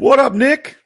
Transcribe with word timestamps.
What 0.00 0.18
up, 0.18 0.32
Nick? 0.32 0.78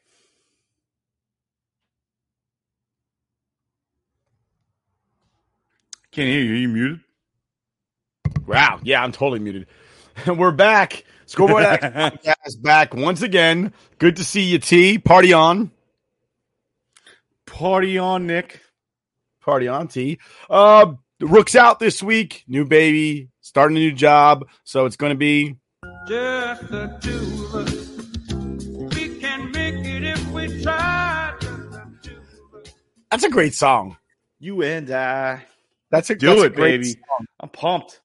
Can't 6.10 6.26
hear 6.26 6.40
you. 6.42 6.52
Are 6.52 6.56
you 6.56 6.68
muted? 6.68 7.00
Wow. 8.44 8.80
Yeah, 8.82 9.04
I'm 9.04 9.12
totally 9.12 9.38
muted. 9.38 9.68
We're 10.26 10.50
back. 10.50 11.04
Scoreboard 11.26 11.62
X 11.62 11.84
podcast 11.86 12.60
back 12.60 12.92
once 12.92 13.22
again. 13.22 13.72
Good 14.00 14.16
to 14.16 14.24
see 14.24 14.40
you, 14.40 14.58
T. 14.58 14.98
Party 14.98 15.32
on. 15.32 15.70
Party 17.46 17.98
on, 17.98 18.26
Nick. 18.26 18.62
Party 19.42 19.68
on, 19.68 19.86
T. 19.86 20.18
Uh, 20.50 20.94
Rook's 21.20 21.54
out 21.54 21.78
this 21.78 22.02
week. 22.02 22.42
New 22.48 22.64
baby, 22.64 23.28
starting 23.42 23.76
a 23.76 23.80
new 23.80 23.92
job. 23.92 24.48
So 24.64 24.86
it's 24.86 24.96
going 24.96 25.12
to 25.12 25.16
be 25.16 25.54
Just 26.08 26.68
the 26.68 26.98
two 27.00 27.56
of 27.56 27.68
us. 27.68 27.83
We 30.48 30.62
can 30.62 30.64
make 30.64 30.84
it 30.84 30.92
if 30.92 31.08
we 31.08 31.10
try. 31.10 31.34
Just 31.40 31.72
the 31.72 31.98
two 32.02 32.16
of 32.54 32.60
us. 32.62 32.74
that's 33.10 33.24
a 33.24 33.30
great 33.30 33.54
song. 33.54 33.96
You 34.38 34.62
and 34.62 34.90
I. 34.90 35.44
That's 35.90 36.10
a 36.10 36.14
Do 36.14 36.26
that's 36.28 36.42
a 36.42 36.44
it, 36.44 36.54
great 36.54 36.80
baby. 36.80 36.90
song. 36.92 37.26
I'm 37.40 37.48
pumped. 37.48 38.00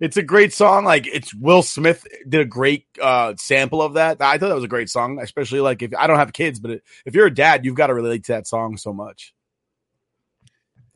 It's 0.00 0.16
a 0.16 0.22
great 0.22 0.52
song. 0.52 0.84
Like 0.84 1.06
it's 1.06 1.34
Will 1.34 1.62
Smith 1.62 2.04
did 2.28 2.40
a 2.40 2.44
great 2.44 2.86
uh 3.00 3.34
sample 3.38 3.82
of 3.82 3.94
that. 3.94 4.20
I 4.20 4.38
thought 4.38 4.48
that 4.48 4.54
was 4.54 4.64
a 4.64 4.68
great 4.68 4.90
song, 4.90 5.18
especially 5.20 5.60
like 5.60 5.82
if 5.82 5.94
I 5.96 6.06
don't 6.06 6.18
have 6.18 6.32
kids, 6.32 6.58
but 6.60 6.82
if 7.06 7.14
you're 7.14 7.26
a 7.26 7.34
dad, 7.34 7.64
you've 7.64 7.76
got 7.76 7.86
to 7.88 7.94
relate 7.94 8.24
to 8.24 8.32
that 8.32 8.46
song 8.46 8.76
so 8.76 8.92
much. 8.92 9.34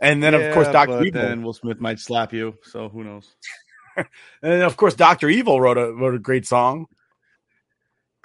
And 0.00 0.22
then 0.22 0.34
of 0.34 0.52
course 0.52 0.66
Yeah, 0.66 0.72
Doctor 0.72 1.02
Evil, 1.04 1.22
Then 1.22 1.42
Will 1.42 1.52
Smith 1.52 1.80
might 1.80 1.98
slap 2.00 2.32
you, 2.32 2.54
so 2.64 2.88
who 2.88 3.04
knows? 3.04 3.34
and 3.96 4.06
then 4.42 4.62
of 4.62 4.76
course 4.76 4.94
Doctor 4.94 5.28
Evil 5.28 5.60
wrote 5.60 5.78
a 5.78 5.92
wrote 5.92 6.14
a 6.14 6.18
great 6.18 6.46
song. 6.46 6.86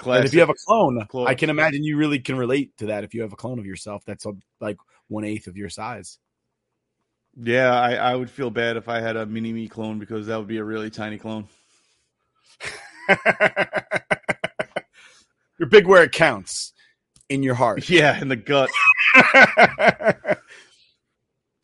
And 0.06 0.26
if 0.26 0.34
you 0.34 0.40
have 0.40 0.50
a 0.50 0.56
clone, 0.66 1.06
Close. 1.08 1.28
I 1.28 1.36
can 1.36 1.50
imagine 1.50 1.84
you 1.84 1.98
really 1.98 2.20
can 2.20 2.38
relate 2.38 2.76
to 2.78 2.88
that. 2.88 3.04
If 3.04 3.14
you 3.14 3.22
have 3.22 3.34
a 3.34 3.36
clone 3.36 3.60
of 3.60 3.66
yourself, 3.66 4.04
that's 4.06 4.26
a, 4.26 4.34
like 4.60 4.78
one 5.08 5.24
eighth 5.24 5.48
of 5.48 5.58
your 5.58 5.70
size. 5.70 6.18
yeah, 7.42 7.74
I, 7.74 7.94
I 7.96 8.16
would 8.16 8.30
feel 8.30 8.50
bad 8.50 8.78
if 8.78 8.90
I 8.90 9.00
had 9.00 9.16
a 9.16 9.26
mini 9.26 9.54
me 9.54 9.68
clone 9.68 10.00
because 10.00 10.28
that 10.28 10.38
would 10.38 10.48
be 10.48 10.58
a 10.58 10.64
really 10.64 10.90
tiny 10.90 11.18
clone. 11.18 11.48
You're 15.60 15.70
big 15.70 15.86
where 15.88 16.04
it 16.04 16.12
counts 16.12 16.74
in 17.30 17.44
your 17.44 17.56
heart. 17.56 17.90
Yeah, 17.90 18.20
in 18.20 18.28
the 18.28 18.36
gut. 18.36 18.70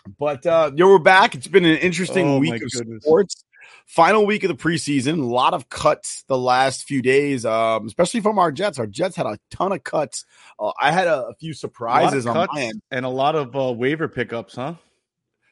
but 0.19 0.45
uh 0.45 0.71
yeah, 0.75 0.85
we're 0.85 0.99
back. 0.99 1.35
It's 1.35 1.47
been 1.47 1.65
an 1.65 1.77
interesting 1.77 2.27
Oh, 2.27 2.39
week 2.39 2.61
of 2.61 2.71
goodness. 2.71 3.03
sports. 3.03 3.43
Final 3.87 4.25
week 4.25 4.43
of 4.43 4.49
the 4.49 4.55
preseason. 4.55 5.19
A 5.19 5.25
lot 5.25 5.53
of 5.53 5.69
cuts 5.69 6.23
the 6.27 6.37
last 6.37 6.83
few 6.83 7.01
days, 7.01 7.45
um, 7.45 7.87
especially 7.87 8.19
from 8.19 8.37
our 8.37 8.51
Jets. 8.51 8.79
Our 8.79 8.85
Jets 8.85 9.15
had 9.15 9.25
a 9.25 9.39
ton 9.49 9.71
of 9.71 9.81
cuts. 9.83 10.25
Uh, 10.59 10.73
I 10.79 10.91
had 10.91 11.07
a, 11.07 11.27
a 11.27 11.33
few 11.35 11.51
A 11.51 11.55
surprises 11.55 12.25
on 12.27 12.47
my 12.53 12.61
end. 12.61 12.81
and 12.91 13.05
a 13.05 13.09
lot 13.09 13.35
of 13.35 13.55
uh, 13.55 13.71
waiver 13.71 14.09
pickups, 14.09 14.55
huh? 14.55 14.75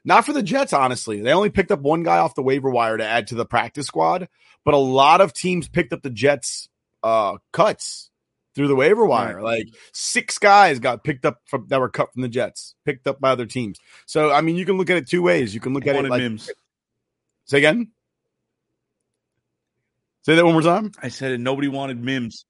Not 0.03 0.25
for 0.25 0.33
the 0.33 0.43
Jets, 0.43 0.73
honestly. 0.73 1.21
They 1.21 1.31
only 1.33 1.49
picked 1.49 1.71
up 1.71 1.79
one 1.79 2.03
guy 2.03 2.17
off 2.17 2.35
the 2.35 2.43
waiver 2.43 2.69
wire 2.69 2.97
to 2.97 3.05
add 3.05 3.27
to 3.27 3.35
the 3.35 3.45
practice 3.45 3.87
squad, 3.87 4.27
but 4.65 4.73
a 4.73 4.77
lot 4.77 5.21
of 5.21 5.31
teams 5.33 5.67
picked 5.69 5.93
up 5.93 6.01
the 6.03 6.09
Jets 6.11 6.69
uh 7.03 7.37
cuts 7.53 8.09
through 8.53 8.67
the 8.67 8.75
waiver 8.75 9.05
wire. 9.05 9.41
Like 9.41 9.67
six 9.93 10.37
guys 10.39 10.79
got 10.79 11.03
picked 11.03 11.25
up 11.25 11.39
from 11.45 11.67
that 11.69 11.79
were 11.79 11.89
cut 11.89 12.11
from 12.13 12.21
the 12.21 12.27
Jets, 12.29 12.75
picked 12.85 13.07
up 13.07 13.19
by 13.21 13.31
other 13.31 13.45
teams. 13.45 13.79
So 14.05 14.31
I 14.31 14.41
mean, 14.41 14.57
you 14.57 14.65
can 14.65 14.77
look 14.77 14.89
at 14.89 14.97
it 14.97 15.07
two 15.07 15.21
ways. 15.21 15.53
You 15.55 15.61
can 15.61 15.73
look 15.73 15.87
at 15.87 15.95
it 15.95 16.09
like 16.09 16.21
Mims. 16.21 16.51
say 17.45 17.59
again. 17.59 17.91
Say 20.25 20.33
that 20.33 20.43
one 20.43 20.53
more 20.53 20.63
time. 20.63 20.91
I 21.03 21.09
said 21.09 21.33
it. 21.33 21.39
Nobody 21.39 21.67
wanted 21.67 22.03
Mims. 22.03 22.45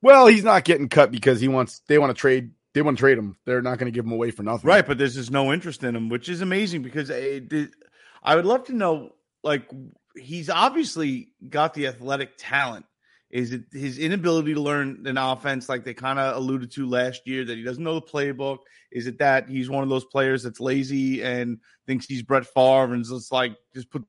Well, 0.00 0.26
he's 0.26 0.42
not 0.42 0.64
getting 0.64 0.88
cut 0.88 1.10
because 1.10 1.42
he 1.42 1.48
wants. 1.48 1.82
They 1.88 1.98
want 1.98 2.08
to 2.08 2.18
trade. 2.18 2.52
They 2.72 2.80
want 2.80 2.96
to 2.96 3.00
trade 3.02 3.18
him. 3.18 3.36
They're 3.44 3.60
not 3.60 3.76
going 3.76 3.92
to 3.92 3.94
give 3.94 4.06
him 4.06 4.12
away 4.12 4.30
for 4.30 4.42
nothing. 4.42 4.66
Right, 4.66 4.86
but 4.86 4.96
there's 4.96 5.14
just 5.14 5.30
no 5.30 5.52
interest 5.52 5.84
in 5.84 5.94
him, 5.94 6.08
which 6.08 6.30
is 6.30 6.40
amazing 6.40 6.80
because 6.80 7.10
eh, 7.10 7.16
it, 7.16 7.48
did- 7.50 7.74
I 8.22 8.34
would 8.34 8.46
love 8.46 8.64
to 8.64 8.72
know. 8.72 9.10
Like, 9.42 9.68
he's 10.16 10.48
obviously 10.48 11.32
got 11.46 11.74
the 11.74 11.88
athletic 11.88 12.30
talent. 12.38 12.86
Is 13.28 13.52
it 13.52 13.64
his 13.70 13.98
inability 13.98 14.54
to 14.54 14.60
learn 14.60 15.06
an 15.06 15.18
offense, 15.18 15.68
like 15.68 15.84
they 15.84 15.92
kind 15.94 16.18
of 16.18 16.34
alluded 16.36 16.70
to 16.72 16.88
last 16.88 17.26
year, 17.26 17.44
that 17.44 17.58
he 17.58 17.62
doesn't 17.62 17.84
know 17.84 17.94
the 17.94 18.02
playbook? 18.06 18.58
Is 18.90 19.06
it 19.06 19.18
that 19.18 19.50
he's 19.50 19.68
one 19.68 19.82
of 19.82 19.90
those 19.90 20.04
players 20.06 20.42
that's 20.42 20.60
lazy 20.60 21.22
and 21.22 21.58
thinks 21.86 22.06
he's 22.06 22.22
Brett 22.22 22.46
Favre 22.46 22.94
and 22.94 23.04
just 23.04 23.32
like 23.32 23.54
just 23.74 23.90
put 23.90 24.04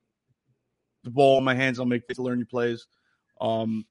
the 1.03 1.11
ball 1.11 1.37
in 1.37 1.43
my 1.43 1.55
hands, 1.55 1.79
I'll 1.79 1.85
make 1.85 2.03
it 2.07 2.15
to 2.15 2.23
learn 2.23 2.39
your 2.39 2.47
plays. 2.47 2.87
Um, 3.41 3.85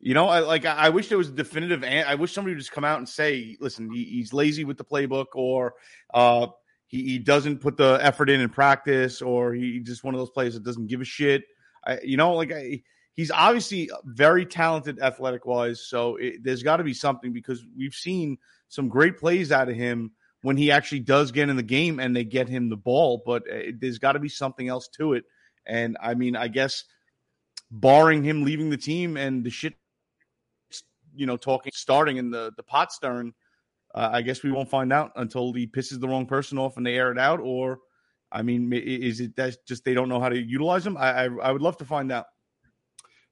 you 0.00 0.12
know, 0.14 0.28
I 0.28 0.40
like. 0.40 0.66
I 0.66 0.90
wish 0.90 1.08
there 1.08 1.18
was 1.18 1.28
a 1.28 1.32
definitive. 1.32 1.82
An- 1.82 2.06
I 2.06 2.14
wish 2.14 2.32
somebody 2.32 2.54
would 2.54 2.60
just 2.60 2.72
come 2.72 2.84
out 2.84 2.98
and 2.98 3.08
say, 3.08 3.56
"Listen, 3.60 3.90
he, 3.90 4.04
he's 4.04 4.32
lazy 4.32 4.64
with 4.64 4.76
the 4.76 4.84
playbook," 4.84 5.28
or 5.34 5.74
uh, 6.12 6.48
he, 6.86 7.04
he 7.04 7.18
doesn't 7.18 7.60
put 7.60 7.76
the 7.76 7.98
effort 8.02 8.28
in 8.28 8.40
in 8.40 8.50
practice, 8.50 9.22
or 9.22 9.54
he 9.54 9.80
just 9.80 10.04
one 10.04 10.14
of 10.14 10.20
those 10.20 10.30
players 10.30 10.54
that 10.54 10.64
doesn't 10.64 10.88
give 10.88 11.00
a 11.00 11.04
shit. 11.04 11.44
I, 11.86 12.00
you 12.02 12.16
know, 12.16 12.34
like 12.34 12.52
I, 12.52 12.82
he's 13.14 13.30
obviously 13.30 13.90
very 14.04 14.44
talented, 14.44 15.00
athletic 15.00 15.46
wise. 15.46 15.86
So 15.86 16.16
it, 16.16 16.42
there's 16.42 16.62
got 16.62 16.78
to 16.78 16.84
be 16.84 16.94
something 16.94 17.32
because 17.32 17.64
we've 17.76 17.94
seen 17.94 18.38
some 18.68 18.88
great 18.88 19.18
plays 19.18 19.52
out 19.52 19.68
of 19.68 19.76
him 19.76 20.12
when 20.42 20.56
he 20.56 20.70
actually 20.70 21.00
does 21.00 21.32
get 21.32 21.48
in 21.48 21.56
the 21.56 21.62
game 21.62 21.98
and 21.98 22.14
they 22.14 22.24
get 22.24 22.48
him 22.48 22.68
the 22.68 22.76
ball. 22.76 23.22
But 23.24 23.44
uh, 23.50 23.72
there's 23.78 23.98
got 23.98 24.12
to 24.12 24.18
be 24.18 24.28
something 24.28 24.68
else 24.68 24.88
to 24.98 25.14
it. 25.14 25.24
And 25.66 25.96
I 26.00 26.14
mean, 26.14 26.36
I 26.36 26.48
guess 26.48 26.84
barring 27.70 28.22
him 28.22 28.44
leaving 28.44 28.70
the 28.70 28.76
team 28.76 29.16
and 29.16 29.44
the 29.44 29.50
shit, 29.50 29.74
you 31.14 31.26
know, 31.26 31.36
talking, 31.36 31.72
starting 31.74 32.16
in 32.16 32.30
the 32.30 32.52
the 32.56 32.62
pot 32.62 32.92
stirring, 32.92 33.34
uh, 33.94 34.10
I 34.12 34.22
guess 34.22 34.42
we 34.42 34.52
won't 34.52 34.70
find 34.70 34.92
out 34.92 35.12
until 35.16 35.52
he 35.52 35.66
pisses 35.66 36.00
the 36.00 36.08
wrong 36.08 36.26
person 36.26 36.58
off 36.58 36.76
and 36.76 36.86
they 36.86 36.96
air 36.96 37.12
it 37.12 37.18
out. 37.18 37.40
Or, 37.40 37.78
I 38.32 38.42
mean, 38.42 38.72
is 38.72 39.20
it 39.20 39.36
that 39.36 39.56
just 39.66 39.84
they 39.84 39.94
don't 39.94 40.08
know 40.08 40.20
how 40.20 40.28
to 40.28 40.38
utilize 40.38 40.86
him? 40.86 40.96
I 40.96 41.24
I, 41.24 41.24
I 41.24 41.52
would 41.52 41.62
love 41.62 41.76
to 41.78 41.84
find 41.84 42.10
out. 42.12 42.26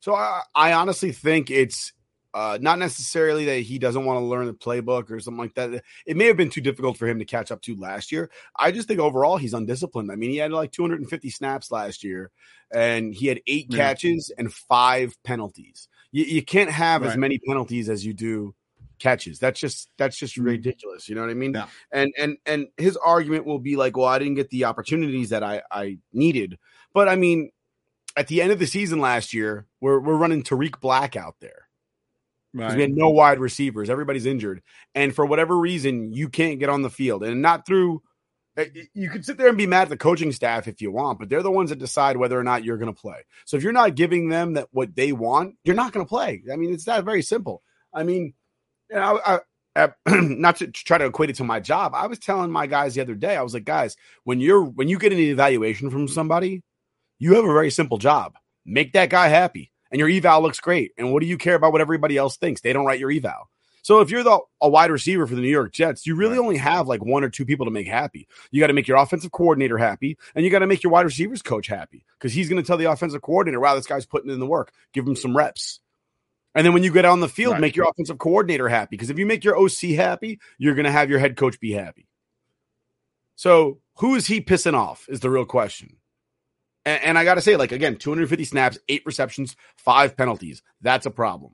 So 0.00 0.14
I, 0.14 0.42
I 0.54 0.72
honestly 0.72 1.12
think 1.12 1.50
it's 1.50 1.92
Uh, 2.34 2.58
not 2.60 2.78
necessarily 2.78 3.44
that 3.44 3.58
he 3.60 3.78
doesn't 3.78 4.04
want 4.06 4.18
to 4.18 4.24
learn 4.24 4.46
the 4.46 4.54
playbook 4.54 5.10
or 5.10 5.20
something 5.20 5.38
like 5.40 5.54
that. 5.54 5.82
It 6.06 6.16
may 6.16 6.26
have 6.26 6.36
been 6.36 6.48
too 6.48 6.62
difficult 6.62 6.96
for 6.96 7.06
him 7.06 7.18
to 7.18 7.24
catch 7.26 7.50
up 7.50 7.60
to 7.62 7.76
last 7.76 8.10
year. 8.10 8.30
I 8.56 8.70
just 8.72 8.88
think 8.88 9.00
overall 9.00 9.36
he's 9.36 9.52
undisciplined. 9.52 10.10
I 10.10 10.16
mean, 10.16 10.30
he 10.30 10.38
had 10.38 10.50
like 10.50 10.72
250 10.72 11.28
snaps 11.30 11.70
last 11.70 12.02
year, 12.02 12.30
and 12.70 13.14
he 13.14 13.26
had 13.26 13.42
eight 13.46 13.66
Yeah. 13.68 13.76
catches 13.76 14.32
and 14.38 14.52
five 14.52 15.14
penalties. 15.24 15.88
You, 16.10 16.24
you 16.24 16.42
can't 16.42 16.70
have 16.70 17.02
as 17.04 17.16
many 17.16 17.38
penalties 17.46 17.88
as 17.90 18.04
you 18.04 18.14
do 18.14 18.54
catches. 18.98 19.38
That's 19.38 19.58
just 19.60 19.90
that's 19.98 20.16
just 20.16 20.36
Mhm. 20.36 20.44
ridiculous. 20.44 21.08
You 21.08 21.14
know 21.16 21.22
what 21.22 21.30
I 21.30 21.34
mean? 21.34 21.52
Yeah. 21.54 21.66
And 21.90 22.12
and 22.16 22.36
and 22.46 22.68
his 22.76 22.96
argument 22.96 23.44
will 23.46 23.58
be 23.58 23.76
like, 23.76 23.96
well, 23.96 24.06
I 24.06 24.18
didn't 24.18 24.34
get 24.36 24.48
the 24.50 24.64
opportunities 24.64 25.30
that 25.30 25.42
I 25.42 25.62
I 25.70 25.98
needed. 26.12 26.58
But 26.94 27.08
I 27.08 27.16
mean, 27.16 27.50
at 28.16 28.28
the 28.28 28.40
end 28.40 28.52
of 28.52 28.58
the 28.58 28.66
season 28.66 29.00
last 29.00 29.34
year, 29.34 29.66
we're 29.80 29.98
we're 30.00 30.16
running 30.16 30.42
Tarik 30.42 30.80
Black 30.80 31.16
out 31.16 31.36
there 31.40 31.68
because 32.60 32.74
we 32.76 32.82
had 32.82 32.92
no 32.96 33.10
wide 33.10 33.40
receivers. 33.40 33.90
Everybody's 33.90 34.26
injured, 34.26 34.62
and 34.94 35.14
for 35.14 35.24
whatever 35.26 35.56
reason, 35.58 36.12
you 36.12 36.28
can't 36.28 36.58
get 36.60 36.68
on 36.68 36.82
the 36.82 36.90
field, 36.90 37.22
and 37.24 37.42
not 37.42 37.66
through. 37.66 38.02
uh, 38.58 38.64
You 38.94 39.10
could 39.10 39.24
sit 39.24 39.38
there 39.38 39.48
and 39.48 39.58
be 39.58 39.66
mad 39.66 39.82
at 39.84 39.88
the 39.88 39.96
coaching 39.96 40.32
staff 40.32 40.68
if 40.68 40.80
you 40.82 40.90
want, 40.92 41.18
but 41.18 41.28
they're 41.28 41.42
the 41.42 41.50
ones 41.50 41.70
that 41.70 41.78
decide 41.78 42.16
whether 42.16 42.38
or 42.38 42.44
not 42.44 42.64
you're 42.64 42.78
going 42.78 42.92
to 42.92 43.00
play. 43.00 43.24
So 43.46 43.56
if 43.56 43.62
you're 43.62 43.72
not 43.72 43.94
giving 43.94 44.28
them 44.28 44.54
that 44.54 44.68
what 44.72 44.94
they 44.94 45.12
want, 45.12 45.56
you're 45.64 45.76
not 45.76 45.92
going 45.92 46.04
to 46.04 46.08
play. 46.08 46.42
I 46.52 46.56
mean, 46.56 46.72
it's 46.74 46.84
that 46.84 47.04
very 47.04 47.22
simple. 47.22 47.62
I 47.94 48.02
mean, 48.04 48.34
you 48.90 48.96
know, 48.96 49.20
I, 49.24 49.40
I, 49.74 49.90
not 50.20 50.56
to 50.56 50.66
try 50.70 50.98
to 50.98 51.06
equate 51.06 51.30
it 51.30 51.36
to 51.36 51.44
my 51.44 51.60
job. 51.60 51.94
I 51.94 52.06
was 52.06 52.18
telling 52.18 52.50
my 52.50 52.66
guys 52.66 52.94
the 52.94 53.00
other 53.00 53.14
day. 53.14 53.36
I 53.36 53.42
was 53.42 53.54
like, 53.54 53.64
guys, 53.64 53.96
when 54.24 54.40
you're 54.40 54.64
when 54.64 54.88
you 54.88 54.98
get 54.98 55.12
an 55.12 55.18
evaluation 55.18 55.90
from 55.90 56.08
somebody, 56.08 56.62
you 57.18 57.34
have 57.36 57.44
a 57.44 57.52
very 57.52 57.70
simple 57.70 57.96
job: 57.98 58.34
make 58.66 58.92
that 58.92 59.08
guy 59.10 59.28
happy, 59.28 59.72
and 59.92 60.00
your 60.00 60.08
eval 60.08 60.42
looks 60.42 60.58
great. 60.58 60.90
And 60.98 61.12
what 61.12 61.20
do 61.20 61.26
you 61.28 61.38
care 61.38 61.54
about 61.54 61.70
what 61.70 61.80
everybody 61.80 62.16
else 62.16 62.36
thinks? 62.36 62.60
They 62.62 62.72
don't 62.72 62.84
write 62.86 62.98
your 62.98 63.12
eval. 63.12 63.48
So 63.84 64.00
if 64.00 64.10
you're 64.10 64.22
the 64.22 64.38
a 64.60 64.68
wide 64.68 64.90
receiver 64.92 65.26
for 65.26 65.34
the 65.34 65.40
New 65.40 65.48
York 65.48 65.72
Jets, 65.72 66.06
you 66.06 66.14
really 66.14 66.38
Right. 66.38 66.44
only 66.44 66.56
have 66.56 66.86
like 66.88 67.04
one 67.04 67.24
or 67.24 67.28
two 67.28 67.44
people 67.44 67.66
to 67.66 67.72
make 67.72 67.86
happy. 67.88 68.26
You 68.52 68.60
got 68.60 68.68
to 68.68 68.72
make 68.72 68.86
your 68.88 68.96
offensive 68.96 69.32
coordinator 69.32 69.76
happy, 69.76 70.16
and 70.34 70.44
you 70.44 70.50
got 70.52 70.60
to 70.60 70.66
make 70.68 70.82
your 70.82 70.92
wide 70.92 71.04
receivers 71.04 71.42
coach 71.42 71.66
happy 71.66 72.04
because 72.18 72.32
he's 72.32 72.48
going 72.48 72.62
to 72.62 72.66
tell 72.66 72.76
the 72.76 72.90
offensive 72.90 73.22
coordinator, 73.22 73.58
"Wow, 73.60 73.74
this 73.74 73.86
guy's 73.86 74.06
putting 74.06 74.30
in 74.30 74.38
the 74.40 74.46
work. 74.46 74.72
Give 74.92 75.06
him 75.06 75.16
some 75.16 75.36
reps." 75.36 75.80
And 76.54 76.64
then 76.64 76.74
when 76.74 76.84
you 76.84 76.92
get 76.92 77.04
on 77.06 77.20
the 77.20 77.28
field, 77.28 77.52
Right. 77.54 77.60
make 77.60 77.76
your 77.76 77.88
offensive 77.88 78.18
coordinator 78.18 78.68
happy 78.68 78.88
because 78.96 79.10
if 79.10 79.18
you 79.18 79.26
make 79.26 79.42
your 79.42 79.56
OC 79.56 79.94
happy, 79.94 80.38
you're 80.58 80.74
going 80.74 80.84
to 80.84 80.92
have 80.92 81.10
your 81.10 81.18
head 81.18 81.36
coach 81.36 81.58
be 81.58 81.72
happy. 81.72 82.06
So 83.34 83.80
who 83.96 84.14
is 84.14 84.26
he 84.26 84.40
pissing 84.40 84.74
off? 84.74 85.06
Is 85.08 85.20
the 85.20 85.30
real 85.30 85.44
question. 85.46 85.96
And, 86.84 87.02
and 87.04 87.18
I 87.18 87.24
got 87.24 87.34
to 87.36 87.40
say, 87.42 87.56
like 87.56 87.72
again, 87.72 87.96
250 87.96 88.44
snaps, 88.44 88.78
eight 88.88 89.02
receptions, 89.06 89.56
five 89.76 90.16
penalties. 90.16 90.62
That's 90.80 91.06
a 91.06 91.10
problem. 91.10 91.52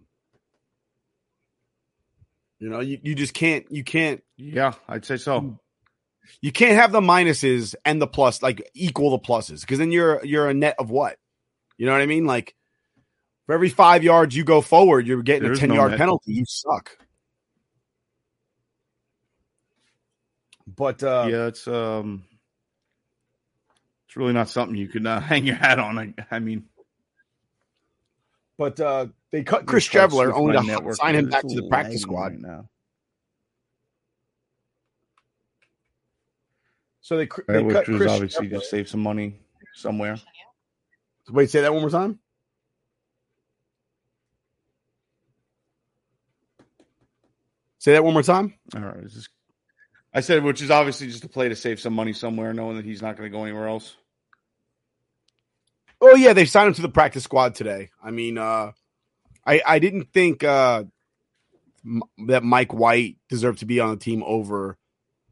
You 2.61 2.71
know, 2.71 2.81
you, 2.81 2.99
you 3.03 3.15
just 3.15 3.35
can't 3.35 3.67
you 3.71 3.85
can't 3.85 4.23
Yeah, 4.39 4.75
I'd 4.89 5.05
say 5.05 5.17
so. 5.19 5.47
you 6.43 6.53
can't 6.53 6.75
have 6.77 6.93
the 6.93 7.01
minuses 7.01 7.75
and 7.85 8.01
the 8.03 8.07
plus 8.07 8.43
like 8.43 8.69
equal 8.75 9.11
the 9.11 9.19
pluses 9.21 9.63
because 9.63 9.79
then 9.79 9.93
you're 9.93 10.25
you're 10.25 10.49
a 10.49 10.55
net 10.55 10.77
of 10.79 10.91
what? 10.91 11.17
You 11.79 11.87
know 11.87 11.93
what 11.93 12.03
I 12.03 12.07
mean? 12.07 12.27
Like 12.27 12.55
for 13.47 13.55
every 13.55 13.71
five 13.71 14.05
yards 14.05 14.37
you 14.37 14.45
go 14.45 14.61
forward, 14.61 15.07
you're 15.07 15.23
getting 15.23 15.45
There 15.45 15.53
a 15.55 15.59
10 15.59 15.71
no 15.71 15.75
yard 15.75 15.95
net. 15.95 15.97
penalty. 15.97 16.33
You 16.35 16.45
suck. 16.49 16.91
But 20.67 21.03
uh 21.03 21.29
yeah, 21.31 21.47
it's 21.49 21.67
um, 21.69 22.25
it's 22.33 22.38
really 24.19 24.35
not 24.35 24.49
something 24.51 24.77
you 24.77 24.89
can 24.89 25.07
uh, 25.07 25.21
hang 25.23 25.47
your 25.47 25.57
hat 25.57 25.79
on. 25.79 25.99
I, 25.99 26.15
I 26.31 26.39
mean, 26.41 26.65
but 28.59 28.81
uh 28.81 29.07
they 29.33 29.45
cut 29.45 29.67
Chris 29.67 29.89
Streveler 29.89 30.33
only 30.35 30.57
to 30.59 30.63
Network, 30.65 30.97
sign 31.01 31.15
him 31.17 31.31
back 31.31 31.47
to 31.49 31.57
the 31.57 31.63
practice 31.69 32.03
squad. 32.03 32.33
right 32.33 32.41
now. 32.41 32.69
So 37.01 37.17
they, 37.17 37.27
cr- 37.27 37.43
Right, 37.49 37.59
they 37.59 37.63
which 37.65 37.75
cut 37.75 37.89
was 37.89 37.97
Chris 37.99 38.13
obviously 38.13 38.49
Streveler. 38.49 38.51
to 38.51 38.61
save 38.61 38.89
some 38.89 39.01
money 39.03 39.41
somewhere. 39.75 40.17
Wait, 41.31 41.51
say 41.51 41.63
that 41.63 41.73
one 41.73 41.83
more 41.83 41.91
time. 41.91 42.19
Say 47.79 47.93
that 47.93 48.05
one 48.05 48.13
more 48.15 48.23
time. 48.23 48.55
All 48.75 48.83
right, 48.83 49.05
is 49.05 49.15
this, 49.15 49.29
I 50.13 50.21
said, 50.21 50.43
which 50.43 50.63
is 50.63 50.71
obviously 50.71 51.07
just 51.09 51.25
a 51.25 51.29
play 51.29 51.49
to 51.49 51.57
save 51.57 51.81
some 51.81 51.95
money 51.95 52.13
somewhere, 52.13 52.53
knowing 52.53 52.77
that 52.77 52.85
he's 52.85 53.03
not 53.03 53.17
going 53.17 53.31
to 53.31 53.37
go 53.37 53.45
anywhere 53.45 53.69
else. 53.69 53.95
Oh 56.01 56.15
yeah, 56.15 56.33
they 56.33 56.45
signed 56.45 56.69
him 56.69 56.75
to 56.75 56.83
the 56.83 56.89
practice 56.89 57.25
squad 57.25 57.55
today. 57.55 57.91
I 58.03 58.11
mean, 58.11 58.39
uh, 58.39 58.73
I 59.45 59.61
I 59.67 59.79
didn't 59.79 60.13
think 60.13 60.45
uh, 60.45 60.85
m- 61.85 62.03
that 62.29 62.45
Mike 62.45 62.73
White 62.73 63.17
deserved 63.29 63.61
to 63.61 63.67
be 63.67 63.81
on 63.81 63.91
the 63.91 63.97
team 63.97 64.23
over 64.25 64.79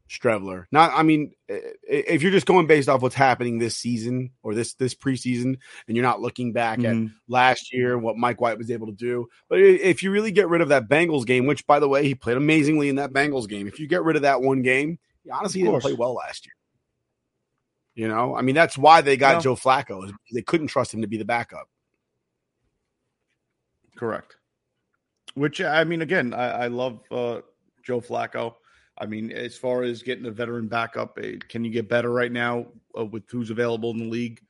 Streveler. 0.09 0.65
Not, 0.71 0.91
I 0.93 1.03
mean, 1.03 1.33
if 1.49 2.21
you're 2.21 2.31
just 2.31 2.45
going 2.45 2.65
based 2.67 2.87
off 2.89 3.01
what's 3.01 3.15
happening 3.15 3.59
this 3.59 3.75
season 3.77 4.31
or 4.43 4.53
this 4.55 4.73
this 4.75 4.93
preseason, 4.95 5.57
and 5.87 5.95
you're 5.97 6.03
not 6.05 6.21
looking 6.21 6.53
back 6.53 6.79
at 6.79 6.95
Mhm. 6.95 7.11
last 7.27 7.73
year 7.73 7.93
and 7.93 8.03
what 8.03 8.17
Mike 8.17 8.39
White 8.41 8.57
was 8.57 8.71
able 8.71 8.87
to 8.87 8.93
do. 8.93 9.27
But 9.49 9.59
if 9.59 10.03
you 10.03 10.11
really 10.11 10.31
get 10.31 10.47
rid 10.49 10.61
of 10.61 10.69
that 10.69 10.87
Bengals 10.89 11.25
game, 11.25 11.45
which 11.45 11.65
by 11.67 11.79
the 11.79 11.89
way 11.89 12.03
he 12.05 12.15
played 12.15 12.37
amazingly 12.37 12.89
in 12.89 12.95
that 12.97 13.11
Bengals 13.13 13.47
game, 13.49 13.67
if 13.67 13.79
you 13.79 13.87
get 13.87 14.03
rid 14.03 14.15
of 14.15 14.21
that 14.23 14.41
one 14.41 14.61
game, 14.63 14.97
he 15.23 15.29
honestly 15.29 15.61
didn't 15.61 15.81
play 15.81 15.93
well 15.93 16.13
last 16.13 16.45
year. 16.45 16.53
You 17.97 18.07
know, 18.07 18.35
I 18.35 18.43
mean 18.43 18.53
that's 18.53 18.77
why 18.77 19.01
they 19.01 19.17
got. 19.17 19.41
Joe 19.41 19.55
Flacco 19.55 20.13
they 20.31 20.43
couldn't 20.43 20.67
trust 20.67 20.93
him 20.93 21.01
to 21.01 21.07
be 21.07 21.17
the 21.17 21.25
backup. 21.25 21.67
Correct. 23.97 24.35
Which 25.33 25.61
I 25.61 25.83
mean, 25.83 26.03
again, 26.03 26.31
I, 26.31 26.49
I 26.49 26.67
love 26.67 26.99
uh, 27.09 27.41
Joe 27.83 27.99
Flacco. 27.99 28.53
I 28.99 29.07
mean, 29.07 29.31
as 29.31 29.57
far 29.57 29.81
as 29.81 30.03
getting 30.03 30.27
a 30.27 30.31
veteran 30.31 30.67
backup, 30.67 31.17
eh, 31.19 31.37
can 31.49 31.65
you 31.65 31.71
get 31.71 31.89
better 31.89 32.11
right 32.11 32.31
now 32.31 32.67
uh, 32.95 33.05
with 33.05 33.23
who's 33.31 33.49
available 33.49 33.89
in 33.89 33.97
the 33.97 34.05
league? 34.05 34.41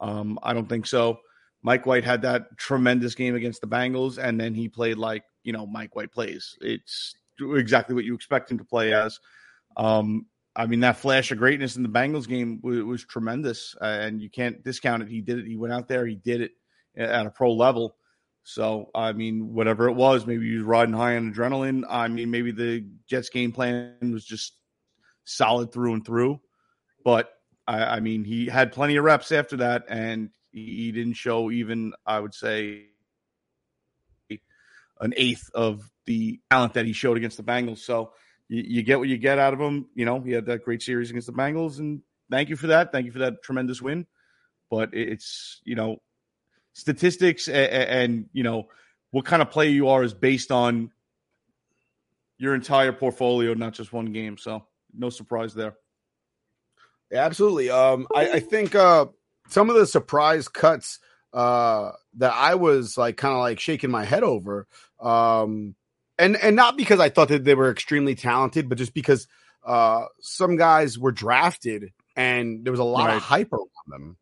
Um, 0.00 0.38
I 0.42 0.52
don't 0.52 0.68
think 0.68 0.86
so. 0.86 1.20
Mike 1.62 1.86
White 1.86 2.04
had 2.04 2.20
that 2.20 2.54
tremendous 2.58 3.14
game 3.14 3.34
against 3.34 3.62
the 3.62 3.66
Bengals, 3.66 4.22
and 4.22 4.38
then 4.38 4.52
he 4.52 4.68
played 4.68 4.98
like 4.98 5.24
you 5.42 5.54
know 5.54 5.66
Mike 5.66 5.96
White 5.96 6.12
plays. 6.12 6.58
It's 6.60 7.14
exactly 7.40 7.94
what 7.94 8.04
you 8.04 8.14
expect 8.14 8.50
him 8.50 8.58
to 8.58 8.64
play 8.64 8.92
as. 8.92 9.18
Um, 9.78 10.26
I 10.56 10.66
mean, 10.66 10.80
that 10.80 10.96
flash 10.96 11.30
of 11.30 11.38
greatness 11.38 11.76
in 11.76 11.82
the 11.82 11.88
Bengals 11.88 12.28
game 12.28 12.60
was, 12.62 12.82
was 12.82 13.04
tremendous, 13.04 13.76
uh, 13.80 13.84
and 13.84 14.20
you 14.20 14.28
can't 14.28 14.62
discount 14.64 15.02
it. 15.02 15.08
He 15.08 15.20
did 15.20 15.38
it. 15.38 15.46
He 15.46 15.56
went 15.56 15.72
out 15.72 15.86
there. 15.86 16.04
He 16.06 16.16
did 16.16 16.40
it 16.40 16.52
at 16.96 17.26
a 17.26 17.30
pro 17.30 17.52
level. 17.52 17.96
So, 18.42 18.90
I 18.94 19.12
mean, 19.12 19.54
whatever 19.54 19.88
it 19.88 19.94
was, 19.94 20.26
maybe 20.26 20.48
he 20.48 20.56
was 20.56 20.64
riding 20.64 20.94
high 20.94 21.16
on 21.16 21.32
adrenaline. 21.32 21.84
I 21.88 22.08
mean, 22.08 22.30
maybe 22.30 22.50
the 22.50 22.84
Jets 23.06 23.28
game 23.28 23.52
plan 23.52 23.94
was 24.12 24.24
just 24.24 24.54
solid 25.24 25.72
through 25.72 25.94
and 25.94 26.04
through. 26.04 26.40
But 27.04 27.30
I, 27.68 27.84
I 27.84 28.00
mean, 28.00 28.24
he 28.24 28.46
had 28.46 28.72
plenty 28.72 28.96
of 28.96 29.04
reps 29.04 29.30
after 29.30 29.58
that, 29.58 29.84
and 29.88 30.30
he, 30.50 30.64
he 30.64 30.92
didn't 30.92 31.14
show 31.14 31.50
even, 31.50 31.92
I 32.04 32.18
would 32.18 32.34
say, 32.34 32.86
an 35.00 35.14
eighth 35.16 35.48
of 35.54 35.88
the 36.06 36.40
talent 36.50 36.74
that 36.74 36.86
he 36.86 36.92
showed 36.92 37.16
against 37.16 37.36
the 37.36 37.42
Bengals. 37.42 37.78
So 37.78 38.12
you, 38.50 38.64
you 38.66 38.82
get 38.82 38.98
what 38.98 39.08
you 39.08 39.16
get 39.16 39.38
out 39.38 39.54
of 39.54 39.60
him. 39.60 39.86
You 39.94 40.04
know, 40.04 40.20
he 40.20 40.32
had 40.32 40.44
that 40.46 40.64
great 40.64 40.82
series 40.82 41.08
against 41.08 41.28
the 41.28 41.32
Bengals, 41.32 41.78
and 41.78 42.02
thank 42.30 42.50
you 42.50 42.56
for 42.56 42.66
that. 42.66 42.92
Thank 42.92 43.06
you 43.06 43.12
for 43.12 43.20
that 43.20 43.42
tremendous 43.42 43.80
win. 43.80 44.06
But 44.68 44.90
it's, 44.92 45.60
you 45.64 45.76
know, 45.76 46.02
statistics 46.72 47.48
and, 47.48 47.72
and 47.72 48.26
you 48.32 48.42
know 48.42 48.68
what 49.10 49.24
kind 49.24 49.42
of 49.42 49.50
player 49.50 49.70
you 49.70 49.88
are 49.88 50.04
is 50.04 50.14
based 50.14 50.52
on 50.52 50.90
your 52.38 52.54
entire 52.54 52.92
portfolio, 52.92 53.54
not 53.54 53.72
just 53.72 53.92
one 53.92 54.12
game. 54.12 54.38
So 54.38 54.64
no 54.96 55.10
surprise 55.10 55.54
there. 55.54 55.74
Yeah, 57.10 57.24
absolutely. 57.24 57.70
Um, 57.70 58.06
I, 58.14 58.32
I 58.32 58.40
think 58.40 58.74
uh, 58.74 59.06
some 59.48 59.68
of 59.68 59.76
the 59.76 59.86
surprise 59.86 60.48
cuts 60.48 61.00
uh, 61.32 61.90
that 62.18 62.32
I 62.32 62.54
was 62.54 62.96
like 62.96 63.16
kind 63.16 63.34
of 63.34 63.40
like 63.40 63.58
shaking 63.60 63.90
my 63.90 64.04
head 64.04 64.22
over, 64.22 64.68
um, 65.00 65.74
and 66.20 66.36
and 66.36 66.54
not 66.56 66.76
because 66.76 67.00
I 67.00 67.08
thought 67.08 67.28
that 67.28 67.44
they 67.44 67.54
were 67.54 67.70
extremely 67.70 68.14
talented, 68.14 68.68
but 68.68 68.78
just 68.78 68.94
because 68.94 69.26
uh, 69.64 70.04
some 70.20 70.56
guys 70.56 70.98
were 70.98 71.12
drafted 71.12 71.92
and 72.16 72.64
there 72.64 72.72
was 72.72 72.80
a 72.80 72.84
lot 72.84 73.08
Right. 73.08 73.16
of 73.16 73.22
hype 73.22 73.52
around 73.52 73.68
them. 73.88 74.16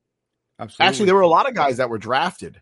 Absolutely. 0.58 0.86
Actually, 0.88 1.06
there 1.06 1.14
were 1.14 1.20
a 1.20 1.28
lot 1.28 1.48
of 1.48 1.54
guys 1.54 1.76
that 1.76 1.90
were 1.90 1.98
drafted. 1.98 2.60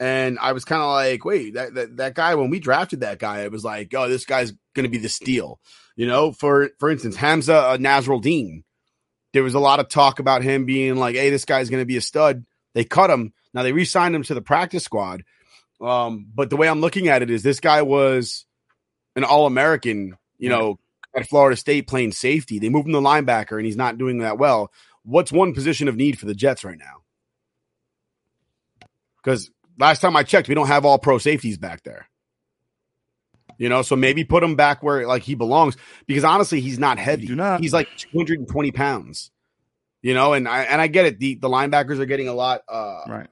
And 0.00 0.38
I 0.40 0.52
was 0.52 0.64
kind 0.64 0.82
of 0.82 0.88
like, 0.90 1.24
wait, 1.24 1.54
that, 1.54 1.74
that 1.74 1.96
that 1.98 2.14
guy 2.14 2.34
when 2.34 2.50
we 2.50 2.58
drafted 2.58 3.00
that 3.00 3.20
guy, 3.20 3.42
it 3.42 3.52
was 3.52 3.64
like, 3.64 3.94
oh, 3.94 4.08
this 4.08 4.24
guy's 4.24 4.52
going 4.74 4.84
to 4.84 4.88
be 4.90 4.98
the 4.98 5.08
steal. 5.08 5.60
You 5.94 6.06
know, 6.08 6.32
for 6.32 6.70
for 6.80 6.90
instance, 6.90 7.16
Hamsah 7.16 7.74
uh, 7.74 7.76
Nasirildeen. 7.78 8.64
There 9.32 9.44
was 9.44 9.54
a 9.54 9.60
lot 9.60 9.80
of 9.80 9.88
talk 9.88 10.18
about 10.18 10.42
him 10.42 10.64
being 10.64 10.96
like, 10.96 11.14
hey, 11.16 11.30
this 11.30 11.44
guy's 11.44 11.70
going 11.70 11.80
to 11.82 11.86
be 11.86 11.96
a 11.96 12.00
stud. 12.00 12.44
They 12.74 12.84
cut 12.84 13.10
him. 13.10 13.32
Now 13.52 13.62
they 13.62 13.72
re-signed 13.72 14.14
him 14.14 14.24
to 14.24 14.34
the 14.34 14.42
practice 14.42 14.82
squad. 14.84 15.22
Um, 15.84 16.26
but 16.34 16.50
the 16.50 16.56
way 16.56 16.68
I'm 16.68 16.80
looking 16.80 17.08
at 17.08 17.22
it 17.22 17.30
is 17.30 17.42
this 17.42 17.60
guy 17.60 17.82
was 17.82 18.46
an 19.16 19.24
all-American, 19.24 20.16
you 20.38 20.48
know, 20.48 20.78
at 21.14 21.28
Florida 21.28 21.56
State 21.56 21.86
playing 21.86 22.12
safety. 22.12 22.58
They 22.58 22.68
moved 22.68 22.86
him 22.88 22.94
to 22.94 23.00
linebacker 23.00 23.56
and 23.56 23.66
he's 23.66 23.76
not 23.76 23.98
doing 23.98 24.18
that 24.18 24.38
well. 24.38 24.72
What's 25.04 25.30
one 25.30 25.52
position 25.52 25.86
of 25.88 25.96
need 25.96 26.18
for 26.18 26.26
the 26.26 26.34
Jets 26.34 26.64
right 26.64 26.78
now? 26.78 27.02
Because 29.22 29.50
last 29.78 30.00
time 30.00 30.16
I 30.16 30.22
checked, 30.22 30.48
we 30.48 30.54
don't 30.54 30.66
have 30.66 30.84
all 30.84 30.98
pro 30.98 31.18
safeties 31.18 31.58
back 31.58 31.82
there. 31.82 32.08
You 33.58 33.68
know, 33.68 33.82
so 33.82 33.94
maybe 33.94 34.24
put 34.24 34.42
him 34.42 34.56
back 34.56 34.82
where 34.82 35.06
like 35.06 35.22
he 35.22 35.34
belongs 35.34 35.76
because 36.06 36.24
honestly, 36.24 36.60
he's 36.60 36.78
not 36.78 36.98
heavy. 36.98 37.26
do 37.26 37.36
not. 37.36 37.60
He's 37.60 37.72
like 37.72 37.88
220 37.96 38.72
pounds. 38.72 39.30
You 40.02 40.12
know, 40.12 40.32
and 40.32 40.48
I 40.48 40.64
and 40.64 40.80
I 40.80 40.88
get 40.88 41.06
it. 41.06 41.18
The 41.20 41.36
the 41.36 41.48
linebackers 41.48 41.98
are 42.00 42.06
getting 42.06 42.28
a 42.28 42.34
lot 42.34 42.62
uh 42.68 43.02
Right. 43.06 43.28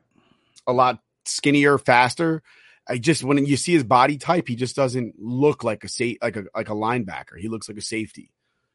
a 0.67 0.73
lot 0.73 1.01
skinnier, 1.25 1.79
faster. 1.79 2.43
I 2.89 2.99
just 2.99 3.23
when 3.23 3.45
you 3.47 3.57
see 3.57 3.73
his 3.73 3.85
body 3.85 4.17
type, 4.17 4.49
he 4.49 4.57
just 4.57 4.77
doesn't 4.77 5.15
look 5.19 5.63
like 5.63 5.85
a 5.85 5.89
safe 5.89 6.19
like 6.23 6.37
a 6.37 6.45
like 6.55 6.69
a 6.69 6.75
linebacker. 6.75 7.39
He 7.39 7.49
looks 7.49 7.69
like 7.69 7.79
a 7.79 7.83
safety. 7.83 8.33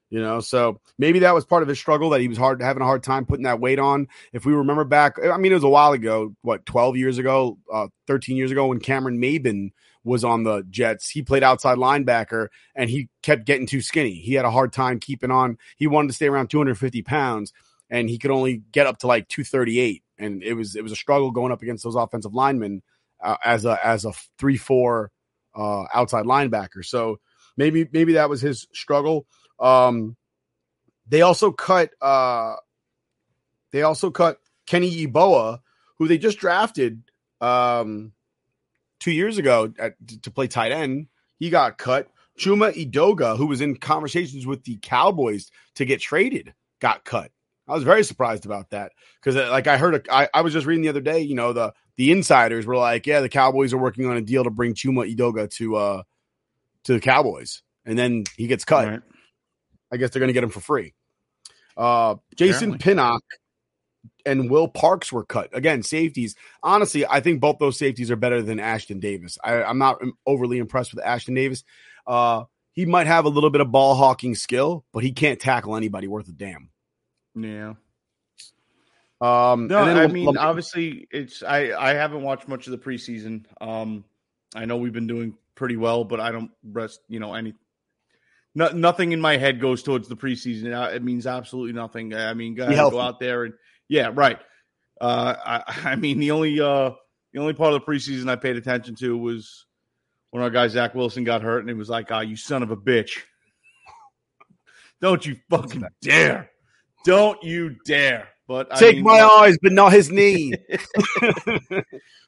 You 0.10 0.22
know, 0.22 0.40
so 0.40 0.80
maybe 0.98 1.20
that 1.20 1.36
was 1.36 1.44
part 1.44 1.64
of 1.64 1.70
his 1.70 1.80
struggle 1.80 2.12
that 2.12 2.22
he 2.22 2.30
was 2.30 2.38
hard 2.38 2.62
having 2.62 2.82
a 2.82 2.86
hard 2.86 3.04
time 3.04 3.26
putting 3.26 3.44
that 3.44 3.60
weight 3.60 3.78
on. 3.78 4.08
If 4.32 4.46
we 4.46 4.54
remember 4.54 4.86
back, 4.86 5.18
I 5.22 5.36
mean, 5.36 5.52
it 5.52 5.56
was 5.56 5.66
a 5.66 5.70
while 5.70 5.92
ago, 5.92 6.34
what, 6.44 6.66
12 6.66 6.96
years 6.96 7.18
ago, 7.18 7.58
uh, 7.72 7.88
13 8.08 8.38
years 8.38 8.50
ago 8.50 8.68
when 8.68 8.80
Cameron 8.80 9.20
Maben 9.20 9.72
was 10.06 10.24
on 10.24 10.44
the 10.44 10.64
Jets. 10.70 11.10
He 11.10 11.24
played 11.24 11.44
outside 11.44 11.78
linebacker 11.78 12.48
and 12.74 12.90
he 12.90 13.10
kept 13.22 13.46
getting 13.46 13.68
too 13.68 13.82
skinny. 13.82 14.14
He 14.14 14.36
had 14.36 14.46
a 14.46 14.52
hard 14.52 14.72
time 14.72 15.02
keeping 15.02 15.30
on. 15.30 15.58
He 15.76 15.88
wanted 15.88 16.08
to 16.08 16.14
stay 16.14 16.28
around 16.28 16.48
250 16.48 17.02
pounds 17.02 17.52
and 17.90 18.10
he 18.10 18.18
could 18.18 18.32
only 18.32 18.64
get 18.72 18.88
up 18.88 19.00
to 19.00 19.08
like 19.08 19.28
238. 19.28 20.04
And 20.20 20.44
it 20.44 20.54
was, 20.54 20.76
it 20.76 20.84
was 20.84 20.92
a 20.92 20.96
struggle 20.96 21.32
going 21.32 21.52
up 21.52 21.62
against 21.62 21.84
those 21.84 21.96
offensive 21.96 22.34
linemen 22.34 22.82
uh, 23.24 23.38
as 23.44 23.66
a, 23.66 23.86
as 23.86 24.06
a 24.06 24.14
three, 24.40 24.58
four 24.58 25.12
uh, 25.56 25.86
outside 25.94 26.26
linebacker. 26.26 26.84
So 26.84 27.20
maybe, 27.56 27.88
maybe 27.92 28.14
that 28.14 28.30
was 28.30 28.42
his 28.42 28.68
struggle. 28.74 29.28
Um, 29.60 30.16
they 31.08 31.22
also 31.22 31.52
cut, 31.52 31.92
uh, 32.02 32.56
they 33.72 33.84
also 33.84 34.12
cut 34.12 34.40
Kenny 34.66 35.06
Yeboah, 35.06 35.60
who 35.98 36.08
they 36.08 36.18
just 36.18 36.40
drafted, 36.40 37.02
um, 37.42 38.14
two 39.00 39.12
years 39.12 39.38
ago 39.38 39.74
at, 39.78 39.96
to 40.24 40.32
play 40.32 40.48
tight 40.48 40.72
end. 40.72 41.08
He 41.38 41.50
got 41.50 41.78
cut. 41.78 42.10
Chuma 42.40 42.72
Edoga, 42.74 43.36
who 43.36 43.48
was 43.48 43.62
in 43.62 43.78
conversations 43.78 44.46
with 44.46 44.64
the 44.64 44.78
Cowboys 44.82 45.50
to 45.76 45.86
get 45.86 46.00
traded, 46.00 46.54
got 46.80 47.04
cut. 47.04 47.32
I 47.68 47.74
was 47.74 47.84
very 47.84 48.04
surprised 48.04 48.46
about 48.46 48.70
that 48.70 48.94
because, 49.22 49.36
like, 49.36 49.68
I 49.68 49.78
heard, 49.78 49.96
a, 49.96 50.14
I, 50.14 50.30
I 50.34 50.42
was 50.42 50.54
just 50.54 50.66
reading 50.66 50.84
the 50.84 50.90
other 50.90 51.02
day. 51.02 51.20
You 51.20 51.36
know, 51.36 51.54
the 51.54 51.74
the 51.98 52.12
insiders 52.12 52.66
were 52.66 52.78
like, 52.78 53.06
"Yeah, 53.06 53.22
the 53.22 53.30
Cowboys 53.30 53.74
are 53.74 53.78
working 53.78 54.06
on 54.06 54.18
a 54.18 54.22
deal 54.22 54.44
to 54.44 54.50
bring 54.50 54.74
Chuma 54.74 55.14
Edoga 55.14 55.50
to 55.56 55.76
uh 55.76 56.04
to 56.86 56.94
the 56.94 57.00
Cowboys," 57.00 57.64
and 57.86 57.98
then 57.98 58.24
he 58.36 58.48
gets 58.48 58.64
cut. 58.64 58.88
Right. 58.88 59.02
I 59.92 59.98
guess 59.98 60.12
they're 60.12 60.20
going 60.20 60.30
to 60.30 60.34
get 60.34 60.44
him 60.44 60.50
for 60.50 60.60
free. 60.60 60.94
Uh, 61.76 62.16
Jason 62.36 62.74
Apparently. 62.74 62.78
Pinnock 62.80 63.24
and 64.26 64.50
Will 64.50 64.68
Parks 64.68 65.12
were 65.12 65.26
cut 65.26 65.50
again. 65.56 65.84
Safeties. 65.84 66.36
Honestly, 66.62 67.06
I 67.06 67.22
think 67.22 67.40
both 67.40 67.60
those 67.60 67.78
safeties 67.78 68.12
are 68.12 68.16
better 68.16 68.42
than 68.42 68.58
Ashtyn 68.58 69.00
Davis. 69.00 69.38
I, 69.44 69.64
I'm 69.64 69.78
not 69.78 70.02
overly 70.26 70.58
impressed 70.58 70.94
with 70.94 71.04
Ashtyn 71.04 71.36
Davis. 71.36 71.64
Uh, 72.06 72.46
he 72.74 72.86
might 72.86 73.08
have 73.08 73.26
a 73.26 73.30
little 73.30 73.50
bit 73.50 73.62
of 73.62 73.72
ball 73.72 73.96
hawking 73.96 74.36
skill, 74.36 74.86
but 74.92 75.04
he 75.04 75.12
can't 75.12 75.40
tackle 75.40 75.76
anybody 75.76 76.08
worth 76.08 76.28
a 76.28 76.32
damn. 76.32 76.70
Yeah. 77.38 77.74
Um, 79.20 79.68
No, 79.68 79.80
I 79.80 80.08
mean, 80.08 80.38
obviously, 80.38 81.08
it's 81.12 81.44
I 81.44 81.72
I 81.72 81.94
haven't 81.94 82.22
watched 82.22 82.48
much 82.48 82.68
of 82.68 82.72
the 82.72 82.78
preseason. 82.78 83.46
Um, 83.60 84.04
I 84.56 84.66
know 84.66 84.78
we've 84.78 84.94
been 84.94 85.08
doing 85.08 85.36
pretty 85.56 85.76
well, 85.78 86.04
but 86.04 86.20
I 86.20 86.32
don't 86.32 86.52
rest. 86.64 87.00
You 87.08 87.20
know, 87.20 87.34
any 87.34 87.54
no, 88.54 88.70
nothing 88.70 89.12
in 89.12 89.22
my 89.22 89.38
head 89.38 89.60
goes 89.60 89.84
towards 89.84 90.08
the 90.08 90.16
preseason. 90.16 90.74
Uh, 90.74 90.94
It 90.94 91.04
means 91.04 91.28
absolutely 91.28 91.74
nothing. 91.74 92.14
I 92.14 92.34
mean, 92.34 92.56
guys 92.56 92.76
healthy. 92.76 92.96
go 92.96 93.02
out 93.02 93.20
there 93.20 93.44
and 93.44 93.54
yeah, 93.88 94.12
right. 94.14 94.40
Uh, 95.02 95.36
I 95.46 95.64
I 95.92 95.96
mean, 95.96 96.20
the 96.20 96.32
only 96.32 96.60
uh 96.60 96.92
the 97.34 97.40
only 97.40 97.54
part 97.54 97.74
of 97.74 97.82
the 97.86 97.92
preseason 97.92 98.30
I 98.30 98.36
paid 98.36 98.56
attention 98.56 98.96
to 98.96 99.18
was 99.18 99.66
when 100.32 100.44
our 100.44 100.50
guy 100.50 100.68
Zach 100.68 100.94
Wilson 100.94 101.24
got 101.24 101.42
hurt, 101.42 101.62
and 101.62 101.70
it 101.70 101.76
was 101.78 101.90
like, 101.90 102.12
"Ah, 102.12 102.22
you 102.22 102.36
son 102.36 102.62
of 102.64 102.72
a 102.72 102.78
bitch! 102.78 103.20
Don't 105.02 105.26
you 105.26 105.38
fucking 105.50 105.84
dare! 106.02 106.52
Don't 107.08 107.42
you 107.44 107.76
dare!" 107.86 108.28
But 108.48 108.68
I 108.74 108.80
take 108.80 108.96
mean, 108.98 109.06
my 109.06 109.22
look- 109.24 109.32
eyes, 109.40 109.58
but 109.62 109.72
not 109.74 109.92
his 109.94 110.12
knee. 110.12 110.54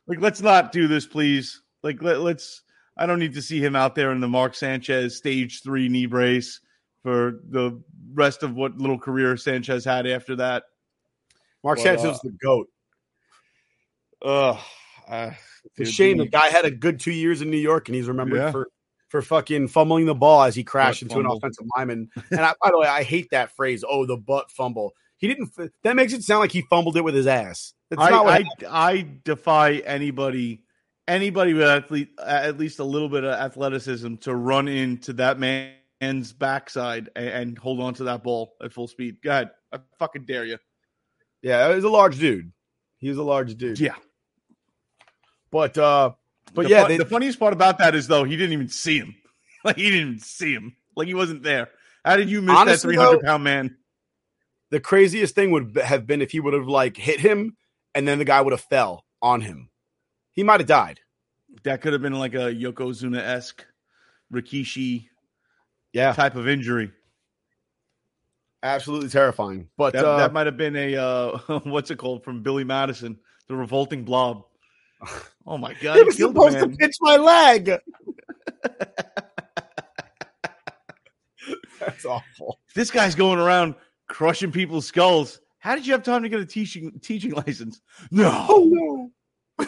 like 0.08 0.20
let's 0.20 0.42
not 0.42 0.72
do 0.72 0.88
this 0.88 1.06
please 1.06 1.62
like 1.84 2.02
let, 2.02 2.20
let's 2.22 2.64
i 2.98 3.06
don't 3.06 3.20
need 3.20 3.34
to 3.36 3.42
see 3.42 3.64
him 3.64 3.76
out 3.76 3.94
there 3.96 4.12
in 4.12 4.20
the 4.20 4.28
mark 4.28 4.56
sanchez 4.56 5.16
stage 5.16 5.62
three 5.62 5.88
knee 5.88 6.08
brace 6.08 6.60
for 7.04 7.40
the 7.50 7.80
rest 8.14 8.42
of 8.44 8.56
what 8.56 8.76
little 8.78 8.98
career 8.98 9.38
sanchez 9.38 9.86
had 9.86 10.08
after 10.08 10.36
that 10.36 10.64
Mark 11.64 11.78
But, 11.78 11.84
Sanchez 11.84 12.06
uh, 12.06 12.12
is 12.12 12.20
the 12.22 12.32
goat. 12.42 12.68
Ugh. 14.24 14.58
uh, 15.10 15.32
It's 15.78 15.90
a 15.90 15.94
shame 15.94 16.18
the 16.18 16.24
the- 16.24 16.30
guy 16.30 16.48
had 16.50 16.66
a 16.66 16.72
good 16.72 17.00
two 17.00 17.12
years 17.12 17.42
in 17.42 17.50
New 17.52 17.58
York, 17.58 17.88
and 17.90 17.96
he's 17.96 18.08
remembered 18.08 18.38
Yeah. 18.38 18.52
for 18.52 18.68
for 19.10 19.22
fucking 19.22 19.68
fumbling 19.68 20.06
the 20.06 20.16
ball 20.16 20.44
as 20.44 20.56
he 20.56 20.64
crashed 20.64 21.08
Butt 21.08 21.18
into 21.18 21.30
an 21.30 21.36
offensive 21.36 21.66
lineman. 21.76 22.10
And 22.32 22.42
I, 22.42 22.54
by 22.62 22.72
the 22.72 22.80
way, 22.80 22.88
I 22.88 23.04
hate 23.04 23.30
that 23.32 23.52
phrase. 23.56 23.84
Oh, 23.88 24.06
the 24.06 24.18
butt 24.18 24.52
fumble. 24.52 24.94
He 25.18 25.28
didn't. 25.28 25.52
That 25.84 25.96
makes 25.96 26.14
it 26.14 26.24
sound 26.24 26.40
like 26.40 26.52
he 26.52 26.62
fumbled 26.62 26.96
it 26.96 27.04
with 27.04 27.16
his 27.16 27.28
ass. 27.28 27.74
That's 27.90 28.02
I, 28.02 28.10
not 28.10 28.26
what. 28.26 28.44
I. 28.68 28.90
I 28.92 29.08
defy 29.24 29.74
anybody 29.78 30.64
anybody 31.08 31.54
with 31.54 31.68
at 31.68 31.90
least, 31.90 32.12
at 32.24 32.58
least 32.58 32.80
a 32.80 32.84
little 32.84 33.10
bit 33.10 33.24
of 33.24 33.32
athleticism 33.32 34.16
to 34.18 34.36
run 34.36 34.68
into 34.68 35.12
that 35.14 35.40
man's 35.40 36.32
backside 36.34 37.10
and, 37.16 37.28
and 37.28 37.58
hold 37.58 37.82
on 37.82 37.96
to 37.96 38.04
that 38.04 38.22
ball 38.22 38.54
at 38.64 38.72
full 38.72 38.88
speed 38.88 39.18
go 39.24 39.32
ahead 39.32 39.50
i 39.74 39.80
fucking 39.98 40.24
dare 40.24 40.46
you 40.46 40.56
yeah, 41.42 41.74
he's 41.74 41.84
a 41.84 41.90
large 41.90 42.20
dude. 42.20 42.52
He 42.98 43.10
was 43.10 43.18
a 43.18 43.24
large 43.24 43.56
dude. 43.56 43.80
yeah 43.80 43.96
But 45.52 45.78
uh, 45.78 46.12
but 46.54 46.64
the 46.64 46.70
yeah, 46.70 46.82
fun- 46.82 46.90
they, 46.90 46.98
the 46.98 47.06
funniest 47.06 47.40
part 47.40 47.54
about 47.54 47.78
that 47.80 47.96
is 47.96 48.08
though 48.08 48.24
he 48.24 48.36
didn't 48.36 48.54
even 48.54 48.70
see 48.70 48.98
him. 48.98 49.16
Like 49.66 49.76
he 49.76 49.90
didn't 49.90 50.08
even 50.08 50.20
see 50.20 50.54
him. 50.54 50.74
Like 50.96 51.10
he 51.10 51.14
wasn't 51.14 51.44
there. 51.44 51.68
How 52.06 52.16
did 52.16 52.30
you 52.30 52.42
miss 52.42 52.58
Honestly, 52.58 52.94
that 52.94 52.98
three 52.98 53.08
hundred 53.08 53.26
pound 53.26 53.44
man? 53.44 53.76
the 54.70 54.80
craziest 54.80 55.36
thing 55.36 55.52
would 55.52 55.78
have 55.78 56.08
been 56.08 56.22
if 56.22 56.32
he 56.32 56.40
would 56.40 56.54
have 56.54 56.68
like 56.68 56.96
hit 56.96 57.20
him, 57.20 57.58
and 57.94 58.08
then 58.08 58.20
the 58.20 58.26
guy 58.26 58.40
would 58.40 58.54
have 58.54 58.62
fell 58.62 59.04
on 59.22 59.42
him. 59.42 59.70
He 60.32 60.44
might 60.44 60.62
have 60.62 60.68
died. 60.68 61.02
That 61.64 61.82
could 61.82 61.92
have 61.94 62.02
been 62.02 62.14
like 62.14 62.36
a 62.36 62.54
Yokozuna 62.54 63.20
esque 63.20 63.66
Rikishi 64.32 65.08
Yeah, 65.92 66.14
type 66.14 66.36
of 66.36 66.48
injury. 66.48 66.92
absolutely 68.64 69.10
terrifying. 69.10 69.70
But 69.78 69.94
That, 69.94 70.06
uh, 70.06 70.18
that 70.20 70.34
might 70.34 70.46
have 70.46 70.58
been 70.58 70.76
a 70.76 70.96
uh, 70.96 71.38
what's 71.64 71.92
it 71.92 71.98
called 71.98 72.24
from 72.24 72.44
Billy 72.44 72.64
Madison, 72.64 73.20
the 73.48 73.56
revolting 73.56 74.04
blob. 74.04 74.46
Oh 75.46 75.58
my 75.58 75.74
god, 75.82 75.98
he 75.98 76.04
was 76.04 76.18
supposed 76.18 76.60
to 76.60 76.70
pinch 76.70 76.96
my 77.02 77.18
leg. 77.18 77.72
That's 81.80 82.06
awful. 82.06 82.60
This 82.76 82.92
guy's 82.92 83.16
going 83.16 83.40
around 83.40 83.76
crushing 84.08 84.52
people's 84.52 84.86
skulls. 84.86 85.40
How 85.60 85.76
did 85.76 85.88
you 85.88 85.94
have 85.94 86.04
time 86.04 86.24
to 86.24 86.30
get 86.30 86.40
a 86.40 86.46
teaching 86.46 87.00
teaching 87.02 87.32
license? 87.32 87.82
No. 88.12 88.46
Oh 88.50 89.12
no. 89.58 89.68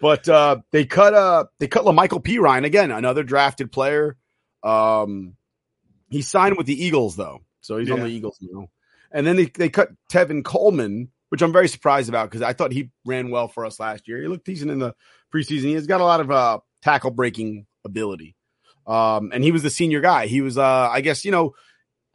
but 0.00 0.28
uh 0.28 0.58
they 0.72 0.84
cut 0.84 1.14
uh 1.14 1.44
they 1.58 1.68
cut 1.68 1.84
La'Mical 1.84 2.22
Perine 2.22 2.64
again, 2.64 2.90
another 2.90 3.22
drafted 3.22 3.72
player. 3.72 4.16
Um 4.62 5.36
he 6.08 6.22
signed 6.22 6.56
with 6.56 6.66
the 6.66 6.84
Eagles 6.84 7.16
though. 7.16 7.40
So 7.60 7.78
he's 7.78 7.90
on 7.90 8.00
the 8.00 8.06
Eagles 8.06 8.38
now. 8.40 8.68
And 9.10 9.26
then 9.26 9.36
they, 9.36 9.46
they 9.46 9.68
cut 9.68 9.90
Tevin 10.10 10.44
Coleman, 10.44 11.08
which 11.36 11.42
I'm 11.42 11.52
very 11.52 11.68
surprised 11.68 12.08
about 12.08 12.30
because 12.30 12.40
I 12.40 12.54
thought 12.54 12.72
he 12.72 12.88
ran 13.04 13.28
well 13.28 13.46
for 13.46 13.66
us 13.66 13.78
last 13.78 14.08
year. 14.08 14.22
He 14.22 14.26
looked 14.26 14.46
decent 14.46 14.70
in 14.70 14.78
the 14.78 14.94
preseason. 15.30 15.64
He's 15.64 15.86
got 15.86 16.00
a 16.00 16.04
lot 16.04 16.20
of 16.20 16.30
uh 16.30 16.60
tackle 16.82 17.10
breaking 17.10 17.66
ability. 17.84 18.34
Um 18.86 19.32
and 19.34 19.44
he 19.44 19.52
was 19.52 19.62
the 19.62 19.68
senior 19.68 20.00
guy. 20.00 20.28
He 20.28 20.40
was 20.40 20.56
uh 20.56 20.88
I 20.90 21.02
guess, 21.02 21.26
you 21.26 21.32
know, 21.32 21.54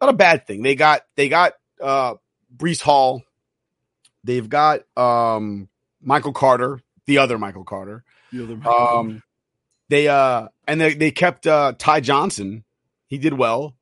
not 0.02 0.10
a 0.10 0.14
bad 0.14 0.48
thing. 0.48 0.64
They 0.64 0.74
got 0.74 1.04
they 1.16 1.30
got 1.30 1.54
uh 1.80 2.16
Breece 2.58 2.82
Hall. 2.82 3.22
They've 4.24 4.50
got 4.50 4.82
um 4.98 5.70
Michael 6.02 6.34
Carter, 6.34 6.80
the 7.06 7.20
other 7.20 7.38
Michael 7.38 7.64
Carter. 7.64 8.04
The 8.32 8.44
other- 8.44 8.68
Um 8.68 9.22
they 9.90 10.08
uh 10.08 10.48
and 10.68 10.82
they 10.82 10.96
they 10.96 11.12
kept 11.12 11.46
uh 11.46 11.74
Ty 11.78 12.00
Johnson. 12.00 12.64
He 13.06 13.20
did 13.20 13.34
well. 13.34 13.76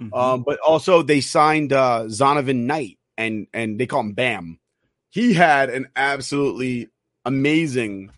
Mhm. 0.00 0.16
Um 0.16 0.44
but 0.46 0.60
also 0.60 1.02
they 1.02 1.20
signed 1.20 1.72
uh 1.72 2.04
Zonovan 2.06 2.66
Knight 2.66 2.98
and 3.18 3.48
and 3.52 3.78
they 3.80 3.86
call 3.86 4.00
him 4.00 4.12
Bam. 4.12 4.60
He 5.14 5.32
had 5.32 5.70
an 5.70 5.86
absolutely 5.94 6.88
amazing 7.24 8.10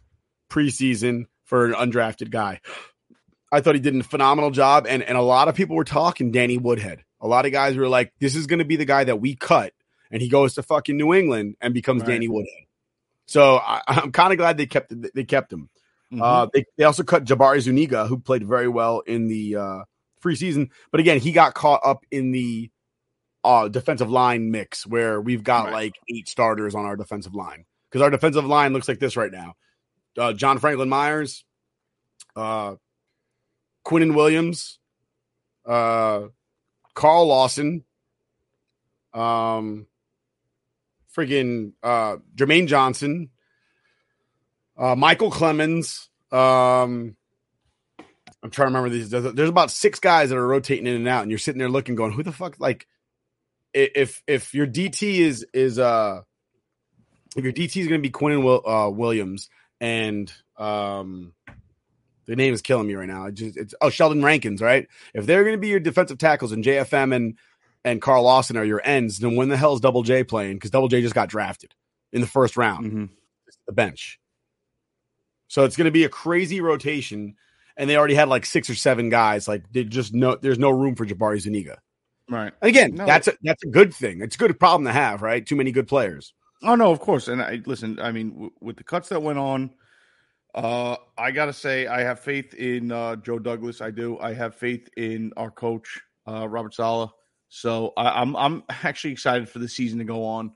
preseason 0.49 1.27
for 1.45 1.67
an 1.67 1.73
undrafted 1.75 2.31
guy. 2.31 2.63
I 3.53 3.61
thought 3.61 3.75
he 3.75 3.83
did 3.83 3.95
a 3.95 4.03
phenomenal 4.03 4.51
job 4.51 4.87
and 4.89 5.03
and 5.03 5.19
a 5.19 5.21
lot 5.23 5.49
of 5.49 5.55
people 5.55 5.77
were 5.77 5.85
talking 5.85 6.33
Danny 6.33 6.57
Woodhead. 6.57 7.05
A 7.21 7.29
lot 7.29 7.45
of 7.45 7.53
guys 7.53 7.77
were 7.77 7.87
like 7.87 8.15
this 8.19 8.35
is 8.35 8.47
going 8.47 8.61
to 8.61 8.65
be 8.65 8.77
the 8.77 8.87
guy 8.87 9.05
that 9.05 9.21
we 9.21 9.35
cut 9.37 9.75
and 10.11 10.23
he 10.23 10.31
goes 10.31 10.55
to 10.55 10.63
fucking 10.63 10.97
New 10.97 11.13
England 11.13 11.57
and 11.61 11.75
becomes 11.75 12.01
Right. 12.01 12.13
Danny 12.13 12.29
Woodhead. 12.29 12.65
So 13.27 13.57
I, 13.57 13.83
I'm 13.89 14.11
kind 14.11 14.33
of 14.33 14.39
glad 14.39 14.57
they 14.57 14.65
kept 14.67 14.91
they 15.15 15.25
kept 15.25 15.53
him. 15.53 15.69
Mhm. 16.11 16.23
Uh, 16.23 16.49
they, 16.55 16.65
they 16.79 16.85
also 16.85 17.03
cut 17.03 17.25
Jabari 17.25 17.61
Zuniga, 17.61 18.07
who 18.07 18.19
played 18.19 18.47
very 18.49 18.69
well 18.69 19.01
in 19.01 19.29
the 19.29 19.57
uh, 19.57 19.79
preseason. 20.25 20.71
But 20.91 21.01
again, 21.01 21.19
he 21.21 21.33
got 21.33 21.53
caught 21.53 21.83
up 21.85 22.07
in 22.11 22.31
the 22.33 22.71
uh, 23.47 23.69
defensive 23.69 24.11
line 24.11 24.51
mix 24.51 24.87
where 24.87 25.21
we've 25.21 25.45
got 25.45 25.67
Right. 25.67 25.73
like 25.73 25.95
eight 26.13 26.29
starters 26.29 26.75
on 26.75 26.85
our 26.85 26.97
defensive 26.97 27.35
line 27.35 27.65
because 27.91 28.03
our 28.03 28.11
defensive 28.11 28.45
line 28.45 28.73
looks 28.73 28.89
like 28.89 28.99
this 28.99 29.17
right 29.17 29.31
now 29.33 29.55
uh, 30.19 30.33
John 30.33 30.59
Franklin 30.59 30.89
Myers, 30.89 31.45
uh, 32.35 32.77
Quinnen 33.85 34.15
Williams, 34.15 34.79
uh, 35.65 36.23
Carl 36.95 37.27
Lawson, 37.27 37.85
um, 39.13 39.87
freaking 41.17 41.73
uh, 41.83 42.17
Jermaine 42.35 42.67
Johnson, 42.67 43.31
uh, 44.77 44.95
Micheal 44.95 45.33
Clemons. 45.33 46.09
Um, 46.35 47.17
I'm 48.43 48.51
trying 48.51 48.67
to 48.67 48.75
remember 48.79 48.91
these. 48.91 49.11
There's, 49.11 49.49
about 49.49 49.71
six 49.71 49.99
guys 50.01 50.31
that 50.31 50.39
are 50.39 50.47
rotating 50.47 50.87
in 50.87 50.95
and 50.95 51.09
out, 51.09 51.23
and 51.23 51.31
you're 51.31 51.39
sitting 51.39 51.59
there 51.59 51.69
looking, 51.69 51.95
going, 51.95 52.13
"Who 52.13 52.23
the 52.23 52.33
fuck?" 52.33 52.61
Like, 52.61 52.87
if 53.77 54.23
if 54.27 54.55
your 54.55 54.67
DT 54.67 55.19
is 55.19 55.47
is 55.53 55.79
uh 55.79 56.23
if 57.37 57.45
your 57.45 57.53
DT 57.53 57.77
is 57.83 57.89
going 57.89 58.01
to 58.01 58.03
be 58.03 58.11
Quinn 58.11 58.43
Will, 58.43 58.67
uh, 58.67 58.89
Williams 58.91 59.49
and 59.81 60.33
um 60.57 61.35
the 62.27 62.35
name 62.35 62.55
is 62.55 62.63
killing 62.63 62.89
me 62.89 62.95
right 62.95 63.07
now. 63.09 63.27
It 63.27 63.35
just 63.35 63.57
it's 63.57 63.75
oh 63.81 63.91
Sheldon 63.91 64.25
Rankins, 64.25 64.61
right? 64.63 64.89
If 65.15 65.27
they're 65.27 65.45
going 65.45 65.55
to 65.57 65.61
be 65.61 65.69
your 65.69 65.81
defensive 65.81 66.19
tackles 66.19 66.53
and 66.53 66.65
JFM 66.65 67.15
and 67.15 67.39
and 67.85 68.03
Carl 68.03 68.25
Lawson 68.25 68.57
are 68.57 68.65
your 68.65 68.81
ends, 68.85 69.19
then 69.21 69.37
when 69.37 69.49
the 69.49 69.57
hell 69.57 69.75
is 69.75 69.81
Double 69.81 70.03
J 70.03 70.25
playing? 70.25 70.55
Because 70.57 70.71
Double 70.73 70.89
J 70.89 71.03
just 71.03 71.15
got 71.15 71.29
drafted 71.29 71.73
in 72.13 72.21
the 72.21 72.27
first 72.27 72.57
round, 72.57 72.91
Mhm. 72.93 73.09
the 73.69 73.73
bench. 73.73 74.19
So 75.49 75.65
it's 75.65 75.77
going 75.77 75.85
to 75.85 75.93
be 75.93 76.03
a 76.03 76.09
crazy 76.09 76.61
rotation, 76.61 77.37
and 77.77 77.89
they 77.89 77.97
already 77.97 78.15
had 78.15 78.29
like 78.29 78.45
six 78.45 78.69
or 78.69 78.75
seven 78.75 79.09
guys. 79.09 79.47
Like 79.47 79.71
they 79.71 79.85
just 79.85 80.13
no, 80.13 80.35
there's 80.35 80.59
no 80.59 80.71
room 80.71 80.97
for 80.97 81.07
Jabari 81.07 81.39
Zuniga. 81.41 81.79
Right. 82.29 82.53
Again, 82.61 82.95
No. 82.95 83.07
that's 83.07 83.29
a 83.29 83.35
that's 83.43 83.63
a 83.63 83.69
good 83.69 83.95
thing. 83.95 84.21
It's 84.21 84.35
a 84.35 84.39
good 84.39 84.59
problem 84.59 84.85
to 84.87 84.93
have, 84.93 85.23
right? 85.23 85.47
Too 85.47 85.57
many 85.57 85.71
good 85.73 85.87
players. 85.87 86.35
Oh 86.63 86.75
no, 86.75 86.91
of 86.91 87.01
course. 87.01 87.29
And 87.29 87.41
I 87.41 87.61
listen. 87.67 88.01
I 88.01 88.11
mean, 88.13 88.31
w- 88.31 88.51
with 88.61 88.77
the 88.77 88.85
cuts 88.85 89.11
that 89.11 89.23
went 89.23 89.39
on, 89.39 89.71
uh, 90.55 90.97
I 91.17 91.31
gotta 91.31 91.53
say 91.53 91.87
I 91.87 92.01
have 92.03 92.21
faith 92.21 92.55
in 92.55 92.91
uh, 92.91 93.17
Joe 93.17 93.39
Douglas. 93.39 93.81
I 93.81 93.91
do. 93.91 94.19
I 94.19 94.33
have 94.35 94.55
faith 94.57 94.89
in 94.97 95.33
our 95.37 95.51
coach, 95.51 96.01
uh, 96.27 96.49
Robert 96.49 96.75
Saleh. 96.75 97.11
So 97.49 97.93
I, 97.97 98.21
I'm 98.21 98.35
I'm 98.37 98.65
actually 98.69 99.13
excited 99.13 99.49
for 99.49 99.61
the 99.61 99.69
season 99.69 99.99
to 99.99 100.05
go 100.05 100.25
on. 100.25 100.53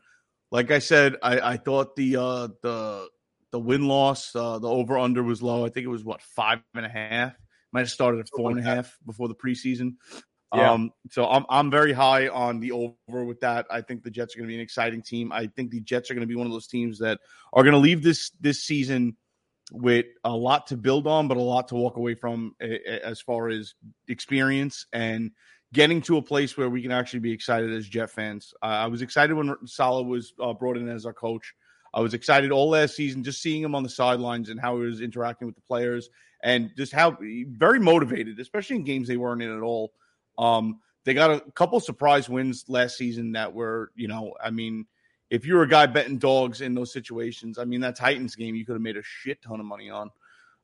Like 0.51 0.73
I 0.73 0.81
said, 0.81 1.17
I, 1.23 1.39
I 1.53 1.57
thought 1.57 1.95
the 1.95 2.17
uh, 2.17 2.49
the 2.63 3.09
the 3.53 3.61
win 3.61 3.87
loss, 3.87 4.35
uh, 4.35 4.59
the 4.59 4.69
over 4.69 4.99
under 4.99 5.23
was 5.23 5.43
low. 5.43 5.65
I 5.65 5.69
think 5.69 5.85
it 5.85 5.91
was 5.91 6.03
what 6.03 6.23
five 6.23 6.61
and 6.75 6.87
a 6.87 6.89
half. 6.89 7.35
Might 7.73 7.81
have 7.81 7.91
started 7.91 8.21
at 8.21 8.29
four 8.35 8.51
and 8.51 8.59
a 8.59 8.63
half 8.65 8.99
before 9.07 9.29
the 9.29 9.35
preseason. 9.37 9.95
Yeah. 10.55 10.73
Um, 10.73 10.93
so 11.11 11.27
I'm 11.27 11.47
I'm 11.49 11.71
very 11.71 11.93
high 11.93 12.29
on 12.29 12.59
the 12.59 12.73
over 12.73 13.25
with 13.25 13.41
that. 13.41 13.67
I 13.71 13.83
think 13.83 14.03
the 14.03 14.11
Jets 14.11 14.35
are 14.35 14.39
going 14.39 14.49
to 14.49 14.53
be 14.53 14.57
an 14.57 14.61
exciting 14.61 15.01
team. 15.01 15.33
I 15.33 15.47
think 15.47 15.71
the 15.71 15.81
Jets 15.81 16.11
are 16.11 16.15
going 16.15 16.27
to 16.27 16.33
be 16.33 16.35
one 16.35 16.47
of 16.47 16.53
those 16.53 16.67
teams 16.67 16.99
that 16.99 17.21
are 17.53 17.63
going 17.63 17.75
to 17.75 17.79
leave 17.79 18.03
this 18.03 18.31
this 18.41 18.63
season 18.65 19.17
with 19.73 20.07
a 20.25 20.31
lot 20.31 20.67
to 20.69 20.77
build 20.77 21.07
on, 21.07 21.29
but 21.29 21.37
a 21.37 21.41
lot 21.41 21.69
to 21.69 21.77
walk 21.77 21.97
away 21.97 22.15
from 22.15 22.57
as 22.61 23.21
far 23.21 23.49
as 23.49 23.75
experience 24.09 24.87
and 24.93 25.31
getting 25.73 26.03
to 26.03 26.17
a 26.17 26.23
place 26.23 26.57
where 26.57 26.69
we 26.69 26.83
can 26.83 26.91
actually 26.91 27.21
be 27.21 27.33
excited 27.33 27.73
as 27.73 27.87
Jet 27.87 28.11
fans. 28.11 28.53
Uh, 28.63 28.67
I 28.67 28.87
was 28.87 29.03
excited 29.03 29.35
when 29.35 29.55
Saleh 29.67 30.07
was 30.07 30.33
uh, 30.43 30.53
brought 30.53 30.77
in 30.77 30.89
as 30.89 31.07
our 31.07 31.13
coach. 31.13 31.55
I 31.95 32.01
was 32.01 32.15
excited 32.15 32.51
all 32.51 32.71
last 32.71 32.97
season 32.97 33.23
just 33.23 33.43
seeing 33.43 33.63
him 33.63 33.75
on 33.75 33.83
the 33.83 33.89
sidelines 33.89 34.49
and 34.49 34.61
how 34.61 34.77
he 34.77 34.85
was 34.85 35.01
interacting 35.01 35.47
with 35.47 35.55
the 35.55 35.63
players 35.63 36.09
and 36.43 36.71
just 36.77 36.93
how 36.93 37.17
very 37.21 37.79
motivated, 37.79 38.39
especially 38.41 38.77
in 38.77 38.85
games 38.85 39.09
they 39.09 39.17
weren't 39.17 39.43
in 39.43 39.57
at 39.57 39.63
all. 39.63 39.93
Um, 40.41 40.81
they 41.05 41.15
got 41.15 41.31
a 41.31 41.41
couple 41.53 41.79
surprise 41.81 42.29
wins 42.29 42.65
last 42.67 42.97
season 42.97 43.33
that 43.33 43.53
were, 43.53 43.93
you 43.95 44.09
know, 44.09 44.35
I 44.43 44.51
mean, 44.51 44.87
if 45.29 45.47
you're 45.47 45.63
a 45.63 45.69
guy 45.69 45.87
betting 45.87 46.19
dogs 46.19 46.61
in 46.61 46.75
those 46.75 46.93
situations, 46.93 47.59
I 47.59 47.65
mean, 47.65 47.81
that 47.83 47.97
Titans 47.97 48.35
game 48.35 48.55
you 48.55 48.67
could 48.67 48.73
have 48.73 48.83
made 48.83 48.97
a 48.97 49.03
shit 49.03 49.41
ton 49.43 49.61
of 49.61 49.67
money 49.67 49.91
on. 49.91 50.11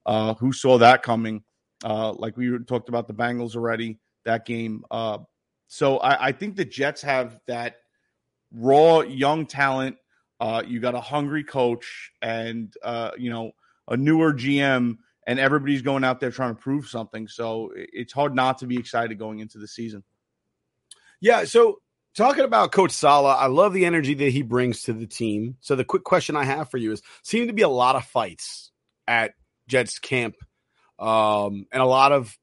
Uh, 0.04 0.34
who 0.34 0.52
saw 0.52 0.78
that 0.78 1.02
coming? 1.02 1.42
Uh, 1.84 2.12
like 2.12 2.36
we 2.36 2.58
talked 2.60 2.88
about 2.88 3.06
the 3.06 3.14
Bengals 3.14 3.54
already, 3.54 3.98
that 4.24 4.46
game. 4.46 4.84
Uh, 4.90 5.18
so 5.68 5.98
I, 5.98 6.28
I 6.28 6.32
think 6.32 6.56
the 6.56 6.64
Jets 6.64 7.02
have 7.02 7.38
that 7.46 7.76
raw 8.52 9.00
young 9.00 9.46
talent. 9.46 9.96
Uh, 10.40 10.62
you 10.66 10.80
got 10.80 10.94
a 10.94 11.00
hungry 11.00 11.44
coach 11.44 12.12
and 12.22 12.74
uh, 12.82 13.10
you 13.16 13.30
know 13.30 13.52
a 13.88 13.96
newer 13.96 14.32
GM, 14.32 14.98
and 15.26 15.38
everybody's 15.38 15.82
going 15.82 16.04
out 16.04 16.20
there 16.20 16.30
trying 16.30 16.54
to 16.54 16.60
prove 16.60 16.86
something. 16.86 17.28
So 17.28 17.72
it's 17.74 18.12
hard 18.12 18.34
not 18.34 18.58
to 18.58 18.66
be 18.66 18.78
excited 18.78 19.18
going 19.18 19.40
into 19.40 19.58
the 19.58 19.66
season. 19.66 20.04
Yeah. 21.20 21.44
So 21.44 21.80
talking 22.14 22.44
about 22.44 22.72
Coach 22.72 22.92
Saleh, 22.92 23.36
I 23.38 23.46
love 23.46 23.72
the 23.72 23.86
energy 23.86 24.14
that 24.14 24.30
he 24.30 24.42
brings 24.42 24.82
to 24.82 24.92
the 24.92 25.06
team. 25.06 25.56
So 25.60 25.74
the 25.74 25.84
quick 25.84 26.04
question 26.04 26.36
I 26.36 26.44
have 26.44 26.70
for 26.70 26.78
you 26.78 26.92
is: 26.92 27.02
seem 27.22 27.48
to 27.48 27.52
be 27.52 27.62
a 27.62 27.68
lot 27.68 27.96
of 27.96 28.04
fights 28.04 28.70
at 29.08 29.34
Jets 29.68 29.98
camp, 29.98 30.36
um, 30.98 31.66
and 31.72 31.82
a 31.82 31.86
lot 31.86 32.12
of 32.12 32.36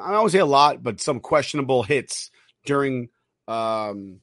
I 0.00 0.12
don't 0.12 0.30
say 0.30 0.38
a 0.38 0.46
lot, 0.46 0.82
but 0.82 1.00
some 1.00 1.20
questionable 1.20 1.82
hits 1.82 2.30
during 2.64 3.08
um, 3.48 4.20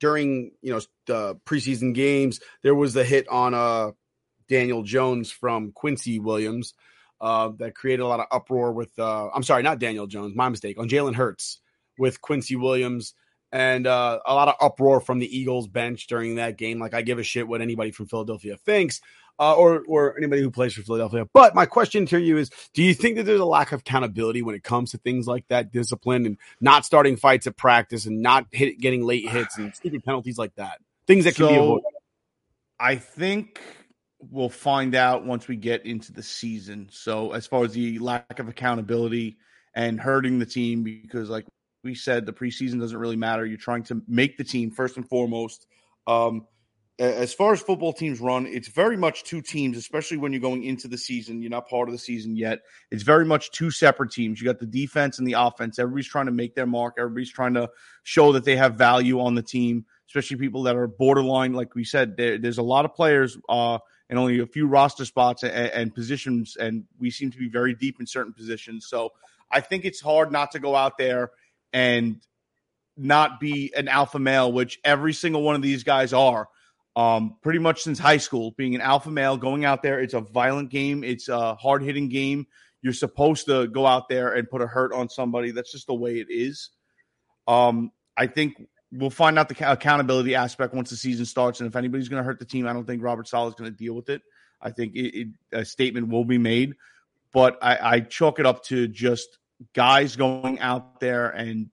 during 0.00 0.52
you 0.62 0.72
know 0.72 0.80
the 1.06 1.36
preseason 1.46 1.94
games. 1.94 2.40
There 2.62 2.74
was 2.74 2.94
the 2.94 3.04
hit 3.04 3.28
on 3.28 3.54
uh 3.54 3.92
Daniel 4.48 4.82
Jones 4.82 5.30
from 5.30 5.72
Quincy 5.72 6.18
Williams 6.18 6.74
uh, 7.20 7.50
that 7.58 7.74
created 7.74 8.02
a 8.02 8.06
lot 8.06 8.20
of 8.20 8.26
uproar 8.30 8.72
with. 8.72 8.98
Uh, 8.98 9.28
I'm 9.34 9.42
sorry, 9.42 9.62
not 9.62 9.78
Daniel 9.78 10.06
Jones. 10.06 10.34
My 10.34 10.48
mistake. 10.48 10.78
On 10.78 10.88
Jalen 10.88 11.14
Hurts 11.14 11.60
with 11.98 12.20
Quincy 12.20 12.56
Williams 12.56 13.14
and 13.52 13.86
uh, 13.86 14.18
a 14.26 14.34
lot 14.34 14.48
of 14.48 14.54
uproar 14.60 15.00
from 15.00 15.18
the 15.18 15.36
Eagles 15.38 15.68
bench 15.68 16.06
during 16.06 16.36
that 16.36 16.58
game. 16.58 16.78
Like 16.78 16.94
I 16.94 17.02
give 17.02 17.18
a 17.18 17.22
shit 17.22 17.46
what 17.46 17.62
anybody 17.62 17.90
from 17.90 18.06
Philadelphia 18.06 18.56
thinks, 18.56 19.00
uh, 19.38 19.54
or 19.54 19.82
or 19.86 20.16
anybody 20.16 20.42
who 20.42 20.50
plays 20.50 20.74
for 20.74 20.82
Philadelphia. 20.82 21.26
But 21.32 21.54
my 21.54 21.66
question 21.66 22.06
to 22.06 22.20
you 22.20 22.38
is: 22.38 22.50
Do 22.74 22.82
you 22.82 22.94
think 22.94 23.16
that 23.16 23.24
there's 23.24 23.40
a 23.40 23.46
lack 23.46 23.72
of 23.72 23.80
accountability 23.80 24.42
when 24.42 24.54
it 24.54 24.62
comes 24.62 24.90
to 24.90 24.98
things 24.98 25.26
like 25.26 25.46
that, 25.48 25.72
discipline, 25.72 26.26
and 26.26 26.38
not 26.60 26.84
starting 26.84 27.16
fights 27.16 27.46
at 27.46 27.56
practice, 27.56 28.06
and 28.06 28.20
not 28.20 28.46
hit, 28.50 28.78
getting 28.78 29.04
late 29.04 29.28
hits 29.28 29.56
and 29.56 29.74
stupid 29.74 30.04
penalties 30.04 30.38
like 30.38 30.54
that? 30.56 30.80
Things 31.06 31.24
that 31.24 31.36
can 31.36 31.48
be 31.48 31.54
avoided. 31.54 31.84
I 32.78 32.96
think 32.96 33.60
we'll 34.18 34.48
find 34.48 34.94
out 34.94 35.24
once 35.24 35.48
we 35.48 35.56
get 35.56 35.84
into 35.86 36.12
the 36.12 36.22
season. 36.22 36.88
So 36.90 37.32
as 37.32 37.46
far 37.46 37.64
as 37.64 37.72
the 37.72 37.98
lack 37.98 38.38
of 38.38 38.48
accountability 38.48 39.38
and 39.74 40.00
hurting 40.00 40.38
the 40.38 40.46
team, 40.46 40.82
because 40.82 41.28
like 41.28 41.44
we 41.84 41.94
said, 41.94 42.26
the 42.26 42.32
preseason 42.32 42.80
doesn't 42.80 42.98
really 42.98 43.16
matter. 43.16 43.44
You're 43.44 43.58
trying 43.58 43.84
to 43.84 44.02
make 44.08 44.36
the 44.36 44.44
team 44.44 44.70
first 44.70 44.96
and 44.96 45.08
foremost. 45.08 45.66
Um, 46.06 46.46
as 46.98 47.34
far 47.34 47.52
as 47.52 47.60
football 47.60 47.92
teams 47.92 48.20
run, 48.20 48.46
it's 48.46 48.68
very 48.68 48.96
much 48.96 49.24
two 49.24 49.42
teams, 49.42 49.76
especially 49.76 50.16
when 50.16 50.32
you're 50.32 50.40
going 50.40 50.64
into 50.64 50.88
the 50.88 50.96
season. 50.96 51.42
You're 51.42 51.50
not 51.50 51.68
part 51.68 51.88
of 51.88 51.92
the 51.92 51.98
season 51.98 52.36
yet. 52.36 52.60
It's 52.90 53.02
very 53.02 53.26
much 53.26 53.50
two 53.50 53.70
separate 53.70 54.12
teams. 54.12 54.40
You 54.40 54.46
got 54.46 54.60
the 54.60 54.66
defense 54.66 55.18
and 55.18 55.28
the 55.28 55.34
offense. 55.34 55.78
Everybody's 55.78 56.08
trying 56.08 56.26
to 56.26 56.32
make 56.32 56.54
their 56.54 56.66
mark. 56.66 56.94
Everybody's 56.98 57.30
trying 57.30 57.52
to 57.54 57.68
show 58.02 58.32
that 58.32 58.44
they 58.44 58.56
have 58.56 58.76
value 58.76 59.20
on 59.20 59.34
the 59.34 59.42
team, 59.42 59.84
especially 60.08 60.38
people 60.38 60.62
that 60.62 60.76
are 60.76 60.86
borderline. 60.86 61.52
Like 61.52 61.74
we 61.74 61.84
said, 61.84 62.16
there, 62.16 62.38
there's 62.38 62.58
a 62.58 62.62
lot 62.62 62.86
of 62.86 62.94
players 62.94 63.36
uh, 63.46 63.78
and 64.08 64.18
only 64.18 64.38
a 64.40 64.46
few 64.46 64.66
roster 64.66 65.04
spots 65.04 65.42
and, 65.42 65.52
and 65.52 65.94
positions, 65.94 66.56
and 66.56 66.84
we 66.98 67.10
seem 67.10 67.30
to 67.30 67.38
be 67.38 67.48
very 67.48 67.74
deep 67.74 68.00
in 68.00 68.06
certain 68.06 68.32
positions. 68.32 68.86
So 68.86 69.12
I 69.50 69.60
think 69.60 69.84
it's 69.84 70.00
hard 70.00 70.32
not 70.32 70.52
to 70.52 70.58
go 70.58 70.74
out 70.74 70.98
there 70.98 71.30
and 71.72 72.20
not 72.96 73.40
be 73.40 73.72
an 73.76 73.88
alpha 73.88 74.18
male, 74.18 74.52
which 74.52 74.78
every 74.84 75.12
single 75.12 75.42
one 75.42 75.54
of 75.54 75.62
these 75.62 75.84
guys 75.84 76.12
are. 76.12 76.48
Um, 76.94 77.36
pretty 77.42 77.58
much 77.58 77.82
since 77.82 77.98
high 77.98 78.16
school, 78.16 78.52
being 78.52 78.74
an 78.74 78.80
alpha 78.80 79.10
male, 79.10 79.36
going 79.36 79.66
out 79.66 79.82
there, 79.82 80.00
it's 80.00 80.14
a 80.14 80.20
violent 80.20 80.70
game, 80.70 81.04
it's 81.04 81.28
a 81.28 81.54
hard 81.54 81.82
hitting 81.82 82.08
game. 82.08 82.46
You're 82.80 82.94
supposed 82.94 83.46
to 83.46 83.66
go 83.66 83.84
out 83.84 84.08
there 84.08 84.32
and 84.32 84.48
put 84.48 84.62
a 84.62 84.66
hurt 84.66 84.94
on 84.94 85.10
somebody. 85.10 85.50
That's 85.50 85.72
just 85.72 85.88
the 85.88 85.94
way 85.94 86.20
it 86.20 86.28
is. 86.30 86.70
Um, 87.46 87.90
I 88.16 88.28
think 88.28 88.66
we'll 88.96 89.10
find 89.10 89.38
out 89.38 89.48
the 89.48 89.72
accountability 89.72 90.34
aspect 90.34 90.74
once 90.74 90.90
the 90.90 90.96
season 90.96 91.24
starts, 91.24 91.60
and 91.60 91.68
if 91.68 91.76
anybody's 91.76 92.08
going 92.08 92.22
to 92.22 92.26
hurt 92.26 92.38
the 92.38 92.44
team, 92.44 92.66
I 92.66 92.72
don't 92.72 92.86
think 92.86 93.02
Robert 93.02 93.28
Saleh 93.28 93.48
is 93.48 93.54
going 93.54 93.70
to 93.70 93.76
deal 93.76 93.94
with 93.94 94.08
it. 94.08 94.22
I 94.60 94.70
think 94.70 94.94
it, 94.94 95.18
it, 95.20 95.28
a 95.52 95.64
statement 95.64 96.08
will 96.08 96.24
be 96.24 96.38
made, 96.38 96.74
but 97.32 97.58
I, 97.62 97.78
I 97.96 98.00
chalk 98.00 98.38
it 98.38 98.46
up 98.46 98.64
to 98.64 98.88
just 98.88 99.38
guys 99.74 100.16
going 100.16 100.58
out 100.60 101.00
there 101.00 101.28
and 101.28 101.70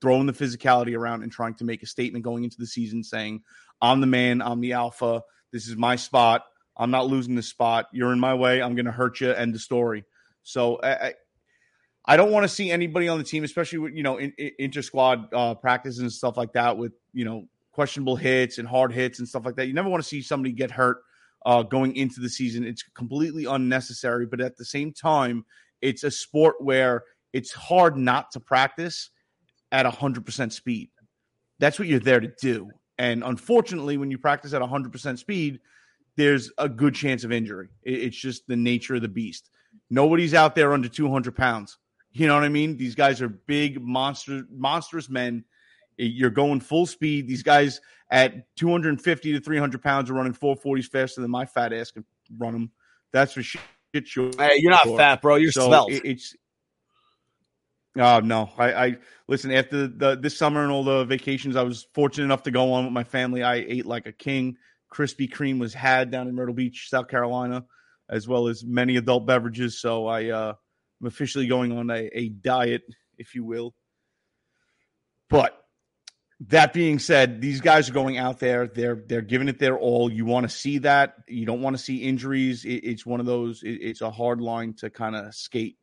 throwing 0.00 0.26
the 0.26 0.32
physicality 0.32 0.96
around 0.96 1.22
and 1.22 1.32
trying 1.32 1.54
to 1.54 1.64
make 1.64 1.82
a 1.82 1.86
statement 1.86 2.24
going 2.24 2.44
into 2.44 2.58
the 2.58 2.66
season 2.66 3.02
saying, 3.02 3.42
I'm 3.80 4.00
the 4.00 4.06
man, 4.06 4.42
I'm 4.42 4.60
the 4.60 4.74
alpha, 4.74 5.22
this 5.52 5.68
is 5.68 5.76
my 5.76 5.96
spot, 5.96 6.44
I'm 6.76 6.90
not 6.90 7.06
losing 7.06 7.34
this 7.34 7.48
spot, 7.48 7.86
you're 7.92 8.12
in 8.12 8.20
my 8.20 8.34
way, 8.34 8.62
I'm 8.62 8.74
going 8.74 8.86
to 8.86 8.92
hurt 8.92 9.20
you, 9.20 9.32
end 9.32 9.54
the 9.54 9.58
story. 9.58 10.04
So 10.42 10.78
I, 10.82 11.14
I, 12.06 12.16
don't 12.16 12.30
want 12.30 12.44
to 12.44 12.48
see 12.48 12.70
anybody 12.70 13.08
on 13.08 13.18
the 13.18 13.24
team, 13.24 13.44
especially 13.44 13.78
with, 13.78 13.94
you 13.94 14.02
know, 14.02 14.18
in, 14.18 14.32
in, 14.38 14.50
inter 14.58 14.82
squad 14.82 15.32
uh, 15.34 15.54
practices 15.54 16.00
and 16.00 16.12
stuff 16.12 16.36
like 16.36 16.52
that 16.52 16.76
with, 16.76 16.92
you 17.12 17.24
know, 17.24 17.46
questionable 17.72 18.16
hits 18.16 18.58
and 18.58 18.66
hard 18.66 18.92
hits 18.92 19.18
and 19.18 19.28
stuff 19.28 19.44
like 19.44 19.56
that. 19.56 19.66
You 19.66 19.74
never 19.74 19.88
want 19.88 20.02
to 20.02 20.08
see 20.08 20.22
somebody 20.22 20.52
get 20.52 20.70
hurt 20.70 21.02
uh, 21.44 21.62
going 21.62 21.94
into 21.96 22.20
the 22.20 22.28
season. 22.28 22.64
It's 22.64 22.82
completely 22.82 23.44
unnecessary, 23.44 24.26
but 24.26 24.40
at 24.40 24.56
the 24.56 24.64
same 24.64 24.92
time, 24.92 25.44
it's 25.82 26.04
a 26.04 26.10
sport 26.10 26.56
where 26.60 27.04
it's 27.32 27.52
hard 27.52 27.96
not 27.96 28.30
to 28.32 28.40
practice 28.40 29.10
at 29.72 29.86
100% 29.86 30.52
speed. 30.52 30.90
That's 31.58 31.78
what 31.78 31.88
you're 31.88 32.00
there 32.00 32.20
to 32.20 32.32
do. 32.40 32.70
And 32.98 33.22
unfortunately, 33.22 33.96
when 33.98 34.10
you 34.10 34.18
practice 34.18 34.54
at 34.54 34.62
100% 34.62 35.18
speed, 35.18 35.60
there's 36.16 36.50
a 36.58 36.68
good 36.68 36.94
chance 36.94 37.24
of 37.24 37.32
injury. 37.32 37.68
It's 37.82 38.16
just 38.16 38.46
the 38.46 38.56
nature 38.56 38.94
of 38.94 39.02
the 39.02 39.08
beast. 39.08 39.50
Nobody's 39.90 40.34
out 40.34 40.54
there 40.54 40.72
under 40.72 40.88
200 40.88 41.36
pounds. 41.36 41.78
You 42.18 42.26
know 42.26 42.34
what 42.34 42.44
I 42.44 42.48
mean? 42.48 42.78
These 42.78 42.94
guys 42.94 43.20
are 43.20 43.28
big, 43.28 43.78
monster, 43.82 44.44
monstrous 44.50 45.10
men. 45.10 45.44
You're 45.98 46.30
going 46.30 46.60
full 46.60 46.86
speed. 46.86 47.28
These 47.28 47.42
guys 47.42 47.80
at 48.10 48.46
250 48.56 49.32
to 49.34 49.40
300 49.40 49.82
pounds 49.82 50.08
are 50.08 50.14
running 50.14 50.32
440s 50.32 50.86
faster 50.86 51.20
than 51.20 51.30
my 51.30 51.44
fat 51.44 51.74
ass 51.74 51.90
can 51.90 52.06
run 52.38 52.54
them. 52.54 52.70
That's 53.12 53.34
for 53.34 53.42
shit. 53.42 53.60
Sure. 54.04 54.30
Hey, 54.38 54.56
you're 54.58 54.70
not 54.72 54.84
Sure. 54.84 54.96
fat, 54.96 55.20
bro. 55.20 55.36
You're 55.36 55.52
So 55.52 55.68
svelte. 55.68 55.92
it- 55.92 56.04
it's 56.06 56.34
Oh 57.98 58.20
no! 58.20 58.50
I, 58.58 58.72
I 58.86 58.96
listen 59.26 59.50
after 59.52 59.86
the 59.86 60.16
this 60.16 60.36
summer 60.36 60.62
and 60.62 60.70
all 60.70 60.84
the 60.84 61.06
vacations 61.06 61.56
I 61.56 61.62
was 61.62 61.86
fortunate 61.94 62.24
enough 62.24 62.42
to 62.42 62.50
go 62.50 62.72
on 62.74 62.84
with 62.84 62.92
my 62.92 63.04
family. 63.04 63.42
I 63.42 63.54
ate 63.56 63.86
like 63.86 64.06
a 64.06 64.12
king. 64.12 64.58
Krispy 64.92 65.30
Kreme 65.30 65.58
was 65.58 65.72
had 65.72 66.10
down 66.10 66.28
in 66.28 66.34
Myrtle 66.34 66.54
Beach, 66.54 66.88
South 66.90 67.08
Carolina, 67.08 67.64
as 68.10 68.28
well 68.28 68.48
as 68.48 68.64
many 68.64 68.96
adult 68.96 69.26
beverages. 69.26 69.80
So 69.80 70.06
I 70.06 70.26
uh, 70.28 70.54
am 71.00 71.06
officially 71.06 71.46
going 71.46 71.72
on 71.72 71.90
a, 71.90 72.08
a 72.12 72.28
diet, 72.28 72.82
if 73.18 73.34
you 73.34 73.44
will. 73.44 73.74
But 75.28 75.60
that 76.40 76.72
being 76.72 76.98
said, 76.98 77.40
these 77.40 77.60
guys 77.60 77.88
are 77.88 77.94
going 77.94 78.18
out 78.18 78.38
there. 78.38 78.66
They're 78.66 79.02
they're 79.06 79.22
giving 79.22 79.48
it 79.48 79.58
their 79.58 79.78
all. 79.78 80.12
You 80.12 80.24
want 80.24 80.48
to 80.48 80.54
see 80.54 80.78
that. 80.78 81.14
You 81.26 81.46
don't 81.46 81.62
want 81.62 81.76
to 81.76 81.82
see 81.82 82.02
injuries. 82.02 82.64
It, 82.64 82.84
it's 82.84 83.06
one 83.06 83.20
of 83.20 83.26
those. 83.26 83.62
It, 83.62 83.78
it's 83.80 84.02
a 84.02 84.10
hard 84.10 84.40
line 84.40 84.74
to 84.74 84.90
kind 84.90 85.16
of 85.16 85.34
skate. 85.34 85.78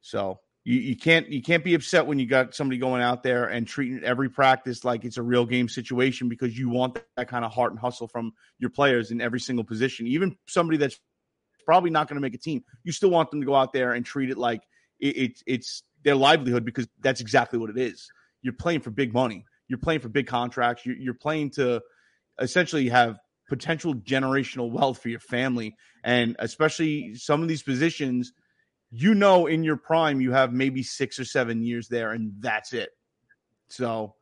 So 0.00 0.40
you, 0.64 0.78
you 0.78 0.96
can't 0.96 1.28
you 1.30 1.40
can't 1.40 1.64
be 1.64 1.74
upset 1.74 2.06
when 2.06 2.18
you 2.18 2.26
got 2.26 2.54
somebody 2.54 2.76
going 2.76 3.00
out 3.00 3.22
there 3.22 3.46
and 3.46 3.66
treating 3.66 4.04
every 4.04 4.28
practice 4.28 4.84
like 4.84 5.04
it's 5.04 5.16
a 5.16 5.22
real 5.22 5.46
game 5.46 5.68
situation 5.68 6.28
because 6.28 6.56
you 6.58 6.68
want 6.68 7.02
that 7.16 7.28
kind 7.28 7.44
of 7.44 7.52
heart 7.52 7.72
and 7.72 7.80
hustle 7.80 8.08
from 8.08 8.32
your 8.58 8.70
players 8.70 9.10
in 9.10 9.22
every 9.22 9.40
single 9.40 9.64
position. 9.64 10.06
Even 10.06 10.36
somebody 10.46 10.76
that's 10.76 11.00
probably 11.68 11.90
not 11.90 12.08
going 12.08 12.14
to 12.14 12.22
make 12.22 12.34
a 12.34 12.38
team, 12.38 12.64
you 12.82 12.92
still 12.92 13.10
want 13.10 13.30
them 13.30 13.42
to 13.42 13.46
go 13.46 13.54
out 13.54 13.74
there 13.74 13.92
and 13.92 14.06
treat 14.06 14.30
it 14.30 14.38
like 14.38 14.62
it, 14.98 15.16
it, 15.16 15.42
it's 15.46 15.82
their 16.02 16.14
livelihood 16.14 16.64
because 16.64 16.88
that's 17.00 17.20
exactly 17.20 17.58
what 17.58 17.68
it 17.68 17.76
is. 17.76 18.08
You're 18.40 18.54
playing 18.54 18.80
for 18.80 18.90
big 18.90 19.12
money. 19.12 19.44
You're 19.68 19.78
playing 19.78 20.00
for 20.00 20.08
big 20.08 20.26
contracts. 20.26 20.86
You're, 20.86 20.96
you're 20.96 21.12
playing 21.12 21.50
to 21.56 21.82
essentially 22.40 22.88
have 22.88 23.18
potential 23.50 23.94
generational 23.94 24.70
wealth 24.70 25.02
for 25.02 25.10
your 25.10 25.20
family, 25.20 25.76
and 26.02 26.36
especially 26.38 27.14
some 27.16 27.42
of 27.42 27.48
these 27.48 27.62
positions 27.62 28.32
you 28.90 29.14
know 29.14 29.46
in 29.46 29.62
your 29.62 29.76
prime 29.76 30.22
you 30.22 30.32
have 30.32 30.50
maybe 30.50 30.82
six 30.82 31.18
or 31.18 31.24
seven 31.26 31.62
years 31.62 31.88
there 31.88 32.12
and 32.12 32.32
that's 32.40 32.72
it 32.72 32.88
so 33.68 34.14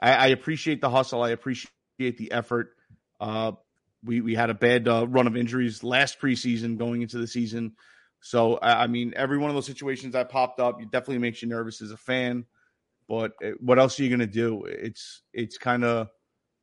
i, 0.00 0.14
I 0.14 0.26
appreciate 0.28 0.80
the 0.80 0.88
hustle 0.88 1.22
i 1.22 1.28
appreciate 1.28 1.68
the 1.98 2.32
effort 2.32 2.70
uh 3.20 3.52
we 4.06 4.20
we 4.20 4.34
had 4.34 4.50
a 4.50 4.54
bad 4.54 4.88
uh, 4.88 5.06
run 5.06 5.26
of 5.26 5.36
injuries 5.36 5.82
last 5.84 6.20
preseason 6.20 6.78
going 6.78 7.02
into 7.02 7.18
the 7.18 7.26
season. 7.26 7.72
So 8.20 8.58
I, 8.60 8.86
mean 8.86 9.12
every 9.14 9.38
one 9.38 9.50
of 9.50 9.54
those 9.54 9.66
situations 9.66 10.14
that 10.14 10.30
popped 10.30 10.58
up 10.58 10.80
it 10.80 10.90
definitely 10.90 11.18
makes 11.18 11.42
you 11.42 11.48
nervous 11.48 11.82
as 11.82 11.90
a 11.90 11.96
fan. 11.96 12.46
But 13.08 13.32
uh, 13.44 13.50
what 13.60 13.78
else 13.78 14.00
are 14.00 14.02
you 14.02 14.08
going 14.08 14.20
to 14.20 14.26
do? 14.26 14.64
It's 14.64 15.22
it's 15.32 15.58
kind 15.58 15.84
of 15.84 16.08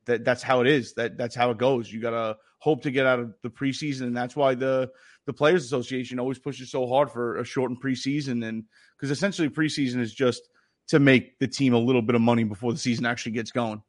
that 0.05 0.25
that's 0.25 0.43
how 0.43 0.61
it 0.61 0.67
is. 0.67 0.93
That 0.95 1.17
that's 1.17 1.35
how 1.35 1.51
it 1.51 1.57
goes. 1.57 1.91
You 1.91 2.01
got 2.01 2.11
to 2.11 2.37
hope 2.59 2.83
to 2.83 2.91
get 2.91 3.05
out 3.05 3.19
of 3.19 3.33
the 3.43 3.49
preseason 3.49 4.03
and 4.03 4.15
that's 4.15 4.35
why 4.37 4.55
the 4.55 4.89
the 5.25 5.33
players 5.33 5.65
association 5.65 6.19
always 6.19 6.39
pushes 6.39 6.71
so 6.71 6.87
hard 6.87 7.11
for 7.11 7.37
a 7.37 7.43
shortened 7.43 7.81
preseason 7.81 8.47
and 8.47 8.63
because 8.97 9.11
essentially 9.11 9.49
preseason 9.49 9.99
is 9.99 10.13
just 10.13 10.41
to 10.87 10.97
make 10.99 11.37
the 11.39 11.47
team 11.47 11.73
a 11.73 11.77
little 11.77 12.01
bit 12.01 12.15
of 12.15 12.21
money 12.21 12.45
before 12.45 12.71
the 12.71 12.79
season 12.79 13.05
actually 13.05 13.33
gets 13.33 13.51
going. 13.51 13.81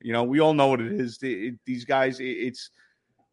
You 0.00 0.12
know 0.12 0.22
we 0.22 0.40
all 0.40 0.54
know 0.54 0.68
what 0.68 0.80
it 0.80 0.92
is. 0.92 1.18
It- 1.22 1.26
it- 1.28 1.60
these 1.66 1.84
guys 1.84 2.20
it, 2.20 2.24
it's 2.24 2.70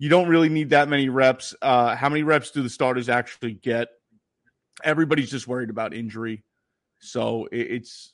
you 0.01 0.09
don't 0.09 0.27
really 0.27 0.49
need 0.49 0.71
that 0.71 0.89
many 0.89 1.09
reps 1.09 1.53
uh 1.61 1.95
how 1.95 2.09
many 2.09 2.23
reps 2.23 2.49
do 2.49 2.63
the 2.63 2.69
starters 2.69 3.07
actually 3.07 3.53
get 3.53 3.89
everybody's 4.83 5.29
just 5.29 5.47
worried 5.47 5.69
about 5.69 5.93
injury 5.93 6.43
so 6.99 7.47
it, 7.51 7.71
it's 7.71 8.13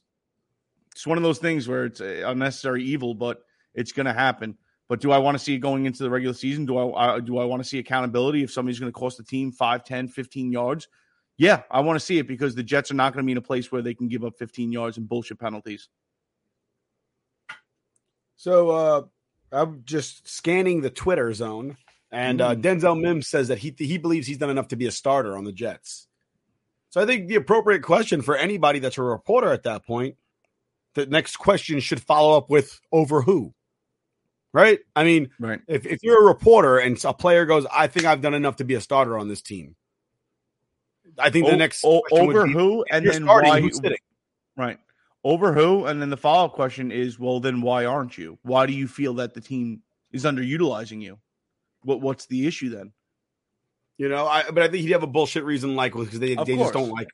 it's 0.92 1.08
one 1.08 1.18
of 1.18 1.24
those 1.24 1.40
things 1.40 1.68
where 1.68 1.86
it's 1.86 2.02
unnecessary 2.02 2.84
evil 2.84 3.14
but 3.14 3.44
it's 3.74 3.94
going 3.94 4.06
to 4.06 4.14
happen 4.14 4.58
but 4.90 5.02
do 5.02 5.12
I 5.12 5.18
want 5.18 5.38
to 5.38 5.44
see 5.44 5.54
it 5.54 5.60
going 5.60 5.86
into 5.86 6.04
the 6.04 6.10
regular 6.10 6.34
season? 6.34 6.66
Do 6.66 6.78
I, 6.78 7.16
I 7.16 7.20
do 7.20 7.40
I 7.40 7.46
want 7.46 7.62
to 7.62 7.68
see 7.68 7.80
accountability 7.80 8.44
if 8.44 8.52
somebody's 8.52 8.80
going 8.80 8.92
to 8.92 8.98
cost 8.98 9.18
the 9.18 9.24
team 9.24 9.52
5, 9.52 9.84
10, 9.84 10.08
15 10.08 10.52
yards? 10.52 10.88
Yeah, 11.38 11.64
I 11.70 11.82
want 11.82 12.00
to 12.00 12.06
see 12.06 12.18
it 12.18 12.28
because 12.28 12.56
the 12.56 12.64
Jets 12.64 12.90
are 12.90 12.96
not 12.96 13.14
going 13.14 13.24
to 13.24 13.26
be 13.26 13.34
in 13.34 13.38
a 13.38 13.42
place 13.42 13.72
where 13.72 13.82
they 13.82 13.94
can 13.94 14.08
give 14.08 14.24
up 14.24 14.38
15 14.40 14.72
yards 14.72 14.98
and 14.98 15.08
bullshit 15.08 15.40
penalties. 15.40 15.90
So 18.38 18.70
uh, 18.70 19.02
I'm 19.52 19.84
just 19.86 20.28
scanning 20.28 20.82
the 20.82 20.90
Twitter 20.90 21.34
zone, 21.34 21.78
and 22.12 22.42
uh, 22.42 22.56
Denzel 22.56 23.00
Mims 23.00 23.28
says 23.28 23.48
that 23.48 23.60
he 23.60 23.74
he 23.78 23.98
believes 23.98 24.28
he's 24.28 24.38
done 24.38 24.50
enough 24.50 24.68
to 24.70 24.76
be 24.76 24.86
a 24.88 24.92
starter 24.92 25.38
on 25.38 25.44
the 25.46 25.52
Jets. 25.54 26.08
So 26.90 27.02
I 27.02 27.06
think 27.06 27.28
the 27.28 27.36
appropriate 27.36 27.82
question 27.84 28.22
for 28.22 28.36
anybody 28.36 28.80
that's 28.80 28.98
a 28.98 29.02
reporter 29.04 29.52
at 29.52 29.64
that 29.64 29.86
point, 29.86 30.16
the 30.96 31.06
next 31.06 31.38
question 31.38 31.80
should 31.80 32.02
follow 32.02 32.36
up 32.38 32.50
with 32.50 32.80
over 32.92 33.22
who, 33.22 33.54
right? 34.54 34.80
I 34.96 35.04
mean, 35.04 35.30
Right. 35.40 35.60
if 35.68 35.86
if 35.86 36.04
you're 36.04 36.22
a 36.24 36.28
reporter 36.28 36.78
and 36.78 37.02
a 37.06 37.14
player 37.14 37.46
goes, 37.46 37.66
I 37.72 37.88
think 37.88 38.06
I've 38.06 38.22
done 38.22 38.34
enough 38.34 38.58
to 38.58 38.64
be 38.66 38.74
a 38.76 38.82
starter 38.82 39.18
on 39.18 39.28
this 39.28 39.42
team. 39.42 39.76
I 41.18 41.30
think 41.30 41.46
the 41.48 41.54
O- 41.54 41.58
next 41.58 41.84
o- 41.86 42.04
over 42.12 42.46
be, 42.46 42.54
who 42.54 42.84
and 42.92 43.06
then 43.08 43.26
why 43.26 43.60
who's 43.62 43.78
sitting? 43.78 43.98
Right. 44.58 44.78
Over 45.24 45.54
who? 45.54 45.86
And 45.86 46.02
then 46.02 46.10
the 46.10 46.18
follow 46.18 46.46
up 46.46 46.54
question 46.54 46.92
is, 46.92 47.20
well, 47.20 47.40
then 47.40 47.62
why 47.62 47.86
aren't 47.86 48.18
you? 48.18 48.38
Why 48.44 48.66
do 48.66 48.74
you 48.74 48.88
feel 48.88 49.16
that 49.16 49.34
the 49.34 49.42
team 49.42 49.82
is 50.12 50.24
underutilizing 50.24 51.02
you? 51.02 51.20
What 51.84 52.02
What's 52.02 52.28
the 52.28 52.48
issue 52.48 52.70
then? 52.70 52.94
You 53.98 54.10
know, 54.10 54.28
I 54.28 54.44
but 54.44 54.64
I 54.64 54.68
think 54.68 54.84
he'd 54.84 54.92
have 54.92 55.04
a 55.04 55.08
bullshit 55.08 55.44
reason 55.44 55.76
like 55.76 55.94
because 55.94 56.20
they, 56.20 56.36
Of 56.36 56.46
they 56.46 56.56
just 56.56 56.74
don't 56.74 56.92
like 56.92 57.08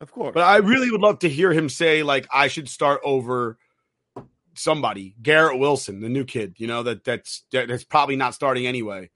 Of 0.00 0.12
course. 0.12 0.32
But 0.34 0.44
I 0.44 0.58
really 0.58 0.90
would 0.90 1.00
love 1.00 1.18
to 1.20 1.28
hear 1.28 1.52
him 1.52 1.68
say, 1.68 2.02
like, 2.02 2.28
I 2.32 2.48
should 2.48 2.68
start 2.68 3.00
over 3.04 3.58
somebody, 4.54 5.16
Garrett 5.22 5.58
Wilson, 5.58 6.00
the 6.00 6.08
new 6.08 6.24
kid. 6.24 6.54
You 6.58 6.68
know 6.68 6.82
that 6.84 7.04
that's 7.04 7.44
that's 7.52 7.84
probably 7.84 8.16
not 8.16 8.34
starting 8.34 8.66
anyway. 8.66 9.10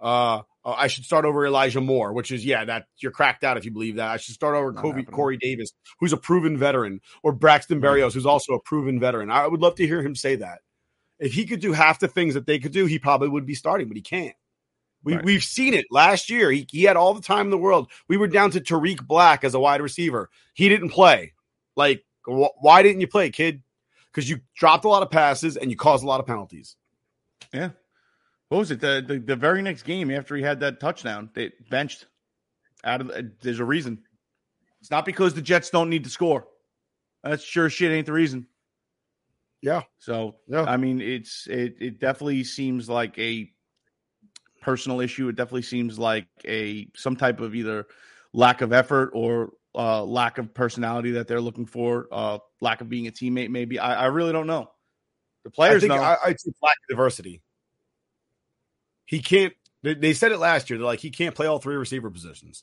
Uh, 0.00 0.42
uh, 0.68 0.74
I 0.76 0.86
should 0.88 1.04
start 1.04 1.24
over 1.24 1.46
Elijah 1.46 1.80
Moore, 1.80 2.12
which 2.12 2.30
is 2.30 2.44
yeah, 2.44 2.64
that 2.66 2.86
you're 2.98 3.12
cracked 3.12 3.42
out 3.42 3.56
if 3.56 3.64
you 3.64 3.70
believe 3.70 3.96
that. 3.96 4.10
I 4.10 4.18
should 4.18 4.34
start 4.34 4.54
over 4.54 4.72
Kobe. 4.72 5.02
Corey 5.04 5.38
Davis, 5.38 5.72
who's 5.98 6.12
a 6.12 6.16
proven 6.18 6.58
veteran, 6.58 7.00
or 7.22 7.32
Braxton 7.32 7.80
Berrios, 7.80 8.12
who's 8.12 8.26
also 8.26 8.52
a 8.52 8.60
proven 8.60 9.00
veteran. 9.00 9.30
I 9.30 9.46
would 9.46 9.60
love 9.60 9.76
to 9.76 9.86
hear 9.86 10.02
him 10.02 10.14
say 10.14 10.36
that. 10.36 10.58
If 11.18 11.32
he 11.32 11.46
could 11.46 11.60
do 11.60 11.72
half 11.72 11.98
the 12.00 12.08
things 12.08 12.34
that 12.34 12.46
they 12.46 12.58
could 12.58 12.72
do, 12.72 12.84
he 12.84 12.98
probably 12.98 13.28
would 13.28 13.46
be 13.46 13.54
starting, 13.54 13.88
but 13.88 13.96
he 13.96 14.02
can't. 14.02 14.36
We, 15.02 15.14
Right. 15.14 15.24
We've 15.24 15.42
seen 15.42 15.74
it 15.74 15.86
last 15.90 16.28
year. 16.28 16.50
He, 16.50 16.66
he 16.70 16.82
had 16.82 16.96
all 16.96 17.14
the 17.14 17.22
time 17.22 17.46
in 17.46 17.50
the 17.50 17.58
world. 17.58 17.90
We 18.08 18.16
were 18.18 18.28
down 18.28 18.50
to 18.50 18.60
Tarik 18.60 19.06
Black 19.06 19.44
as 19.44 19.54
a 19.54 19.60
wide 19.60 19.80
receiver. 19.80 20.28
He 20.54 20.68
didn't 20.68 20.90
play. 20.90 21.32
Like, 21.76 22.04
wh- 22.26 22.54
why 22.60 22.82
didn't 22.82 23.00
you 23.00 23.08
play, 23.08 23.30
kid? 23.30 23.62
Because 24.12 24.28
you 24.28 24.40
dropped 24.56 24.84
a 24.84 24.88
lot 24.88 25.02
of 25.02 25.10
passes 25.10 25.56
and 25.56 25.70
you 25.70 25.76
caused 25.76 26.04
a 26.04 26.06
lot 26.06 26.20
of 26.20 26.26
penalties. 26.26 26.76
yeah. 27.52 27.70
What 28.48 28.58
was 28.58 28.70
it? 28.70 28.80
The, 28.80 29.04
the 29.06 29.18
the 29.18 29.36
very 29.36 29.62
next 29.62 29.82
game 29.82 30.10
after 30.10 30.34
he 30.36 30.42
had 30.42 30.60
that 30.60 30.80
touchdown, 30.80 31.30
they 31.34 31.52
benched. 31.70 32.06
Out 32.84 33.00
of 33.00 33.08
the, 33.08 33.32
there's 33.42 33.58
a 33.58 33.64
reason. 33.64 34.04
It's 34.80 34.90
not 34.90 35.04
because 35.04 35.34
the 35.34 35.42
Jets 35.42 35.70
don't 35.70 35.90
need 35.90 36.04
to 36.04 36.10
score. 36.10 36.46
That's 37.24 37.42
sure 37.42 37.68
shit 37.68 37.90
ain't 37.90 38.06
the 38.06 38.12
reason. 38.12 38.46
Yeah. 39.60 39.82
So 39.98 40.36
Yeah. 40.46 40.62
I 40.62 40.76
mean, 40.76 41.00
it's 41.00 41.46
it 41.48 41.76
it 41.80 42.00
definitely 42.00 42.44
seems 42.44 42.88
like 42.88 43.18
a 43.18 43.50
personal 44.62 45.00
issue. 45.00 45.28
It 45.28 45.36
definitely 45.36 45.62
seems 45.62 45.98
like 45.98 46.28
a 46.44 46.88
some 46.94 47.16
type 47.16 47.40
of 47.40 47.54
either 47.54 47.86
lack 48.32 48.60
of 48.60 48.72
effort 48.72 49.10
or 49.14 49.52
uh, 49.74 50.04
lack 50.04 50.38
of 50.38 50.54
personality 50.54 51.12
that 51.12 51.28
they're 51.28 51.40
looking 51.40 51.66
for, 51.66 52.08
uh, 52.12 52.38
lack 52.60 52.80
of 52.80 52.88
being 52.88 53.06
a 53.06 53.12
teammate. 53.12 53.50
Maybe 53.50 53.78
I, 53.78 54.04
I 54.04 54.06
really 54.06 54.32
don't 54.32 54.46
know. 54.46 54.70
The 55.44 55.50
I 55.50 55.54
players 55.54 55.82
think 55.82 55.92
know. 55.92 56.02
I, 56.02 56.34
say 56.36 56.52
lack 56.62 56.76
of 56.84 56.88
diversity. 56.88 57.42
He 59.08 59.20
can't. 59.20 59.54
They, 59.82 59.94
they 59.94 60.12
said 60.12 60.32
it 60.32 60.38
last 60.38 60.68
year. 60.68 60.78
They're 60.78 60.86
like 60.86 61.00
he 61.00 61.10
can't 61.10 61.34
play 61.34 61.46
all 61.46 61.58
three 61.58 61.76
receiver 61.76 62.10
positions. 62.10 62.62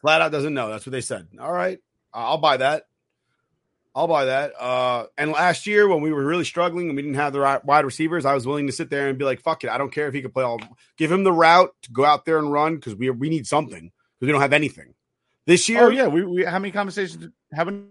Flat 0.00 0.22
out 0.22 0.30
doesn't 0.30 0.54
know. 0.54 0.68
That's 0.70 0.86
what 0.86 0.92
they 0.92 1.00
said. 1.00 1.26
All 1.40 1.52
right, 1.52 1.80
I'll 2.14 2.38
buy 2.38 2.58
that. 2.58 2.84
I'll 3.92 4.06
buy 4.06 4.26
that. 4.26 4.52
Uh, 4.60 5.06
and 5.18 5.32
last 5.32 5.66
year 5.66 5.88
when 5.88 6.00
we 6.00 6.12
were 6.12 6.24
really 6.24 6.44
struggling 6.44 6.88
and 6.88 6.96
we 6.96 7.02
didn't 7.02 7.16
have 7.16 7.32
the 7.32 7.40
right 7.40 7.64
wide 7.64 7.84
receivers, 7.84 8.24
I 8.24 8.34
was 8.34 8.46
willing 8.46 8.68
to 8.68 8.72
sit 8.72 8.88
there 8.88 9.08
and 9.08 9.18
be 9.18 9.24
like, 9.24 9.40
"Fuck 9.40 9.64
it, 9.64 9.70
I 9.70 9.78
don't 9.78 9.92
care 9.92 10.06
if 10.06 10.14
he 10.14 10.22
could 10.22 10.32
play 10.32 10.44
all. 10.44 10.60
Give 10.96 11.10
him 11.10 11.24
the 11.24 11.32
route 11.32 11.74
to 11.82 11.92
go 11.92 12.04
out 12.04 12.24
there 12.24 12.38
and 12.38 12.52
run 12.52 12.76
because 12.76 12.94
we 12.94 13.10
we 13.10 13.28
need 13.28 13.48
something 13.48 13.90
because 13.90 14.26
we 14.26 14.32
don't 14.32 14.40
have 14.40 14.52
anything." 14.52 14.94
This 15.44 15.68
year, 15.68 15.86
oh 15.86 15.88
yeah, 15.88 16.06
we, 16.06 16.24
we 16.24 16.44
how 16.44 16.60
many 16.60 16.70
conversations? 16.70 17.32
How 17.52 17.64
many 17.64 17.88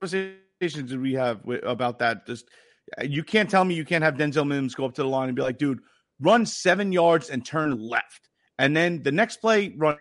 conversations 0.00 0.90
did 0.90 1.02
we 1.02 1.14
have 1.14 1.44
with, 1.44 1.62
about 1.64 1.98
that? 1.98 2.26
Just 2.26 2.48
Uh, 2.98 3.04
you 3.04 3.22
can't 3.24 3.50
tell 3.50 3.64
me 3.64 3.74
you 3.74 3.84
can't 3.84 4.04
have 4.04 4.14
Denzel 4.14 4.46
Mims 4.46 4.74
go 4.74 4.84
up 4.84 4.94
to 4.94 5.02
the 5.02 5.08
line 5.08 5.28
and 5.28 5.36
be 5.36 5.42
like, 5.42 5.58
dude, 5.58 5.80
run 6.20 6.46
seven 6.46 6.92
yards 6.92 7.28
and 7.30 7.44
turn 7.44 7.78
left, 7.78 8.28
and 8.58 8.76
then 8.76 9.02
the 9.02 9.12
next 9.12 9.38
play 9.38 9.74
run 9.76 9.96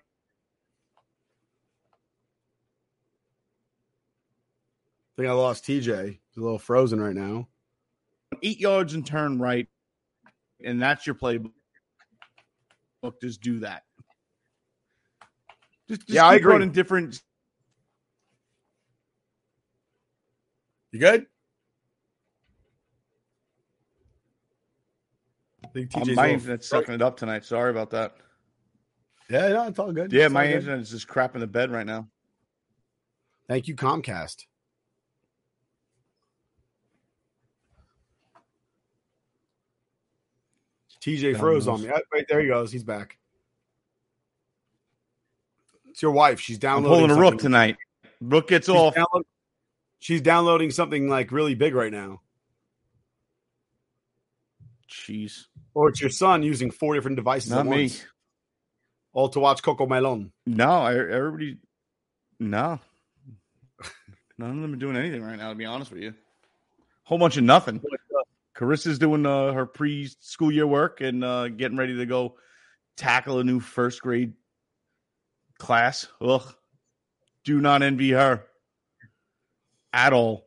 I 5.18 5.22
think 5.22 5.30
I 5.30 5.34
lost 5.34 5.66
TJ. 5.66 6.08
He's 6.10 6.38
a 6.38 6.42
little 6.42 6.60
frozen 6.60 7.02
right 7.02 7.16
now. 7.16 7.48
eight 8.44 8.60
yards 8.60 8.94
and 8.94 9.06
turn 9.06 9.40
right, 9.40 9.68
and 10.64 10.80
that's 10.82 11.08
your 11.08 11.16
playbook. 11.16 11.52
Just 13.22 13.42
do 13.42 13.60
that. 13.62 13.84
Just, 15.90 16.02
just 16.02 16.14
Yeah, 16.14 16.28
I 16.28 16.34
keep 16.36 16.42
agree. 16.42 16.54
running 16.54 16.72
different. 16.72 17.22
You 20.92 21.00
good? 21.00 21.26
Think 25.74 25.96
uh, 25.96 26.00
TJ's 26.02 26.16
my 26.16 26.30
internet's 26.32 26.68
sucking 26.68 26.94
it 26.94 27.02
up 27.02 27.18
tonight. 27.18 27.46
Sorry 27.46 27.70
about 27.72 27.90
that. 27.92 28.16
Yeah, 29.30 29.50
no, 29.50 29.68
it's 29.68 29.80
all 29.80 29.92
good. 29.92 30.12
Yeah, 30.14 30.26
It's 30.26 30.34
my 30.34 30.42
all 30.42 30.48
good. 30.48 30.56
internet 30.58 30.80
is 30.80 30.90
just 30.92 31.08
crapping 31.08 31.40
the 31.40 31.48
bed 31.48 31.72
right 31.72 31.86
now. 31.86 32.08
Thank 33.48 33.68
you, 33.68 33.76
Comcast. 33.76 34.46
TJ 41.02 41.34
God 41.34 41.40
froze 41.40 41.68
knows. 41.68 41.82
on 41.82 41.88
me. 41.88 41.94
Right 42.12 42.26
there 42.28 42.42
he 42.42 42.48
goes. 42.48 42.72
He's 42.72 42.84
back. 42.84 43.18
It's 45.90 46.02
your 46.02 46.12
wife. 46.12 46.40
She's 46.40 46.58
I'm 46.58 46.60
downloading. 46.84 47.08
pulling 47.08 47.18
a 47.18 47.20
rook 47.20 47.40
tonight. 47.40 47.78
Rook 48.22 48.48
gets 48.50 48.68
She's, 48.68 48.76
off. 48.76 48.96
she's 50.00 50.22
downloading 50.22 50.72
something 50.72 51.08
like 51.08 51.32
really 51.32 51.56
big 51.56 51.76
right 51.76 51.92
now. 51.92 52.22
Jeez, 54.90 55.46
Or 55.74 55.90
it's 55.90 56.00
your 56.02 56.10
son 56.10 56.44
using 56.44 56.72
four 56.72 56.96
different 56.96 57.18
devices 57.18 57.52
not 57.52 57.62
at 57.62 57.66
me. 57.66 57.84
once, 57.84 58.06
all 59.14 59.30
to 59.30 59.40
watch 59.40 59.62
Cocomelon. 59.62 60.32
No, 60.46 60.70
I, 60.70 60.94
everybody. 60.94 61.58
No, 62.40 62.80
none 64.38 64.52
of 64.52 64.62
them 64.62 64.74
are 64.74 64.78
doing 64.78 64.96
anything 64.96 65.24
right 65.24 65.38
now. 65.38 65.50
To 65.50 65.56
be 65.56 65.66
honest 65.66 65.92
with 65.92 66.02
you, 66.02 66.14
whole 67.04 67.18
bunch 67.18 67.38
of 67.38 67.44
nothing. 67.44 67.82
Carissa's 68.56 68.98
doing 68.98 69.26
uh, 69.26 69.52
her 69.52 69.68
pre-school 69.68 70.52
year 70.52 70.66
work 70.66 71.00
and 71.02 71.24
uh, 71.24 71.48
getting 71.48 71.78
ready 71.78 71.96
to 71.98 72.06
go 72.08 72.38
tackle 72.96 73.38
a 73.40 73.44
new 73.44 73.60
first 73.60 74.02
grade 74.02 74.34
class. 75.60 76.08
Ugh, 76.22 76.56
do 77.44 77.62
not 77.62 77.84
envy 77.84 78.12
her 78.12 78.44
at 79.94 80.12
all. 80.14 80.47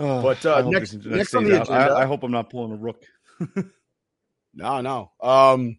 Oh, 0.00 0.22
But, 0.22 0.44
uh, 0.46 0.54
I 0.54 0.62
hope 0.62 0.72
next- 0.72 0.94
next 1.04 1.34
on 1.34 1.44
the 1.44 1.60
out. 1.60 1.70
I, 1.70 2.02
I, 2.02 2.06
hope 2.06 2.22
I'm 2.22 2.30
not 2.30 2.50
pulling 2.50 2.72
a 2.72 2.76
rook. 2.76 3.04
No, 4.54 4.80
no. 4.80 5.12
Um, 5.20 5.78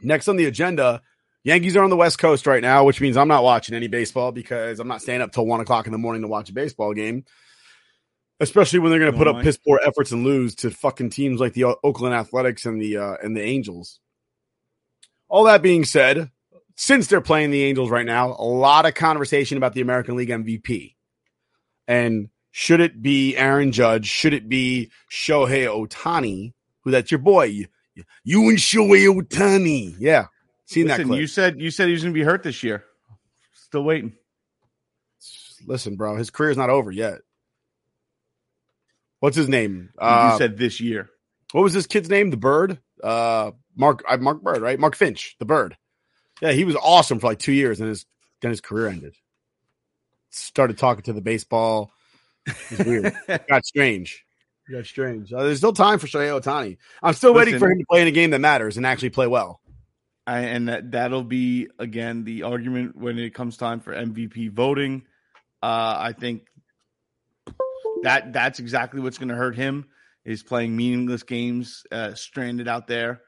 next 0.00 0.28
on 0.28 0.36
the 0.36 0.46
agenda, 0.46 1.02
Yankees 1.44 1.76
are 1.76 1.84
on 1.84 1.90
the 1.90 1.96
West 1.96 2.18
Coast 2.18 2.46
right 2.46 2.62
now, 2.62 2.84
which 2.84 3.00
means 3.00 3.16
I'm 3.16 3.28
not 3.28 3.44
watching 3.44 3.74
any 3.74 3.88
baseball 3.88 4.32
because 4.32 4.80
I'm 4.80 4.88
not 4.88 5.02
staying 5.02 5.20
up 5.22 5.32
till 5.32 5.46
one 5.46 5.60
o'clock 5.60 5.86
in 5.86 5.92
the 5.92 5.98
morning 5.98 6.22
to 6.22 6.28
watch 6.28 6.50
a 6.50 6.52
baseball 6.52 6.94
game. 6.94 7.24
Especially 8.40 8.80
when 8.80 8.90
they're 8.90 8.98
going 8.98 9.12
to 9.12 9.18
put 9.18 9.28
up 9.28 9.42
piss 9.42 9.56
poor 9.56 9.78
efforts 9.86 10.10
and 10.10 10.24
lose 10.24 10.56
to 10.56 10.70
fucking 10.70 11.10
teams 11.10 11.38
like 11.38 11.52
the 11.52 11.64
Oakland 11.84 12.14
Athletics 12.14 12.66
and 12.66 12.82
the 12.82 12.96
uh, 12.96 13.14
and 13.22 13.36
the 13.36 13.42
Angels. 13.42 14.00
All 15.28 15.44
that 15.44 15.62
being 15.62 15.84
said, 15.84 16.30
since 16.74 17.06
they're 17.06 17.20
playing 17.20 17.52
the 17.52 17.62
Angels 17.62 17.90
right 17.90 18.06
now, 18.06 18.34
a 18.36 18.42
lot 18.42 18.84
of 18.84 18.94
conversation 18.94 19.58
about 19.58 19.74
the 19.74 19.80
American 19.80 20.16
League 20.16 20.30
MVP. 20.30 20.96
And 21.86 22.30
should 22.52 22.80
it 22.80 23.02
be 23.02 23.36
Aaron 23.36 23.72
Judge? 23.72 24.06
Should 24.06 24.32
it 24.34 24.48
be 24.48 24.90
Shohei 25.10 25.66
Ohtani? 25.66 26.52
Who 26.82 26.90
that's 26.92 27.10
your 27.10 27.18
boy? 27.18 27.44
You, 27.44 27.66
you 28.24 28.48
and 28.48 28.58
Shohei 28.58 29.08
Ohtani. 29.12 29.96
Yeah. 29.98 30.26
Seen 30.66 30.86
that 30.86 31.02
clip. 31.04 31.18
you 31.18 31.26
said 31.26 31.60
you 31.60 31.70
said 31.70 31.86
he 31.88 31.92
was 31.92 32.02
going 32.02 32.14
to 32.14 32.18
be 32.18 32.24
hurt 32.24 32.42
this 32.42 32.62
year. 32.62 32.84
Still 33.54 33.82
waiting. 33.84 34.12
Listen, 35.66 35.96
bro, 35.96 36.16
his 36.16 36.30
career's 36.30 36.56
not 36.56 36.70
over 36.70 36.90
yet. 36.90 37.18
What's 39.20 39.36
his 39.36 39.48
name? 39.48 39.90
you 39.94 40.06
Uh, 40.06 40.36
said 40.38 40.56
this 40.58 40.80
year. 40.80 41.08
what 41.52 41.62
was 41.62 41.72
this 41.72 41.86
kid's 41.86 42.08
name? 42.10 42.30
The 42.30 42.36
Bird? 42.36 42.78
Uh, 43.02 43.52
Mark, 43.76 44.02
uh, 44.08 44.16
Mark 44.16 44.42
Bird, 44.42 44.60
right? 44.62 44.78
Mark 44.78 44.96
Fidrych, 44.96 45.36
the 45.38 45.44
Bird. 45.44 45.76
Yeah, 46.40 46.52
he 46.52 46.64
was 46.64 46.76
awesome 46.76 47.20
for 47.20 47.28
like 47.28 47.38
two 47.38 47.52
years, 47.52 47.78
and 47.80 47.88
his 47.88 48.04
then 48.40 48.50
his 48.50 48.60
career 48.60 48.88
ended. 48.88 49.14
Started 50.30 50.76
talking 50.78 51.04
to 51.04 51.12
the 51.12 51.20
baseball. 51.20 51.92
It 52.46 52.78
was 52.78 52.86
weird. 52.86 53.14
got 53.48 53.64
strange. 53.64 54.24
It 54.68 54.74
got 54.74 54.86
strange. 54.86 55.32
Uh, 55.32 55.42
there's 55.42 55.58
still 55.58 55.72
time 55.72 55.98
for 55.98 56.06
Shohei 56.06 56.40
Ohtani. 56.40 56.76
I'm 57.02 57.14
still 57.14 57.34
waiting 57.34 57.58
for 57.58 57.68
him 57.68 57.78
to 57.78 57.84
play 57.90 58.00
in 58.00 58.06
a 58.06 58.12
game 58.12 58.30
that 58.30 58.38
matters 58.38 58.76
and 58.76 58.86
actually 58.86 59.10
play 59.10 59.26
well. 59.26 59.60
I, 60.24 60.38
and 60.38 60.68
that 60.68 60.92
that'll 60.92 61.24
be 61.24 61.66
again 61.80 62.22
the 62.22 62.44
argument 62.44 62.94
when 62.96 63.18
it 63.18 63.34
comes 63.34 63.56
time 63.56 63.80
for 63.80 63.92
MVP 63.92 64.52
voting. 64.52 65.02
Uh, 65.60 65.96
I 65.98 66.14
think 66.16 66.46
that 68.04 68.32
that's 68.32 68.60
exactly 68.60 69.00
what's 69.00 69.18
going 69.18 69.30
to 69.30 69.34
hurt 69.34 69.56
him 69.56 69.86
is 70.24 70.42
playing 70.44 70.76
meaningless 70.76 71.24
games, 71.24 71.84
uh, 71.90 72.14
stranded 72.14 72.68
out 72.68 72.86
there 72.86 73.22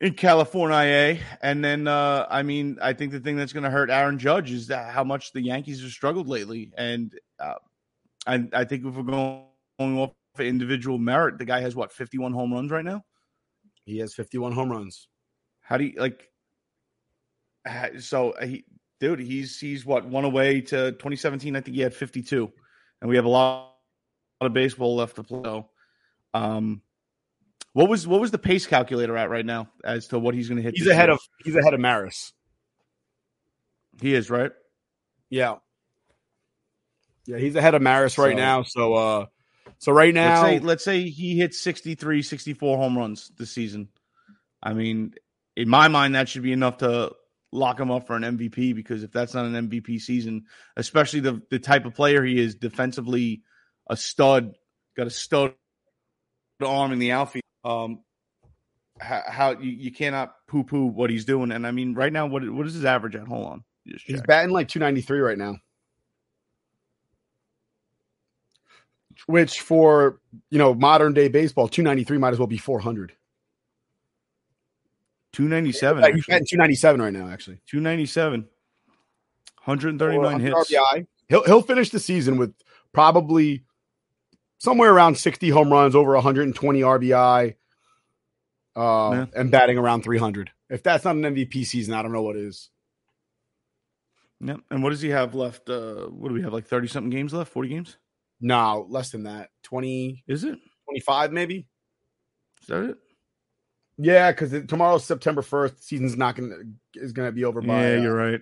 in 0.00 0.14
California. 0.14 1.18
And 1.40 1.64
then, 1.64 1.86
uh, 1.86 2.26
I 2.28 2.42
mean, 2.42 2.78
I 2.82 2.92
think 2.92 3.12
the 3.12 3.20
thing 3.20 3.36
that's 3.36 3.52
going 3.52 3.64
to 3.64 3.70
hurt 3.70 3.90
Aaron 3.90 4.18
Judge 4.18 4.50
is 4.50 4.66
that 4.68 4.92
how 4.92 5.04
much 5.04 5.32
the 5.32 5.40
Yankees 5.40 5.80
have 5.82 5.92
struggled 5.92 6.28
lately. 6.28 6.72
And 6.76 7.12
uh, 7.38 7.54
I, 8.26 8.46
I 8.52 8.64
think 8.64 8.84
if 8.84 8.94
we're 8.94 9.02
going 9.02 9.44
off 9.78 10.12
of 10.34 10.40
individual 10.40 10.98
merit, 10.98 11.38
the 11.38 11.44
guy 11.44 11.60
has 11.60 11.74
what 11.74 11.92
51 11.92 12.32
home 12.32 12.52
runs 12.52 12.70
right 12.70 12.84
now. 12.84 13.04
He 13.84 13.98
has 13.98 14.14
51 14.14 14.52
home 14.52 14.70
runs. 14.70 15.08
How 15.60 15.76
do 15.76 15.84
you 15.84 15.94
like? 15.98 16.28
So 17.98 18.34
he, 18.42 18.64
dude, 19.00 19.20
he's 19.20 19.58
he's 19.58 19.84
what 19.84 20.06
one 20.06 20.24
away 20.24 20.60
to 20.62 20.92
2017. 20.92 21.56
I 21.56 21.60
think 21.60 21.76
he 21.76 21.82
had 21.82 21.94
52, 21.94 22.52
and 23.00 23.10
we 23.10 23.16
have 23.16 23.24
a 23.24 23.28
lot, 23.28 23.74
lot 24.40 24.46
of 24.46 24.52
baseball 24.52 24.96
left 24.96 25.16
to 25.16 25.22
play. 25.22 25.42
So, 25.44 25.68
um, 26.34 26.82
what 27.72 27.88
was 27.88 28.06
what 28.06 28.20
was 28.20 28.30
the 28.30 28.38
pace 28.38 28.66
calculator 28.66 29.16
at 29.16 29.30
right 29.30 29.46
now 29.46 29.68
as 29.84 30.08
to 30.08 30.18
what 30.18 30.34
he's 30.34 30.48
going 30.48 30.56
to 30.56 30.62
hit? 30.62 30.74
He's 30.76 30.86
ahead 30.86 31.08
year? 31.08 31.14
of 31.14 31.20
he's 31.44 31.56
ahead 31.56 31.74
of 31.74 31.80
Maris. 31.80 32.32
he 34.00 34.14
is 34.14 34.30
right. 34.30 34.52
Yeah. 35.30 35.56
Yeah, 37.26 37.38
he's 37.38 37.54
ahead 37.56 37.74
of 37.74 37.82
Maris 37.82 38.18
right 38.18 38.32
So- 38.32 38.36
now. 38.36 38.62
So 38.62 38.94
uh 38.94 39.26
so 39.78 39.90
right 39.92 40.14
now 40.14 40.42
let's 40.42 40.48
say 40.52 40.58
let's 40.60 40.84
say 40.84 41.08
he 41.08 41.36
hits 41.36 41.60
63, 41.60 42.22
64 42.22 42.76
home 42.76 42.96
runs 42.96 43.30
this 43.36 43.50
season. 43.50 43.88
I 44.62 44.74
mean, 44.74 45.14
in 45.56 45.68
my 45.68 45.88
mind, 45.88 46.14
that 46.14 46.28
should 46.28 46.42
be 46.44 46.52
enough 46.52 46.78
to 46.78 47.12
lock 47.50 47.78
him 47.80 47.90
up 47.90 48.06
for 48.06 48.16
an 48.16 48.22
MVP 48.22 48.74
because 48.74 49.02
if 49.02 49.10
that's 49.12 49.34
not 49.34 49.44
an 49.44 49.68
MVP 49.68 50.00
season, 50.00 50.44
especially 50.76 51.20
the 51.20 51.42
the 51.50 51.58
type 51.58 51.84
of 51.84 51.94
player 51.94 52.24
he 52.24 52.38
is, 52.38 52.54
defensively 52.54 53.42
a 53.88 53.96
stud, 53.96 54.54
got 54.96 55.08
a 55.08 55.10
stud 55.10 55.54
arm 56.64 56.92
in 56.92 56.98
the 57.00 57.12
outfield. 57.12 57.42
Um, 57.64 58.04
how, 59.00 59.22
how 59.26 59.50
you, 59.58 59.70
you 59.70 59.92
cannot 59.92 60.34
poo 60.48 60.64
poo 60.64 60.86
what 60.86 61.10
he's 61.10 61.24
doing. 61.24 61.50
And 61.50 61.66
I 61.66 61.72
mean, 61.72 61.94
right 61.94 62.12
now, 62.12 62.26
what 62.26 62.48
what 62.48 62.66
is 62.66 62.74
his 62.74 62.84
average 62.84 63.16
at? 63.16 63.26
Hold 63.26 63.46
on, 63.46 63.64
he's 63.84 64.22
batting 64.22 64.52
like 64.52 64.68
293 64.68 65.18
right 65.20 65.38
now. 65.38 65.56
Which 69.26 69.60
for 69.60 70.20
you 70.50 70.58
know 70.58 70.74
modern 70.74 71.12
day 71.14 71.28
baseball, 71.28 71.68
293 71.68 72.18
might 72.18 72.32
as 72.32 72.38
well 72.38 72.46
be 72.46 72.58
400. 72.58 73.12
two 75.32 75.48
ninety 75.48 75.72
seven. 75.72 76.02
Yeah, 76.02 76.12
he's 76.14 76.26
batting 76.26 76.46
297 76.46 77.00
right 77.00 77.12
now, 77.12 77.28
actually. 77.28 77.58
Two 77.66 77.80
ninety 77.80 78.06
seven. 78.06 78.48
139 79.64 80.40
hits. 80.40 80.72
RBI. 80.72 81.06
He'll 81.28 81.44
he'll 81.44 81.62
finish 81.62 81.90
the 81.90 82.00
season 82.00 82.36
with 82.36 82.52
probably 82.92 83.64
somewhere 84.58 84.92
around 84.92 85.16
60 85.16 85.48
home 85.50 85.72
runs, 85.72 85.94
over 85.94 86.12
120 86.14 86.80
RBI, 86.80 87.54
uh, 88.76 89.10
Yeah. 89.12 89.26
and 89.34 89.50
batting 89.50 89.78
around 89.78 90.02
300. 90.02 90.50
If 90.68 90.82
that's 90.82 91.04
not 91.04 91.16
an 91.16 91.22
MVP 91.22 91.64
season, 91.64 91.94
I 91.94 92.02
don't 92.02 92.12
know 92.12 92.22
what 92.22 92.36
is. 92.36 92.70
Yep. 94.40 94.60
And 94.70 94.82
what 94.82 94.90
does 94.90 95.00
he 95.00 95.10
have 95.10 95.34
left? 95.34 95.68
Uh, 95.70 96.06
what 96.06 96.28
do 96.28 96.34
we 96.34 96.42
have? 96.42 96.52
Like 96.52 96.66
thirty 96.66 96.88
something 96.88 97.10
games 97.10 97.32
left? 97.32 97.52
Forty 97.52 97.68
games? 97.68 97.96
No, 98.42 98.86
less 98.90 99.10
than 99.10 99.22
that. 99.22 99.50
20, 99.62 100.24
Is 100.26 100.44
it? 100.44 100.58
25 100.86 101.32
maybe. 101.32 101.68
Is 102.60 102.66
that 102.68 102.82
it? 102.82 102.98
Yeah, 103.98 104.32
because 104.32 104.50
tomorrow's 104.66 105.04
September 105.04 105.42
1st. 105.42 105.80
Season's 105.80 106.16
not 106.16 106.34
going 106.34 106.50
to 106.50 107.00
is 107.00 107.12
going 107.12 107.28
to 107.28 107.32
be 107.32 107.44
over 107.44 107.60
by. 107.60 107.88
Yeah, 107.88 107.98
uh, 107.98 108.02
you're 108.02 108.16
right. 108.16 108.40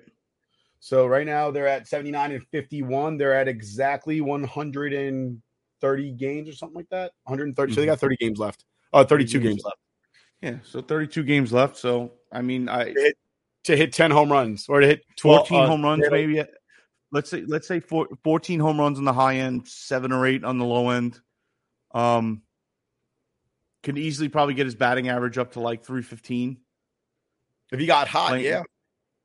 So 0.78 1.06
right 1.06 1.26
now 1.26 1.50
they're 1.50 1.68
at 1.68 1.86
79 1.86 2.32
and 2.32 2.46
51. 2.46 3.18
They're 3.18 3.34
at 3.34 3.48
exactly 3.48 4.22
130 4.22 6.12
games 6.12 6.48
or 6.48 6.52
something 6.52 6.76
like 6.76 6.88
that. 6.88 7.12
130. 7.24 7.74
So 7.74 7.80
they 7.80 7.86
got 7.86 8.00
30 8.00 8.16
games 8.16 8.38
left. 8.38 8.64
Oh, 8.92 9.04
32 9.04 9.38
games 9.38 9.48
games 9.48 9.64
left 9.64 9.78
Yeah. 10.40 10.56
So 10.64 10.80
32 10.80 11.22
games 11.24 11.52
left. 11.52 11.76
So 11.76 12.12
I 12.32 12.40
mean, 12.40 12.68
I 12.68 12.94
to 13.64 13.76
hit 13.76 13.92
10 13.92 14.10
home 14.10 14.32
runs 14.32 14.66
or 14.68 14.80
to 14.80 14.86
hit 14.86 15.04
12 15.16 15.48
14 15.48 15.58
uh, 15.58 15.66
home 15.66 15.82
runs, 15.82 16.04
maybe. 16.10 16.42
Let's 17.12 17.28
say 17.30 17.42
let's 17.46 17.66
say 17.66 17.80
four, 17.80 18.08
14 18.24 18.60
home 18.60 18.78
runs 18.78 18.98
on 18.98 19.04
the 19.04 19.12
high 19.12 19.36
end, 19.36 19.66
seven 19.66 20.12
or 20.12 20.26
eight 20.26 20.44
on 20.44 20.58
the 20.58 20.64
low 20.64 20.90
end. 20.90 21.20
Um, 21.92 22.42
can 23.82 23.96
easily 23.96 24.28
probably 24.28 24.54
get 24.54 24.66
his 24.66 24.74
batting 24.74 25.08
average 25.08 25.38
up 25.38 25.52
to 25.52 25.60
like 25.60 25.84
315. 25.84 26.58
If 27.72 27.80
he 27.80 27.86
got 27.86 28.08
hot, 28.08 28.28
Playing- 28.30 28.44
yeah. 28.44 28.62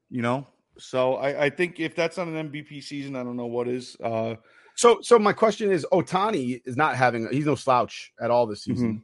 You 0.10 0.22
know, 0.22 0.48
so 0.78 1.16
I, 1.16 1.46
I 1.46 1.50
think 1.50 1.80
if 1.80 1.96
that's 1.96 2.18
not 2.18 2.28
an 2.28 2.50
MVP 2.52 2.84
season, 2.84 3.16
I 3.16 3.24
don't 3.24 3.36
know 3.36 3.48
what 3.48 3.68
is. 3.68 3.98
Uh, 4.02 4.36
So 4.76 5.00
so 5.02 5.18
my 5.20 5.34
question 5.34 5.72
is 5.72 5.86
Ohtani 5.92 6.62
is 6.66 6.76
not 6.78 6.96
having 6.96 7.28
he's 7.32 7.46
no 7.46 7.56
slouch 7.56 8.12
at 8.20 8.30
all 8.32 8.46
this 8.46 8.64
season. 8.64 9.04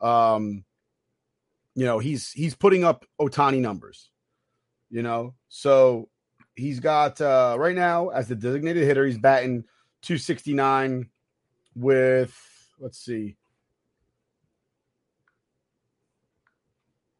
Um 0.00 0.64
you 1.74 1.84
know, 1.86 1.98
he's 1.98 2.30
he's 2.32 2.54
putting 2.54 2.84
up 2.84 3.04
Ohtani 3.20 3.60
numbers. 3.60 4.10
You 4.90 5.02
know, 5.02 5.34
so 5.48 6.08
he's 6.58 6.80
got 6.80 7.20
uh 7.20 7.56
right 7.58 7.74
now 7.74 8.08
as 8.08 8.28
the 8.28 8.34
designated 8.34 8.84
hitter, 8.84 9.06
he's 9.06 9.18
batting 9.18 9.64
269 10.02 11.08
with 11.74 12.36
let's 12.80 12.98
see. 12.98 13.36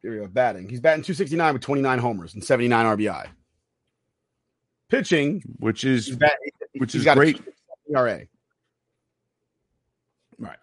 Here 0.03 0.12
we 0.12 0.18
go, 0.18 0.27
batting. 0.29 0.68
He's 0.68 0.81
batting 0.81 1.03
269 1.03 1.55
with 1.55 1.62
29 1.62 1.98
homers 1.98 2.35
and 2.35 2.44
79 2.44 2.98
RBI. 2.98 3.29
Pitching, 4.88 5.42
which 5.59 5.85
is 5.85 6.11
batting, 6.16 6.51
which 6.79 6.94
is 6.94 7.05
got 7.05 7.16
great. 7.16 7.37
260 7.37 7.94
ERA. 7.94 8.27
Right. 10.38 10.59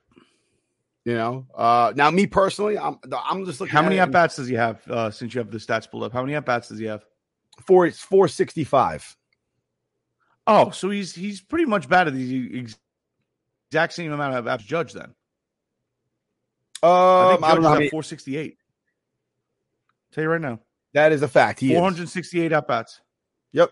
You 1.03 1.13
know, 1.13 1.45
uh, 1.53 1.93
now 1.95 2.09
me 2.09 2.25
personally, 2.25 2.77
I'm 2.77 2.97
I'm 3.13 3.45
just 3.45 3.59
looking. 3.59 3.71
How 3.71 3.83
many 3.83 3.99
at 3.99 4.07
at 4.07 4.13
bats 4.13 4.37
does 4.37 4.47
he 4.47 4.55
have? 4.55 4.87
Uh, 4.87 5.11
since 5.11 5.35
you 5.35 5.39
have 5.39 5.51
the 5.51 5.57
stats 5.57 5.89
pulled 5.89 6.03
up, 6.03 6.13
how 6.13 6.21
many 6.21 6.33
at 6.33 6.45
bats 6.45 6.69
does 6.69 6.79
he 6.79 6.85
have? 6.85 7.03
Four, 7.61 7.87
it's 7.87 7.99
four 7.99 8.27
sixty 8.27 8.63
five. 8.63 9.15
Oh, 10.47 10.69
so 10.71 10.89
he's 10.89 11.15
he's 11.15 11.41
pretty 11.41 11.65
much 11.65 11.89
batted 11.89 12.13
the 12.13 12.65
exact 13.71 13.93
same 13.93 14.11
amount 14.11 14.35
of 14.35 14.45
apps 14.45 14.65
judge 14.65 14.93
then. 14.93 15.13
I 16.83 16.87
Um, 16.87 17.31
think 17.31 17.43
I, 17.43 17.47
Judge 17.47 17.55
don't 17.55 17.63
know 17.63 17.85
at 17.85 17.91
468. 17.91 18.57
Tell 20.11 20.23
you 20.23 20.29
right 20.29 20.41
now, 20.41 20.59
that 20.93 21.11
is 21.11 21.21
a 21.23 21.27
fact. 21.27 21.59
He 21.59 21.73
468 21.73 22.51
at 22.51 22.67
bats. 22.67 23.01
Yep. 23.53 23.71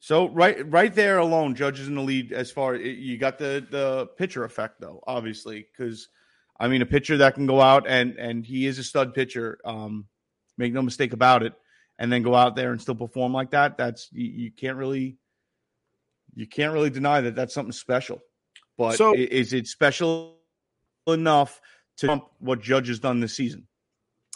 So 0.00 0.28
right 0.28 0.70
right 0.70 0.94
there 0.94 1.18
alone, 1.18 1.54
Judge 1.54 1.80
is 1.80 1.88
in 1.88 1.94
the 1.94 2.02
lead 2.02 2.32
as 2.32 2.50
far 2.50 2.74
you 2.74 3.16
got 3.18 3.38
the 3.38 3.66
the 3.70 4.08
pitcher 4.18 4.44
effect 4.44 4.80
though, 4.80 5.02
obviously, 5.06 5.66
because 5.72 6.08
I 6.60 6.68
mean 6.68 6.82
a 6.82 6.86
pitcher 6.86 7.16
that 7.18 7.34
can 7.34 7.46
go 7.46 7.60
out 7.60 7.86
and 7.88 8.16
and 8.16 8.44
he 8.44 8.66
is 8.66 8.78
a 8.78 8.84
stud 8.84 9.14
pitcher. 9.14 9.58
Um, 9.64 10.06
make 10.58 10.72
no 10.72 10.82
mistake 10.82 11.12
about 11.12 11.42
it, 11.42 11.54
and 11.98 12.12
then 12.12 12.22
go 12.22 12.34
out 12.34 12.56
there 12.56 12.72
and 12.72 12.80
still 12.80 12.94
perform 12.94 13.32
like 13.32 13.50
that. 13.50 13.76
That's 13.76 14.08
you, 14.12 14.26
you 14.26 14.50
can't 14.50 14.76
really 14.76 15.16
you 16.34 16.46
can't 16.46 16.72
really 16.72 16.90
deny 16.90 17.20
that 17.22 17.34
that's 17.34 17.54
something 17.54 17.72
special. 17.72 18.20
But 18.78 18.96
So- 18.96 19.14
is 19.14 19.52
it 19.52 19.66
special 19.66 20.36
enough 21.06 21.60
to 21.98 22.06
trump 22.06 22.24
what 22.38 22.60
Judge 22.60 22.88
has 22.88 23.00
done 23.00 23.20
this 23.20 23.36
season? 23.36 23.66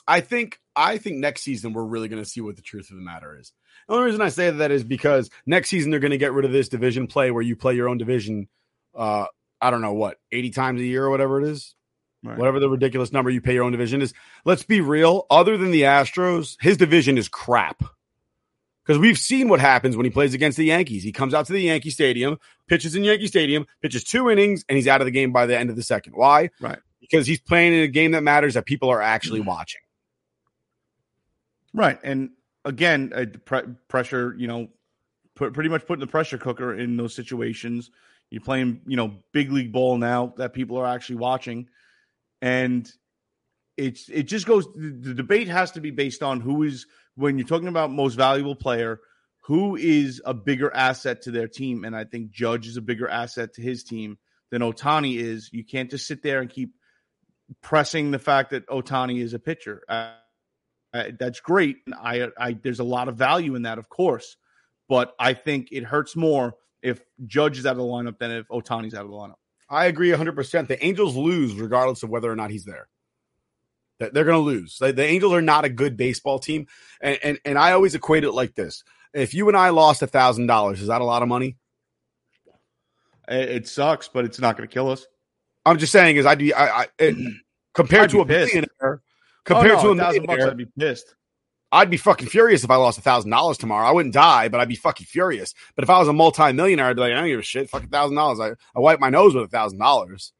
I 0.06 0.20
think 0.20 0.60
I 0.74 0.98
think 0.98 1.16
next 1.18 1.42
season 1.42 1.72
we're 1.72 1.84
really 1.84 2.08
going 2.08 2.22
to 2.22 2.28
see 2.28 2.40
what 2.40 2.56
the 2.56 2.62
truth 2.62 2.90
of 2.90 2.96
the 2.96 3.02
matter 3.02 3.38
is. 3.38 3.52
The 3.88 3.94
only 3.94 4.06
reason 4.06 4.20
I 4.20 4.28
say 4.28 4.50
that 4.50 4.70
is 4.70 4.84
because 4.84 5.30
next 5.46 5.68
season 5.68 5.90
they're 5.90 6.00
going 6.00 6.10
to 6.10 6.18
get 6.18 6.32
rid 6.32 6.44
of 6.44 6.52
this 6.52 6.68
division 6.68 7.06
play 7.06 7.30
where 7.30 7.42
you 7.42 7.56
play 7.56 7.74
your 7.74 7.88
own 7.88 7.98
division. 7.98 8.48
Uh, 8.94 9.26
I 9.60 9.70
don't 9.70 9.80
know 9.80 9.94
what 9.94 10.18
eighty 10.32 10.50
times 10.50 10.80
a 10.80 10.84
year 10.84 11.04
or 11.04 11.10
whatever 11.10 11.40
it 11.40 11.48
is. 11.48 11.74
Right. 12.26 12.38
Whatever 12.38 12.60
the 12.60 12.68
ridiculous 12.68 13.12
number 13.12 13.30
you 13.30 13.40
pay 13.40 13.54
your 13.54 13.64
own 13.64 13.72
division 13.72 14.02
is. 14.02 14.12
Let's 14.44 14.62
be 14.64 14.80
real. 14.80 15.26
Other 15.30 15.56
than 15.56 15.70
the 15.70 15.82
Astros, 15.82 16.56
his 16.60 16.76
division 16.76 17.18
is 17.18 17.28
crap. 17.28 17.82
Because 18.84 18.98
we've 19.00 19.18
seen 19.18 19.48
what 19.48 19.58
happens 19.58 19.96
when 19.96 20.04
he 20.04 20.10
plays 20.10 20.32
against 20.32 20.56
the 20.56 20.64
Yankees. 20.64 21.02
He 21.02 21.10
comes 21.10 21.34
out 21.34 21.46
to 21.46 21.52
the 21.52 21.60
Yankee 21.60 21.90
Stadium, 21.90 22.38
pitches 22.68 22.94
in 22.94 23.02
Yankee 23.02 23.26
Stadium, 23.26 23.66
pitches 23.82 24.04
two 24.04 24.30
innings, 24.30 24.64
and 24.68 24.76
he's 24.76 24.86
out 24.86 25.00
of 25.00 25.06
the 25.06 25.10
game 25.10 25.32
by 25.32 25.46
the 25.46 25.58
end 25.58 25.70
of 25.70 25.76
the 25.76 25.82
second. 25.82 26.12
Why? 26.14 26.50
Right. 26.60 26.78
Because 27.00 27.26
he's 27.26 27.40
playing 27.40 27.74
in 27.74 27.80
a 27.80 27.88
game 27.88 28.12
that 28.12 28.22
matters 28.22 28.54
that 28.54 28.64
people 28.64 28.88
are 28.88 29.02
actually 29.02 29.40
watching. 29.40 29.80
Right. 31.74 31.98
And 32.02 32.30
again, 32.64 33.12
uh, 33.14 33.26
pre- 33.44 33.74
pressure, 33.88 34.34
you 34.38 34.46
know, 34.46 34.68
put, 35.34 35.52
pretty 35.52 35.68
much 35.68 35.86
putting 35.86 36.00
the 36.00 36.06
pressure 36.06 36.38
cooker 36.38 36.74
in 36.74 36.96
those 36.96 37.14
situations. 37.14 37.90
You're 38.30 38.40
playing, 38.40 38.80
you 38.86 38.96
know, 38.96 39.14
big 39.32 39.52
league 39.52 39.72
ball 39.72 39.98
now 39.98 40.34
that 40.36 40.52
people 40.52 40.76
are 40.78 40.86
actually 40.86 41.16
watching. 41.16 41.68
And 42.42 42.90
it's 43.76 44.08
it 44.08 44.24
just 44.24 44.46
goes 44.46 44.66
the, 44.74 45.14
debate 45.14 45.48
has 45.48 45.72
to 45.72 45.80
be 45.80 45.90
based 45.90 46.22
on 46.22 46.40
who 46.40 46.62
is 46.62 46.86
when 47.14 47.38
you're 47.38 47.46
talking 47.46 47.68
about 47.68 47.90
most 47.90 48.14
valuable 48.14 48.56
player, 48.56 49.00
who 49.44 49.76
is 49.76 50.20
a 50.24 50.34
bigger 50.34 50.72
asset 50.74 51.22
to 51.22 51.30
their 51.30 51.48
team. 51.48 51.84
And 51.84 51.96
I 51.96 52.04
think 52.04 52.30
Judge 52.30 52.66
is 52.66 52.76
a 52.76 52.82
bigger 52.82 53.08
asset 53.08 53.54
to 53.54 53.62
his 53.62 53.84
team 53.84 54.18
than 54.50 54.62
Ohtani 54.62 55.16
is. 55.18 55.50
You 55.52 55.64
can't 55.64 55.90
just 55.90 56.06
sit 56.06 56.22
there 56.22 56.40
and 56.40 56.50
keep 56.50 56.74
pressing 57.62 58.10
the 58.10 58.18
fact 58.18 58.50
that 58.50 58.66
Ohtani 58.68 59.22
is 59.22 59.34
a 59.34 59.38
pitcher. 59.38 59.82
Uh, 59.88 60.12
that's 61.18 61.40
great. 61.40 61.76
I, 62.00 62.28
I, 62.38 62.52
there's 62.54 62.80
a 62.80 62.84
lot 62.84 63.08
of 63.08 63.16
value 63.16 63.54
in 63.54 63.62
that, 63.62 63.78
of 63.78 63.88
course, 63.88 64.36
but 64.88 65.14
I 65.18 65.34
think 65.34 65.68
it 65.72 65.84
hurts 65.84 66.16
more 66.16 66.54
if 66.82 67.00
Judge 67.26 67.58
is 67.58 67.66
out 67.66 67.72
of 67.72 67.78
the 67.78 67.84
lineup 67.84 68.18
than 68.18 68.30
if 68.30 68.48
Ohtani's 68.48 68.94
out 68.94 69.04
of 69.04 69.10
the 69.10 69.16
lineup. 69.16 69.34
I 69.68 69.86
agree 69.86 70.10
100%. 70.10 70.68
The 70.68 70.84
Angels 70.84 71.16
lose 71.16 71.54
regardless 71.54 72.02
of 72.02 72.10
whether 72.10 72.30
or 72.30 72.36
not 72.36 72.50
he's 72.50 72.64
there. 72.64 72.88
That 73.98 74.12
They're 74.12 74.24
going 74.24 74.36
to 74.36 74.40
lose. 74.40 74.78
The, 74.78 75.02
Angels 75.02 75.32
are 75.32 75.42
not 75.42 75.64
a 75.64 75.70
good 75.70 75.96
baseball 75.96 76.38
team. 76.38 76.66
And, 77.00 77.18
and, 77.22 77.38
and 77.44 77.58
I 77.58 77.72
always 77.72 77.94
equate 77.94 78.24
it 78.24 78.32
like 78.32 78.54
this 78.54 78.84
if 79.16 79.32
you 79.32 79.48
and 79.48 79.56
I 79.56 79.70
lost 79.70 80.02
a 80.02 80.06
$1,000, 80.06 80.72
is 80.74 80.86
that 80.88 81.00
a 81.00 81.04
lot 81.04 81.22
of 81.22 81.28
money? 81.28 81.56
It, 83.28 83.66
sucks, 83.66 84.08
but 84.08 84.24
it's 84.24 84.38
not 84.38 84.56
going 84.56 84.68
to 84.68 84.72
kill 84.72 84.90
us. 84.90 85.06
I'm 85.64 85.78
just 85.78 85.90
saying, 85.90 86.16
is 86.16 86.26
I'd 86.26 86.38
be, 86.38 86.54
I, 86.54 86.82
I, 86.82 86.86
it, 86.98 87.16
compared 87.74 88.04
I'd 88.04 88.10
to 88.10 88.16
be 88.16 88.22
a 88.22 88.24
pissed. 88.26 88.54
millionaire, 88.54 89.02
compared 89.44 89.72
oh, 89.72 89.76
no, 89.76 89.82
to 89.82 89.88
a 89.88 89.96
thousand 89.96 90.26
bucks, 90.26 90.44
I'd 90.44 90.56
be 90.56 90.66
pissed. 90.78 91.16
I'd 91.72 91.90
be 91.90 91.96
fucking 91.96 92.28
furious 92.28 92.64
if 92.64 92.70
I 92.70 92.76
lost 92.76 92.98
a 92.98 93.02
thousand 93.02 93.30
dollars 93.30 93.58
tomorrow. 93.58 93.86
I 93.86 93.92
wouldn't 93.92 94.14
die, 94.14 94.48
but 94.48 94.60
I'd 94.60 94.68
be 94.68 94.76
fucking 94.76 95.06
furious. 95.06 95.54
But 95.74 95.82
if 95.82 95.90
I 95.90 95.98
was 95.98 96.08
a 96.08 96.12
multi-millionaire, 96.12 96.86
I'd 96.86 96.96
be 96.96 97.02
like, 97.02 97.12
I 97.12 97.16
don't 97.16 97.28
give 97.28 97.40
a 97.40 97.42
shit. 97.42 97.68
Fucking 97.70 97.88
thousand 97.88 98.16
dollars. 98.16 98.40
I 98.40 98.50
I 98.76 98.80
wipe 98.80 99.00
my 99.00 99.10
nose 99.10 99.34
with 99.34 99.44
a 99.44 99.48
thousand 99.48 99.78
dollars. 99.78 100.32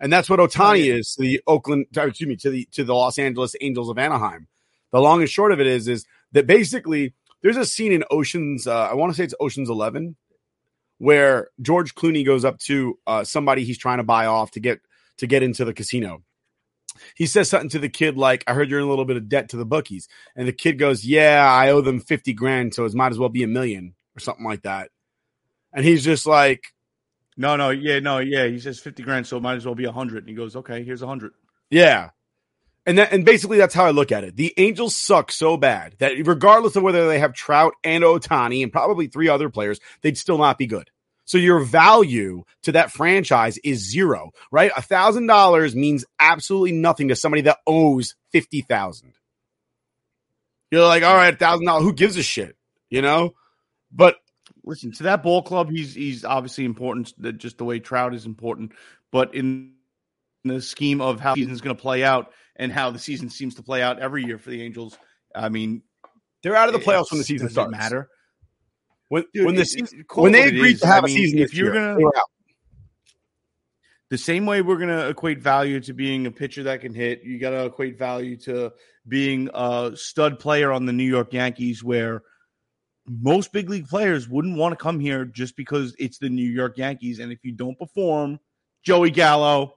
And 0.00 0.10
that's 0.10 0.30
what 0.30 0.40
Ohtani 0.40 0.92
is 0.92 1.14
to 1.14 1.22
the 1.22 1.42
Oakland, 1.46 1.86
excuse 1.94 2.28
me, 2.28 2.36
to 2.36 2.50
the 2.50 2.66
to 2.72 2.84
the 2.84 2.94
Los 2.94 3.18
Angeles 3.18 3.54
Angels 3.60 3.90
of 3.90 3.98
Anaheim. 3.98 4.48
The 4.92 5.00
long 5.00 5.20
and 5.20 5.30
short 5.30 5.52
of 5.52 5.60
it 5.60 5.66
is, 5.66 5.86
is 5.86 6.06
that 6.32 6.46
basically 6.46 7.12
there's 7.42 7.58
a 7.58 7.66
scene 7.66 7.92
in 7.92 8.02
Ocean's, 8.10 8.66
uh, 8.66 8.88
I 8.88 8.94
want 8.94 9.12
to 9.12 9.16
say 9.16 9.24
it's 9.24 9.34
Ocean's 9.38 9.70
Eleven, 9.70 10.16
where 10.98 11.48
George 11.60 11.94
Clooney 11.94 12.24
goes 12.24 12.44
up 12.44 12.58
to 12.60 12.98
uh, 13.06 13.24
somebody 13.24 13.64
he's 13.64 13.78
trying 13.78 13.98
to 13.98 14.04
buy 14.04 14.26
off 14.26 14.50
to 14.52 14.60
get 14.60 14.80
to 15.18 15.26
get 15.26 15.42
into 15.42 15.64
the 15.64 15.74
casino 15.74 16.22
he 17.14 17.26
says 17.26 17.48
something 17.48 17.70
to 17.70 17.78
the 17.78 17.88
kid 17.88 18.16
like, 18.16 18.44
I 18.46 18.54
heard 18.54 18.70
you're 18.70 18.80
in 18.80 18.86
a 18.86 18.88
little 18.88 19.04
bit 19.04 19.16
of 19.16 19.28
debt 19.28 19.50
to 19.50 19.56
the 19.56 19.64
bookies. 19.64 20.08
And 20.36 20.46
the 20.46 20.52
kid 20.52 20.78
goes, 20.78 21.04
Yeah, 21.04 21.44
I 21.50 21.70
owe 21.70 21.80
them 21.80 22.00
50 22.00 22.32
grand, 22.34 22.74
so 22.74 22.84
it 22.84 22.94
might 22.94 23.12
as 23.12 23.18
well 23.18 23.28
be 23.28 23.42
a 23.42 23.48
million 23.48 23.94
or 24.16 24.20
something 24.20 24.44
like 24.44 24.62
that. 24.62 24.90
And 25.72 25.84
he's 25.84 26.04
just 26.04 26.26
like, 26.26 26.64
No, 27.36 27.56
no, 27.56 27.70
yeah, 27.70 28.00
no, 28.00 28.18
yeah. 28.18 28.46
He 28.46 28.58
says 28.58 28.80
50 28.80 29.02
grand, 29.02 29.26
so 29.26 29.36
it 29.36 29.42
might 29.42 29.56
as 29.56 29.66
well 29.66 29.74
be 29.74 29.86
100. 29.86 30.18
And 30.18 30.28
he 30.28 30.34
goes, 30.34 30.56
okay, 30.56 30.82
here's 30.82 31.00
100. 31.00 31.32
Yeah. 31.70 32.10
And 32.86 32.98
that, 32.98 33.12
and 33.12 33.24
basically 33.24 33.58
that's 33.58 33.74
how 33.74 33.84
I 33.84 33.90
look 33.90 34.10
at 34.10 34.24
it. 34.24 34.36
The 34.36 34.54
Angels 34.56 34.96
suck 34.96 35.30
so 35.30 35.56
bad 35.56 35.96
that 35.98 36.12
regardless 36.26 36.76
of 36.76 36.82
whether 36.82 37.06
they 37.06 37.18
have 37.18 37.34
Trout 37.34 37.74
and 37.84 38.02
Ohtani 38.02 38.62
and 38.62 38.72
probably 38.72 39.06
three 39.06 39.28
other 39.28 39.50
players, 39.50 39.78
they'd 40.00 40.18
still 40.18 40.38
not 40.38 40.58
be 40.58 40.66
good. 40.66 40.90
So 41.30 41.38
your 41.38 41.60
value 41.60 42.42
to 42.64 42.72
that 42.72 42.90
franchise 42.90 43.56
is 43.58 43.88
zero, 43.88 44.32
right? 44.50 44.72
A 44.76 44.82
thousand 44.82 45.28
dollars 45.28 45.76
means 45.76 46.04
absolutely 46.18 46.72
nothing 46.72 47.06
to 47.06 47.14
somebody 47.14 47.42
that 47.42 47.58
owes 47.68 48.16
fifty 48.32 48.62
thousand. 48.62 49.12
You're 50.72 50.84
like, 50.84 51.04
all 51.04 51.14
right, 51.14 51.38
thousand 51.38 51.66
dollars. 51.66 51.84
Who 51.84 51.92
gives 51.92 52.16
a 52.16 52.24
shit? 52.24 52.56
You 52.88 53.02
know? 53.02 53.34
But 53.92 54.16
Listen, 54.64 54.90
to 54.90 55.04
that 55.04 55.22
ball 55.22 55.42
club, 55.42 55.70
he's 55.70 55.94
he's 55.94 56.24
obviously 56.24 56.64
important, 56.64 57.14
that 57.22 57.34
just 57.38 57.58
the 57.58 57.64
way 57.64 57.78
Trout 57.78 58.12
is 58.12 58.26
important. 58.26 58.72
but 59.12 59.32
in 59.32 59.74
the 60.42 60.60
scheme 60.60 61.00
of 61.00 61.20
how 61.20 61.36
the 61.36 61.42
season's 61.42 61.60
going 61.60 61.76
to 61.76 61.80
play 61.80 62.02
out 62.02 62.32
and 62.56 62.72
how 62.72 62.90
the 62.90 62.98
season 62.98 63.30
seems 63.30 63.54
to 63.54 63.62
play 63.62 63.82
out 63.82 64.00
every 64.00 64.24
year 64.24 64.36
for 64.38 64.50
the 64.50 64.62
Angels, 64.62 64.98
I 65.32 65.48
mean, 65.48 65.82
They're 66.42 66.56
out 66.56 66.68
of 66.68 66.72
the 66.72 66.80
playoffs 66.80 67.12
when 67.12 67.18
the 67.18 67.24
season 67.24 67.46
does 67.46 67.52
it 67.52 67.54
starts. 67.54 67.70
matter. 67.70 68.08
When, 69.10 69.24
Dude, 69.34 69.44
when 69.44 69.56
the 69.56 69.64
season, 69.64 70.04
when 70.14 70.30
they 70.32 70.44
agreed 70.46 70.74
is. 70.76 70.80
to 70.82 70.86
have 70.86 71.04
I 71.04 71.08
a 71.08 71.10
mean, 71.10 71.16
season, 71.16 71.38
if 71.40 71.52
you're 71.52 71.74
year, 71.74 71.74
gonna- 71.74 71.96
they 71.98 72.04
were 72.04 72.16
out. 72.16 72.30
the 74.08 74.16
same 74.18 74.46
way 74.46 74.62
we're 74.62 74.76
going 74.76 74.88
to 74.88 75.08
equate 75.08 75.40
value 75.42 75.80
to 75.80 75.92
being 75.92 76.26
a 76.26 76.30
pitcher 76.30 76.62
that 76.62 76.80
can 76.80 76.94
hit, 76.94 77.22
you 77.24 77.38
got 77.40 77.50
to 77.50 77.64
equate 77.66 77.98
value 77.98 78.36
to 78.38 78.72
being 79.08 79.50
a 79.52 79.90
stud 79.96 80.38
player 80.38 80.70
on 80.72 80.86
the 80.86 80.92
New 80.92 81.04
York 81.04 81.32
Yankees, 81.32 81.82
where 81.82 82.22
most 83.08 83.52
big 83.52 83.68
league 83.68 83.88
players 83.88 84.28
wouldn't 84.28 84.56
want 84.56 84.72
to 84.72 84.76
come 84.80 85.00
here 85.00 85.24
just 85.24 85.56
because 85.56 85.94
it's 85.98 86.18
the 86.18 86.28
New 86.28 86.48
York 86.48 86.78
Yankees. 86.78 87.18
And 87.18 87.32
if 87.32 87.40
you 87.44 87.50
don't 87.50 87.76
perform, 87.78 88.38
Joey 88.84 89.10
Gallo, 89.10 89.74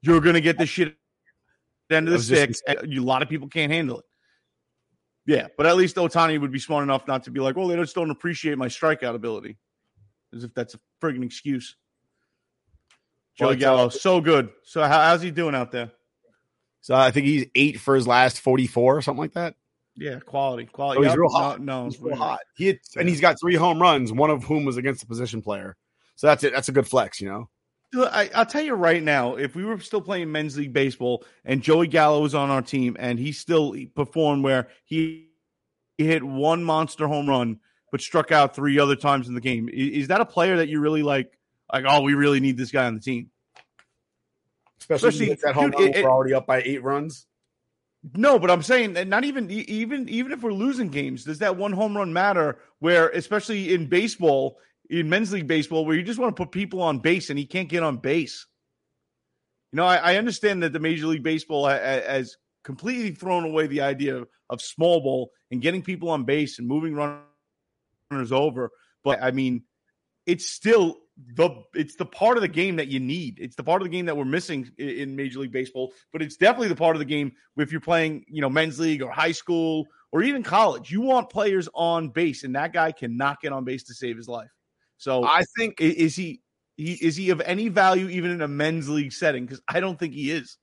you're 0.00 0.20
going 0.22 0.34
to 0.34 0.40
get 0.40 0.56
the 0.56 0.64
shit 0.64 0.88
at 0.88 0.94
the 1.90 1.96
end 1.96 2.08
of 2.08 2.12
the 2.12 2.18
just 2.18 2.30
six. 2.30 2.62
A 2.66 2.86
lot 3.00 3.20
of 3.22 3.28
people 3.28 3.48
can't 3.48 3.70
handle 3.70 3.98
it. 3.98 4.04
Yeah, 5.30 5.46
but 5.56 5.64
at 5.66 5.76
least 5.76 5.94
Ohtani 5.94 6.40
would 6.40 6.50
be 6.50 6.58
smart 6.58 6.82
enough 6.82 7.06
not 7.06 7.22
to 7.22 7.30
be 7.30 7.38
like, 7.38 7.54
well, 7.54 7.68
they 7.68 7.76
just 7.76 7.94
don't 7.94 8.10
appreciate 8.10 8.58
my 8.58 8.66
strikeout 8.66 9.14
ability. 9.14 9.58
As 10.34 10.42
if 10.42 10.52
that's 10.54 10.74
a 10.74 10.80
friggin' 11.00 11.24
excuse. 11.24 11.76
Joey 13.38 13.54
Gallo, 13.54 13.90
so 13.90 14.20
good. 14.20 14.50
So 14.64 14.82
how, 14.82 15.02
how's 15.02 15.22
he 15.22 15.30
doing 15.30 15.54
out 15.54 15.70
there? 15.70 15.92
So 16.80 16.96
I 16.96 17.12
think 17.12 17.26
he's 17.26 17.46
eight 17.54 17.78
for 17.78 17.94
his 17.94 18.08
last 18.08 18.40
44 18.40 18.96
or 18.96 19.02
something 19.02 19.20
like 19.20 19.34
that. 19.34 19.54
Yeah, 19.94 20.18
quality, 20.18 20.64
quality. 20.64 20.98
Oh, 20.98 21.04
he's 21.04 21.16
real 21.16 21.30
hot. 21.30 21.60
No, 21.60 21.84
He's 21.84 22.00
real 22.00 22.16
hot. 22.16 22.40
He 22.56 22.64
hit, 22.64 22.80
and 22.96 23.08
he's 23.08 23.20
got 23.20 23.38
three 23.40 23.54
home 23.54 23.80
runs, 23.80 24.12
one 24.12 24.30
of 24.30 24.42
whom 24.42 24.64
was 24.64 24.78
against 24.78 25.04
a 25.04 25.06
position 25.06 25.42
player. 25.42 25.76
So 26.16 26.26
that's 26.26 26.42
it. 26.42 26.52
That's 26.52 26.68
a 26.68 26.72
good 26.72 26.88
flex, 26.88 27.20
you 27.20 27.28
know. 27.28 27.48
I, 27.94 28.30
I'll 28.34 28.46
tell 28.46 28.62
you 28.62 28.74
right 28.74 29.02
now, 29.02 29.34
if 29.36 29.54
we 29.56 29.64
were 29.64 29.78
still 29.80 30.00
playing 30.00 30.30
men's 30.30 30.56
league 30.56 30.72
baseball 30.72 31.24
and 31.44 31.60
Joey 31.62 31.88
Gallo 31.88 32.22
was 32.22 32.34
on 32.34 32.48
our 32.50 32.62
team 32.62 32.96
and 33.00 33.18
he 33.18 33.32
still 33.32 33.74
performed 33.96 34.44
where 34.44 34.68
he, 34.84 35.28
he 35.98 36.06
hit 36.06 36.22
one 36.22 36.62
monster 36.62 37.08
home 37.08 37.28
run 37.28 37.58
but 37.90 38.00
struck 38.00 38.30
out 38.30 38.54
three 38.54 38.78
other 38.78 38.94
times 38.94 39.26
in 39.26 39.34
the 39.34 39.40
game, 39.40 39.68
i- 39.68 39.74
is, 39.76 40.06
that 40.08 40.20
a 40.20 40.24
player 40.24 40.58
that 40.58 40.68
you 40.68 40.78
really 40.78 41.02
like? 41.02 41.36
Like, 41.72 41.84
oh, 41.88 42.02
we 42.02 42.14
really 42.14 42.38
need 42.38 42.56
this 42.56 42.70
guy 42.70 42.86
on 42.86 42.94
the 42.94 43.00
team. 43.00 43.30
Especially, 44.80 45.08
Especially- 45.08 45.30
if 45.32 45.40
that 45.40 45.54
home 45.56 45.70
dude, 45.72 45.80
run, 45.80 45.88
it- 45.88 45.96
it- 45.96 46.04
we're 46.04 46.10
already 46.10 46.34
up 46.34 46.46
by 46.46 46.62
eight 46.62 46.82
runs. 46.84 47.26
No, 48.14 48.38
but 48.38 48.50
I'm 48.50 48.62
saying 48.62 48.92
that 48.94 49.08
not 49.08 49.24
even 49.24 49.50
even 49.50 50.08
even 50.08 50.32
if 50.32 50.40
we're 50.42 50.52
losing 50.54 50.88
games, 50.88 51.24
does 51.24 51.40
that 51.40 51.56
one 51.56 51.72
home 51.72 51.94
run 51.94 52.12
matter? 52.14 52.56
Where 52.78 53.10
especially 53.10 53.74
in 53.74 53.88
baseball, 53.88 54.56
in 54.90 55.08
men's 55.08 55.32
league 55.32 55.46
baseball, 55.46 55.86
where 55.86 55.96
you 55.96 56.02
just 56.02 56.18
want 56.18 56.34
to 56.36 56.42
put 56.44 56.52
people 56.52 56.82
on 56.82 56.98
base 56.98 57.30
and 57.30 57.38
he 57.38 57.46
can't 57.46 57.68
get 57.68 57.82
on 57.82 57.98
base. 57.98 58.46
You 59.72 59.76
know, 59.76 59.84
I, 59.84 59.96
I 59.96 60.16
understand 60.16 60.64
that 60.64 60.72
the 60.72 60.80
Major 60.80 61.06
League 61.06 61.22
Baseball 61.22 61.64
ha- 61.64 61.78
ha- 61.78 62.02
has 62.06 62.36
completely 62.64 63.12
thrown 63.12 63.44
away 63.44 63.68
the 63.68 63.82
idea 63.82 64.16
of, 64.16 64.28
of 64.50 64.60
small 64.60 65.00
ball 65.00 65.30
and 65.50 65.62
getting 65.62 65.82
people 65.82 66.10
on 66.10 66.24
base 66.24 66.58
and 66.58 66.66
moving 66.66 66.94
runners 66.94 68.32
over. 68.32 68.70
But 69.04 69.22
I 69.22 69.30
mean, 69.30 69.62
it's 70.26 70.50
still 70.50 70.96
the 71.36 71.50
it's 71.74 71.94
the 71.94 72.04
part 72.04 72.36
of 72.36 72.40
the 72.40 72.48
game 72.48 72.76
that 72.76 72.88
you 72.88 72.98
need. 72.98 73.38
It's 73.40 73.54
the 73.54 73.62
part 73.62 73.80
of 73.80 73.86
the 73.86 73.96
game 73.96 74.06
that 74.06 74.16
we're 74.16 74.24
missing 74.24 74.68
i- 74.78 74.82
in 74.82 75.14
Major 75.14 75.38
League 75.38 75.52
Baseball. 75.52 75.92
But 76.12 76.22
it's 76.22 76.36
definitely 76.36 76.68
the 76.68 76.76
part 76.76 76.96
of 76.96 76.98
the 77.00 77.04
game 77.04 77.32
if 77.56 77.70
you're 77.70 77.80
playing, 77.80 78.24
you 78.26 78.40
know, 78.40 78.50
men's 78.50 78.80
league 78.80 79.02
or 79.02 79.10
high 79.12 79.32
school 79.32 79.86
or 80.10 80.24
even 80.24 80.42
college. 80.42 80.90
You 80.90 81.02
want 81.02 81.30
players 81.30 81.68
on 81.74 82.08
base, 82.08 82.42
and 82.42 82.56
that 82.56 82.72
guy 82.72 82.90
cannot 82.90 83.40
get 83.40 83.52
on 83.52 83.64
base 83.64 83.84
to 83.84 83.94
save 83.94 84.16
his 84.16 84.26
life. 84.28 84.50
So 85.00 85.24
I 85.24 85.44
think 85.56 85.80
is 85.80 86.14
he, 86.14 86.42
he 86.76 86.92
is 86.92 87.16
he 87.16 87.30
of 87.30 87.40
any 87.40 87.68
value 87.68 88.08
even 88.10 88.30
in 88.30 88.42
a 88.42 88.48
men's 88.48 88.86
league 88.86 89.12
setting? 89.14 89.46
Because 89.46 89.62
I 89.66 89.80
don't 89.80 89.98
think 89.98 90.12
he 90.12 90.30
is. 90.30 90.58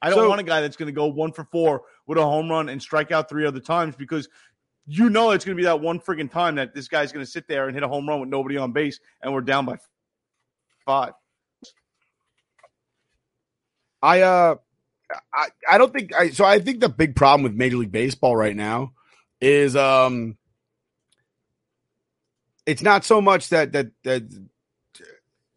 I 0.00 0.08
don't 0.08 0.20
So- 0.20 0.28
want 0.30 0.40
a 0.40 0.44
guy 0.44 0.62
that's 0.62 0.76
going 0.76 0.86
to 0.86 0.92
go 0.92 1.06
one 1.06 1.32
for 1.32 1.44
four 1.52 1.82
with 2.06 2.16
a 2.16 2.22
home 2.24 2.48
run 2.50 2.70
and 2.70 2.80
strike 2.80 3.12
out 3.12 3.28
three 3.28 3.44
other 3.44 3.60
times 3.60 3.94
because 3.94 4.26
you 4.86 5.10
know 5.10 5.32
it's 5.32 5.44
going 5.44 5.54
to 5.54 5.60
be 5.60 5.64
that 5.66 5.80
one 5.82 6.00
friggin' 6.00 6.30
time 6.30 6.54
that 6.54 6.74
this 6.74 6.88
guy's 6.88 7.12
going 7.12 7.22
to 7.22 7.30
sit 7.30 7.46
there 7.46 7.66
and 7.66 7.74
hit 7.74 7.82
a 7.82 7.88
home 7.88 8.08
run 8.08 8.20
with 8.20 8.30
nobody 8.30 8.56
on 8.56 8.72
base 8.72 9.00
and 9.20 9.34
we're 9.34 9.42
down 9.42 9.66
by 9.66 9.76
five. 10.86 11.12
I 14.02 14.22
uh 14.22 14.54
I, 15.34 15.48
I 15.68 15.76
don't 15.78 15.92
think 15.92 16.14
I 16.14 16.30
so 16.30 16.44
I 16.46 16.58
think 16.58 16.80
the 16.80 16.88
big 16.88 17.16
problem 17.16 17.42
with 17.42 17.52
Major 17.54 17.76
League 17.76 17.92
Baseball 17.92 18.34
right 18.34 18.56
now 18.56 18.92
is 19.42 19.76
um 19.76 20.38
it's 22.68 22.82
not 22.82 23.04
so 23.04 23.20
much 23.20 23.48
that 23.48 23.72
that 23.72 23.86
that, 24.04 24.22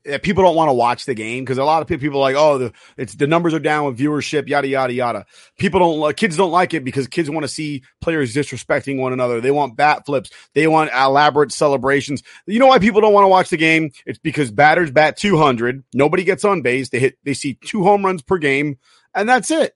that 0.06 0.24
people 0.24 0.44
don't 0.44 0.56
want 0.56 0.70
to 0.70 0.74
watch 0.74 1.06
the 1.06 1.14
game 1.14 1.44
because 1.44 1.58
a 1.58 1.64
lot 1.64 1.82
of 1.82 1.88
people 1.88 2.18
are 2.18 2.22
like 2.22 2.36
oh 2.38 2.58
the 2.58 2.74
it's 2.98 3.16
the 3.16 3.28
numbers 3.28 3.54
are 3.54 3.60
down 3.60 3.86
with 3.86 4.00
viewership 4.00 4.48
yada 4.48 4.68
yada 4.68 4.94
yada. 4.94 5.26
People 5.60 5.80
don't 5.80 6.18
kids 6.18 6.38
don't 6.38 6.52
like 6.52 6.74
it 6.74 6.86
because 6.86 7.08
kids 7.08 7.30
want 7.30 7.44
to 7.44 7.50
see 7.50 7.84
players 8.00 8.34
disrespecting 8.34 8.98
one 8.98 9.12
another. 9.12 9.42
They 9.42 9.52
want 9.52 9.76
bat 9.76 10.06
flips. 10.06 10.32
They 10.54 10.68
want 10.68 10.90
elaborate 10.94 11.52
celebrations. 11.52 12.24
You 12.48 12.60
know 12.60 12.68
why 12.68 12.80
people 12.80 13.02
don't 13.02 13.14
want 13.14 13.26
to 13.26 13.30
watch 13.30 13.50
the 13.50 13.58
game? 13.58 13.92
It's 14.06 14.20
because 14.20 14.52
batters 14.52 14.90
bat 14.90 15.18
200 15.18 15.84
nobody 15.94 16.24
gets 16.24 16.46
on 16.46 16.62
base. 16.62 16.90
They 16.90 17.00
hit 17.00 17.18
they 17.26 17.34
see 17.34 17.56
two 17.66 17.84
home 17.84 18.06
runs 18.06 18.22
per 18.22 18.38
game 18.38 18.80
and 19.14 19.28
that's 19.28 19.52
it 19.52 19.76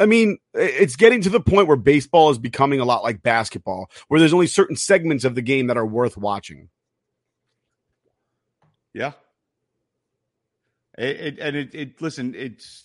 I 0.00 0.06
mean, 0.06 0.38
it's 0.54 0.96
getting 0.96 1.20
to 1.20 1.28
the 1.28 1.40
point 1.40 1.68
where 1.68 1.76
baseball 1.76 2.30
is 2.30 2.38
becoming 2.38 2.80
a 2.80 2.86
lot 2.86 3.02
like 3.02 3.22
basketball, 3.22 3.90
where 4.08 4.18
there's 4.18 4.32
only 4.32 4.46
certain 4.46 4.74
segments 4.74 5.24
of 5.24 5.34
the 5.34 5.42
game 5.42 5.66
that 5.66 5.76
are 5.76 5.86
worth 5.86 6.16
watching. 6.16 6.70
Yeah. 8.94 9.12
It, 10.96 11.20
it 11.20 11.38
and 11.38 11.54
it, 11.54 11.74
it 11.74 12.02
listen, 12.02 12.34
it's 12.34 12.84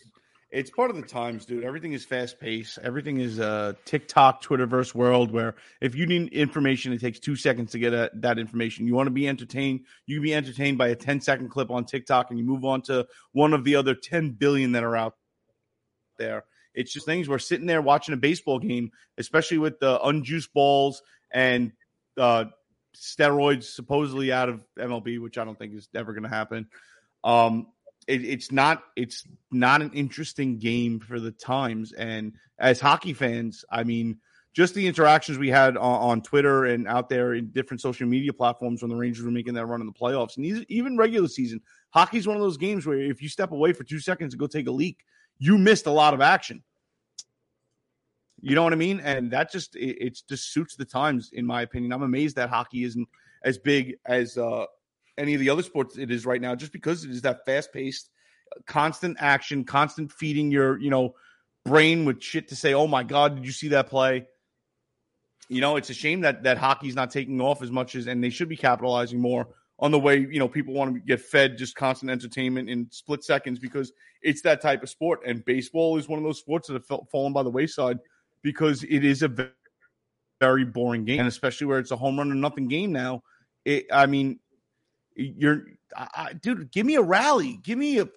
it's 0.52 0.70
part 0.70 0.90
of 0.90 0.98
the 0.98 1.02
times, 1.04 1.46
dude. 1.46 1.64
Everything 1.64 1.94
is 1.94 2.04
fast 2.04 2.38
paced. 2.40 2.80
Everything 2.80 3.20
is 3.20 3.40
a 3.40 3.78
TikTok, 3.86 4.44
Twitterverse 4.44 4.94
world 4.94 5.32
where 5.32 5.56
if 5.82 5.96
you 5.96 6.06
need 6.06 6.34
information, 6.34 6.92
it 6.92 7.00
takes 7.00 7.20
two 7.20 7.38
seconds 7.38 7.72
to 7.72 7.80
get 7.80 7.94
a, 7.94 8.12
that 8.16 8.38
information. 8.38 8.88
You 8.88 8.94
want 8.94 9.08
to 9.08 9.12
be 9.12 9.28
entertained, 9.28 9.82
you 10.06 10.18
can 10.18 10.24
be 10.24 10.36
entertained 10.36 10.78
by 10.78 10.90
a 10.90 10.96
10 10.96 11.22
second 11.22 11.50
clip 11.50 11.72
on 11.72 11.86
TikTok 11.86 12.30
and 12.30 12.38
you 12.38 12.46
move 12.46 12.66
on 12.66 12.82
to 12.84 13.08
one 13.32 13.54
of 13.54 13.64
the 13.64 13.76
other 13.76 13.96
10 13.96 14.32
billion 14.32 14.74
that 14.74 14.84
are 14.84 14.96
out 14.96 15.16
there. 16.18 16.44
It's 16.76 16.94
just 16.94 17.06
things 17.06 17.28
we're 17.28 17.40
sitting 17.40 17.68
there 17.68 17.82
watching 17.82 18.14
a 18.14 18.18
baseball 18.18 18.60
game, 18.60 18.92
especially 19.18 19.58
with 19.58 19.80
the 19.80 20.00
unjuiced 20.04 20.54
balls 20.54 21.02
and 21.32 21.72
uh, 22.18 22.46
steroids 22.96 23.64
supposedly 23.64 24.32
out 24.32 24.50
of 24.50 24.62
MLB, 24.78 25.22
which 25.22 25.38
I 25.38 25.46
don't 25.46 25.58
think 25.58 25.74
is 25.74 25.88
ever 25.96 26.14
going 26.14 26.24
to 26.24 26.30
happen. 26.30 26.68
Um, 27.24 27.68
it, 28.08 28.24
it's 28.24 28.52
not 28.52 28.84
it's 28.96 29.26
not 29.52 29.82
an 29.82 29.92
interesting 29.94 30.60
game 30.60 31.00
for 31.00 31.20
the 31.20 31.32
times. 31.32 31.92
And 31.92 32.34
as 32.60 32.80
hockey 32.80 33.14
fans, 33.14 33.66
I 33.70 33.84
mean, 33.84 34.20
just 34.54 34.74
the 34.74 34.88
interactions 34.88 35.38
we 35.38 35.50
had 35.50 35.76
on, 35.76 36.02
on 36.02 36.22
Twitter 36.22 36.66
and 36.66 36.88
out 36.88 37.10
there 37.10 37.34
in 37.34 37.50
different 37.50 37.82
social 37.82 38.08
media 38.08 38.32
platforms 38.32 38.82
when 38.82 38.90
the 38.90 38.96
Rangers 38.96 39.26
were 39.26 39.32
making 39.32 39.56
that 39.56 39.66
run 39.66 39.82
in 39.82 39.88
the 39.88 39.94
playoffs, 39.94 40.38
and 40.38 40.46
even 40.70 40.98
regular 40.98 41.28
season, 41.28 41.62
hockey's 41.90 42.28
one 42.28 42.38
of 42.38 42.44
those 42.44 42.58
games 42.58 42.86
where 42.86 42.98
if 42.98 43.22
you 43.22 43.30
step 43.30 43.52
away 43.52 43.74
for 43.74 43.84
two 43.84 44.00
seconds 44.00 44.34
and 44.34 44.40
go 44.40 44.48
take 44.48 44.68
a 44.68 44.72
leak, 44.72 45.04
you 45.38 45.58
missed 45.58 45.86
a 45.86 45.92
lot 45.92 46.14
of 46.14 46.22
action. 46.22 46.64
You 48.42 48.54
know 48.54 48.64
what 48.64 48.74
I 48.74 48.78
mean? 48.78 49.00
And 49.00 49.32
that 49.32 49.52
just 49.52 49.76
it, 49.76 49.98
it 50.00 50.22
just 50.30 50.54
suits 50.54 50.76
the 50.76 50.86
times, 50.86 51.32
in 51.34 51.46
my 51.46 51.64
opinion. 51.64 51.92
I'm 51.92 52.04
amazed 52.04 52.36
that 52.36 52.50
hockey 52.50 52.84
isn't 52.84 53.08
as 53.44 53.58
big 53.58 53.96
as 54.06 54.38
uh, 54.38 54.66
any 55.18 55.34
of 55.34 55.40
the 55.40 55.50
other 55.50 55.64
sports 55.64 55.98
it 55.98 56.12
is 56.12 56.26
right 56.26 56.42
now, 56.42 56.56
just 56.56 56.72
because 56.72 57.06
it 57.06 57.12
is 57.12 57.22
that 57.24 57.46
fast 57.46 57.74
paced, 57.74 58.10
constant 58.68 59.18
action, 59.20 59.64
constant 59.64 60.12
feeding 60.12 60.52
your 60.52 60.80
you 60.80 60.90
know 60.90 61.16
brain 61.64 62.06
with 62.06 62.22
shit 62.22 62.48
to 62.50 62.56
say. 62.56 62.74
Oh 62.74 62.88
my 62.88 63.04
god, 63.04 63.36
did 63.36 63.46
you 63.46 63.52
see 63.52 63.70
that 63.70 63.88
play? 63.88 64.28
You 65.48 65.62
know, 65.62 65.76
it's 65.76 65.90
a 65.90 65.94
shame 65.94 66.22
that 66.22 66.44
that 66.44 66.58
hockey's 66.58 66.96
not 66.96 67.12
taking 67.12 67.42
off 67.42 67.62
as 67.62 67.72
much 67.72 67.96
as, 67.96 68.08
and 68.08 68.24
they 68.24 68.30
should 68.30 68.50
be 68.50 68.58
capitalizing 68.58 69.20
more 69.20 69.48
on 69.80 69.92
the 69.92 70.00
way 70.00 70.20
you 70.20 70.40
know 70.40 70.48
people 70.48 70.74
want 70.74 70.94
to 70.94 71.00
get 71.02 71.20
fed 71.20 71.58
just 71.58 71.76
constant 71.76 72.10
entertainment 72.10 72.70
in 72.70 72.88
split 72.92 73.24
seconds 73.24 73.60
because 73.60 73.92
it's 74.22 74.42
that 74.42 74.62
type 74.62 74.84
of 74.84 74.90
sport. 74.90 75.22
And 75.26 75.44
baseball 75.46 75.98
is 75.98 76.08
one 76.08 76.18
of 76.18 76.24
those 76.24 76.40
sports 76.40 76.68
that 76.68 76.74
have 76.74 77.00
fallen 77.12 77.34
by 77.34 77.44
the 77.44 77.50
wayside 77.50 78.00
because 78.42 78.84
it 78.84 79.04
is 79.04 79.22
a 79.22 79.50
very 80.40 80.66
boring 80.66 81.06
game, 81.06 81.20
and 81.20 81.28
especially 81.28 81.68
where 81.68 81.80
it's 81.80 81.92
a 81.92 81.96
home 81.96 82.18
run 82.18 82.32
or 82.32 82.36
nothing 82.36 82.68
game 82.68 82.92
now. 82.92 83.24
It, 83.64 83.86
I 83.92 84.06
mean, 84.06 84.40
you're, 85.16 85.66
I, 85.96 86.08
I, 86.16 86.34
dude, 86.34 86.72
give 86.72 86.86
me 86.86 86.96
a 86.96 87.02
rally, 87.02 87.60
give 87.64 87.78
me 87.78 88.00
a 88.00 88.08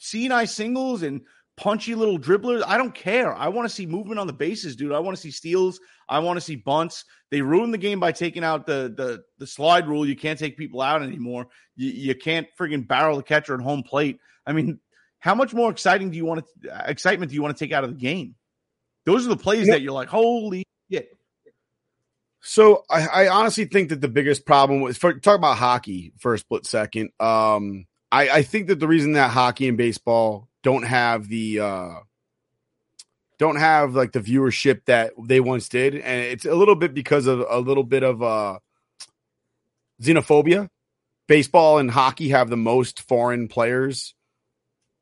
CNI 0.00 0.48
singles 0.48 1.02
and 1.02 1.22
punchy 1.56 1.94
little 1.94 2.18
dribblers. 2.18 2.62
I 2.66 2.76
don't 2.76 2.94
care. 2.94 3.34
I 3.34 3.48
want 3.48 3.68
to 3.68 3.74
see 3.74 3.86
movement 3.86 4.18
on 4.18 4.26
the 4.26 4.32
bases, 4.32 4.76
dude. 4.76 4.92
I 4.92 4.98
want 4.98 5.16
to 5.16 5.20
see 5.20 5.30
steals. 5.30 5.80
I 6.08 6.18
want 6.18 6.36
to 6.36 6.40
see 6.40 6.56
bunts. 6.56 7.04
They 7.30 7.40
ruined 7.42 7.72
the 7.72 7.78
game 7.78 8.00
by 8.00 8.12
taking 8.12 8.44
out 8.44 8.66
the 8.66 8.92
the 8.96 9.22
the 9.38 9.46
slide 9.46 9.88
rule. 9.88 10.06
You 10.06 10.16
can't 10.16 10.38
take 10.38 10.56
people 10.56 10.80
out 10.80 11.02
anymore. 11.02 11.48
You, 11.76 11.90
you 11.90 12.14
can't 12.14 12.46
friggin' 12.58 12.86
barrel 12.86 13.16
the 13.16 13.22
catcher 13.22 13.54
at 13.54 13.60
home 13.60 13.82
plate. 13.82 14.18
I 14.46 14.52
mean, 14.52 14.80
how 15.18 15.34
much 15.34 15.54
more 15.54 15.70
exciting 15.70 16.10
do 16.10 16.16
you 16.16 16.24
want 16.24 16.44
to 16.62 16.84
excitement 16.86 17.30
do 17.30 17.34
you 17.34 17.42
want 17.42 17.56
to 17.56 17.64
take 17.64 17.72
out 17.72 17.84
of 17.84 17.90
the 17.90 18.00
game? 18.00 18.34
Those 19.06 19.26
are 19.26 19.30
the 19.30 19.36
plays 19.36 19.68
that 19.68 19.82
you're 19.82 19.92
like, 19.92 20.08
holy 20.08 20.64
shit. 20.90 21.10
So 22.40 22.84
I, 22.90 23.06
I 23.06 23.28
honestly 23.28 23.64
think 23.64 23.88
that 23.88 24.02
the 24.02 24.08
biggest 24.08 24.44
problem 24.44 24.82
was 24.82 24.98
for 24.98 25.14
talk 25.14 25.36
about 25.38 25.56
hockey 25.56 26.12
for 26.18 26.34
a 26.34 26.38
split 26.38 26.66
second. 26.66 27.10
Um, 27.18 27.86
I, 28.12 28.28
I 28.28 28.42
think 28.42 28.68
that 28.68 28.80
the 28.80 28.86
reason 28.86 29.12
that 29.12 29.30
hockey 29.30 29.66
and 29.66 29.78
baseball 29.78 30.48
don't 30.64 30.82
have 30.82 31.28
the 31.28 31.60
uh 31.60 31.94
don't 33.38 33.56
have 33.56 33.94
like 33.94 34.12
the 34.12 34.20
viewership 34.20 34.84
that 34.86 35.12
they 35.22 35.38
once 35.38 35.68
did, 35.68 35.94
and 35.94 36.22
it's 36.22 36.44
a 36.44 36.54
little 36.54 36.74
bit 36.74 36.94
because 36.94 37.28
of 37.28 37.44
a 37.48 37.60
little 37.60 37.84
bit 37.84 38.02
of 38.02 38.22
uh 38.22 38.58
xenophobia. 40.02 40.68
Baseball 41.26 41.78
and 41.78 41.90
hockey 41.90 42.30
have 42.30 42.50
the 42.50 42.56
most 42.56 43.00
foreign 43.02 43.48
players 43.48 44.14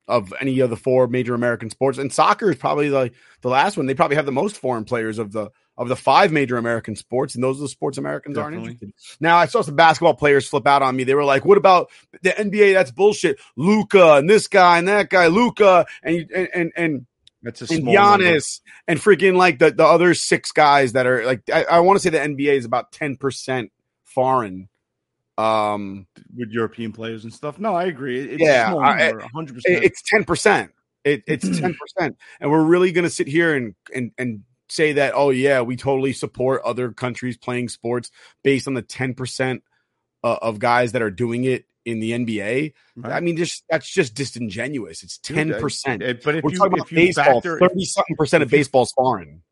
of 0.06 0.32
any 0.40 0.60
of 0.60 0.70
the 0.70 0.76
four 0.76 1.06
major 1.06 1.34
American 1.34 1.70
sports, 1.70 1.98
and 1.98 2.12
soccer 2.12 2.50
is 2.50 2.56
probably 2.56 2.90
the 2.90 3.12
the 3.40 3.48
last 3.48 3.76
one. 3.76 3.86
They 3.86 3.94
probably 3.94 4.16
have 4.16 4.26
the 4.26 4.32
most 4.32 4.58
foreign 4.58 4.84
players 4.84 5.18
of 5.18 5.32
the 5.32 5.50
of 5.78 5.88
the 5.88 5.96
five 5.96 6.30
major 6.32 6.56
American 6.58 6.94
sports, 6.96 7.34
and 7.34 7.42
those 7.42 7.58
are 7.58 7.62
the 7.62 7.68
sports 7.68 7.96
Americans 7.98 8.36
aren't 8.36 8.56
interested. 8.56 8.92
Now, 9.20 9.36
I 9.38 9.46
saw 9.46 9.62
some 9.62 9.74
basketball 9.74 10.14
players 10.14 10.46
flip 10.48 10.66
out 10.66 10.82
on 10.82 10.94
me. 10.94 11.04
They 11.04 11.14
were 11.14 11.24
like, 11.24 11.44
"What 11.44 11.58
about 11.58 11.90
the 12.22 12.30
NBA? 12.30 12.74
That's 12.74 12.90
bullshit. 12.90 13.38
Luka 13.56 14.14
and 14.14 14.28
this 14.28 14.48
guy 14.48 14.78
and 14.78 14.88
that 14.88 15.08
guy, 15.10 15.28
Luka 15.28 15.86
and 16.02 16.30
and 16.34 16.48
and 16.54 16.72
and, 16.76 17.06
That's 17.42 17.62
a 17.62 17.64
and 17.72 17.82
small 17.82 17.94
number. 17.94 18.24
Giannis 18.24 18.60
and 18.86 18.98
freaking 19.00 19.36
like 19.36 19.58
the 19.58 19.70
the 19.70 19.84
other 19.86 20.12
six 20.14 20.52
guys 20.52 20.92
that 20.92 21.06
are 21.06 21.24
like 21.24 21.42
I, 21.52 21.64
I 21.64 21.80
want 21.80 21.96
to 21.98 22.02
say 22.02 22.10
the 22.10 22.18
NBA 22.18 22.54
is 22.58 22.64
about 22.66 22.92
ten 22.92 23.16
percent 23.16 23.72
foreign. 24.04 24.68
Um, 25.38 26.06
with 26.36 26.50
European 26.50 26.92
players 26.92 27.24
and 27.24 27.32
stuff. 27.32 27.58
No, 27.58 27.74
I 27.74 27.84
agree. 27.84 28.20
It's 28.20 28.42
Yeah, 28.42 28.68
a 28.68 28.70
small 28.72 28.80
I- 28.84 29.08
number, 29.08 29.26
hundred 29.34 29.54
percent. 29.54 29.76
it- 29.78 29.84
it's 29.84 30.02
ten 30.02 30.24
percent. 30.24 30.72
It, 31.04 31.22
it's 31.26 31.44
ten 31.60 31.74
percent, 31.74 32.18
and 32.40 32.50
we're 32.50 32.62
really 32.62 32.92
going 32.92 33.04
to 33.04 33.10
sit 33.10 33.26
here 33.26 33.54
and 33.56 33.74
and 33.94 34.12
and 34.18 34.42
say 34.72 34.94
that 34.94 35.12
oh 35.14 35.30
yeah, 35.30 35.60
we 35.62 35.76
totally 35.76 36.12
support 36.12 36.62
other 36.64 36.92
countries 36.92 37.36
playing 37.36 37.68
sports 37.68 38.10
based 38.42 38.66
on 38.68 38.74
the 38.74 38.82
ten 38.82 39.14
percent 39.14 39.62
uh, 40.24 40.38
of 40.42 40.58
guys 40.58 40.92
that 40.92 41.02
are 41.02 41.10
doing 41.10 41.44
it 41.44 41.66
in 41.84 41.98
the 42.00 42.12
NBA. 42.12 42.72
I 43.04 43.20
mean, 43.20 43.36
just 43.36 43.64
that's 43.68 43.90
just 43.92 44.14
disingenuous. 44.14 45.02
It's 45.02 45.18
ten 45.18 45.52
I- 45.54 45.60
percent. 45.60 46.02
it- 46.02 46.22
but 46.24 46.36
if 46.36 46.44
we're 46.44 46.52
you- 46.52 46.58
talking 46.58 46.74
about 46.78 46.90
you 46.90 46.96
baseball, 46.96 47.40
factor- 47.40 47.58
thirty 47.58 47.84
something 47.84 48.16
percent 48.16 48.42
of 48.42 48.50
baseball's 48.50 48.92
foreign. 48.92 49.42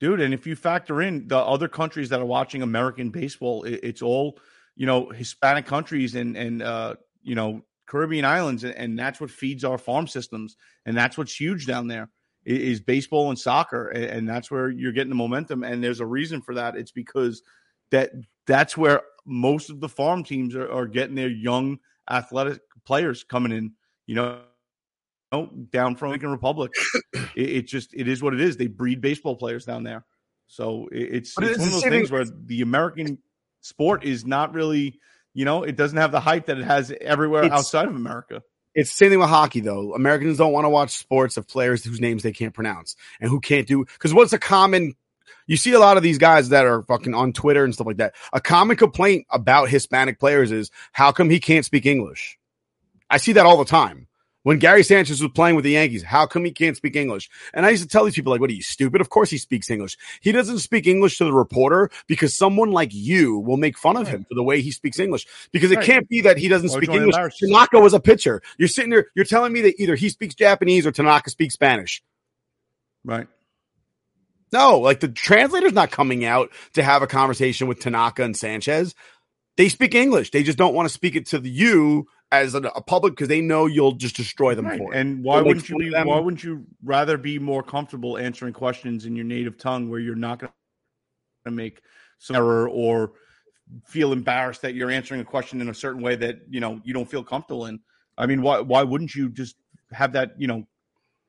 dude. 0.00 0.20
And 0.20 0.34
if 0.34 0.46
you 0.46 0.56
factor 0.56 1.00
in 1.02 1.28
the 1.28 1.38
other 1.38 1.68
countries 1.68 2.08
that 2.08 2.20
are 2.20 2.26
watching 2.26 2.62
American 2.62 3.10
baseball, 3.10 3.64
it, 3.64 3.80
it's 3.82 4.02
all 4.02 4.38
you 4.76 4.86
know 4.86 5.10
Hispanic 5.10 5.66
countries 5.66 6.14
and 6.14 6.36
and 6.36 6.62
uh, 6.62 6.94
you 7.22 7.34
know 7.34 7.62
Caribbean 7.86 8.24
islands, 8.24 8.64
and, 8.64 8.98
that's 8.98 9.20
what 9.20 9.30
feeds 9.30 9.64
our 9.64 9.76
farm 9.76 10.06
systems, 10.06 10.56
and 10.86 10.96
that's 10.96 11.18
what's 11.18 11.38
huge 11.38 11.66
down 11.66 11.88
there 11.88 12.08
is 12.44 12.80
baseball 12.80 13.30
and 13.30 13.38
soccer, 13.38 13.88
and, 13.88 14.28
that's 14.28 14.50
where 14.50 14.68
you're 14.68 14.92
getting 14.92 15.10
the 15.10 15.14
momentum. 15.14 15.62
And 15.62 15.82
there's 15.82 16.00
a 16.00 16.06
reason 16.06 16.42
for 16.42 16.54
that. 16.54 16.76
It's 16.76 16.90
because 16.90 17.42
that 17.90 18.10
that's 18.46 18.76
where 18.76 19.02
most 19.24 19.70
of 19.70 19.80
the 19.80 19.88
farm 19.88 20.24
teams 20.24 20.56
are, 20.56 20.70
are 20.70 20.86
getting 20.86 21.14
their 21.14 21.28
young 21.28 21.78
athletic 22.10 22.60
players 22.84 23.24
coming 23.24 23.52
in. 23.52 23.72
You 24.06 24.16
know, 24.16 24.40
down 25.70 25.96
from 25.96 26.08
Dominican 26.08 26.30
Republic. 26.30 26.72
it, 27.14 27.30
it 27.36 27.66
just 27.66 27.94
it 27.94 28.08
is 28.08 28.22
what 28.22 28.34
it 28.34 28.40
is. 28.40 28.56
They 28.56 28.66
breed 28.66 29.00
baseball 29.00 29.36
players 29.36 29.64
down 29.64 29.82
there, 29.84 30.04
so 30.46 30.88
it, 30.92 31.02
it's 31.02 31.34
it's 31.38 31.50
it's 31.50 31.58
one 31.58 31.66
of 31.66 31.72
those 31.72 31.82
things 31.82 32.10
where 32.10 32.24
the 32.24 32.62
American 32.62 33.18
sport 33.60 34.04
is 34.04 34.26
not 34.26 34.52
really, 34.52 34.98
you 35.34 35.44
know, 35.44 35.62
it 35.62 35.76
doesn't 35.76 35.98
have 35.98 36.12
the 36.12 36.20
hype 36.20 36.46
that 36.46 36.58
it 36.58 36.64
has 36.64 36.92
everywhere 37.00 37.44
outside 37.52 37.86
of 37.86 37.94
America. 37.94 38.42
It's 38.74 38.90
the 38.90 38.96
same 38.96 39.10
thing 39.10 39.18
with 39.18 39.28
hockey, 39.28 39.60
though. 39.60 39.94
Americans 39.94 40.38
don't 40.38 40.52
want 40.52 40.64
to 40.64 40.70
watch 40.70 40.90
sports 40.90 41.36
of 41.36 41.46
players 41.46 41.84
whose 41.84 42.00
names 42.00 42.22
they 42.22 42.32
can't 42.32 42.54
pronounce 42.54 42.96
and 43.20 43.28
who 43.28 43.40
can't 43.40 43.66
do. 43.66 43.84
Because 43.84 44.14
what's 44.14 44.32
a 44.32 44.38
common? 44.38 44.94
You 45.46 45.56
see 45.56 45.72
a 45.72 45.78
lot 45.78 45.96
of 45.96 46.02
these 46.02 46.18
guys 46.18 46.50
that 46.50 46.64
are 46.64 46.82
fucking 46.84 47.14
on 47.14 47.32
Twitter 47.32 47.64
and 47.64 47.74
stuff 47.74 47.86
like 47.86 47.98
that. 47.98 48.14
A 48.32 48.40
common 48.40 48.76
complaint 48.76 49.26
about 49.30 49.68
Hispanic 49.68 50.18
players 50.18 50.52
is 50.52 50.70
how 50.92 51.12
come 51.12 51.28
he 51.28 51.40
can't 51.40 51.64
speak 51.64 51.84
English? 51.84 52.38
I 53.10 53.18
see 53.18 53.32
that 53.32 53.44
all 53.44 53.58
the 53.58 53.64
time. 53.64 54.06
When 54.44 54.58
Gary 54.58 54.82
Sanchez 54.82 55.22
was 55.22 55.30
playing 55.32 55.54
with 55.54 55.64
the 55.64 55.70
Yankees, 55.72 56.02
how 56.02 56.26
come 56.26 56.44
he 56.44 56.50
can't 56.50 56.76
speak 56.76 56.96
English? 56.96 57.30
And 57.54 57.64
I 57.64 57.70
used 57.70 57.84
to 57.84 57.88
tell 57.88 58.04
these 58.04 58.14
people, 58.14 58.32
like, 58.32 58.40
what 58.40 58.50
are 58.50 58.54
you 58.54 58.62
stupid? 58.62 59.00
Of 59.00 59.08
course 59.08 59.30
he 59.30 59.38
speaks 59.38 59.70
English. 59.70 59.96
He 60.20 60.32
doesn't 60.32 60.58
speak 60.58 60.88
English 60.88 61.18
to 61.18 61.24
the 61.24 61.32
reporter 61.32 61.90
because 62.08 62.34
someone 62.36 62.72
like 62.72 62.90
you 62.92 63.38
will 63.38 63.56
make 63.56 63.78
fun 63.78 63.96
of 63.96 64.08
him 64.08 64.24
for 64.28 64.34
the 64.34 64.42
way 64.42 64.60
he 64.60 64.72
speaks 64.72 64.98
English. 64.98 65.26
Because 65.52 65.70
it 65.70 65.76
Right. 65.76 65.86
can't 65.86 66.08
be 66.08 66.22
that 66.22 66.38
he 66.38 66.48
doesn't 66.48 66.70
Or 66.70 66.82
speak 66.82 66.90
English. 66.90 67.14
Tanaka 67.38 67.78
was 67.78 67.94
a 67.94 68.00
pitcher. 68.00 68.42
You're 68.58 68.66
sitting 68.68 68.90
there, 68.90 69.06
you're 69.14 69.24
telling 69.24 69.52
me 69.52 69.60
that 69.60 69.80
either 69.80 69.94
he 69.94 70.08
speaks 70.08 70.34
Japanese 70.34 70.86
or 70.86 70.92
Tanaka 70.92 71.30
speaks 71.30 71.54
Spanish. 71.54 72.02
Right. 73.04 73.28
No, 74.52 74.80
like 74.80 75.00
the 75.00 75.08
translator's 75.08 75.72
not 75.72 75.90
coming 75.92 76.24
out 76.24 76.50
to 76.74 76.82
have 76.82 77.02
a 77.02 77.06
conversation 77.06 77.68
with 77.68 77.80
Tanaka 77.80 78.22
and 78.24 78.36
Sanchez. 78.36 78.94
They 79.56 79.68
speak 79.68 79.94
English. 79.94 80.30
They 80.30 80.42
just 80.42 80.58
don't 80.58 80.74
want 80.74 80.88
to 80.88 80.92
speak 80.92 81.14
it 81.14 81.26
to 81.28 81.38
the 81.38 81.48
you 81.50 82.06
as 82.32 82.54
a, 82.54 82.58
a 82.60 82.82
public 82.82 83.12
because 83.12 83.28
they 83.28 83.42
know 83.42 83.66
you'll 83.66 83.92
just 83.92 84.16
destroy 84.16 84.54
them 84.54 84.66
Right. 84.66 84.78
for 84.78 84.92
it. 84.92 84.98
And 84.98 85.22
why 85.22 85.40
wouldn't 85.40 85.68
you 85.68 85.76
be? 85.76 85.90
Why 85.92 86.18
wouldn't 86.18 86.42
you 86.42 86.64
rather 86.82 87.16
be 87.18 87.38
more 87.38 87.62
comfortable 87.62 88.18
answering 88.18 88.54
questions 88.54 89.04
in 89.04 89.14
your 89.14 89.26
native 89.26 89.58
tongue 89.58 89.88
where 89.90 90.00
you're 90.00 90.16
not 90.16 90.40
going 90.40 90.52
to 91.44 91.50
make 91.50 91.82
some 92.18 92.34
error 92.36 92.68
or 92.68 93.12
feel 93.84 94.12
embarrassed 94.12 94.62
that 94.62 94.74
you're 94.74 94.90
answering 94.90 95.20
a 95.20 95.24
question 95.24 95.60
in 95.60 95.68
a 95.68 95.74
certain 95.74 96.02
way 96.02 96.16
that 96.16 96.40
you 96.48 96.58
know 96.60 96.80
you 96.84 96.94
don't 96.94 97.08
feel 97.08 97.22
comfortable 97.22 97.66
in? 97.66 97.80
I 98.16 98.26
mean, 98.26 98.42
why 98.42 98.60
why 98.60 98.82
wouldn't 98.82 99.14
you 99.14 99.28
just 99.28 99.56
have 99.92 100.14
that? 100.14 100.32
You 100.40 100.46
know, 100.46 100.66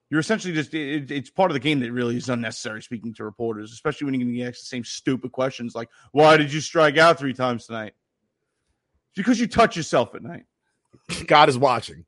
you're 0.09 0.21
essentially 0.21 0.53
just 0.53 0.73
it, 0.73 1.11
it's 1.11 1.29
part 1.29 1.51
of 1.51 1.53
the 1.53 1.59
game 1.59 1.81
that 1.81 1.91
really 1.91 2.15
is 2.15 2.29
unnecessary 2.29 2.81
speaking 2.81 3.13
to 3.15 3.25
reporters, 3.25 3.73
especially 3.73 4.05
when 4.05 4.13
you're 4.13 4.23
going 4.25 4.33
to 4.35 4.39
get 4.39 4.53
the 4.53 4.59
same 4.59 4.85
stupid 4.85 5.33
questions 5.33 5.75
like, 5.75 5.89
"Why 6.13 6.37
did 6.37 6.53
you 6.53 6.61
strike 6.61 6.97
out 6.97 7.19
three 7.19 7.33
times 7.33 7.65
tonight?" 7.65 7.93
Because 9.15 9.39
you 9.39 9.47
touch 9.47 9.75
yourself 9.77 10.15
at 10.15 10.23
night. 10.23 10.45
God 11.27 11.49
is 11.49 11.57
watching. 11.57 12.05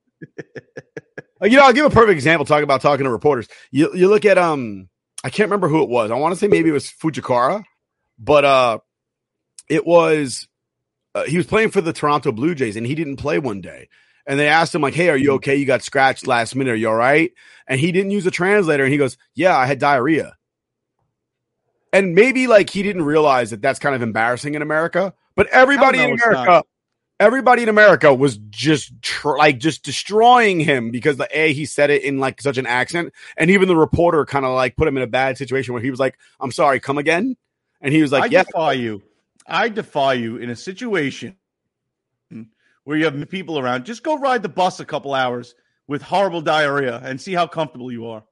Uh, 1.42 1.48
you 1.48 1.58
know, 1.58 1.64
I'll 1.64 1.74
give 1.74 1.86
a 1.86 1.90
perfect 1.90 2.14
example 2.14 2.46
talking 2.46 2.64
about 2.64 2.82
talking 2.82 3.04
to 3.04 3.10
reporters. 3.12 3.48
You 3.72 3.94
you 3.94 4.08
look 4.08 4.26
at 4.26 4.38
um 4.38 4.90
I 5.24 5.30
can't 5.30 5.50
remember 5.50 5.68
who 5.68 5.84
it 5.84 5.90
was. 5.90 6.12
I 6.12 6.16
want 6.16 6.34
to 6.34 6.40
say 6.40 6.48
maybe 6.48 6.70
it 6.70 6.74
was 6.74 6.90
Fujikara, 6.90 7.64
but 8.18 8.46
uh 8.46 8.80
it 9.68 9.86
was 9.86 10.48
uh, 11.14 11.24
he 11.24 11.38
was 11.38 11.46
playing 11.46 11.72
for 11.72 11.82
the 11.82 11.94
Toronto 11.94 12.32
Blue 12.32 12.56
Jays 12.56 12.76
and 12.76 12.86
he 12.86 12.96
didn't 12.96 13.18
play 13.18 13.40
one 13.40 13.62
day. 13.62 13.90
And 14.28 14.40
they 14.40 14.48
asked 14.48 14.74
him 14.74 14.82
like, 14.82 14.96
"Hey, 14.96 15.10
are 15.10 15.18
you 15.18 15.34
okay? 15.34 15.56
You 15.56 15.66
got 15.66 15.84
scratched 15.84 16.26
last 16.26 16.56
minute. 16.56 16.72
Are 16.72 16.76
you 16.76 16.90
all 16.90 16.96
right?" 16.96 17.32
And 17.68 17.80
he 17.80 17.92
didn't 17.92 18.12
use 18.12 18.26
a 18.26 18.32
translator 18.32 18.84
and 18.84 18.92
he 18.92 18.98
goes, 18.98 19.18
"Yeah, 19.36 19.56
I 19.56 19.66
had 19.66 19.78
diarrhea." 19.78 20.36
And 21.94 22.16
maybe 22.16 22.48
like 22.48 22.70
he 22.70 22.82
didn't 22.82 23.04
realize 23.04 23.52
that 23.52 23.62
that's 23.62 23.80
kind 23.80 23.96
of 23.96 24.02
embarrassing 24.02 24.56
in 24.56 24.62
America, 24.62 25.14
but 25.36 25.48
everybody 25.48 26.00
in 26.00 26.14
America. 26.14 26.64
Everybody 27.20 27.64
in 27.64 27.70
America 27.70 28.14
was 28.14 28.38
just 28.50 29.02
tr- 29.02 29.38
like 29.38 29.60
just 29.60 29.84
destroying 29.84 30.60
him 30.60 30.92
because 30.92 31.18
the 31.18 31.28
a 31.32 31.54
he 31.54 31.66
said 31.66 31.90
it 31.90 32.04
in 32.04 32.20
like 32.20 32.42
such 32.42 32.58
an 32.58 32.66
accent, 32.66 33.14
and 33.38 33.50
even 33.52 33.68
the 33.68 33.76
reporter 33.76 34.26
kind 34.26 34.46
of 34.46 34.54
like 34.54 34.76
put 34.76 34.88
him 34.88 34.98
in 34.98 35.04
a 35.04 35.08
bad 35.08 35.38
situation 35.38 35.74
where 35.74 35.84
he 35.84 35.92
was 35.92 36.00
like, 36.00 36.18
"I'm 36.40 36.52
sorry, 36.52 36.80
come 36.80 36.98
again," 36.98 37.36
and 37.82 37.94
he 37.94 38.02
was 38.02 38.12
like, 38.12 38.24
I 38.24 38.28
"Yeah." 38.28 38.44
defy 38.44 38.74
you. 38.74 39.02
I 39.48 39.70
defy 39.70 40.14
you 40.14 40.38
in 40.38 40.50
a 40.50 40.56
situation 40.56 41.36
where 42.84 42.98
you 42.98 43.06
have 43.06 43.30
people 43.30 43.60
around. 43.60 43.86
Just 43.86 44.04
go 44.04 44.18
ride 44.18 44.42
the 44.44 44.50
bus 44.50 44.80
a 44.80 44.86
couple 44.86 45.14
hours 45.14 45.56
with 45.88 46.02
horrible 46.02 46.42
diarrhea 46.42 47.00
and 47.04 47.22
see 47.22 47.34
how 47.34 47.46
comfortable 47.48 47.92
you 47.92 48.08
are. 48.08 48.24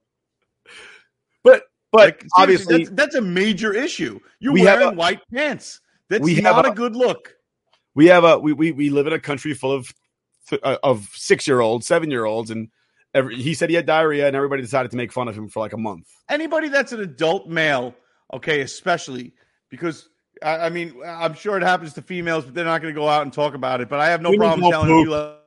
But 1.43 1.63
but 1.91 1.99
Like, 1.99 2.25
obviously, 2.35 2.85
that's, 2.85 2.95
that's 2.95 3.15
a 3.15 3.21
major 3.21 3.71
issue. 3.73 4.19
You're 4.39 4.53
wearing 4.53 4.89
a- 4.89 4.93
white 4.93 5.21
pants. 5.31 5.79
That's 6.09 6.23
we 6.23 6.41
not 6.41 6.65
a- 6.65 6.71
a, 6.71 6.75
good 6.75 6.95
look. 6.95 7.32
We 7.95 8.07
have 8.07 8.23
a 8.23 8.39
we 8.39 8.53
we 8.53 8.71
we 8.71 8.89
live 8.89 9.07
in 9.07 9.13
a 9.13 9.19
country 9.19 9.53
full 9.53 9.71
of 9.71 9.93
uh, 10.51 10.77
of 10.83 11.09
six 11.13 11.47
year 11.47 11.61
olds, 11.61 11.87
seven 11.87 12.11
year 12.11 12.25
olds, 12.25 12.51
and 12.51 12.69
every, 13.13 13.35
he 13.35 13.53
said 13.53 13.69
he 13.69 13.75
had 13.75 13.85
diarrhea, 13.85 14.27
and 14.27 14.35
everybody 14.35 14.61
decided 14.61 14.91
to 14.91 14.97
make 14.97 15.11
fun 15.11 15.27
of 15.27 15.37
him 15.37 15.47
for 15.47 15.59
like 15.59 15.73
a 15.73 15.77
month. 15.77 16.07
Anybody 16.29 16.69
that's 16.69 16.91
an 16.91 17.01
adult 17.01 17.47
male, 17.47 17.95
okay, 18.33 18.61
especially 18.61 19.33
because 19.69 20.09
I, 20.43 20.65
I 20.65 20.69
mean, 20.69 20.93
I'm 21.05 21.33
sure 21.33 21.57
it 21.57 21.63
happens 21.63 21.93
to 21.93 22.01
females, 22.01 22.45
but 22.45 22.53
they're 22.53 22.65
not 22.65 22.81
going 22.81 22.93
to 22.93 22.99
go 22.99 23.07
out 23.07 23.23
and 23.23 23.31
talk 23.31 23.53
about 23.53 23.81
it. 23.81 23.89
But 23.89 23.99
I 23.99 24.09
have 24.09 24.21
no 24.21 24.31
Women 24.31 24.47
problem 24.47 24.71
telling 24.71 24.87
poop. 24.87 25.05
you, 25.05 25.11
like, 25.11 25.39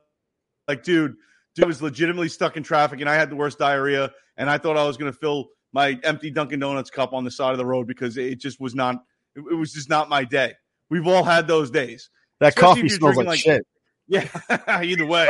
like, 0.67 0.83
dude, 0.83 1.15
dude 1.55 1.67
was 1.67 1.81
legitimately 1.81 2.29
stuck 2.29 2.57
in 2.57 2.63
traffic, 2.63 3.01
and 3.01 3.09
I 3.09 3.15
had 3.15 3.29
the 3.29 3.35
worst 3.35 3.59
diarrhea, 3.59 4.11
and 4.37 4.49
I 4.49 4.57
thought 4.57 4.77
I 4.77 4.85
was 4.85 4.97
going 4.97 5.11
to 5.11 5.17
fill 5.17 5.49
my 5.73 5.99
empty 6.03 6.31
Dunkin' 6.31 6.59
Donuts 6.59 6.89
cup 6.89 7.13
on 7.13 7.23
the 7.23 7.31
side 7.31 7.51
of 7.51 7.57
the 7.57 7.65
road 7.65 7.87
because 7.87 8.17
it 8.17 8.39
just 8.39 8.59
was 8.59 8.73
not. 8.73 9.03
It 9.35 9.55
was 9.55 9.73
just 9.73 9.89
not 9.89 10.09
my 10.09 10.23
day. 10.23 10.53
We've 10.89 11.05
all 11.05 11.23
had 11.23 11.47
those 11.47 11.69
days. 11.69 12.09
That 12.39 12.49
Especially 12.49 12.81
coffee 12.81 12.89
smells 12.89 13.15
like, 13.17 13.25
drinking, 13.25 13.51
shit. 13.51 13.67
Yeah, 14.07 14.81
either 14.83 15.05
way, 15.05 15.29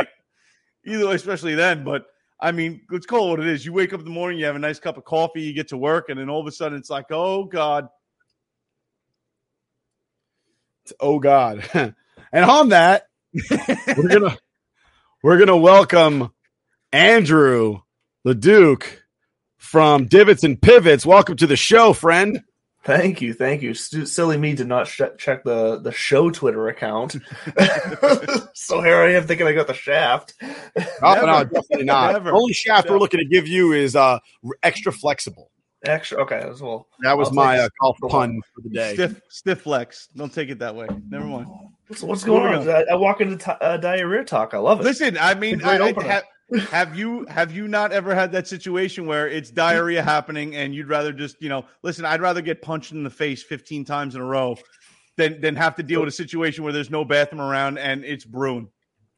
either 0.86 1.08
way, 1.08 1.14
especially 1.14 1.54
then. 1.54 1.84
But 1.84 2.06
I 2.40 2.52
mean, 2.52 2.82
let's 2.90 3.06
call 3.06 3.28
it 3.28 3.30
what 3.30 3.40
it 3.40 3.46
is. 3.46 3.64
You 3.64 3.72
wake 3.72 3.92
up 3.92 4.00
in 4.00 4.04
the 4.04 4.12
morning, 4.12 4.38
you 4.38 4.44
have 4.44 4.56
a 4.56 4.60
nice 4.60 4.78
cup 4.78 4.96
of 4.98 5.04
coffee, 5.04 5.42
you 5.42 5.52
get 5.54 5.68
to 5.68 5.76
work, 5.76 6.08
and 6.08 6.18
then 6.18 6.28
all 6.28 6.40
of 6.40 6.46
a 6.46 6.52
sudden 6.52 6.78
it's 6.78 6.90
like, 6.90 7.06
oh 7.10 7.44
god, 7.44 7.88
Oh 11.00 11.18
God! 11.18 11.64
and 11.74 12.44
on 12.44 12.70
that, 12.70 13.06
we're 13.96 14.08
gonna 14.08 14.38
we're 15.22 15.38
gonna 15.38 15.56
welcome 15.56 16.32
Andrew 16.92 17.80
Leduc 18.24 19.02
from 19.56 20.06
Divots 20.06 20.44
and 20.44 20.60
Pivots. 20.60 21.04
Welcome 21.04 21.36
to 21.36 21.46
the 21.46 21.56
show, 21.56 21.92
friend. 21.92 22.42
Thank 22.84 23.20
you, 23.20 23.34
thank 23.34 23.60
you. 23.62 23.74
Stu- 23.74 24.06
silly 24.06 24.38
me 24.38 24.54
did 24.54 24.66
not 24.68 24.86
sh- 24.86 25.02
check 25.18 25.44
the 25.44 25.78
the 25.78 25.92
show 25.92 26.30
Twitter 26.30 26.68
account, 26.68 27.12
so 28.54 28.80
here 28.82 28.96
I 28.96 29.12
am 29.14 29.26
thinking 29.26 29.46
I 29.46 29.52
got 29.52 29.66
the 29.66 29.74
shaft. 29.74 30.34
Oh, 30.40 31.14
no, 31.26 31.44
definitely 31.44 31.84
not. 31.84 32.12
Never. 32.12 32.30
The 32.30 32.36
only 32.36 32.52
shaft 32.52 32.88
we're 32.88 32.98
looking 32.98 33.20
to 33.20 33.26
give 33.26 33.46
you 33.48 33.72
is 33.72 33.96
uh 33.96 34.18
extra 34.62 34.92
flexible. 34.92 35.50
Extra, 35.84 36.22
okay, 36.22 36.38
as 36.40 36.60
well. 36.60 36.88
That 37.02 37.16
was 37.16 37.28
I'll 37.28 37.34
my 37.34 37.58
uh, 37.58 37.68
golf 37.80 37.96
the 38.00 38.08
pun 38.08 38.40
for 38.54 38.62
the 38.62 38.70
day. 38.70 38.94
Stiff, 38.94 39.20
stiff 39.28 39.60
flex. 39.62 40.08
Don't 40.16 40.32
take 40.32 40.48
it 40.48 40.58
that 40.58 40.74
way. 40.74 40.88
Never 41.08 41.24
mind. 41.26 41.46
What's, 41.86 42.02
what's 42.02 42.24
going 42.24 42.52
on? 42.52 42.68
I, 42.68 42.84
I 42.90 42.94
walk 42.96 43.20
into 43.20 43.36
t- 43.36 43.52
uh, 43.60 43.76
diarrhea 43.76 44.24
talk. 44.24 44.54
I 44.54 44.58
love 44.58 44.80
it. 44.80 44.84
Listen, 44.84 45.16
I 45.16 45.34
mean, 45.34 45.54
It's 45.54 45.62
a 45.62 45.66
great 45.66 45.80
I- 45.80 45.84
I- 45.84 45.90
opener. 45.90 46.22
Have, 46.52 46.68
have 46.70 46.96
you 46.96 47.26
have 47.26 47.52
you 47.52 47.68
not 47.68 47.92
ever 47.92 48.14
had 48.14 48.32
that 48.32 48.46
situation 48.48 49.06
where 49.06 49.28
it's 49.28 49.50
diarrhea 49.50 50.02
happening 50.02 50.54
and 50.56 50.74
you'd 50.74 50.88
rather 50.88 51.12
just 51.12 51.40
you 51.42 51.48
know 51.48 51.64
listen? 51.82 52.04
I'd 52.04 52.20
rather 52.20 52.40
get 52.42 52.62
punched 52.62 52.92
in 52.92 53.02
the 53.04 53.10
face 53.10 53.42
fifteen 53.42 53.84
times 53.84 54.14
in 54.14 54.20
a 54.20 54.24
row 54.24 54.56
than 55.16 55.40
than 55.40 55.56
have 55.56 55.74
to 55.76 55.82
deal 55.82 56.00
with 56.00 56.08
a 56.08 56.12
situation 56.12 56.64
where 56.64 56.72
there's 56.72 56.90
no 56.90 57.04
bathroom 57.04 57.40
around 57.40 57.78
and 57.78 58.04
it's 58.04 58.24
brewing. 58.24 58.68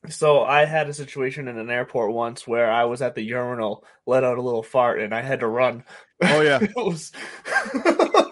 So 0.08 0.42
I 0.42 0.64
had 0.64 0.88
a 0.88 0.94
situation 0.94 1.46
in 1.46 1.58
an 1.58 1.68
airport 1.68 2.12
once 2.12 2.48
where 2.48 2.70
I 2.70 2.84
was 2.84 3.02
at 3.02 3.14
the 3.14 3.22
urinal, 3.22 3.84
let 4.06 4.24
out 4.24 4.38
a 4.38 4.42
little 4.42 4.62
fart, 4.62 4.98
and 4.98 5.14
I 5.14 5.20
had 5.20 5.40
to 5.40 5.46
run. 5.46 5.84
Oh 6.22 6.40
yeah, 6.40 6.58
was- 6.76 7.12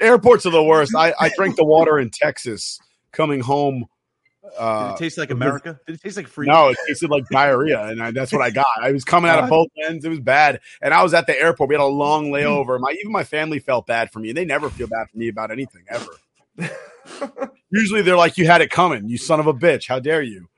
Airports 0.00 0.44
are 0.46 0.50
the 0.50 0.62
worst. 0.62 0.94
I, 0.94 1.14
I 1.18 1.30
drank 1.36 1.56
the 1.56 1.64
water 1.64 1.98
in 1.98 2.10
Texas 2.10 2.78
coming 3.12 3.40
home. 3.40 3.86
Did 4.52 4.60
Uh, 4.62 4.92
it 4.94 4.98
taste 4.98 5.18
like 5.18 5.30
America? 5.30 5.78
Did 5.86 5.96
it 5.96 6.02
taste 6.02 6.16
like 6.16 6.28
free? 6.28 6.46
no, 6.46 6.68
it 6.68 6.78
tasted 6.86 7.10
like 7.10 7.28
diarrhea, 7.28 7.82
and 7.88 8.02
I, 8.02 8.10
that's 8.12 8.32
what 8.32 8.42
I 8.42 8.50
got. 8.50 8.66
I 8.80 8.92
was 8.92 9.04
coming 9.04 9.30
out 9.30 9.42
of 9.42 9.50
both 9.50 9.68
ends. 9.86 10.04
It 10.04 10.08
was 10.08 10.20
bad, 10.20 10.60
and 10.80 10.94
I 10.94 11.02
was 11.02 11.14
at 11.14 11.26
the 11.26 11.38
airport. 11.38 11.68
We 11.68 11.74
had 11.74 11.82
a 11.82 11.86
long 11.86 12.30
layover. 12.30 12.78
My 12.80 12.92
even 12.92 13.12
my 13.12 13.24
family 13.24 13.58
felt 13.58 13.86
bad 13.86 14.12
for 14.12 14.20
me, 14.20 14.28
and 14.30 14.36
they 14.36 14.44
never 14.44 14.70
feel 14.70 14.86
bad 14.86 15.10
for 15.10 15.18
me 15.18 15.28
about 15.28 15.50
anything 15.50 15.82
ever. 15.88 16.10
Usually, 17.70 18.02
they're 18.02 18.16
like, 18.16 18.38
"You 18.38 18.46
had 18.46 18.60
it 18.60 18.70
coming, 18.70 19.08
you 19.08 19.18
son 19.18 19.40
of 19.40 19.46
a 19.46 19.54
bitch! 19.54 19.88
How 19.88 19.98
dare 19.98 20.22
you?" 20.22 20.48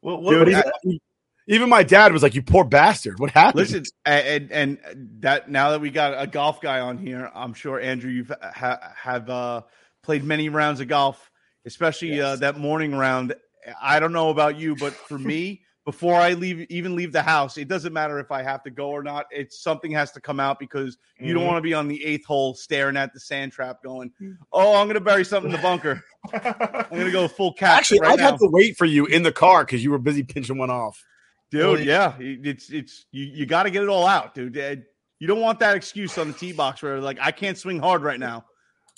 what, 0.00 0.22
what 0.22 0.32
Dude, 0.32 0.48
was 0.48 0.62
even, 0.84 1.00
even 1.46 1.68
my 1.68 1.82
dad 1.82 2.12
was 2.12 2.22
like, 2.22 2.34
"You 2.34 2.42
poor 2.42 2.64
bastard! 2.64 3.18
What 3.18 3.30
happened?" 3.30 3.56
Listen, 3.60 3.84
and, 4.04 4.50
and 4.52 4.78
and 4.82 5.08
that 5.20 5.50
now 5.50 5.70
that 5.70 5.80
we 5.80 5.90
got 5.90 6.20
a 6.20 6.26
golf 6.26 6.60
guy 6.60 6.80
on 6.80 6.98
here, 6.98 7.30
I'm 7.34 7.54
sure 7.54 7.80
Andrew 7.80 8.10
you've 8.10 8.32
ha, 8.42 8.78
have 8.96 9.28
uh, 9.30 9.62
played 10.02 10.22
many 10.24 10.48
rounds 10.50 10.80
of 10.80 10.88
golf, 10.88 11.29
especially 11.66 12.20
uh, 12.20 12.36
that 12.36 12.58
morning 12.58 12.94
round. 12.94 13.34
I 13.80 14.00
don't 14.00 14.12
know 14.12 14.30
about 14.30 14.58
you, 14.58 14.74
but 14.76 14.92
for 14.92 15.18
me, 15.18 15.62
before 15.84 16.14
I 16.14 16.34
leave, 16.34 16.66
even 16.70 16.94
leave 16.94 17.12
the 17.12 17.22
house, 17.22 17.56
it 17.56 17.66
doesn't 17.68 17.92
matter 17.92 18.18
if 18.18 18.30
I 18.30 18.42
have 18.42 18.62
to 18.64 18.70
go 18.70 18.90
or 18.90 19.02
not. 19.02 19.26
It's 19.30 19.62
something 19.62 19.90
has 19.92 20.12
to 20.12 20.20
come 20.20 20.38
out 20.40 20.58
because 20.58 20.96
you 21.18 21.32
don't 21.34 21.42
Mhm. 21.42 21.46
want 21.46 21.56
to 21.58 21.62
be 21.62 21.74
on 21.74 21.88
the 21.88 22.04
eighth 22.04 22.24
hole 22.26 22.54
staring 22.54 22.96
at 22.96 23.12
the 23.12 23.20
sand 23.20 23.52
trap, 23.52 23.82
going, 23.82 24.12
"Oh, 24.52 24.76
I'm 24.76 24.86
going 24.86 24.94
to 24.94 25.00
bury 25.00 25.24
something 25.24 25.50
in 25.50 25.56
the 25.56 25.62
bunker. 25.62 26.02
I'm 26.32 26.90
going 26.90 27.06
to 27.06 27.10
go 27.12 27.28
full 27.28 27.52
catch." 27.58 27.78
Actually, 27.78 28.00
right 28.00 28.18
now. 28.18 28.30
had 28.32 28.38
to 28.38 28.48
wait 28.50 28.76
for 28.76 28.84
you 28.84 29.06
in 29.06 29.22
the 29.22 29.32
car 29.32 29.64
because 29.64 29.82
you 29.82 29.90
were 29.90 29.98
busy 29.98 30.22
pinching 30.22 30.58
one 30.58 30.70
off. 30.70 31.02
dude. 31.50 31.62
Well, 31.66 31.80
yeah, 31.80 32.14
it's 32.20 32.70
it's 32.70 33.06
you, 33.10 33.24
you 33.24 33.46
got 33.46 33.64
to 33.64 33.70
get 33.70 33.82
it 33.82 33.88
all 33.88 34.06
out, 34.06 34.34
dude. 34.34 34.56
Uh, 34.58 34.76
You 35.18 35.26
don't 35.26 35.40
want 35.40 35.58
that 35.60 35.76
excuse 35.76 36.16
on 36.18 36.28
the 36.28 36.34
tee 36.34 36.52
box 36.52 36.82
where 36.82 37.00
like 37.00 37.18
I 37.20 37.30
can't 37.30 37.58
swing 37.58 37.78
hard 37.80 38.02
right 38.02 38.20
now. 38.20 38.44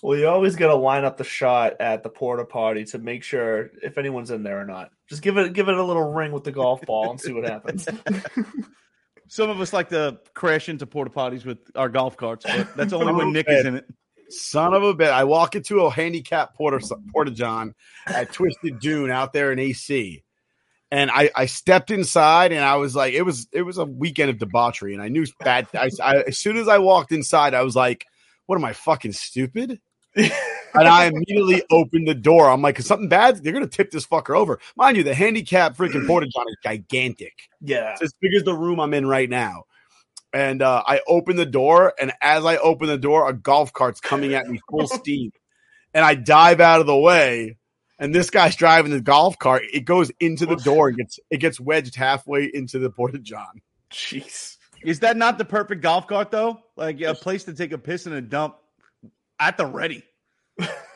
Well, 0.03 0.19
you 0.19 0.27
always 0.27 0.57
got 0.57 0.67
to 0.67 0.75
line 0.75 1.05
up 1.05 1.17
the 1.17 1.25
shot 1.25 1.75
at 1.79 2.03
the 2.03 2.09
porta 2.09 2.45
potty 2.45 2.85
to 2.87 2.99
make 2.99 3.23
sure 3.23 3.71
if 3.85 3.99
anyone's 3.99 4.33
in 4.33 4.43
there 4.43 4.61
or 4.61 4.65
not. 4.65 4.91
Just 5.09 5.23
give 5.23 5.39
it 5.39 5.53
give 5.53 5.69
it 5.69 5.77
a 5.77 5.83
little 5.83 6.13
ring 6.13 6.33
with 6.33 6.43
the 6.43 6.51
golf 6.51 6.83
ball 6.83 7.13
and 7.13 7.21
see 7.21 7.33
what 7.33 7.49
happens. 7.49 7.87
Some 9.29 9.49
of 9.49 9.61
us 9.61 9.73
like 9.73 9.91
to 9.91 10.19
crash 10.35 10.69
into 10.69 10.87
porta 10.87 11.11
potties 11.11 11.47
with 11.47 11.59
our 11.77 11.89
golf 11.89 12.17
carts, 12.17 12.45
but 12.45 12.77
that's 12.77 12.93
only 12.93 13.13
when 13.13 13.33
Nick 13.33 13.47
is 13.49 13.65
in 13.65 13.77
it. 13.77 13.87
Son 14.29 14.75
of 14.75 14.83
a 14.83 14.93
bit. 14.93 15.11
I 15.11 15.23
walk 15.23 15.55
into 15.55 15.83
a 15.83 15.91
handicap 15.91 16.55
porta 16.57 16.85
porta 17.13 17.31
john 17.31 17.75
at 18.07 18.33
Twisted 18.33 18.81
Dune 18.81 19.11
out 19.11 19.33
there 19.33 19.53
in 19.53 19.61
AC. 19.61 20.25
And 20.91 21.11
I, 21.11 21.31
I 21.35 21.47
stepped 21.47 21.91
inside 21.91 22.53
and 22.53 22.65
I 22.65 22.75
was 22.75 22.97
like, 22.97 23.15
it 23.15 23.23
was 23.23 23.47
it 23.53 23.63
was 23.63 23.79
a 23.79 23.85
weekend 23.85 24.31
of 24.31 24.39
debauchery. 24.39 24.95
And 24.95 25.03
I 25.03 25.09
knew 25.09 25.25
bad. 25.39 25.69
I, 25.75 25.91
I, 26.03 26.17
as 26.27 26.39
soon 26.39 26.57
as 26.57 26.67
I 26.67 26.79
walked 26.79 27.13
inside, 27.13 27.55
I 27.55 27.63
was 27.63 27.77
like, 27.77 28.05
what 28.47 28.57
am 28.57 28.65
I 28.65 28.73
fucking 28.73 29.13
stupid? 29.13 29.81
And 30.15 30.89
I 30.89 31.07
immediately 31.07 31.63
opened 31.71 32.07
the 32.09 32.15
door. 32.15 32.49
I'm 32.51 32.63
like, 32.63 32.79
is 32.79 32.87
something 32.87 33.09
bad? 33.09 33.43
They're 33.43 33.53
gonna 33.53 33.67
tip 33.67 33.91
this 33.91 34.07
fucker 34.07 34.37
over. 34.37 34.59
Mind 34.77 34.97
you, 34.97 35.03
the 35.03 35.15
handicap 35.15 35.77
freaking 35.77 36.07
porta 36.07 36.27
john 36.27 36.47
is 36.49 36.57
gigantic. 36.63 37.35
yeah. 37.61 37.93
It's 37.93 38.03
as 38.03 38.15
big 38.21 38.35
as 38.35 38.45
the 38.45 38.55
room 38.55 38.81
I'm 38.81 38.95
in 38.95 39.07
right 39.07 39.29
now. 39.29 39.65
And 40.35 40.63
uh, 40.63 40.83
I 40.87 41.01
open 41.07 41.37
the 41.37 41.45
door, 41.45 41.93
and 42.01 42.13
as 42.23 42.45
I 42.47 42.57
open 42.57 42.87
the 42.87 42.97
door, 42.97 43.29
a 43.29 43.35
golf 43.35 43.73
cart's 43.75 44.01
coming 44.01 44.33
at 44.33 44.47
me 44.47 44.61
full 44.71 44.87
steam. 44.89 45.31
And 45.93 46.07
I 46.07 46.15
dive 46.15 46.59
out 46.59 46.81
of 46.81 46.87
the 46.87 46.97
way, 46.97 47.59
and 47.99 48.15
this 48.15 48.31
guy's 48.31 48.57
driving 48.57 48.93
the 48.93 49.01
golf 49.03 49.39
cart. 49.39 49.63
It 49.75 49.85
goes 49.85 50.11
into 50.21 50.47
the 50.47 50.57
door 50.57 50.89
and 50.89 50.97
gets 50.97 51.21
it 51.31 51.39
gets 51.39 51.61
wedged 51.61 51.97
halfway 51.97 52.45
into 52.45 52.79
the 52.79 52.89
porta 52.89 53.19
john. 53.19 53.61
Jeez. 53.91 54.57
Is 54.83 55.01
that 55.01 55.17
not 55.17 55.37
the 55.39 55.45
perfect 55.45 55.83
golf 55.83 56.07
cart 56.07 56.31
though? 56.31 56.61
Like 56.77 57.01
a 57.03 57.15
place 57.15 57.45
to 57.45 57.53
take 57.53 57.73
a 57.73 57.79
piss 57.79 58.07
and 58.07 58.15
a 58.15 58.23
dump 58.23 58.57
at 59.43 59.57
the 59.57 59.67
ready. 59.67 60.05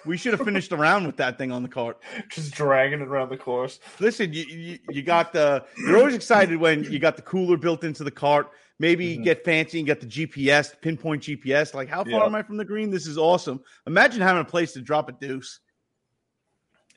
We 0.04 0.16
should 0.16 0.34
have 0.34 0.42
finished 0.44 0.70
around 0.70 1.04
with 1.06 1.16
that 1.16 1.36
thing 1.36 1.50
on 1.50 1.64
the 1.64 1.68
cart. 1.68 2.00
Just 2.30 2.54
dragging 2.54 3.00
it 3.00 3.08
around 3.08 3.30
the 3.30 3.36
course. 3.36 3.80
Listen, 3.98 4.32
you, 4.32 4.44
you 4.44 4.78
you 4.90 5.02
got 5.02 5.32
the 5.32 5.64
you're 5.78 5.98
always 5.98 6.14
excited 6.14 6.56
when 6.58 6.84
you 6.84 7.00
got 7.00 7.16
the 7.16 7.22
cooler 7.22 7.56
built 7.56 7.82
into 7.82 8.04
the 8.04 8.10
cart. 8.10 8.50
Maybe 8.78 9.16
Mhm. 9.18 9.24
get 9.24 9.44
fancy 9.44 9.78
and 9.78 9.86
get 9.86 10.00
the 10.00 10.06
GPS, 10.06 10.80
pinpoint 10.80 11.22
GPS. 11.24 11.74
Like, 11.74 11.88
how 11.88 12.04
far 12.04 12.12
Yeah. 12.20 12.26
am 12.26 12.34
I 12.36 12.42
from 12.42 12.56
the 12.58 12.64
green? 12.64 12.90
This 12.90 13.06
is 13.08 13.18
awesome. 13.18 13.60
Imagine 13.86 14.20
having 14.20 14.42
a 14.42 14.44
place 14.44 14.72
to 14.74 14.82
drop 14.82 15.08
a 15.08 15.12
deuce. 15.12 15.58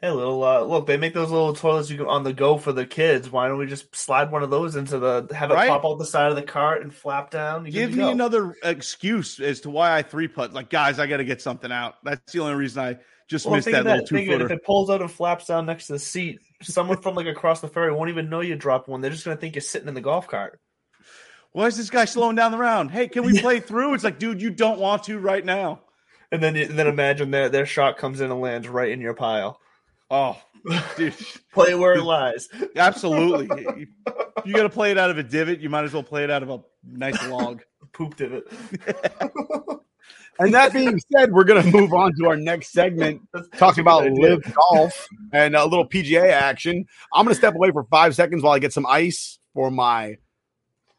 Hey, 0.02 0.10
little 0.12 0.42
uh, 0.44 0.62
look, 0.62 0.88
they 0.88 0.96
make 0.96 1.14
those 1.14 1.30
little 1.30 1.54
toilets 1.54 1.90
you 1.90 1.98
can 1.98 2.06
on 2.08 2.24
the 2.24 2.32
go 2.32 2.58
for 2.58 2.72
the 2.72 2.86
kids. 2.86 3.30
Why 3.30 3.50
don't 3.50 3.58
we 3.58 3.66
just 3.66 3.94
slide 3.94 4.32
one 4.32 4.44
of 4.44 4.50
those 4.50 4.78
into 4.78 4.98
the 4.98 5.28
have 5.36 5.52
it 5.52 5.56
Right. 5.56 5.68
pop 5.68 5.84
out 5.84 5.98
the 5.98 6.06
side 6.06 6.30
of 6.30 6.38
the 6.38 6.42
cart 6.42 6.82
and 6.82 6.94
flap 6.94 7.32
down? 7.32 7.66
You're 7.66 7.72
Give 7.88 7.92
me 7.92 8.04
go. 8.06 8.10
another 8.10 8.56
excuse 8.64 9.42
as 9.42 9.60
to 9.62 9.70
why 9.70 9.98
I 9.98 10.02
three 10.04 10.30
putt. 10.30 10.54
Like, 10.54 10.70
guys, 10.70 11.00
I 11.00 11.08
got 11.08 11.18
to 11.18 11.26
get 11.26 11.42
something 11.42 11.70
out. 11.72 11.96
That's 12.06 12.32
the 12.32 12.40
only 12.40 12.54
reason 12.56 12.82
I 12.82 12.98
just 13.28 13.46
Well, 13.46 13.56
missed 13.56 13.66
think 13.66 13.76
that 13.76 13.86
little 13.86 14.06
two 14.06 14.16
it. 14.18 14.42
If 14.42 14.52
it 14.52 14.64
pulls 14.64 14.90
out 14.90 15.02
and 15.02 15.12
flaps 15.12 15.48
down 15.48 15.66
next 15.66 15.88
to 15.88 15.94
the 15.94 16.00
seat, 16.00 16.40
someone 16.62 17.02
from 17.02 17.16
like 17.16 17.28
across 17.28 17.60
the 17.60 17.68
ferry 17.68 17.92
won't 17.92 18.10
even 18.10 18.30
know 18.30 18.40
you 18.40 18.56
dropped 18.56 18.88
one. 18.88 19.02
They're 19.02 19.12
just 19.12 19.26
gonna 19.26 19.36
think 19.38 19.56
you're 19.56 19.62
sitting 19.62 19.90
in 19.90 19.96
the 19.96 20.02
golf 20.02 20.30
cart. 20.30 20.62
Why 21.52 21.66
is 21.66 21.76
this 21.76 21.90
guy 21.90 22.06
slowing 22.06 22.38
down 22.38 22.54
the 22.54 22.58
round? 22.58 22.92
Hey, 22.92 23.10
can 23.10 23.26
we 23.26 23.38
play 23.42 23.60
through? 23.60 23.96
It's 23.96 24.04
like, 24.06 24.18
dude, 24.18 24.42
you 24.42 24.50
don't 24.50 24.80
want 24.80 25.04
to 25.04 25.20
right 25.20 25.44
now. 25.44 25.82
And 26.32 26.42
then, 26.42 26.54
then 26.54 26.88
imagine 26.88 27.32
their 27.32 27.50
their 27.50 27.66
shot 27.66 27.98
comes 27.98 28.22
in 28.22 28.32
and 28.32 28.40
lands 28.40 28.70
right 28.70 28.92
in 28.92 29.02
your 29.02 29.14
pile. 29.14 29.60
Oh, 30.12 30.42
dude, 30.98 31.16
Play 31.54 31.76
where 31.76 31.94
it 31.96 32.04
lies. 32.04 32.50
absolutely. 32.76 33.48
you 33.78 33.88
you 34.46 34.54
got 34.54 34.64
to 34.64 34.70
play 34.70 34.92
it 34.92 34.98
out 34.98 35.10
of 35.10 35.18
a 35.18 35.24
divot. 35.24 35.60
You 35.60 35.70
might 35.70 35.84
as 35.84 35.94
well 35.94 36.04
play 36.04 36.24
it 36.24 36.32
out 36.32 36.44
of 36.44 36.50
a 36.50 36.60
nice 36.84 37.28
log. 37.28 37.62
Pooped 37.94 38.22
in 38.22 38.34
it. 38.44 39.80
And 40.40 40.54
that 40.54 40.72
being 40.72 40.98
said, 41.12 41.34
we're 41.34 41.44
gonna 41.44 41.70
move 41.70 41.94
on 41.94 42.14
to 42.18 42.30
our 42.30 42.38
next 42.38 42.72
segment, 42.72 43.22
talking 43.58 43.82
about 43.82 44.10
LIV 44.10 44.54
Golf 44.54 45.08
and 45.34 45.54
a 45.54 45.66
little 45.66 45.88
PGA 45.88 46.30
action. 46.32 46.86
I'm 47.14 47.26
gonna 47.26 47.36
step 47.36 47.56
away 47.56 47.72
for 47.72 47.84
five 47.84 48.16
seconds 48.16 48.42
while 48.42 48.54
I 48.54 48.60
get 48.60 48.72
some 48.72 48.86
ice 48.86 49.38
for 49.54 49.70
my 49.70 50.16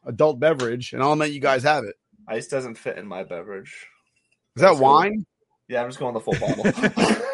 adult 0.05 0.41
beverage, 0.41 0.93
and 0.93 1.03
I'll 1.03 1.17
let 1.17 1.33
you 1.33 1.41
guys 1.41 1.63
have 1.63 1.85
it. 1.85 1.95
Ice 2.29 2.49
doesn't 2.49 2.75
fit 2.75 2.99
in 2.99 3.07
my 3.07 3.25
beverage. 3.25 3.87
Is 4.57 4.61
that 4.61 4.69
That's 4.69 4.79
cool. 4.79 4.89
wine? 4.89 5.25
Yeah, 5.69 5.83
I'm 5.83 5.89
just 5.89 5.99
going 5.99 6.13
the 6.13 6.21
full 6.21 6.35
bottle. 6.39 7.25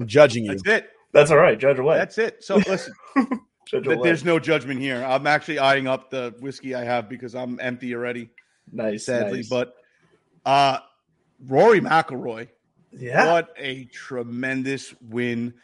I'm 0.00 0.06
judging 0.06 0.44
you. 0.44 0.50
That's 0.52 0.66
it. 0.66 0.90
That's 1.12 1.30
all 1.30 1.36
right. 1.38 1.58
Judge 1.58 1.78
away. 1.78 1.96
That's 1.98 2.18
it. 2.18 2.42
So 2.44 2.56
listen, 2.56 2.94
Judge 3.16 3.84
th- 3.84 3.86
away. 3.86 4.00
there's 4.02 4.24
no 4.24 4.38
judgment 4.38 4.80
here. 4.80 5.04
I'm 5.04 5.26
actually 5.26 5.58
eyeing 5.58 5.86
up 5.86 6.10
the 6.10 6.34
whiskey 6.40 6.74
I 6.74 6.84
have 6.84 7.08
because 7.08 7.34
I'm 7.34 7.58
empty 7.60 7.94
already, 7.94 8.30
nice, 8.72 9.06
sadly. 9.06 9.38
nice. 9.38 9.48
But 9.48 9.74
uh 10.44 10.78
Rory 11.46 11.80
McIlroy, 11.80 12.48
yeah, 12.92 13.32
what 13.32 13.50
a 13.58 13.84
tremendous 13.86 14.94
win. 15.00 15.54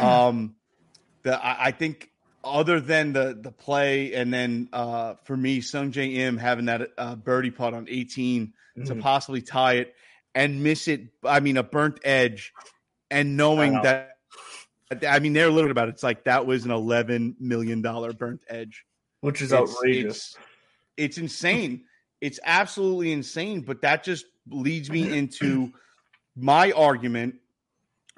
Um, 0.00 0.54
the 1.22 1.42
I, 1.44 1.66
I 1.66 1.70
think 1.72 2.10
other 2.42 2.80
than 2.80 3.12
the 3.12 3.38
the 3.40 3.52
play, 3.52 4.14
and 4.14 4.32
then 4.32 4.68
uh, 4.72 5.14
for 5.24 5.36
me, 5.36 5.60
Sungjae 5.60 6.16
Im 6.16 6.36
having 6.36 6.66
that 6.66 6.90
uh, 6.98 7.14
birdie 7.16 7.50
putt 7.50 7.74
on 7.74 7.86
18 7.88 8.52
to 8.86 8.94
Mhm. 8.94 9.00
possibly 9.00 9.40
tie 9.40 9.74
it 9.74 9.94
and 10.34 10.62
miss 10.62 10.88
it. 10.88 11.02
I 11.24 11.40
mean, 11.40 11.56
a 11.56 11.62
burnt 11.62 12.00
edge, 12.04 12.52
and 13.10 13.36
knowing 13.36 13.74
that. 13.82 14.10
I 15.08 15.18
mean, 15.18 15.32
they're 15.32 15.50
literally 15.50 15.72
about 15.72 15.88
it. 15.88 15.92
It's 15.92 16.02
like 16.02 16.24
that 16.24 16.46
was 16.46 16.64
an 16.64 16.70
eleven 16.70 17.34
million 17.40 17.82
dollar 17.82 18.12
burnt 18.12 18.42
edge. 18.48 18.84
which 19.20 19.40
is 19.42 19.52
It's- 19.52 19.70
outrageous. 19.76 20.16
It's, 20.16 20.36
it's 20.96 21.18
insane. 21.18 21.84
It's 22.20 22.38
absolutely 22.44 23.12
insane. 23.12 23.62
But 23.62 23.80
that 23.82 24.04
just 24.04 24.26
leads 24.48 24.90
me 24.90 25.16
into 25.16 25.72
my 26.36 26.70
argument 26.72 27.36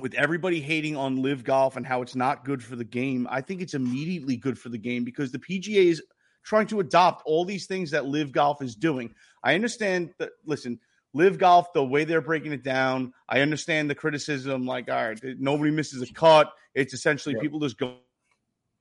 with 0.00 0.14
everybody 0.14 0.60
hating 0.60 0.96
on 0.96 1.22
LIV 1.22 1.44
Golf 1.44 1.76
and 1.76 1.86
how 1.86 2.02
it's 2.02 2.14
not 2.14 2.44
good 2.44 2.62
for 2.62 2.76
the 2.76 2.84
game. 2.84 3.26
I 3.30 3.40
think 3.40 3.62
it's 3.62 3.74
immediately 3.74 4.36
good 4.36 4.58
for 4.58 4.68
the 4.68 4.78
game 4.78 5.04
because 5.04 5.32
the 5.32 5.38
PGA 5.38 5.86
is 5.86 6.02
trying 6.44 6.66
to 6.66 6.80
adopt 6.80 7.22
all 7.24 7.44
these 7.44 7.66
things 7.66 7.90
that 7.92 8.04
LIV 8.06 8.32
Golf 8.32 8.60
is 8.60 8.74
doing. 8.74 9.14
I 9.42 9.54
understand 9.54 10.10
that. 10.18 10.30
Listen, 10.44 10.78
LIV 11.14 11.38
Golf, 11.38 11.72
the 11.72 11.84
way 11.84 12.04
they're 12.04 12.20
breaking 12.20 12.52
it 12.52 12.62
down, 12.62 13.12
I 13.28 13.40
understand 13.40 13.88
the 13.88 13.94
criticism. 13.94 14.66
Like, 14.66 14.90
all 14.90 15.08
right, 15.08 15.18
nobody 15.38 15.70
misses 15.70 16.02
a 16.02 16.12
cut. 16.12 16.52
It's 16.74 16.92
essentially 16.92 17.36
people 17.36 17.60
just 17.60 17.78
go, 17.78 17.96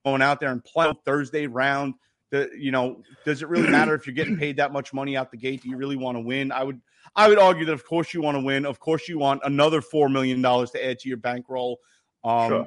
going 0.04 0.22
out 0.22 0.40
there 0.40 0.52
and 0.52 0.64
playing 0.64 0.96
Thursday 1.06 1.48
round. 1.48 1.94
The, 2.32 2.50
you 2.58 2.72
know, 2.72 3.04
does 3.24 3.42
it 3.42 3.50
really 3.50 3.70
matter 3.70 3.94
if 3.94 4.06
you're 4.06 4.16
getting 4.16 4.38
paid 4.38 4.58
that 4.58 4.74
much 4.74 4.94
money 4.94 5.16
out 5.16 5.32
the 5.32 5.38
gate? 5.38 5.62
Do 5.62 5.70
you 5.70 5.78
really 5.78 5.96
want 5.96 6.18
to 6.18 6.22
win? 6.22 6.52
I 6.52 6.64
would, 6.64 6.82
I 7.16 7.30
would 7.30 7.38
argue 7.38 7.66
that 7.66 7.74
of 7.74 7.86
course 7.86 8.14
you 8.14 8.22
want 8.22 8.36
to 8.36 8.44
win. 8.44 8.66
Of 8.66 8.80
course 8.80 9.08
you 9.08 9.18
want 9.20 9.42
another 9.46 9.82
four 9.82 10.10
million 10.10 10.42
dollars 10.42 10.72
to 10.72 10.86
add 10.86 11.00
to 11.00 11.08
your 11.08 11.18
bankroll. 11.18 11.80
Um, 12.24 12.50
Sure. 12.50 12.66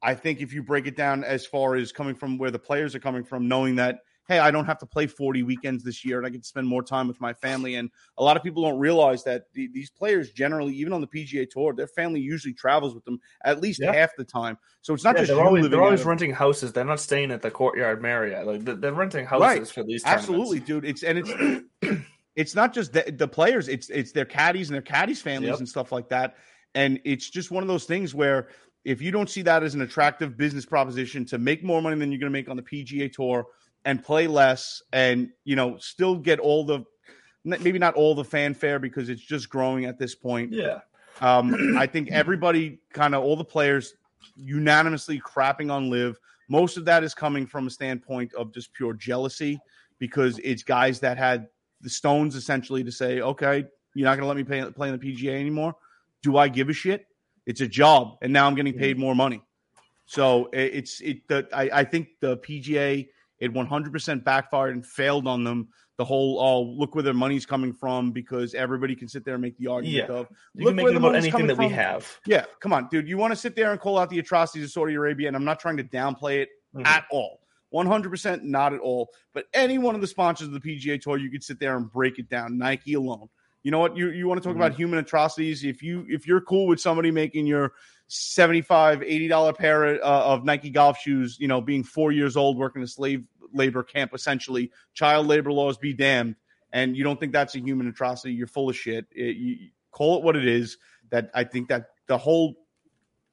I 0.00 0.14
think 0.14 0.40
if 0.40 0.52
you 0.52 0.62
break 0.62 0.86
it 0.86 0.96
down 0.96 1.24
as 1.24 1.44
far 1.44 1.74
as 1.74 1.90
coming 1.90 2.14
from 2.14 2.38
where 2.38 2.50
the 2.50 2.58
players 2.58 2.94
are 2.94 3.00
coming 3.00 3.24
from, 3.24 3.48
knowing 3.48 3.76
that 3.76 3.98
hey, 4.28 4.38
I 4.38 4.50
don't 4.50 4.66
have 4.66 4.78
to 4.78 4.86
play 4.86 5.06
40 5.06 5.42
weekends 5.42 5.82
this 5.82 6.04
year 6.04 6.18
and 6.18 6.26
I 6.26 6.30
get 6.30 6.42
to 6.42 6.46
spend 6.46 6.68
more 6.68 6.82
time 6.82 7.08
with 7.08 7.18
my 7.20 7.32
family. 7.32 7.76
And 7.76 7.90
a 8.18 8.22
lot 8.22 8.36
of 8.36 8.42
people 8.42 8.62
don't 8.62 8.78
realize 8.78 9.24
that 9.24 9.44
the, 9.54 9.68
these 9.72 9.88
players 9.90 10.30
generally, 10.32 10.74
even 10.74 10.92
on 10.92 11.00
the 11.00 11.06
PGA 11.06 11.48
Tour, 11.48 11.72
their 11.72 11.86
family 11.86 12.20
usually 12.20 12.52
travels 12.52 12.94
with 12.94 13.04
them 13.06 13.18
at 13.44 13.60
least 13.62 13.80
Yeah. 13.80 13.92
half 13.92 14.10
the 14.16 14.24
time. 14.24 14.58
So 14.82 14.92
it's 14.92 15.02
not 15.02 15.14
Yeah, 15.16 15.22
just 15.22 15.28
they're 15.32 15.38
you 15.40 15.46
always, 15.46 15.68
they're 15.70 15.82
always 15.82 16.04
renting 16.04 16.32
houses. 16.32 16.72
They're 16.72 16.84
not 16.84 17.00
staying 17.00 17.30
at 17.30 17.40
the 17.40 17.50
Courtyard 17.50 18.02
Marriott. 18.02 18.46
Like 18.46 18.64
they're, 18.64 18.76
they're 18.76 18.92
renting 18.92 19.24
houses 19.24 19.42
Right. 19.42 19.66
for 19.68 19.82
these. 19.82 20.04
Absolutely, 20.04 20.60
dude. 20.60 20.84
It's 20.84 21.02
and 21.02 21.18
it's 21.18 21.64
it's 22.36 22.54
not 22.54 22.74
just 22.74 22.92
the, 22.92 23.10
the 23.16 23.26
players. 23.28 23.68
It's 23.68 23.88
it's 23.88 24.12
their 24.12 24.24
caddies 24.26 24.68
and 24.68 24.74
their 24.74 24.82
caddies 24.82 25.22
families 25.22 25.52
Yep. 25.52 25.58
and 25.60 25.68
stuff 25.68 25.90
like 25.90 26.08
that. 26.10 26.36
And 26.74 27.00
it's 27.04 27.30
just 27.30 27.50
one 27.50 27.62
of 27.62 27.68
those 27.68 27.84
things 27.84 28.14
where 28.14 28.48
if 28.84 29.02
you 29.02 29.10
don't 29.10 29.28
see 29.28 29.42
that 29.42 29.62
as 29.62 29.74
an 29.74 29.80
attractive 29.80 30.36
business 30.36 30.64
proposition 30.64 31.24
to 31.26 31.38
make 31.38 31.64
more 31.64 31.82
money 31.82 31.98
than 31.98 32.12
you're 32.12 32.20
going 32.20 32.30
to 32.32 32.38
make 32.38 32.48
on 32.48 32.56
the 32.56 32.62
PGA 32.62 33.12
Tour 33.12 33.46
and 33.84 34.02
play 34.02 34.26
less, 34.26 34.82
and 34.92 35.30
you 35.44 35.56
know 35.56 35.76
still 35.78 36.16
get 36.16 36.38
all 36.38 36.64
the 36.64 36.84
maybe 37.44 37.78
not 37.78 37.94
all 37.94 38.14
the 38.14 38.24
fanfare 38.24 38.78
because 38.78 39.08
it's 39.08 39.22
just 39.22 39.48
growing 39.48 39.84
at 39.84 39.98
this 39.98 40.14
point. 40.14 40.52
Yeah. 40.52 40.80
Um, 41.20 41.76
I 41.78 41.86
think 41.86 42.10
everybody, 42.10 42.80
kind 42.92 43.14
of 43.14 43.22
all 43.22 43.36
the 43.36 43.44
players, 43.44 43.94
unanimously 44.36 45.20
crapping 45.20 45.72
on 45.72 45.90
LIV. 45.90 46.18
Most 46.48 46.76
of 46.76 46.84
that 46.86 47.04
is 47.04 47.14
coming 47.14 47.46
from 47.46 47.66
a 47.66 47.70
standpoint 47.70 48.34
of 48.34 48.52
just 48.52 48.72
pure 48.72 48.94
jealousy 48.94 49.60
because 49.98 50.38
it's 50.42 50.62
guys 50.62 51.00
that 51.00 51.18
had 51.18 51.48
the 51.80 51.90
stones 51.90 52.34
essentially 52.34 52.82
to 52.84 52.92
say, 52.92 53.20
okay, 53.20 53.64
you're 53.94 54.04
not 54.04 54.16
going 54.16 54.22
to 54.22 54.26
let 54.26 54.36
me 54.36 54.44
play, 54.44 54.70
play 54.70 54.88
in 54.88 54.98
the 54.98 55.14
PGA 55.14 55.38
anymore. 55.38 55.74
Do 56.22 56.36
I 56.36 56.48
give 56.48 56.68
a 56.68 56.72
shit? 56.72 57.06
It's 57.46 57.60
a 57.60 57.66
job, 57.66 58.18
and 58.20 58.32
now 58.32 58.46
I'm 58.46 58.54
getting 58.54 58.74
paid 58.74 58.98
more 58.98 59.14
money. 59.14 59.42
So 60.04 60.48
it's 60.52 61.00
it. 61.00 61.26
The, 61.28 61.48
I, 61.52 61.80
I 61.80 61.84
think 61.84 62.08
the 62.20 62.36
PGA 62.38 63.08
it 63.40 63.52
100% 63.52 64.24
backfired 64.24 64.74
and 64.74 64.84
failed 64.84 65.26
on 65.26 65.44
them. 65.44 65.68
The 65.96 66.04
whole 66.04 66.38
oh 66.40 66.62
look 66.62 66.94
where 66.94 67.02
their 67.02 67.12
money's 67.14 67.44
coming 67.44 67.72
from 67.72 68.12
because 68.12 68.54
everybody 68.54 68.94
can 68.94 69.08
sit 69.08 69.24
there 69.24 69.34
and 69.34 69.42
make 69.42 69.58
the 69.58 69.66
argument 69.66 70.08
Yeah. 70.08 70.14
of 70.14 70.28
You 70.54 70.64
look 70.64 70.70
can 70.70 70.76
make 70.76 70.84
where 70.84 70.92
it 70.92 70.96
about 70.96 71.16
anything 71.16 71.48
that 71.48 71.58
we 71.58 71.68
have. 71.70 72.06
Yeah, 72.24 72.44
come 72.60 72.72
on, 72.72 72.88
dude. 72.88 73.08
You 73.08 73.18
want 73.18 73.32
to 73.32 73.36
sit 73.36 73.56
there 73.56 73.72
and 73.72 73.80
call 73.80 73.98
out 73.98 74.08
the 74.08 74.20
atrocities 74.20 74.64
of 74.64 74.70
Saudi 74.70 74.94
Arabia, 74.94 75.26
and 75.26 75.36
I'm 75.36 75.44
not 75.44 75.58
trying 75.58 75.76
to 75.78 75.84
downplay 75.84 76.38
it 76.42 76.50
Mhm. 76.76 76.86
at 76.86 77.04
all. 77.10 77.40
100% 77.70 78.44
not 78.44 78.72
at 78.72 78.80
all. 78.80 79.10
But 79.34 79.46
any 79.52 79.76
one 79.78 79.94
of 79.96 80.00
the 80.00 80.06
sponsors 80.06 80.46
of 80.46 80.54
the 80.54 80.60
PGA 80.60 80.98
Tour, 80.98 81.18
you 81.18 81.30
could 81.30 81.42
sit 81.42 81.58
there 81.58 81.76
and 81.76 81.90
break 81.90 82.18
it 82.18 82.28
down. 82.28 82.56
Nike 82.58 82.94
alone. 82.94 83.28
You 83.64 83.72
know 83.72 83.80
what? 83.80 83.96
You 83.96 84.10
you 84.10 84.28
want 84.28 84.40
to 84.40 84.48
talk 84.48 84.56
about 84.56 84.74
human 84.74 85.00
atrocities? 85.00 85.64
If 85.64 85.82
you 85.82 86.06
if 86.08 86.26
you're 86.26 86.40
cool 86.40 86.68
with 86.68 86.80
somebody 86.80 87.10
making 87.10 87.46
your 87.46 87.72
75 88.08 89.02
80 89.02 89.28
dollar 89.28 89.52
pair 89.52 90.02
uh, 90.04 90.08
of 90.08 90.44
Nike 90.44 90.70
golf 90.70 90.98
shoes, 90.98 91.36
you 91.38 91.46
know, 91.48 91.60
being 91.60 91.84
4 91.84 92.10
years 92.12 92.36
old 92.36 92.56
working 92.58 92.82
a 92.82 92.86
slave 92.86 93.24
labor 93.52 93.82
camp 93.82 94.12
essentially, 94.14 94.70
child 94.94 95.26
labor 95.26 95.52
laws 95.52 95.78
be 95.78 95.92
damned, 95.94 96.36
and 96.72 96.96
you 96.96 97.04
don't 97.04 97.20
think 97.20 97.32
that's 97.32 97.54
a 97.54 97.60
human 97.60 97.86
atrocity, 97.88 98.34
you're 98.34 98.46
full 98.46 98.68
of 98.68 98.76
shit. 98.76 99.06
It- 99.12 99.36
you, 99.36 99.56
call 99.90 100.18
it 100.18 100.22
what 100.24 100.36
it 100.36 100.46
is. 100.46 100.76
That 101.10 101.30
I 101.34 101.44
think 101.44 101.68
that 101.68 101.86
the 102.06 102.18
whole 102.18 102.56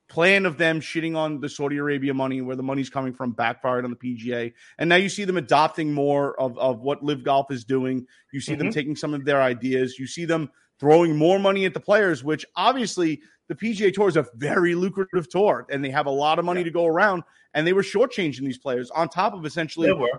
plan 0.07 0.45
of 0.45 0.57
them 0.57 0.79
shitting 0.79 1.15
on 1.17 1.41
the 1.41 1.49
Saudi 1.49 1.77
Arabia 1.77 2.13
money, 2.13 2.39
where 2.41 2.55
the 2.55 2.63
money's 2.63 2.89
coming 2.89 3.13
from, 3.13 3.31
backfired 3.33 3.83
on 3.83 3.91
the 3.91 3.97
PGA. 3.97 4.53
And 4.77 4.87
now 4.87 4.95
you 4.95 5.09
see 5.09 5.25
them 5.25 5.35
adopting 5.35 5.93
more 5.93 6.39
of, 6.39 6.57
of 6.57 6.79
what 6.79 7.03
LIV 7.03 7.23
Golf 7.23 7.51
is 7.51 7.65
doing. 7.65 8.05
You 8.31 8.39
see 8.39 8.55
them 8.55 8.67
Mhm. 8.67 8.73
taking 8.73 8.95
some 8.95 9.13
of 9.13 9.25
their 9.25 9.41
ideas. 9.41 9.97
You 9.99 10.07
see 10.07 10.25
them 10.25 10.49
throwing 10.79 11.15
more 11.15 11.39
money 11.39 11.65
at 11.65 11.73
the 11.73 11.79
players, 11.79 12.23
which 12.23 12.45
obviously 12.55 13.21
the 13.47 13.55
PGA 13.55 13.93
Tour 13.93 14.07
is 14.07 14.17
a 14.17 14.25
very 14.35 14.75
lucrative 14.75 15.29
tour, 15.29 15.65
and 15.69 15.83
they 15.83 15.89
have 15.89 16.05
a 16.07 16.11
lot 16.11 16.39
of 16.39 16.45
money 16.45 16.63
to 16.63 16.71
go 16.71 16.85
around. 16.85 17.23
And 17.53 17.65
they 17.65 17.73
were 17.73 17.83
shortchanging 17.83 18.41
these 18.41 18.57
players 18.57 18.91
on 18.91 19.07
top 19.07 19.33
of 19.33 19.45
essentially 19.45 19.91
were. 19.91 20.09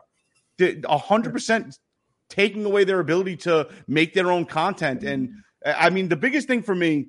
a 0.61 0.99
hundred 0.99 1.33
percent 1.33 1.79
taking 2.29 2.65
away 2.65 2.85
their 2.85 3.01
ability 3.01 3.37
to 3.37 3.69
make 3.87 4.15
their 4.15 4.31
own 4.31 4.45
content. 4.45 5.03
And 5.03 5.31
uh, 5.65 5.75
I 5.77 5.91
mean, 5.91 6.09
the 6.09 6.17
biggest 6.17 6.49
thing 6.49 6.63
for 6.63 6.75
me 6.75 7.09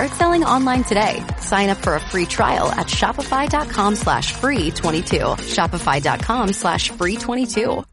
Start 0.00 0.18
selling 0.18 0.44
online 0.44 0.82
today. 0.82 1.22
Sign 1.40 1.68
up 1.68 1.76
for 1.76 1.94
a 1.94 2.00
free 2.00 2.24
trial 2.24 2.68
at 2.68 2.86
shopify.com 2.86 3.96
slash 3.96 4.32
free 4.32 4.70
22. 4.70 5.18
Shopify.com 5.18 6.54
slash 6.54 6.88
free 6.88 7.18
22. 7.18 7.84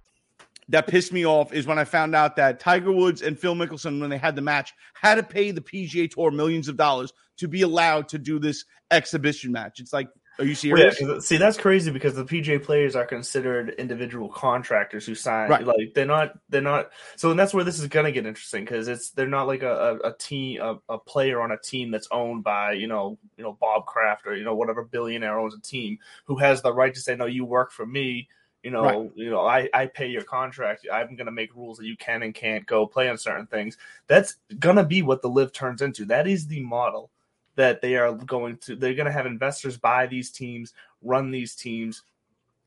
that 0.70 0.88
pissed 0.88 1.12
me 1.12 1.26
off 1.26 1.52
is 1.52 1.68
when 1.68 1.78
I 1.78 1.84
found 1.84 2.16
out 2.16 2.38
that 2.38 2.62
Tiger 2.62 2.94
Woods 2.94 3.22
and 3.22 3.38
Phil 3.38 3.56
Mickelson, 3.56 4.00
when 4.00 4.10
they 4.10 4.18
had 4.18 4.38
the 4.38 4.42
match, 4.42 4.74
had 4.94 5.16
to 5.16 5.24
pay 5.24 5.52
the 5.52 5.60
PGA 5.60 6.10
Tour 6.10 6.32
millions 6.32 6.70
of 6.70 6.78
dollars 6.78 7.12
to 7.40 7.50
be 7.50 7.64
allowed 7.64 8.08
to 8.08 8.18
do 8.18 8.40
this 8.40 8.64
exhibition 8.90 9.52
match. 9.52 9.82
It's 9.82 9.92
like, 9.92 10.08
are 10.40 10.44
you 10.44 10.52
yeah, 10.52 10.56
serious? 10.56 11.00
'cause- 11.00 11.28
see, 11.28 11.38
that's 11.38 11.58
crazy 11.58 11.92
because 11.92 12.16
the 12.16 12.24
PGA 12.26 12.60
players 12.64 12.96
are 12.96 13.06
considered 13.06 13.70
individual 13.78 14.30
contractors 14.30 15.06
who 15.06 15.16
sign. 15.16 15.50
Right. 15.50 15.64
Like 15.66 15.94
they're 15.94 16.06
not. 16.06 16.38
They're 16.50 16.62
not. 16.62 16.92
So 17.16 17.32
and 17.32 17.40
that's 17.40 17.54
where 17.54 17.64
this 17.64 17.80
is 17.80 17.88
gonna 17.88 18.12
get 18.12 18.26
interesting 18.26 18.64
because 18.64 18.88
it's 18.88 19.10
they're 19.12 19.28
not 19.28 19.48
like 19.48 19.64
a, 19.64 20.00
a, 20.04 20.10
a 20.10 20.14
team, 20.14 20.62
a, 20.62 20.78
a 20.90 20.98
player 20.98 21.42
on 21.42 21.52
a 21.52 21.58
team 21.58 21.92
that's 21.92 22.08
owned 22.12 22.44
by 22.44 22.74
you 22.74 22.88
know 22.88 23.18
you 23.38 23.44
know 23.44 23.54
Bob 23.60 23.86
Kraft 23.86 24.28
or 24.28 24.36
you 24.36 24.44
know 24.44 24.56
whatever 24.56 24.84
billionaire 24.84 25.40
owns 25.40 25.56
a 25.56 25.62
team 25.62 25.98
who 26.26 26.38
has 26.38 26.62
the 26.62 26.74
right 26.74 26.94
to 26.94 27.00
say 27.00 27.16
no, 27.16 27.26
you 27.26 27.44
work 27.46 27.72
for 27.72 27.86
me. 27.86 28.28
You 28.64 28.72
know, 28.72 28.84
Right. 28.84 29.12
you 29.16 29.30
know, 29.30 29.46
I, 29.46 29.70
I 29.74 29.86
pay 29.86 30.08
your 30.08 30.24
contract. 30.24 30.86
I'm 30.92 31.16
going 31.16 31.28
to 31.28 31.32
make 31.32 31.56
rules 31.56 31.78
that 31.78 31.86
you 31.86 31.96
can 31.96 32.24
and 32.24 32.34
can't 32.34 32.66
go 32.66 32.86
play 32.86 33.08
on 33.08 33.18
certain 33.18 33.46
things. 33.46 33.78
That's 34.08 34.36
going 34.60 34.76
to 34.76 34.84
be 34.84 35.04
what 35.04 35.22
the 35.22 35.30
LIV 35.30 35.54
turns 35.54 35.82
into. 35.82 36.04
That 36.06 36.28
is 36.28 36.48
the 36.48 36.62
model 36.62 37.10
that 37.58 37.82
they 37.82 37.96
are 37.96 38.14
going 38.14 38.58
to 38.58 38.76
they're 38.76 38.96
going 38.96 39.06
to 39.06 39.12
have 39.12 39.26
investors 39.26 39.78
buy 39.78 40.08
these 40.08 40.32
teams 40.32 40.74
run 41.04 41.30
these 41.30 41.54
teams 41.54 42.04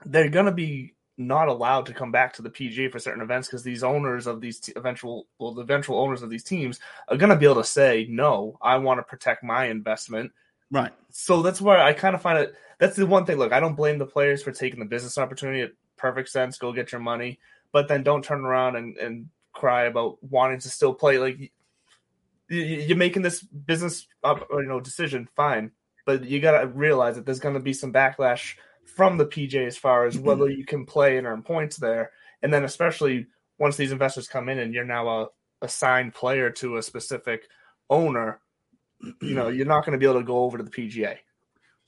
they're 0.04 0.28
going 0.28 0.46
to 0.46 0.52
be 0.52 0.92
not 1.16 1.48
allowed 1.48 1.84
to 1.84 1.92
come 1.92 2.10
back 2.10 2.32
to 2.32 2.40
the 2.40 2.48
PGA 2.48 2.90
for 2.90 2.98
certain 2.98 3.22
events 3.22 3.48
because 3.48 3.62
these 3.62 3.82
owners 3.82 4.26
of 4.26 4.40
these 4.40 4.60
t- 4.60 4.72
eventual 4.76 5.26
well 5.38 5.52
the 5.52 5.62
eventual 5.62 5.98
owners 5.98 6.22
of 6.22 6.30
these 6.30 6.44
teams 6.44 6.78
are 7.08 7.16
going 7.16 7.30
to 7.30 7.36
be 7.36 7.46
able 7.46 7.56
to 7.56 7.64
say 7.64 8.06
no 8.10 8.58
I 8.60 8.76
want 8.76 8.98
to 8.98 9.04
protect 9.04 9.42
my 9.42 9.66
investment 9.66 10.32
Right. 10.70 10.92
So 11.10 11.42
that's 11.42 11.60
where 11.60 11.78
I 11.78 11.92
kind 11.92 12.14
of 12.14 12.22
find 12.22 12.38
it. 12.38 12.54
That's 12.78 12.96
the 12.96 13.06
one 13.06 13.26
thing. 13.26 13.38
Look, 13.38 13.52
I 13.52 13.60
don't 13.60 13.74
blame 13.74 13.98
the 13.98 14.06
players 14.06 14.42
for 14.42 14.52
taking 14.52 14.78
the 14.78 14.86
business 14.86 15.18
opportunity. 15.18 15.62
It 15.62 15.76
perfect 15.96 16.28
sense. 16.28 16.58
Go 16.58 16.72
get 16.72 16.92
your 16.92 17.00
money, 17.00 17.38
but 17.72 17.88
then 17.88 18.02
don't 18.02 18.24
turn 18.24 18.44
around 18.44 18.76
and, 18.76 18.96
and 18.96 19.28
cry 19.52 19.84
about 19.84 20.22
wanting 20.22 20.60
to 20.60 20.70
still 20.70 20.94
play. 20.94 21.18
Like 21.18 21.52
you're 22.50 22.96
making 22.96 23.22
this 23.22 23.42
business 23.42 24.06
up, 24.24 24.46
you 24.50 24.64
know, 24.64 24.80
decision. 24.80 25.28
Fine, 25.36 25.70
but 26.04 26.24
you 26.24 26.40
got 26.40 26.60
to 26.60 26.66
realize 26.66 27.14
that 27.14 27.24
there's 27.24 27.40
going 27.40 27.54
to 27.54 27.60
be 27.60 27.72
some 27.72 27.92
backlash 27.92 28.56
from 28.84 29.16
the 29.16 29.26
PJ 29.26 29.66
as 29.66 29.76
far 29.76 30.04
as 30.04 30.18
whether 30.18 30.50
you 30.50 30.64
can 30.64 30.84
play 30.84 31.16
and 31.16 31.26
earn 31.26 31.42
points 31.42 31.76
there, 31.76 32.10
and 32.42 32.52
then 32.52 32.64
especially 32.64 33.26
once 33.58 33.76
these 33.76 33.92
investors 33.92 34.28
come 34.28 34.48
in 34.48 34.58
and 34.58 34.74
you're 34.74 34.84
now 34.84 35.08
a 35.08 35.28
assigned 35.62 36.14
player 36.14 36.50
to 36.50 36.76
a 36.76 36.82
specific 36.82 37.48
owner. 37.88 38.40
You 39.22 39.34
know, 39.34 39.48
you're 39.48 39.66
not 39.66 39.86
going 39.86 39.92
to 39.92 39.98
be 39.98 40.04
able 40.04 40.20
to 40.20 40.26
go 40.26 40.44
over 40.44 40.58
to 40.58 40.64
the 40.64 40.70
PGA. 40.70 41.16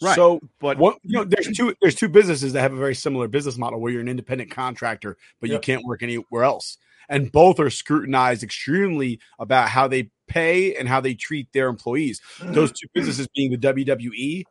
Right. 0.02 0.16
So, 0.16 0.40
but 0.60 0.78
what, 0.78 0.98
you 1.02 1.18
know, 1.18 1.24
there's 1.24 1.48
two 1.48 1.74
there's 1.80 1.94
two 1.94 2.08
businesses 2.08 2.54
that 2.54 2.62
have 2.62 2.72
a 2.72 2.76
very 2.76 2.94
similar 2.94 3.28
business 3.28 3.56
model 3.56 3.80
where 3.80 3.92
you're 3.92 4.00
an 4.00 4.08
independent 4.08 4.50
contractor, 4.50 5.16
but 5.40 5.50
you 5.50 5.58
can't 5.58 5.84
work 5.84 6.02
anywhere 6.02 6.44
else. 6.44 6.78
And 7.08 7.30
both 7.30 7.60
are 7.60 7.70
scrutinized 7.70 8.42
extremely 8.42 9.20
about 9.38 9.68
how 9.68 9.88
they 9.88 10.10
pay 10.28 10.74
and 10.74 10.88
how 10.88 11.00
they 11.00 11.14
treat 11.14 11.52
their 11.52 11.68
employees. 11.68 12.20
Mm. 12.38 12.54
Those 12.54 12.72
two 12.72 12.88
businesses 12.94 13.28
being 13.34 13.50
the 13.50 13.58
WWE 13.58 14.44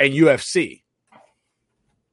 and 0.00 0.12
UFC. 0.12 0.82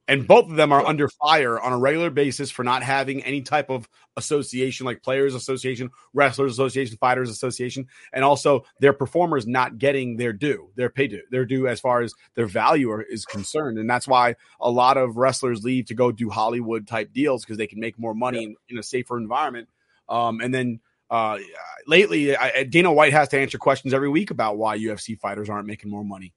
And 0.08 0.26
both 0.26 0.48
of 0.48 0.56
them 0.56 0.72
are 0.72 0.86
under 0.86 1.08
fire 1.08 1.58
on 1.58 1.72
a 1.72 1.78
regular 1.78 2.10
basis 2.10 2.50
for 2.50 2.62
not 2.62 2.84
having 2.84 3.24
any 3.24 3.42
type 3.42 3.70
of 3.70 3.88
association 4.16 4.86
like 4.86 5.02
Players 5.02 5.34
Association, 5.34 5.90
Wrestlers 6.14 6.52
Association, 6.52 6.96
Fighters 6.98 7.28
Association, 7.28 7.88
and 8.12 8.24
also 8.24 8.64
their 8.80 8.92
performers 8.92 9.48
not 9.48 9.78
getting 9.78 10.16
their 10.16 10.32
due, 10.32 10.70
their 10.76 10.90
pay 10.90 11.08
due, 11.08 11.22
their 11.32 11.44
due 11.44 11.66
as 11.66 11.80
far 11.80 12.02
as 12.02 12.14
their 12.36 12.46
value 12.46 12.88
are- 12.90 13.02
is 13.02 13.24
concerned. 13.24 13.78
And 13.78 13.90
that's 13.90 14.06
why 14.06 14.36
a 14.60 14.70
lot 14.70 14.96
of 14.96 15.16
wrestlers 15.16 15.64
leave 15.64 15.86
to 15.86 15.94
go 15.94 16.12
do 16.12 16.30
Hollywood 16.30 16.86
type 16.86 17.12
deals 17.12 17.44
because 17.44 17.58
they 17.58 17.66
can 17.66 17.80
make 17.80 17.98
more 17.98 18.14
money 18.14 18.44
in, 18.44 18.56
in 18.68 18.78
a 18.78 18.84
safer 18.84 19.18
environment. 19.18 19.68
Um, 20.08 20.40
and 20.40 20.52
then 20.52 20.80
uh, 21.10 21.38
lately, 21.86 22.36
I, 22.36 22.64
Dana 22.64 22.92
White 22.92 23.12
has 23.12 23.28
to 23.28 23.38
answer 23.38 23.58
questions 23.58 23.94
every 23.94 24.08
week 24.08 24.30
about 24.30 24.58
why 24.58 24.78
UFC 24.78 25.18
fighters 25.18 25.48
aren't 25.48 25.66
making 25.66 25.90
more 25.90 26.04
money. 26.04 26.34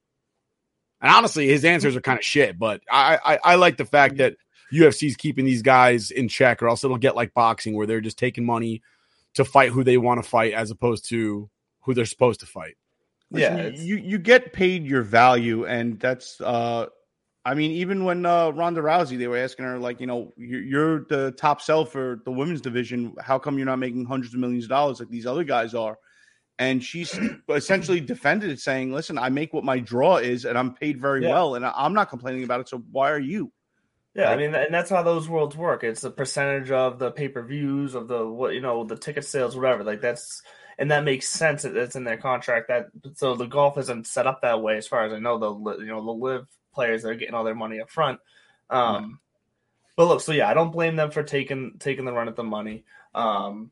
And 1.01 1.11
honestly, 1.11 1.47
his 1.47 1.65
answers 1.65 1.95
are 1.95 2.01
kind 2.01 2.19
of 2.19 2.25
shit. 2.25 2.59
But 2.59 2.81
I, 2.91 3.17
I, 3.23 3.39
I 3.43 3.55
like 3.55 3.77
the 3.77 3.85
fact 3.85 4.17
that 4.17 4.35
UFC's 4.73 5.15
keeping 5.15 5.45
these 5.45 5.61
guys 5.61 6.11
in 6.11 6.27
check, 6.27 6.61
or 6.61 6.67
else 6.67 6.83
it'll 6.83 6.97
get 6.97 7.15
like 7.15 7.33
boxing, 7.33 7.75
where 7.75 7.87
they're 7.87 8.01
just 8.01 8.19
taking 8.19 8.45
money 8.45 8.81
to 9.35 9.45
fight 9.45 9.71
who 9.71 9.83
they 9.83 9.97
want 9.97 10.21
to 10.23 10.29
fight, 10.29 10.53
as 10.53 10.71
opposed 10.71 11.09
to 11.09 11.49
who 11.81 11.93
they're 11.93 12.05
supposed 12.05 12.41
to 12.41 12.45
fight. 12.45 12.75
Listen, 13.31 13.75
you 13.75 13.97
you 13.97 14.17
get 14.17 14.53
paid 14.53 14.85
your 14.85 15.03
value, 15.03 15.65
and 15.65 15.99
that's 15.99 16.41
uh, 16.41 16.87
I 17.49 17.55
mean, 17.55 17.71
even 17.71 18.05
when 18.05 18.27
uh, 18.27 18.51
Ronda 18.51 18.79
Rousey, 18.79 19.17
they 19.17 19.27
were 19.27 19.37
asking 19.37 19.65
her 19.65 19.79
like, 19.79 19.99
you 19.99 20.05
know, 20.05 20.31
you're, 20.37 20.61
you're 20.61 21.05
the 21.05 21.31
top 21.31 21.61
sell 21.61 21.83
for 21.83 22.21
the 22.23 22.29
women's 22.31 22.61
division. 22.61 23.15
How 23.19 23.39
come 23.39 23.57
you're 23.57 23.65
not 23.65 23.79
making 23.79 24.05
hundreds 24.05 24.35
of 24.35 24.39
millions 24.39 24.65
of 24.65 24.69
dollars 24.69 24.99
like 24.99 25.09
these 25.09 25.25
other 25.25 25.43
guys 25.43 25.73
are? 25.73 25.97
And 26.59 26.83
she's 26.83 27.19
essentially 27.49 28.01
defended 28.01 28.51
it, 28.51 28.59
saying, 28.59 28.93
"Listen, 28.93 29.17
I 29.17 29.29
make 29.29 29.51
what 29.51 29.63
my 29.63 29.79
draw 29.79 30.17
is, 30.17 30.45
and 30.45 30.59
I'm 30.59 30.75
paid 30.75 31.01
very 31.01 31.23
Yeah. 31.23 31.31
well, 31.31 31.55
and 31.55 31.65
I'm 31.65 31.95
not 31.95 32.11
complaining 32.11 32.43
about 32.43 32.59
it. 32.59 32.69
So 32.69 32.83
why 32.91 33.09
are 33.09 33.19
you?" 33.19 33.51
Yeah, 34.13 34.29
I 34.29 34.35
mean, 34.37 34.53
and 34.53 34.71
that's 34.71 34.91
how 34.91 35.01
those 35.01 35.27
worlds 35.27 35.57
work. 35.57 35.83
It's 35.83 36.01
the 36.01 36.11
percentage 36.11 36.69
of 36.69 36.99
the 36.99 37.09
pay 37.09 37.29
per 37.29 37.41
views 37.41 37.95
of 37.95 38.07
the 38.07 38.27
what 38.27 38.53
you 38.53 38.61
know 38.61 38.83
the 38.83 38.95
ticket 38.95 39.25
sales, 39.25 39.55
whatever. 39.55 39.83
Like 39.83 40.01
that's 40.01 40.43
and 40.77 40.91
that 40.91 41.03
makes 41.03 41.27
sense. 41.27 41.63
that 41.63 41.73
That's 41.73 41.95
in 41.95 42.03
their 42.03 42.17
contract. 42.17 42.67
That 42.67 42.89
so 43.15 43.33
the 43.35 43.47
golf 43.47 43.79
isn't 43.79 44.05
set 44.05 44.27
up 44.27 44.41
that 44.43 44.61
way, 44.61 44.77
as 44.77 44.87
far 44.87 45.05
as 45.05 45.13
I 45.13 45.19
know. 45.19 45.39
The 45.39 45.79
you 45.79 45.87
know 45.87 46.05
the 46.05 46.11
LIV 46.11 46.45
players 46.73 47.03
that 47.03 47.09
are 47.09 47.15
getting 47.15 47.35
all 47.35 47.43
their 47.43 47.55
money 47.55 47.79
up 47.79 47.89
front. 47.89 48.19
Um, 48.69 49.19
But 49.95 50.07
look, 50.07 50.21
so 50.21 50.31
yeah, 50.31 50.49
I 50.49 50.53
don't 50.53 50.71
blame 50.71 50.95
them 50.95 51.11
for 51.11 51.23
taking 51.23 51.73
taking 51.77 52.05
the 52.05 52.13
run 52.13 52.29
at 52.29 52.35
the 52.35 52.43
money. 52.43 52.85
Um, 53.13 53.71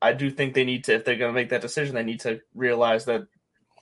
I 0.00 0.12
do 0.12 0.30
think 0.30 0.54
they 0.54 0.64
need 0.64 0.84
to, 0.84 0.94
if 0.94 1.04
they're 1.04 1.16
going 1.16 1.30
to 1.30 1.40
make 1.40 1.50
that 1.50 1.60
decision, 1.60 1.94
they 1.94 2.04
need 2.04 2.20
to 2.20 2.40
realize 2.54 3.04
that 3.06 3.26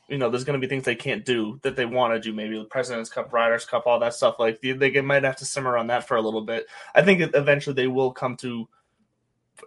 you 0.09 0.19
know, 0.19 0.31
there's 0.31 0.45
going 0.45 0.59
to 0.59 0.65
be 0.65 0.69
things 0.69 0.85
they 0.85 0.95
can't 0.95 1.25
do 1.25 1.59
that 1.63 1.77
they 1.77 1.85
want 1.85 2.15
to 2.15 2.21
do. 2.21 2.35
Maybe 2.35 2.59
the 2.59 2.65
President's 2.65 3.11
Cup, 3.11 3.33
Ryder's 3.33 3.65
Cup, 3.65 3.87
all 3.87 3.99
that 4.01 4.15
stuff. 4.15 4.37
Like 4.39 4.61
they, 4.61 4.73
they 4.73 5.01
might 5.01 5.25
have 5.25 5.37
to 5.37 5.45
simmer 5.45 5.77
on 5.77 5.89
that 5.89 6.07
for 6.07 6.17
a 6.17 6.23
little 6.23 6.43
bit. 6.43 6.67
I 6.95 7.03
think 7.03 7.35
eventually 7.35 7.75
they 7.75 7.89
will 7.89 8.13
come 8.13 8.37
to, 8.39 8.69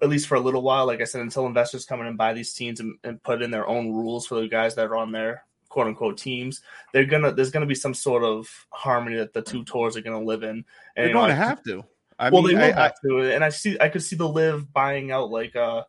at 0.02 0.10
least 0.10 0.28
for 0.28 0.36
a 0.36 0.40
little 0.40 0.62
while. 0.62 0.86
Like 0.86 1.02
I 1.02 1.06
said, 1.06 1.22
until 1.22 1.46
investors 1.46 1.86
come 1.86 2.00
in 2.00 2.08
and 2.08 2.18
buy 2.18 2.34
these 2.34 2.54
teams 2.54 2.80
and, 2.80 2.98
and 3.04 3.22
put 3.22 3.42
in 3.42 3.52
their 3.52 3.68
own 3.68 3.92
rules 3.92 4.28
for 4.28 4.40
the 4.40 4.48
guys 4.48 4.76
that 4.76 4.88
are 4.88 4.96
on 4.96 5.12
their 5.12 5.44
quote 5.70 5.88
unquote 5.88 6.18
teams, 6.18 6.62
they're 6.94 7.06
gonna 7.06 7.32
there's 7.32 7.52
gonna 7.52 7.66
be 7.66 7.76
some 7.76 7.94
sort 7.94 8.24
of 8.24 8.48
harmony 8.72 9.16
that 9.18 9.34
the 9.34 9.42
two 9.42 9.64
tours 9.64 9.96
are 9.96 10.02
gonna 10.02 10.22
live 10.22 10.44
in. 10.44 10.50
And, 10.50 10.66
They're 10.96 11.14
going 11.14 11.30
to 11.30 11.36
I- 11.36 11.38
have 11.38 11.64
to. 11.64 11.84
I 12.22 12.30
well, 12.30 12.42
mean, 12.42 12.58
they 12.58 12.64
I- 12.64 12.68
will 12.68 12.74
have 12.76 12.94
to, 13.06 13.34
and 13.34 13.44
I 13.46 13.50
see 13.50 13.78
I 13.80 13.88
could 13.88 14.04
see 14.04 14.18
the 14.18 14.28
LIV 14.28 14.74
buying 14.74 15.12
out 15.12 15.30
like 15.32 15.56
uh, 15.56 15.84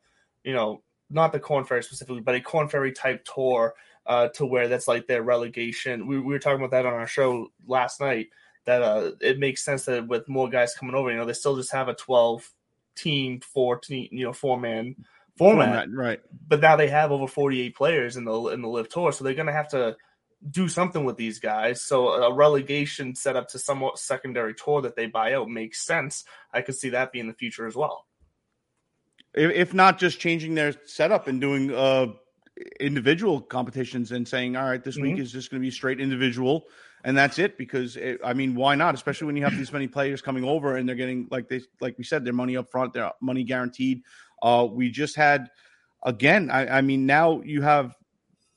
you 0.45 0.53
know, 0.53 0.83
not 1.11 1.33
the 1.33 1.41
Korn 1.41 1.65
Ferry 1.65 1.83
specifically, 1.83 2.21
but 2.21 2.37
a 2.37 2.41
Korn 2.41 2.69
Ferry 2.69 2.93
type 2.93 3.25
tour 3.25 3.75
uh, 4.07 4.29
to 4.29 4.47
where 4.47 4.69
that's 4.69 4.87
like 4.87 5.07
their 5.09 5.23
relegation. 5.23 6.07
We, 6.07 6.19
we 6.19 6.33
were 6.33 6.39
talking 6.39 6.61
about 6.61 6.71
that 6.71 6.87
on 6.87 6.93
our 6.93 7.07
show 7.09 7.49
last 7.67 8.01
night. 8.01 8.29
That 8.67 8.83
uh, 8.83 9.13
it 9.21 9.39
makes 9.41 9.65
sense 9.65 9.87
that 9.87 10.07
with 10.07 10.29
more 10.29 10.49
guys 10.49 10.75
coming 10.75 10.95
over, 10.95 11.11
you 11.11 11.17
know, 11.17 11.25
they 11.25 11.33
still 11.33 11.57
just 11.57 11.73
have 11.73 11.89
a 11.89 11.95
twelve 11.95 12.49
team, 12.95 13.41
four 13.41 13.79
team, 13.79 14.09
you 14.13 14.25
know, 14.25 14.33
four 14.33 14.61
man 14.61 14.95
format, 15.41 15.67
Format, 15.67 15.89
right. 16.07 16.21
But 16.49 16.61
now 16.61 16.77
they 16.77 16.89
have 16.89 17.11
over 17.11 17.27
forty 17.27 17.61
eight 17.63 17.75
players 17.75 18.17
in 18.17 18.25
the 18.25 18.35
in 18.55 18.63
the 18.63 18.69
LIV 18.69 18.89
tour, 18.89 19.13
so 19.13 19.25
they're 19.25 19.35
gonna 19.35 19.53
have 19.63 19.69
to 19.71 19.97
do 20.51 20.69
something 20.69 21.05
with 21.05 21.17
these 21.17 21.39
guys. 21.39 21.85
So 21.85 22.09
a 22.09 22.33
relegation 22.33 23.15
set 23.15 23.37
up 23.37 23.49
to 23.49 23.59
somewhat 23.59 23.99
secondary 23.99 24.55
tour 24.55 24.81
that 24.83 24.97
they 24.97 25.07
buy 25.07 25.35
out 25.35 25.49
makes 25.49 25.85
sense. 25.85 26.25
I 26.55 26.63
could 26.63 26.77
see 26.77 26.91
that 26.91 27.13
being 27.13 27.27
the 27.29 27.35
future 27.35 27.67
as 27.67 27.77
well. 27.77 28.07
if, 29.35 29.51
if 29.53 29.75
not 29.75 29.99
just 29.99 30.19
changing 30.21 30.55
their 30.55 30.73
setup 30.87 31.29
and 31.29 31.41
doing 31.41 31.73
uh 31.75 32.07
individual 32.79 33.41
competitions 33.41 34.13
and 34.13 34.27
saying 34.29 34.57
all 34.57 34.65
right 34.69 34.85
this 34.85 34.97
week 34.97 35.17
Mhm. 35.17 35.21
is 35.21 35.33
just 35.33 35.51
going 35.51 35.61
to 35.63 35.67
be 35.67 35.71
straight 35.71 36.01
individual 36.01 36.65
and 37.05 37.17
that's 37.17 37.39
it 37.39 37.57
because 37.57 37.97
it, 37.97 38.21
i 38.25 38.35
mean 38.35 38.55
why 38.55 38.75
not 38.75 38.95
especially 38.95 39.27
when 39.29 39.37
you 39.37 39.45
have 39.45 39.57
these 39.57 39.73
many 39.73 39.89
players 39.89 40.21
coming 40.21 40.45
over 40.45 40.77
and 40.77 40.87
they're 40.87 40.97
getting 40.97 41.27
like 41.31 41.49
they 41.49 41.61
like 41.81 41.97
we 41.97 42.05
said 42.05 42.23
their 42.25 42.35
money 42.35 42.57
up 42.59 42.71
front 42.71 42.93
their 42.93 43.13
money 43.23 43.45
guaranteed 43.45 44.03
uh 44.43 44.67
we 44.71 44.91
just 44.91 45.17
had 45.17 45.49
again 46.05 46.51
i, 46.51 46.79
I 46.79 46.81
mean 46.81 47.07
now 47.07 47.41
you 47.43 47.63
have 47.63 47.95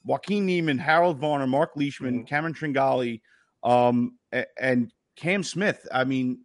Joaquin 0.05 0.45
Niemann 0.45 0.77
harold 0.77 1.17
varner 1.17 1.47
Marc 1.47 1.71
Leishman 1.75 2.25
Cameron 2.25 2.53
Tringale 2.53 3.21
um 3.63 4.17
and 4.59 4.91
cam 5.15 5.43
smith 5.43 5.87
i 5.91 6.03
mean 6.03 6.39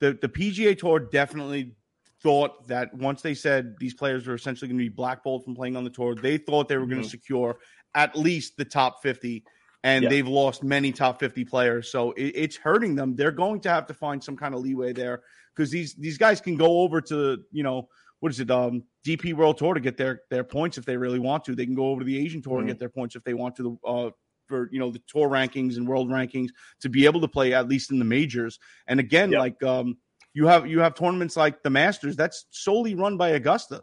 the 0.00 0.18
the 0.20 0.28
pga 0.28 0.76
tour 0.76 0.98
definitely 0.98 1.76
thought 2.24 2.66
that 2.66 2.92
once 2.94 3.20
they 3.22 3.34
said 3.34 3.76
these 3.78 3.94
players 3.94 4.26
were 4.26 4.34
essentially 4.34 4.66
going 4.66 4.78
to 4.78 4.84
be 4.84 4.88
blackballed 4.88 5.44
from 5.44 5.54
playing 5.54 5.76
on 5.76 5.84
the 5.84 5.90
tour, 5.90 6.14
they 6.14 6.38
thought 6.38 6.68
they 6.68 6.78
were 6.78 6.86
going 6.86 7.02
to 7.02 7.08
secure 7.08 7.58
at 7.94 8.16
least 8.16 8.56
the 8.56 8.64
top 8.64 9.02
50. 9.02 9.44
And 9.84 10.04
Yeah. 10.04 10.08
they've 10.08 10.26
lost 10.26 10.64
many 10.64 10.90
top 10.90 11.20
50 11.20 11.44
players. 11.44 11.92
So 11.92 12.12
it, 12.12 12.32
it's 12.34 12.56
hurting 12.56 12.94
them. 12.94 13.14
They're 13.14 13.30
going 13.30 13.60
to 13.60 13.68
have 13.68 13.86
to 13.88 13.94
find 13.94 14.24
some 14.24 14.38
kind 14.38 14.54
of 14.54 14.62
leeway 14.62 14.94
there 14.94 15.22
because 15.54 15.70
these 15.70 15.94
these 15.96 16.16
guys 16.16 16.40
can 16.40 16.56
go 16.56 16.80
over 16.80 17.02
to, 17.02 17.44
you 17.52 17.62
know, 17.62 17.88
what 18.24 18.32
is 18.32 18.40
it, 18.40 18.50
um, 18.50 18.82
DP 19.04 19.34
World 19.34 19.58
Tour 19.58 19.74
to 19.74 19.80
get 19.80 19.98
their 19.98 20.22
their 20.30 20.44
points 20.44 20.78
if 20.78 20.86
they 20.86 20.96
really 20.96 21.18
want 21.18 21.44
to. 21.44 21.54
They 21.54 21.66
can 21.66 21.74
go 21.74 21.88
over 21.88 22.00
to 22.00 22.06
the 22.06 22.18
Asian 22.18 22.40
Tour 22.40 22.56
and 22.60 22.64
Mhm. 22.64 22.70
get 22.70 22.78
their 22.78 22.88
points 22.88 23.14
if 23.16 23.22
they 23.22 23.34
want 23.34 23.54
to. 23.56 23.62
The 23.82 23.86
uh, 23.86 24.10
for 24.48 24.70
you 24.72 24.78
know 24.78 24.90
the 24.90 25.02
tour 25.06 25.28
rankings 25.28 25.76
and 25.76 25.86
world 25.86 26.08
rankings 26.08 26.48
to 26.80 26.88
be 26.88 27.04
able 27.04 27.20
to 27.20 27.28
play 27.28 27.52
at 27.52 27.68
least 27.68 27.90
in 27.90 27.98
the 27.98 28.04
majors. 28.06 28.58
And 28.86 28.98
again, 28.98 29.30
Yep. 29.32 29.38
like 29.38 29.62
um, 29.62 29.98
you 30.32 30.46
have 30.46 30.66
you 30.66 30.80
have 30.80 30.94
tournaments 30.94 31.36
like 31.36 31.62
the 31.62 31.68
Masters 31.68 32.16
that's 32.16 32.46
solely 32.50 32.94
run 32.94 33.18
by 33.18 33.28
Augusta. 33.28 33.82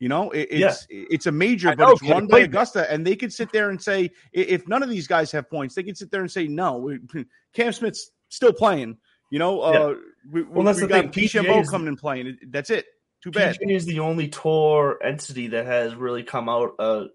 You 0.00 0.10
know, 0.10 0.32
it, 0.32 0.48
it's 0.50 0.86
it's 0.90 1.24
a 1.26 1.32
major, 1.32 1.74
but 1.74 1.86
know, 1.86 1.92
it's 1.92 2.02
run 2.02 2.26
by 2.26 2.40
Augusta, 2.40 2.92
and 2.92 3.06
they 3.06 3.16
could 3.16 3.32
sit 3.32 3.50
there 3.54 3.70
and 3.70 3.82
say, 3.82 4.10
if 4.34 4.68
none 4.68 4.82
of 4.82 4.90
these 4.90 5.06
guys 5.06 5.32
have 5.32 5.48
points, 5.48 5.74
they 5.74 5.82
could 5.82 5.96
sit 5.96 6.10
there 6.10 6.20
and 6.20 6.30
say, 6.30 6.46
no, 6.46 6.76
we, 6.76 6.98
Cam 7.54 7.72
Smith's 7.72 8.10
still 8.28 8.52
playing. 8.52 8.98
You 9.30 9.38
know, 9.38 9.62
uh, 9.62 9.72
Yeah. 9.72 9.94
we, 10.30 10.42
Well, 10.42 10.62
that's 10.62 10.76
we 10.76 10.82
the 10.82 10.88
got 10.88 11.00
thing, 11.04 11.10
coming 11.70 11.88
and 11.88 11.96
playing. 11.96 12.36
That's 12.50 12.68
it. 12.68 12.84
Too 13.22 13.30
bad. 13.30 13.58
Is 13.60 13.84
the 13.84 14.00
only 14.00 14.28
tour 14.28 14.98
entity 15.02 15.48
that 15.48 15.66
has 15.66 15.94
really 15.94 16.22
come 16.22 16.48
out 16.48 16.74
uh, 16.78 17.06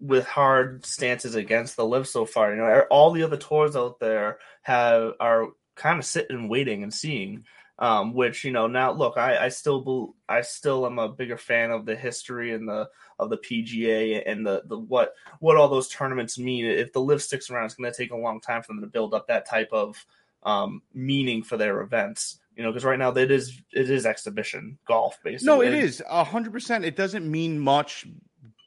with 0.00 0.26
hard 0.26 0.84
stances 0.86 1.34
against 1.34 1.76
the 1.76 1.84
LIV 1.84 2.08
so 2.08 2.24
far. 2.24 2.50
You 2.50 2.58
know, 2.58 2.84
all 2.90 3.12
the 3.12 3.22
other 3.22 3.36
tours 3.36 3.76
out 3.76 3.98
there 3.98 4.38
have 4.62 5.12
are 5.20 5.48
kind 5.74 5.98
of 5.98 6.04
sitting 6.04 6.48
waiting 6.48 6.82
and 6.82 6.92
seeing. 6.92 7.44
Um, 7.78 8.12
which 8.12 8.44
you 8.44 8.52
know 8.52 8.66
now 8.66 8.92
look, 8.92 9.16
I, 9.16 9.46
I 9.46 9.48
still 9.48 9.80
bel 9.80 10.14
I 10.28 10.42
still 10.42 10.84
am 10.84 10.98
a 10.98 11.08
bigger 11.08 11.38
fan 11.38 11.70
of 11.70 11.86
the 11.86 11.96
history 11.96 12.52
and 12.52 12.68
the 12.68 12.90
of 13.18 13.30
the 13.30 13.38
PGA 13.38 14.22
and 14.26 14.46
the 14.46 14.62
the 14.66 14.78
what 14.78 15.14
what 15.38 15.56
all 15.56 15.68
those 15.68 15.88
tournaments 15.88 16.38
mean. 16.38 16.66
If 16.66 16.92
the 16.92 17.00
LIV 17.00 17.22
sticks 17.22 17.48
around, 17.48 17.64
it's 17.64 17.74
going 17.74 17.90
to 17.90 17.96
take 17.96 18.12
a 18.12 18.16
long 18.16 18.38
time 18.38 18.60
for 18.62 18.74
them 18.74 18.82
to 18.82 18.86
build 18.86 19.14
up 19.14 19.28
that 19.28 19.46
type 19.46 19.70
of 19.72 20.04
um, 20.42 20.82
meaning 20.92 21.42
for 21.42 21.56
their 21.56 21.80
events. 21.80 22.39
You 22.60 22.66
know, 22.66 22.72
because 22.72 22.84
right 22.84 22.98
now 22.98 23.08
it 23.12 23.30
is 23.30 23.58
it 23.72 23.88
is 23.88 24.04
exhibition 24.04 24.76
golf 24.86 25.18
basically. 25.24 25.46
No, 25.46 25.62
it 25.62 25.72
is 25.72 26.02
a 26.06 26.22
hundred 26.22 26.52
percent. 26.52 26.84
It 26.84 26.94
doesn't 26.94 27.28
mean 27.28 27.58
much 27.58 28.06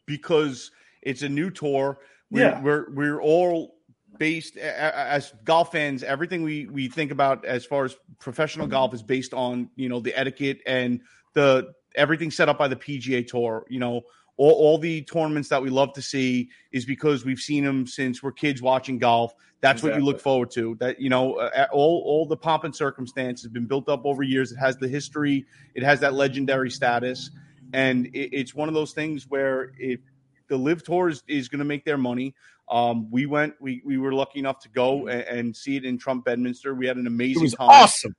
because 0.07 0.71
it's 1.03 1.21
a 1.21 1.29
new 1.29 1.51
tour. 1.51 1.99
We're, 2.31 2.41
Yeah. 2.41 2.59
we're 2.63 2.89
we're 2.91 3.21
all 3.21 3.75
based 4.17 4.57
as 4.57 5.31
golf 5.43 5.73
fans. 5.73 6.01
Everything 6.01 6.41
we 6.41 6.65
we 6.65 6.87
think 6.87 7.11
about 7.11 7.45
as 7.45 7.65
far 7.65 7.85
as 7.85 7.95
professional 8.19 8.65
golf 8.65 8.95
is 8.95 9.03
based 9.03 9.31
on 9.35 9.69
you 9.75 9.89
know 9.89 9.99
the 9.99 10.17
etiquette 10.17 10.61
and 10.65 11.01
the 11.33 11.71
everything 11.93 12.31
set 12.31 12.49
up 12.49 12.57
by 12.57 12.67
the 12.67 12.75
PGA 12.75 13.27
Tour. 13.27 13.63
You 13.69 13.79
know, 13.79 14.01
all, 14.37 14.51
all 14.51 14.77
the 14.77 15.01
tournaments 15.03 15.49
that 15.49 15.61
we 15.61 15.69
love 15.69 15.93
to 15.93 16.01
see 16.01 16.49
is 16.71 16.85
because 16.85 17.23
we've 17.23 17.39
seen 17.39 17.63
them 17.63 17.85
since 17.85 18.23
we're 18.23 18.31
kids 18.31 18.61
watching 18.61 18.97
golf. 18.97 19.33
That's 19.61 19.81
what 19.81 19.95
you 19.95 20.01
look 20.01 20.19
forward 20.19 20.51
to. 20.51 20.75
That 20.81 20.99
you 20.99 21.09
know, 21.09 21.35
uh, 21.35 21.67
all 21.71 22.03
all 22.05 22.25
the 22.25 22.35
pomp 22.35 22.65
and 22.65 22.75
circumstance 22.75 23.41
has 23.43 23.51
been 23.51 23.65
built 23.65 23.87
up 23.87 24.05
over 24.05 24.21
years. 24.21 24.51
It 24.51 24.57
has 24.57 24.75
the 24.75 24.89
history. 24.89 25.45
It 25.73 25.83
has 25.83 26.01
that 26.01 26.13
legendary 26.13 26.69
status, 26.69 27.31
and 27.71 28.07
it, 28.07 28.37
it's 28.37 28.53
one 28.53 28.67
of 28.67 28.73
those 28.73 28.91
things 28.91 29.25
where 29.29 29.71
if 29.79 30.01
the 30.49 30.57
LIV 30.57 30.83
Tour 30.83 31.09
is, 31.09 31.23
is 31.27 31.47
going 31.47 31.59
to 31.59 31.65
make 31.65 31.85
their 31.85 31.97
money. 31.97 32.35
Um, 32.69 33.09
we 33.09 33.25
went. 33.25 33.53
We 33.61 33.81
we 33.85 33.97
were 33.97 34.13
lucky 34.13 34.39
enough 34.39 34.59
to 34.59 34.69
go 34.69 35.07
and, 35.07 35.21
and 35.21 35.55
see 35.55 35.77
it 35.77 35.85
in 35.85 35.97
Trump 35.97 36.25
Bedminster. 36.25 36.75
We 36.75 36.85
had 36.85 36.97
an 36.97 37.07
amazing 37.07 37.43
was 37.43 37.53
time. 37.53 37.69
awesome. 37.69 38.15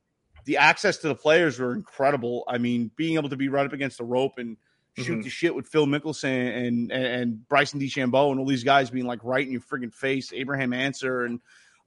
The 0.47 0.57
access 0.57 0.97
to 0.99 1.09
the 1.09 1.15
players 1.15 1.59
were 1.59 1.75
incredible. 1.75 2.45
I 2.49 2.57
mean, 2.57 2.91
being 2.97 3.17
able 3.17 3.29
to 3.31 3.37
be 3.37 3.49
right 3.49 3.67
up 3.67 3.73
against 3.75 3.99
the 3.99 4.05
rope 4.05 4.39
and 4.39 4.57
shoot 4.97 5.19
Mhm. 5.21 5.25
the 5.25 5.31
shit 5.31 5.55
with 5.55 5.67
Phil 5.69 5.87
Mickelson 5.87 6.67
and, 6.67 6.93
and 6.93 7.05
and 7.05 7.49
Bryson 7.49 7.81
DeChambeau 7.81 8.31
and 8.31 8.39
all 8.41 8.47
these 8.47 8.65
guys 8.65 8.91
being 8.91 9.07
like 9.07 9.21
right 9.25 9.45
in 9.47 9.53
your 9.53 9.61
friggin' 9.61 9.93
face, 9.95 10.33
Abraham 10.33 10.73
Ancer, 10.73 11.25
and 11.25 11.41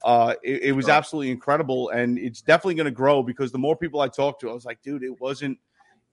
uh, 0.04 0.36
it, 0.44 0.64
it 0.64 0.72
was 0.74 0.90
absolutely 0.90 1.32
incredible. 1.32 1.90
And 1.90 2.18
it's 2.20 2.42
definitely 2.42 2.76
going 2.76 2.86
to 2.86 2.92
grow 2.92 3.24
because 3.24 3.52
the 3.52 3.58
more 3.58 3.76
people 3.76 4.00
I 4.02 4.10
talked 4.10 4.42
to, 4.42 4.50
I 4.50 4.54
was 4.54 4.66
like, 4.66 4.82
dude, 4.84 5.04
it 5.04 5.20
wasn't. 5.20 5.58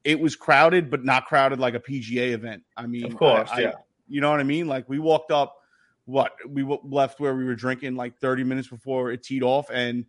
It 0.05 0.21
was 0.21 0.37
crowded, 0.37 0.91
but 0.91 1.05
not 1.05 1.27
crowded 1.27 1.59
like 1.59 1.75
a 1.75 1.81
PGA 1.81 2.33
event. 2.33 2.63
I 2.77 2.87
mean, 2.87 3.05
Of 3.07 3.17
course, 3.17 3.49
I- 3.51 3.57
I- 3.57 3.61
yeah. 3.61 3.73
you 4.07 4.21
know 4.21 4.31
what 4.31 4.41
I 4.41 4.45
mean? 4.45 4.69
Like 4.69 4.89
we 4.89 4.99
walked 4.99 5.31
up, 5.33 5.55
what 6.07 6.33
we 6.47 6.61
w- 6.63 6.81
left 6.85 7.19
where 7.21 7.35
we 7.35 7.45
were 7.45 7.55
drinking 7.55 7.97
like 7.97 8.19
30 8.19 8.45
minutes 8.45 8.69
before 8.69 9.11
it 9.11 9.23
teed 9.23 9.43
off, 9.43 9.71
and 9.73 10.05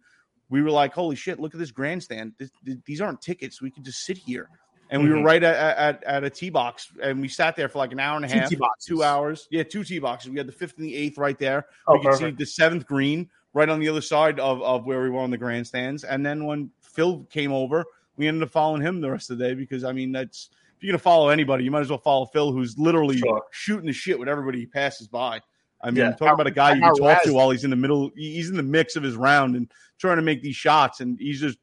we 0.50 0.62
were 0.62 0.70
like, 0.72 0.94
"Holy 0.94 1.16
shit! 1.16 1.40
Look 1.40 1.54
at 1.54 1.60
this 1.60 1.72
grandstand. 1.72 2.34
This, 2.38 2.52
th- 2.66 2.78
these 2.86 3.00
aren't 3.02 3.22
tickets. 3.22 3.62
We 3.62 3.72
could 3.72 3.86
just 3.86 4.04
sit 4.06 4.18
here." 4.18 4.50
And 4.92 5.04
we 5.04 5.10
were 5.10 5.16
Mhm. 5.18 5.24
right 5.26 5.44
at, 5.44 5.78
at 5.78 6.04
at 6.04 6.24
a 6.24 6.30
tee 6.30 6.50
box, 6.52 6.92
and 7.02 7.20
we 7.20 7.28
sat 7.28 7.56
there 7.56 7.68
for 7.68 7.80
like 7.80 7.92
an 7.92 8.00
hour 8.00 8.18
and 8.18 8.26
a 8.26 8.28
Two 8.28 8.36
half, 8.62 8.70
two 8.80 9.04
hours. 9.04 9.48
Yeah, 9.50 9.64
two 9.64 9.84
tee 9.84 9.98
boxes. 10.00 10.30
We 10.30 10.38
had 10.38 10.48
the 10.48 10.52
fifth 10.52 10.78
and 10.78 10.86
the 10.86 10.96
eighth 10.96 11.18
right 11.18 11.38
there. 11.40 11.66
Oh, 11.88 11.94
we 11.94 12.02
could 12.02 12.14
see 12.14 12.20
perfect. 12.26 12.38
the 12.40 12.46
seventh 12.46 12.86
green 12.86 13.30
right 13.54 13.68
on 13.68 13.80
the 13.80 13.90
other 13.90 14.02
side 14.02 14.40
of, 14.40 14.62
of 14.62 14.86
where 14.86 15.02
we 15.02 15.10
were 15.10 15.20
on 15.20 15.32
the 15.32 15.38
grandstands. 15.38 16.04
And 16.04 16.24
then 16.26 16.46
when 16.46 16.70
Phil 16.82 17.26
came 17.32 17.52
over, 17.52 17.84
we 18.18 18.28
ended 18.28 18.44
up 18.44 18.52
following 18.52 18.82
him 18.82 19.02
the 19.02 19.10
rest 19.10 19.32
of 19.32 19.38
the 19.40 19.48
day 19.48 19.54
because 19.56 19.84
I 19.84 19.92
mean 19.92 20.12
that's 20.12 20.50
if 20.78 20.84
you're 20.84 20.92
gonna 20.92 21.00
follow 21.00 21.30
anybody, 21.30 21.64
you 21.64 21.72
might 21.72 21.80
as 21.82 21.90
well 21.90 21.98
follow 21.98 22.26
Phil, 22.28 22.52
who's 22.52 22.78
literally 22.78 23.18
Sure. 23.18 23.44
shooting 23.52 23.88
the 23.88 23.94
shit 23.94 24.20
with 24.20 24.28
everybody 24.30 24.60
he 24.60 24.66
passes 24.68 25.08
by. 25.08 25.40
I 25.82 25.88
mean, 25.90 25.98
Yeah. 25.98 26.12
talking 26.12 26.30
about 26.34 26.48
a 26.48 26.52
guy 26.52 26.74
you 26.74 26.82
can 26.82 26.96
talk 26.96 27.24
to 27.24 27.34
while 27.34 27.50
he's 27.50 27.64
in 27.64 27.70
the 27.70 27.76
middle, 27.76 28.12
he's 28.16 28.50
in 28.50 28.56
the 28.58 28.64
mix 28.64 28.96
of 28.96 29.04
his 29.04 29.16
round 29.16 29.56
and 29.56 29.72
trying 29.98 30.18
to 30.18 30.22
make 30.22 30.42
these 30.42 30.56
shots, 30.56 31.00
and 31.00 31.18
he's 31.20 31.40
just 31.40 31.58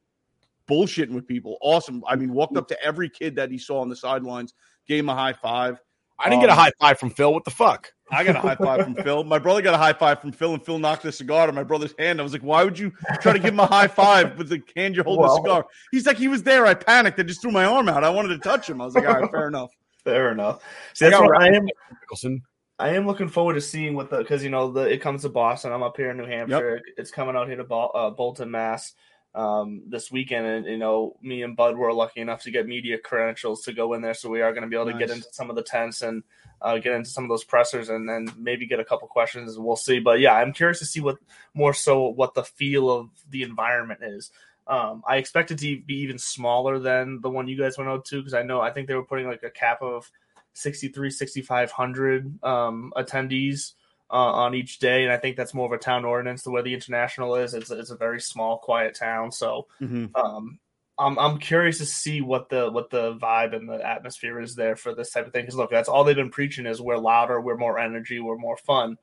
bullshitting 0.69 1.13
with 1.13 1.27
people. 1.27 1.59
Awesome. 1.61 2.03
I 2.07 2.17
mean, 2.17 2.33
walked 2.33 2.57
up 2.57 2.69
to 2.69 2.83
every 2.85 3.09
kid 3.09 3.37
that 3.37 3.51
he 3.51 3.59
saw 3.59 3.81
on 3.81 3.89
the 3.89 3.97
sidelines, 3.97 4.55
gave 4.87 5.01
him 5.01 5.09
a 5.09 5.15
high 5.15 5.33
five. 5.33 5.81
I 6.19 6.29
didn't 6.29 6.43
get 6.43 6.51
a 6.51 6.53
Um, 6.53 6.59
high 6.59 6.73
five 6.81 6.99
from 7.01 7.11
Phil. 7.11 7.33
What 7.33 7.45
the 7.45 7.51
fuck? 7.51 7.93
I 8.11 8.23
got 8.23 8.37
a 8.37 8.41
high 8.41 8.55
five 8.55 8.83
from 8.85 8.95
Phil. 8.95 9.25
My 9.25 9.39
brother 9.39 9.63
got 9.63 9.75
a 9.75 9.79
high 9.79 9.95
five 9.95 10.21
from 10.21 10.31
Phil, 10.33 10.53
and 10.55 10.65
Phil 10.65 10.79
knocked 10.79 11.03
the 11.03 11.11
cigar 11.11 11.47
to 11.47 11.53
my 11.53 11.65
brother's 11.65 11.95
hand. 11.99 12.21
I 12.21 12.23
was 12.23 12.33
like, 12.33 12.43
"Why 12.43 12.63
would 12.63 12.79
you 12.79 12.93
try 13.21 13.33
to 13.33 13.39
give 13.39 13.55
him 13.55 13.61
a 13.61 13.67
high 13.67 13.89
five 13.89 14.37
with 14.39 14.49
the 14.51 14.63
hand 14.77 14.95
you're 14.95 15.05
holding 15.05 15.23
Well- 15.25 15.37
the 15.37 15.43
cigar?" 15.43 15.67
He's 15.91 16.07
like, 16.07 16.19
"He 16.19 16.29
was 16.29 16.43
there. 16.43 16.67
I 16.67 16.75
panicked. 16.75 17.19
I 17.19 17.23
just 17.25 17.41
threw 17.41 17.51
my 17.51 17.65
arm 17.65 17.89
out. 17.89 18.05
I 18.05 18.11
wanted 18.11 18.29
to 18.29 18.39
touch 18.39 18.69
him." 18.69 18.81
I 18.81 18.85
was 18.85 18.95
like, 18.95 19.07
"All 19.09 19.21
right, 19.21 19.31
fair 19.31 19.49
enough." 19.49 19.71
Fair 20.05 20.31
enough. 20.33 20.63
See, 20.95 21.07
I 21.07 21.11
that's 21.11 21.23
what 21.23 21.41
I 21.41 21.47
am. 21.49 21.65
Nicholson. 22.03 22.43
I 22.79 22.89
am 22.91 23.07
looking 23.07 23.29
forward 23.29 23.55
to 23.55 23.61
seeing 23.61 23.95
what 23.95 24.11
the 24.11 24.19
because 24.19 24.43
you 24.45 24.51
know 24.51 24.71
the 24.73 24.83
it 24.83 25.01
comes 25.01 25.23
to 25.23 25.29
Boston. 25.29 25.73
I'm 25.73 25.83
up 25.85 25.97
here 25.97 26.11
in 26.11 26.17
New 26.17 26.27
Hampshire. 26.27 26.81
It's 26.97 27.11
coming 27.13 27.37
out 27.37 27.47
here 27.47 27.57
to 27.57 27.65
Bol- 27.65 27.93
uh, 27.95 28.11
Bolton, 28.11 28.51
Mass. 28.51 28.93
Um, 29.35 29.85
this 29.87 30.13
weekend, 30.13 30.47
and 30.47 30.67
you 30.67 30.77
know, 30.77 31.17
me 31.23 31.43
and 31.43 31.57
Bud 31.57 31.79
were 31.79 31.93
lucky 31.95 32.21
enough 32.21 32.43
to 32.43 32.51
get 32.51 32.67
media 32.67 32.99
credentials 32.99 33.63
to 33.63 33.73
go 33.73 33.95
in 33.95 34.03
there, 34.03 34.13
so 34.13 34.29
we 34.29 34.43
are 34.43 34.53
going 34.53 34.63
to 34.63 34.69
be 34.69 34.77
able 34.77 34.93
to 34.93 34.99
get 34.99 35.09
into 35.09 35.27
some 35.33 35.49
of 35.49 35.57
the 35.57 35.63
tents 35.63 36.03
and 36.03 36.23
uh, 36.61 36.77
get 36.77 36.93
into 36.93 37.09
some 37.09 37.25
of 37.25 37.31
those 37.31 37.43
pressers, 37.43 37.89
and 37.89 38.07
then 38.07 38.31
maybe 38.37 38.67
get 38.67 38.79
a 38.79 38.85
couple 38.85 39.09
questions. 39.09 39.59
We'll 39.59 39.77
see, 39.77 40.01
but 40.01 40.21
yeah, 40.21 40.35
I'm 40.35 40.53
curious 40.53 40.81
to 40.81 40.85
see 40.85 41.01
what 41.01 41.17
more 41.55 41.73
so 41.73 42.09
what 42.09 42.35
the 42.35 42.45
feel 42.45 42.91
of 42.91 43.09
the 43.31 43.43
environment 43.43 44.01
is. 44.03 44.31
Um, 44.67 45.03
I 45.09 45.17
expect 45.17 45.51
it 45.51 45.59
to 45.59 45.81
be 45.81 46.01
even 46.01 46.19
smaller 46.19 46.79
than 46.79 47.21
the 47.21 47.31
one 47.31 47.49
you 47.49 47.59
guys 47.59 47.79
went 47.79 47.91
out 47.91 48.05
to 48.07 48.19
because 48.19 48.35
I 48.35 48.43
know 48.43 48.61
I 48.61 48.71
think 48.71 48.87
they 48.87 48.95
were 48.95 49.05
putting 49.05 49.27
like 49.27 49.43
a 49.43 49.51
cap 49.51 49.83
of 49.83 50.11
63 50.55 51.11
6500 51.11 52.45
um 52.45 52.93
attendees 52.97 53.73
uh, 54.13 54.33
on 54.45 54.55
each 54.55 54.79
day 54.79 55.03
and 55.05 55.13
i 55.13 55.17
think 55.17 55.37
that's 55.37 55.55
more 55.55 55.67
of 55.67 55.73
a 55.73 55.79
town 55.79 56.05
ordinance 56.05 56.43
the 56.43 56.51
way 56.51 56.61
the 56.63 56.75
international 56.75 57.35
is 57.35 57.55
it's, 57.55 57.71
it's 57.71 57.91
a 57.91 57.97
very 57.97 58.21
small 58.21 58.59
quiet 58.59 58.95
town 58.95 59.33
so 59.33 59.67
Mhm. 59.81 60.11
um 60.15 60.59
I'm, 60.99 61.19
I'm 61.19 61.39
curious 61.39 61.79
to 61.79 61.87
see 61.87 62.21
what 62.21 62.51
the 62.51 62.71
what 62.71 62.91
the 62.91 63.15
vibe 63.15 63.57
and 63.57 63.67
the 63.69 63.85
atmosphere 63.85 64.39
is 64.41 64.55
there 64.55 64.77
for 64.77 64.95
this 64.95 65.11
type 65.11 65.27
of 65.27 65.33
thing 65.33 65.43
because 65.43 65.57
look 65.57 65.71
that's 65.71 65.89
all 65.89 66.05
they've 66.05 66.15
been 66.15 66.31
preaching 66.31 66.67
is 66.67 66.81
we're 66.81 66.99
louder 66.99 67.41
we're 67.41 67.57
more 67.57 67.79
energy 67.79 68.21
we're 68.21 68.37
more 68.37 68.59
fun 68.59 68.99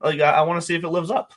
like 0.00 0.20
i, 0.20 0.30
I 0.30 0.42
want 0.42 0.60
to 0.60 0.66
see 0.66 0.76
if 0.76 0.84
it 0.84 0.88
lives 0.88 1.10
up 1.10 1.34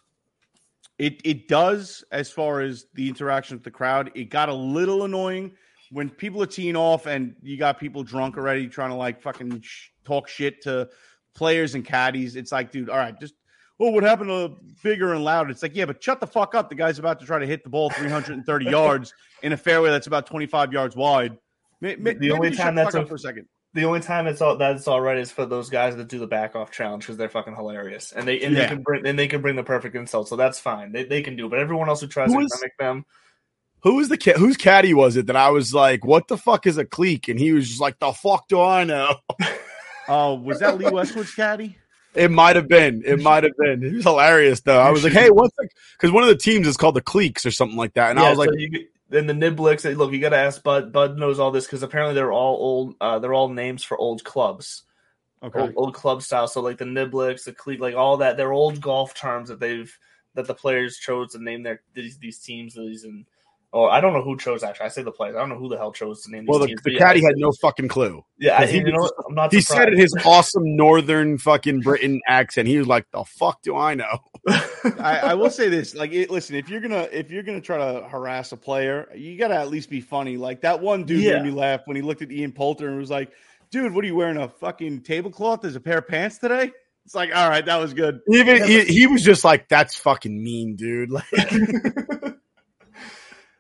It 1.00 1.22
it 1.24 1.48
does 1.48 2.04
as 2.12 2.30
far 2.32 2.62
as 2.62 2.86
the 2.94 3.08
interaction 3.10 3.58
with 3.58 3.64
the 3.64 3.72
crowd. 3.72 4.12
It 4.16 4.26
got 4.30 4.50
a 4.50 4.54
little 4.54 5.04
annoying 5.04 5.56
when 5.92 6.10
people 6.10 6.42
are 6.42 6.48
teeing 6.48 6.76
off 6.76 7.06
and 7.06 7.36
you 7.42 7.58
got 7.58 7.80
people 7.80 8.04
drunk 8.04 8.36
already 8.38 8.68
trying 8.68 8.90
to 8.90 8.96
like 8.96 9.22
fucking 9.22 9.62
sh- 9.62 9.90
talk 10.06 10.28
shit 10.28 10.62
to 10.64 10.90
players 11.38 11.76
and 11.76 11.86
caddies. 11.86 12.36
It's 12.36 12.52
like, 12.52 12.72
dude, 12.72 12.90
all 12.90 12.98
right, 12.98 13.18
just 13.20 13.34
oh, 13.80 13.92
what 13.92 14.04
happened 14.04 14.30
to 14.30 14.56
bigger 14.84 15.14
and 15.14 15.24
louder? 15.24 15.52
It's 15.52 15.62
like, 15.64 15.76
yeah, 15.76 15.86
but 15.86 16.04
shut 16.04 16.20
the 16.20 16.28
fuck 16.28 16.56
up. 16.56 16.68
The 16.68 16.76
guy's 16.76 16.98
about 17.00 17.20
to 17.22 17.26
try 17.26 17.40
to 17.40 17.46
hit 17.46 17.64
the 17.64 17.70
ball 17.70 17.90
330 17.92 18.66
yards 18.70 19.14
in 19.44 19.54
a 19.54 19.58
fairway 19.58 19.90
that's 19.92 20.08
about 20.08 20.26
25 20.26 20.74
yards 20.74 20.96
wide. 20.96 21.38
The 21.80 21.96
maybe 21.98 22.32
only 22.32 22.52
time 22.52 22.74
that's 22.76 22.96
a- 22.96 23.06
for 23.06 23.16
a 23.16 23.20
second. 23.20 23.46
the 23.76 23.86
only 23.86 24.00
time 24.00 24.26
it's 24.26 24.42
all 24.42 24.58
that's 24.58 24.88
all 24.88 25.00
right 25.00 25.20
is 25.20 25.32
for 25.32 25.46
those 25.46 25.70
guys 25.70 25.96
that 25.96 26.08
do 26.08 26.18
the 26.18 26.26
back 26.26 26.56
off 26.56 26.72
challenge 26.72 27.04
because 27.04 27.18
they're 27.18 27.30
fucking 27.30 27.56
hilarious 27.56 28.12
and 28.14 28.28
they 28.28 28.42
and 28.42 28.56
Yeah. 28.56 28.64
they 28.64 28.68
can 28.70 28.82
bring 28.82 29.06
and 29.06 29.20
they 29.20 29.28
can 29.28 29.44
bring 29.44 29.56
the 29.56 29.64
perfect 29.64 29.96
insult 29.96 30.28
so 30.28 30.36
that's 30.36 30.58
fine 30.60 30.92
they, 30.92 31.04
they 31.04 31.22
can 31.22 31.36
do 31.36 31.46
it. 31.46 31.50
but 31.50 31.60
everyone 31.60 31.88
else 31.88 32.02
who 32.02 32.08
tries 32.08 32.34
Who 32.34 32.40
to 32.40 32.46
is- 32.46 32.58
mimic 32.60 32.76
them 32.80 33.06
Who 33.84 33.98
was 33.98 34.10
the 34.10 34.18
ca- 34.18 34.34
whose 34.40 34.58
caddy 34.58 34.96
was 34.96 35.18
it 35.18 35.28
that 35.28 35.36
I 35.36 35.52
was 35.52 35.72
like, 35.72 36.04
"What 36.04 36.28
the 36.30 36.38
fuck 36.38 36.66
is 36.66 36.80
a 36.80 36.86
cleek?" 36.86 37.28
And 37.28 37.40
he 37.40 37.52
was 37.52 37.68
just 37.70 37.80
like, 37.80 38.00
"The 38.00 38.12
fuck 38.12 38.48
do 38.48 38.60
I 38.60 38.84
know?" 38.86 39.14
Oh, 40.08 40.36
was 40.36 40.60
that 40.60 40.78
Lee 40.78 40.90
Westwood's 40.90 41.32
caddy? 41.32 41.78
It 42.16 42.32
might 42.32 42.56
have 42.56 42.68
been. 42.68 43.04
It 43.06 43.20
might 43.22 43.44
have 43.44 43.56
been. 43.58 43.82
He 43.82 43.96
was 43.96 44.04
hilarious 44.06 44.62
though. 44.62 44.80
I 44.80 44.90
was 44.90 45.04
like, 45.04 45.14
"Hey, 45.14 45.30
what's 45.30 45.56
the?" 45.58 45.68
Because 45.98 46.12
one 46.12 46.24
of 46.24 46.30
the 46.30 46.36
teams 46.38 46.68
is 46.68 46.78
called 46.78 46.96
the 46.96 47.02
Cleeks 47.02 47.46
or 47.46 47.52
something 47.52 47.78
like 47.78 47.94
that, 47.94 48.10
and 48.10 48.20
I 48.20 48.24
Yeah, 48.24 48.30
was 48.30 48.38
like, 48.40 48.50
so 48.50 48.56
you, 48.58 48.88
then 49.10 49.28
the 49.28 49.34
Niblicks. 49.34 49.86
Look, 49.86 50.12
you 50.12 50.20
got 50.20 50.30
to 50.30 50.38
ask 50.38 50.64
Bud. 50.64 50.92
Bud 50.92 51.18
knows 51.18 51.40
all 51.40 51.52
this 51.52 51.66
because 51.66 51.84
apparently 51.84 52.16
they're 52.16 52.32
all 52.32 52.56
old. 52.56 52.96
Uh, 53.00 53.20
they're 53.20 53.34
all 53.34 53.50
names 53.50 53.84
for 53.84 53.98
old 53.98 54.24
clubs, 54.24 54.84
Okay. 55.44 55.60
old, 55.60 55.74
old 55.76 55.94
club 55.94 56.22
style. 56.22 56.48
So 56.48 56.62
like 56.62 56.78
the 56.78 56.86
Niblicks, 56.86 57.44
the 57.44 57.54
Cleek, 57.54 57.80
like 57.80 57.96
all 57.96 58.18
that. 58.18 58.38
They're 58.38 58.54
old 58.54 58.82
golf 58.82 59.14
terms 59.14 59.50
that 59.50 59.60
they've 59.60 59.96
that 60.36 60.48
the 60.48 60.54
players 60.56 60.98
chose 60.98 61.32
to 61.34 61.44
name 61.44 61.64
their 61.64 61.82
these 61.94 62.18
these 62.18 62.40
teams. 62.40 62.76
These 62.76 63.04
and 63.04 63.26
or 63.78 63.92
I 63.92 64.02
don't 64.02 64.14
know 64.14 64.22
who 64.24 64.38
chose 64.38 64.64
actually. 64.64 64.86
I 64.86 64.90
say 64.90 65.04
the 65.04 65.12
players. 65.12 65.36
I 65.36 65.40
don't 65.40 65.50
know 65.50 65.58
who 65.58 65.70
the 65.70 65.78
hell 65.78 65.92
chose 65.92 66.24
to 66.24 66.32
name 66.32 66.44
these 66.44 66.50
"Well, 66.50 66.60
the, 66.60 66.68
teams. 66.68 66.82
the 66.82 66.92
but 66.92 66.94
yeah, 66.94 67.00
caddy 67.00 67.22
had 67.22 67.34
no 67.38 67.52
fucking 67.62 67.88
clue." 67.88 68.24
Yeah, 68.40 68.56
I, 68.56 68.62
'Cause 68.62 68.70
he 68.72 68.78
you 68.80 68.92
know. 68.92 69.10
I'm 69.28 69.36
not. 69.36 69.54
He 69.54 69.62
surprised. 69.62 69.86
said 69.86 69.94
in 69.94 70.00
his 70.00 70.14
awesome 70.26 70.76
northern 70.76 71.38
fucking 71.38 71.82
Britain 71.82 72.20
accent. 72.28 72.68
He 72.68 72.78
was 72.78 72.88
like, 72.88 73.06
"The 73.12 73.24
fuck 73.24 73.62
do 73.62 73.76
I 73.76 73.94
know?" 73.96 74.20
I, 75.00 75.20
I 75.24 75.34
will 75.36 75.50
say 75.50 75.70
this: 75.70 75.94
like, 75.96 76.12
it, 76.14 76.30
listen, 76.30 76.56
if 76.56 76.70
you're 76.70 76.82
gonna 76.82 77.08
if 77.12 77.30
you're 77.32 77.44
gonna 77.44 77.62
try 77.62 77.78
to 77.78 78.08
harass 78.08 78.52
a 78.52 78.58
player, 78.58 79.08
you 79.16 79.38
gotta 79.38 79.56
at 79.56 79.70
least 79.70 79.90
be 79.90 80.02
funny. 80.02 80.38
Like 80.38 80.62
that 80.62 80.82
one 80.82 81.04
dude 81.04 81.22
Yeah. 81.24 81.34
made 81.38 81.46
me 81.46 81.52
laugh 81.52 81.82
when 81.86 81.96
he 81.96 82.02
looked 82.02 82.22
at 82.22 82.32
Ian 82.32 82.52
Poulter 82.54 82.88
and 82.90 82.98
was 82.98 83.10
like, 83.12 83.32
"Dude, 83.72 83.94
what 83.94 84.04
are 84.04 84.08
you 84.08 84.16
wearing? 84.16 84.38
A 84.38 84.48
fucking 84.48 85.02
tablecloth? 85.02 85.62
There's 85.62 85.76
a 85.76 85.80
pair 85.82 86.00
of 86.00 86.08
pants 86.08 86.38
today." 86.40 86.72
It's 87.06 87.16
like, 87.16 87.34
all 87.34 87.50
right, 87.50 87.66
that 87.66 87.78
was 87.78 87.94
good. 87.94 88.20
Even 88.30 88.64
he, 88.66 88.84
he 88.84 89.08
was 89.08 89.24
just 89.24 89.46
like, 89.46 89.70
"That's 89.70 89.96
fucking 89.98 90.44
mean, 90.44 90.76
dude." 90.76 91.10
Like, 91.12 91.26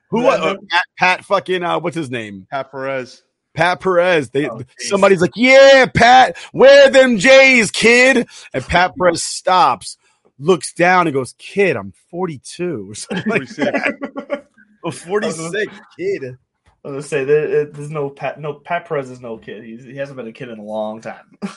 who? 0.09 0.23
Yeah, 0.23 0.29
uh, 0.29 0.55
Pat, 0.69 0.83
Pat 0.97 1.25
fucking 1.25 1.63
uh, 1.63 1.79
what's 1.79 1.95
his 1.95 2.09
name? 2.09 2.47
Pat 2.49 2.71
Perez. 2.71 3.23
Pat 3.53 3.79
Perez. 3.79 4.29
They 4.29 4.47
Oh, 4.49 4.61
somebody's 4.77 5.21
like, 5.21 5.33
"Yeah, 5.35 5.85
Pat, 5.93 6.37
wear 6.53 6.89
them 6.89 7.17
J's, 7.17 7.71
kid." 7.71 8.27
And 8.53 8.63
Pat 8.63 8.93
Perez 8.99 9.23
stops, 9.23 9.97
looks 10.37 10.73
down, 10.73 11.07
and 11.07 11.13
goes, 11.13 11.33
"Kid, 11.37 11.75
I'm 11.75 11.91
42 12.11 12.91
or 12.91 12.95
something 12.95 13.29
like 13.29 13.47
46. 13.47 13.57
that." 13.71 14.45
Oh, 14.83 14.91
46, 14.91 15.73
kid. 15.97 16.37
I 16.85 16.87
was 16.87 16.93
gonna 16.93 17.01
say 17.01 17.23
there, 17.25 17.65
there's 17.65 17.89
no 17.89 18.09
Pat. 18.09 18.39
No 18.39 18.53
Pat 18.53 18.87
Perez 18.87 19.09
is 19.09 19.19
no 19.19 19.37
kid. 19.37 19.63
He's, 19.63 19.83
he 19.83 19.97
hasn't 19.97 20.15
been 20.15 20.27
a 20.27 20.31
kid 20.31 20.49
in 20.49 20.59
a 20.59 20.63
long 20.63 21.01
time. 21.01 21.37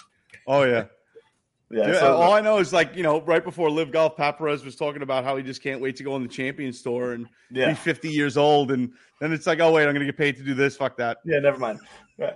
Oh 0.47 0.65
yeah. 0.65 0.87
Yeah. 1.71 1.87
Yeah, 1.93 2.01
so- 2.01 2.17
all 2.17 2.33
I 2.33 2.41
know 2.41 2.59
is 2.59 2.73
like 2.73 2.97
you 2.97 3.03
know, 3.03 3.21
right 3.23 3.45
before 3.45 3.71
LIV 3.71 3.93
Golf, 3.93 4.17
Pat 4.17 4.39
Perez 4.39 4.65
was 4.65 4.75
talking 4.77 5.03
about 5.03 5.23
how 5.25 5.37
he 5.37 5.43
just 5.43 5.63
can't 5.63 5.81
wait 5.81 5.97
to 5.97 6.03
go 6.03 6.17
in 6.17 6.23
the 6.23 6.29
champion 6.29 6.73
store 6.73 7.13
and 7.13 7.27
yeah. 7.51 7.69
be 7.71 7.75
50 7.75 8.09
years 8.11 8.37
old, 8.37 8.71
and 8.73 8.93
then 9.21 9.33
it's 9.33 9.47
like, 9.47 9.61
oh 9.61 9.71
wait, 9.73 9.87
I'm 9.87 9.93
gonna 9.93 10.05
get 10.05 10.17
paid 10.17 10.37
to 10.39 10.43
do 10.43 10.55
this. 10.55 10.77
Fuck 10.77 10.97
that. 10.97 11.19
Yeah. 11.25 11.39
Never 11.39 11.59
mind. 11.59 11.79
Yeah. 12.19 12.33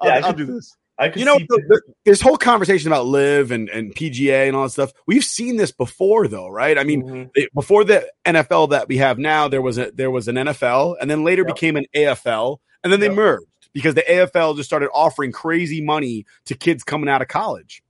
I'll, 0.00 0.08
Yeah, 0.08 0.14
I 0.14 0.16
I'll 0.18 0.22
should- 0.28 0.36
do 0.36 0.46
this. 0.46 0.76
I 0.98 1.08
could 1.08 1.20
you 1.20 1.24
know 1.24 1.38
the, 1.38 1.62
the, 1.68 1.82
this 2.04 2.20
whole 2.20 2.36
conversation 2.36 2.86
about 2.92 3.06
LIV 3.06 3.50
and, 3.50 3.68
and 3.70 3.94
PGA 3.94 4.46
and 4.46 4.54
all 4.54 4.64
that 4.64 4.70
stuff. 4.70 4.92
We've 5.06 5.24
seen 5.24 5.56
this 5.56 5.72
before, 5.72 6.28
though, 6.28 6.48
right? 6.48 6.78
I 6.78 6.84
mean, 6.84 7.02
Mhm. 7.02 7.30
it- 7.34 7.52
before 7.54 7.82
the 7.82 8.06
NFL 8.26 8.68
that 8.70 8.88
we 8.88 8.98
have 8.98 9.18
now, 9.18 9.48
there 9.48 9.62
was 9.62 9.78
a 9.78 9.90
there 9.92 10.10
was 10.10 10.28
an 10.28 10.36
NFL, 10.36 10.96
and 11.00 11.10
then 11.10 11.24
later 11.24 11.44
Yep. 11.46 11.54
became 11.54 11.76
an 11.76 11.86
AFL, 11.94 12.58
and 12.84 12.92
then 12.92 13.00
they 13.00 13.08
merged 13.08 13.46
because 13.72 13.94
the 13.94 14.02
AFL 14.02 14.54
just 14.54 14.68
started 14.68 14.90
offering 14.92 15.32
crazy 15.32 15.80
money 15.80 16.26
to 16.44 16.54
kids 16.54 16.84
coming 16.84 17.08
out 17.08 17.22
of 17.22 17.28
college. 17.28 17.82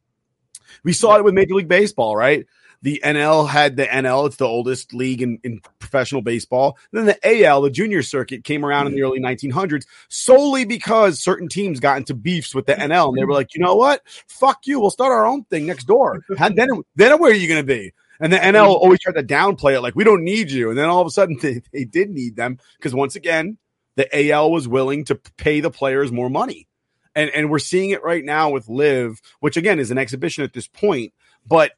We 0.85 0.93
saw 0.93 1.17
it 1.17 1.25
with 1.25 1.35
Major 1.35 1.55
League 1.55 1.69
Baseball, 1.69 2.17
right? 2.17 2.47
The 2.83 3.01
NL 3.05 3.49
had 3.49 3.77
the 3.77 3.85
NL, 3.85 4.27
it's 4.27 4.37
the 4.37 4.45
oldest 4.45 4.93
league 4.93 5.23
in, 5.23 5.39
in 5.45 5.61
professional 5.79 6.21
baseball. 6.21 6.77
then 6.91 7.07
the 7.07 7.45
AL, 7.45 7.63
the 7.63 7.71
junior 7.71 8.03
circuit, 8.03 8.43
came 8.43 8.65
around 8.67 8.89
in 8.89 8.95
the 8.95 9.01
mm. 9.01 9.05
early 9.05 9.21
1900s 9.21 9.87
solely 10.09 10.65
because 10.65 11.21
certain 11.21 11.49
teams 11.49 11.79
got 11.79 11.97
into 11.97 12.15
beefs 12.15 12.57
with 12.57 12.67
the 12.67 12.75
NL 12.75 13.11
and 13.11 13.19
they 13.19 13.25
were 13.25 13.33
like, 13.33 13.55
you 13.55 13.61
know 13.61 13.77
what? 13.77 14.03
Fuck 14.27 14.67
you. 14.67 14.81
We'll 14.81 14.91
start 14.91 15.13
our 15.13 15.25
own 15.25 15.45
thing 15.45 15.67
next 15.67 15.85
door. 15.85 16.21
And 16.43 16.57
then, 16.57 16.69
then 16.97 17.21
where 17.21 17.31
are 17.31 17.35
you 17.35 17.47
going 17.47 17.61
to 17.61 17.67
be? 17.67 17.93
And 18.19 18.33
the 18.33 18.39
NL 18.39 18.67
mm. 18.67 18.81
always 18.81 19.01
tried 19.01 19.15
to 19.15 19.23
downplay 19.23 19.75
it 19.75 19.81
like, 19.81 19.95
we 19.95 20.03
don't 20.03 20.25
need 20.25 20.51
you. 20.51 20.71
And 20.71 20.79
then 20.79 20.89
all 20.89 21.01
of 21.01 21.07
a 21.07 21.11
sudden 21.11 21.39
they, 21.43 21.63
they 21.73 21.85
did 21.85 22.11
need 22.11 22.35
them 22.35 22.59
because 22.79 22.95
once 22.95 23.15
again, 23.15 23.59
the 23.95 24.31
AL 24.31 24.51
was 24.51 24.67
willing 24.67 25.05
to 25.05 25.15
pay 25.15 25.61
the 25.61 25.71
players 25.71 26.11
more 26.11 26.31
money. 26.31 26.67
And, 27.15 27.31
and 27.31 27.51
we're 27.51 27.59
seeing 27.59 27.91
it 27.91 28.03
right 28.03 28.25
now 28.25 28.51
with 28.51 28.69
LIV, 28.69 29.21
which 29.41 29.57
again 29.57 29.79
is 29.79 29.91
an 29.91 29.99
exhibition 29.99 30.45
at 30.45 30.53
this 30.55 30.67
point, 30.67 31.13
but 31.47 31.73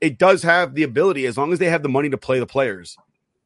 it 0.00 0.18
does 0.18 0.42
have 0.42 0.74
the 0.74 0.82
ability 0.82 1.26
as 1.26 1.36
long 1.36 1.52
as 1.52 1.58
they 1.58 1.68
have 1.68 1.82
the 1.82 1.88
money 1.88 2.10
to 2.10 2.18
play 2.18 2.40
the 2.40 2.46
players. 2.46 2.96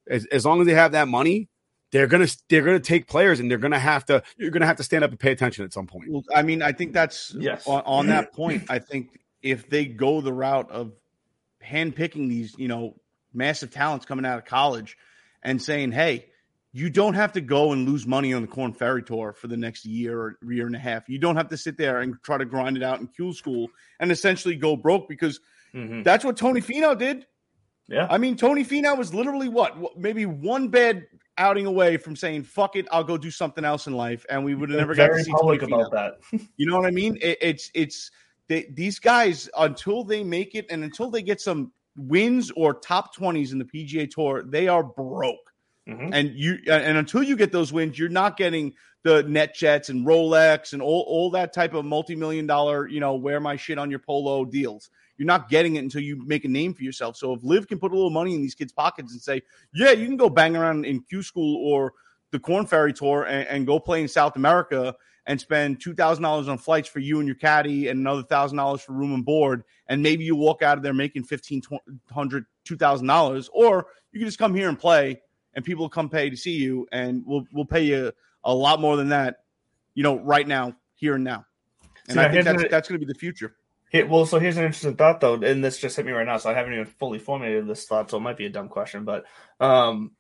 As, 0.08 0.24
as 0.26 0.46
long 0.46 0.60
as 0.60 0.66
they 0.66 0.74
have 0.74 0.92
that 0.92 1.08
money, 1.08 1.48
they're 1.90 2.06
gonna 2.06 2.26
they're 2.48 2.62
gonna 2.62 2.80
take 2.80 3.06
players 3.06 3.40
and 3.40 3.50
they're 3.50 3.58
gonna 3.58 3.78
have 3.78 4.04
to 4.06 4.22
you're 4.36 4.50
gonna 4.50 4.66
have 4.66 4.76
to 4.78 4.82
stand 4.82 5.04
up 5.04 5.10
and 5.10 5.20
pay 5.20 5.32
attention 5.32 5.64
at 5.64 5.72
some 5.72 5.86
point. 5.86 6.10
Well, 6.10 6.24
I 6.34 6.42
mean, 6.42 6.60
I 6.62 6.72
think 6.72 6.92
that's 6.92 7.34
Yes. 7.38 7.66
on, 7.66 7.82
on 7.86 8.06
that 8.08 8.32
point. 8.34 8.64
I 8.68 8.78
think 8.80 9.20
if 9.42 9.68
they 9.68 9.84
go 9.86 10.20
the 10.20 10.32
route 10.32 10.70
of 10.70 10.92
handpicking 11.64 12.28
these, 12.28 12.54
you 12.58 12.68
know, 12.68 12.96
massive 13.32 13.70
talents 13.70 14.06
coming 14.06 14.24
out 14.26 14.38
of 14.38 14.44
college 14.44 14.96
and 15.42 15.60
saying, 15.60 15.92
"Hey, 15.92 16.26
you 16.76 16.90
don't 16.90 17.14
have 17.14 17.30
to 17.32 17.40
go 17.40 17.70
and 17.72 17.88
lose 17.88 18.04
money 18.04 18.34
on 18.34 18.42
the 18.42 18.48
Korn 18.48 18.72
Ferry 18.72 19.00
Tour 19.02 19.32
for 19.32 19.46
the 19.46 19.56
next 19.56 19.84
year 19.86 20.20
or 20.20 20.36
year 20.52 20.66
and 20.66 20.74
a 20.74 20.78
half. 20.78 21.08
You 21.08 21.20
don't 21.20 21.36
have 21.36 21.46
to 21.50 21.56
sit 21.56 21.78
there 21.78 22.00
and 22.00 22.16
try 22.24 22.36
to 22.36 22.44
grind 22.44 22.76
it 22.76 22.82
out 22.82 22.98
in 23.00 23.06
Q 23.06 23.32
school 23.32 23.68
and 24.00 24.10
essentially 24.10 24.56
go 24.56 24.74
broke 24.76 25.08
because 25.08 25.38
Mhm. 25.72 26.02
that's 26.02 26.24
what 26.24 26.36
Tony 26.36 26.60
Finau 26.60 26.98
did. 26.98 27.26
Yeah. 27.86 28.08
I 28.10 28.18
mean, 28.18 28.36
Tony 28.36 28.64
Finau 28.64 28.98
was 28.98 29.14
literally 29.14 29.48
what, 29.48 29.78
what 29.78 29.96
maybe 29.96 30.26
one 30.26 30.66
bad 30.68 31.06
outing 31.38 31.66
away 31.66 31.96
from 31.96 32.16
saying 32.16 32.42
"fuck 32.42 32.74
it," 32.76 32.86
I'll 32.90 33.04
go 33.04 33.16
do 33.16 33.30
something 33.30 33.64
else 33.64 33.86
in 33.86 33.92
life, 33.92 34.26
and 34.28 34.44
we 34.44 34.54
would 34.56 34.68
have 34.70 34.78
never 34.78 34.94
got 34.96 35.08
to 35.08 35.22
see 35.22 35.30
public 35.30 35.60
Tony 35.60 35.74
about 35.74 35.92
Finau. 35.92 36.18
that. 36.32 36.40
You 36.56 36.66
know 36.66 36.76
what 36.76 36.86
I 36.86 36.90
mean? 36.90 37.16
It, 37.22 37.38
it's 37.40 37.70
it's 37.74 38.10
they, 38.48 38.66
these 38.72 38.98
guys 38.98 39.48
until 39.56 40.02
they 40.02 40.24
make 40.24 40.54
it 40.56 40.66
and 40.70 40.82
until 40.82 41.08
they 41.10 41.22
get 41.22 41.40
some 41.40 41.72
wins 41.96 42.50
or 42.56 42.74
top 42.74 43.14
twenties 43.14 43.52
in 43.52 43.58
the 43.60 43.64
PGA 43.64 44.10
Tour, 44.10 44.42
they 44.42 44.66
are 44.66 44.82
broke. 44.82 45.52
Mhm. 45.88 46.10
And 46.12 46.30
you 46.34 46.58
and 46.66 46.96
until 46.96 47.22
you 47.22 47.36
get 47.36 47.52
those 47.52 47.72
wins, 47.72 47.98
you're 47.98 48.08
not 48.08 48.36
getting 48.36 48.74
the 49.02 49.22
NetJets 49.24 49.90
and 49.90 50.06
Rolex 50.06 50.72
and 50.72 50.80
all, 50.80 51.04
all 51.06 51.30
that 51.32 51.52
type 51.52 51.74
of 51.74 51.84
multi-million 51.84 52.46
dollar, 52.46 52.88
you 52.88 53.00
know, 53.00 53.14
wear 53.16 53.38
my 53.38 53.54
shit 53.54 53.78
on 53.78 53.90
your 53.90 53.98
polo 53.98 54.46
deals. 54.46 54.88
You're 55.18 55.26
not 55.26 55.50
getting 55.50 55.76
it 55.76 55.80
until 55.80 56.00
you 56.00 56.24
make 56.26 56.46
a 56.46 56.48
name 56.48 56.72
for 56.72 56.82
yourself. 56.82 57.16
So 57.16 57.34
if 57.34 57.44
LIV 57.44 57.68
can 57.68 57.78
put 57.78 57.92
a 57.92 57.94
little 57.94 58.10
money 58.10 58.34
in 58.34 58.40
these 58.40 58.54
kids' 58.54 58.72
pockets 58.72 59.12
and 59.12 59.20
say, 59.20 59.42
yeah, 59.74 59.90
you 59.90 60.06
can 60.06 60.16
go 60.16 60.30
bang 60.30 60.56
around 60.56 60.86
in 60.86 61.02
Q 61.02 61.22
school 61.22 61.70
or 61.70 61.92
the 62.30 62.38
Korn 62.38 62.64
Ferry 62.66 62.94
Tour 62.94 63.24
and, 63.24 63.46
and 63.46 63.66
go 63.66 63.78
play 63.78 64.00
in 64.00 64.08
South 64.08 64.36
America 64.36 64.94
and 65.26 65.40
spend 65.40 65.80
two 65.80 65.94
thousand 65.94 66.22
dollars 66.22 66.48
on 66.48 66.58
flights 66.58 66.88
for 66.88 66.98
you 66.98 67.18
and 67.18 67.28
your 67.28 67.36
caddy 67.36 67.88
and 67.88 68.00
another 68.00 68.22
thousand 68.22 68.56
dollars 68.56 68.80
for 68.80 68.92
room 68.92 69.12
and 69.12 69.24
board, 69.24 69.64
and 69.86 70.02
maybe 70.02 70.24
you 70.24 70.34
walk 70.34 70.62
out 70.62 70.76
of 70.76 70.82
there 70.82 70.92
making 70.94 71.24
fifteen 71.24 71.62
hundred, 72.10 72.44
two 72.64 72.76
thousand 72.76 73.06
dollars, 73.06 73.48
or 73.52 73.86
you 74.12 74.20
can 74.20 74.28
just 74.28 74.38
come 74.38 74.54
here 74.54 74.68
and 74.68 74.78
play, 74.78 75.20
and 75.54 75.64
people 75.64 75.88
come 75.88 76.08
pay 76.08 76.30
to 76.30 76.36
see 76.36 76.56
you, 76.56 76.86
and 76.92 77.22
we'll 77.26 77.44
we'll 77.52 77.64
pay 77.64 77.84
you 77.84 78.12
a 78.44 78.54
lot 78.54 78.80
more 78.80 78.96
than 78.96 79.10
that, 79.10 79.38
you 79.94 80.02
know, 80.02 80.18
right 80.18 80.46
now, 80.46 80.76
here 80.94 81.14
and 81.14 81.24
now. 81.24 81.46
And 82.08 82.14
So 82.14 82.22
I 82.22 82.30
think 82.30 82.44
that's 82.44 82.64
that's 82.70 82.88
going 82.88 83.00
to 83.00 83.06
be 83.06 83.12
the 83.12 83.18
future. 83.18 83.56
Here, 83.90 84.06
well, 84.06 84.26
so 84.26 84.38
here's 84.38 84.56
an 84.56 84.64
interesting 84.64 84.96
thought 84.96 85.20
though, 85.20 85.34
and 85.34 85.64
this 85.64 85.78
just 85.78 85.96
hit 85.96 86.04
me 86.04 86.12
right 86.12 86.26
now, 86.26 86.36
so 86.36 86.50
I 86.50 86.54
haven't 86.54 86.72
even 86.72 86.86
fully 86.86 87.18
formulated 87.18 87.66
this 87.66 87.86
thought, 87.86 88.10
so 88.10 88.16
it 88.16 88.20
might 88.20 88.36
be 88.36 88.46
a 88.46 88.50
dumb 88.50 88.68
question, 88.68 89.04
but 89.04 89.24
um, 89.60 90.12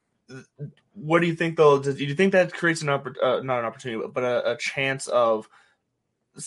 what 0.92 1.20
do 1.20 1.26
you 1.26 1.34
think 1.34 1.56
though? 1.56 1.80
Do 1.80 1.92
you 1.92 2.14
think 2.14 2.32
that 2.32 2.52
creates 2.52 2.82
an 2.82 2.88
oppor- 2.88 3.22
uh, 3.22 3.40
not 3.42 3.58
an 3.58 3.64
opportunity, 3.64 4.08
but 4.12 4.22
a, 4.22 4.52
a 4.52 4.56
chance 4.58 5.06
of 5.08 5.48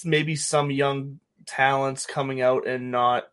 maybe 0.03 0.35
some 0.35 0.71
young 0.71 1.19
talents 1.45 2.05
coming 2.05 2.41
out 2.41 2.67
and 2.67 2.91
not 2.91 3.25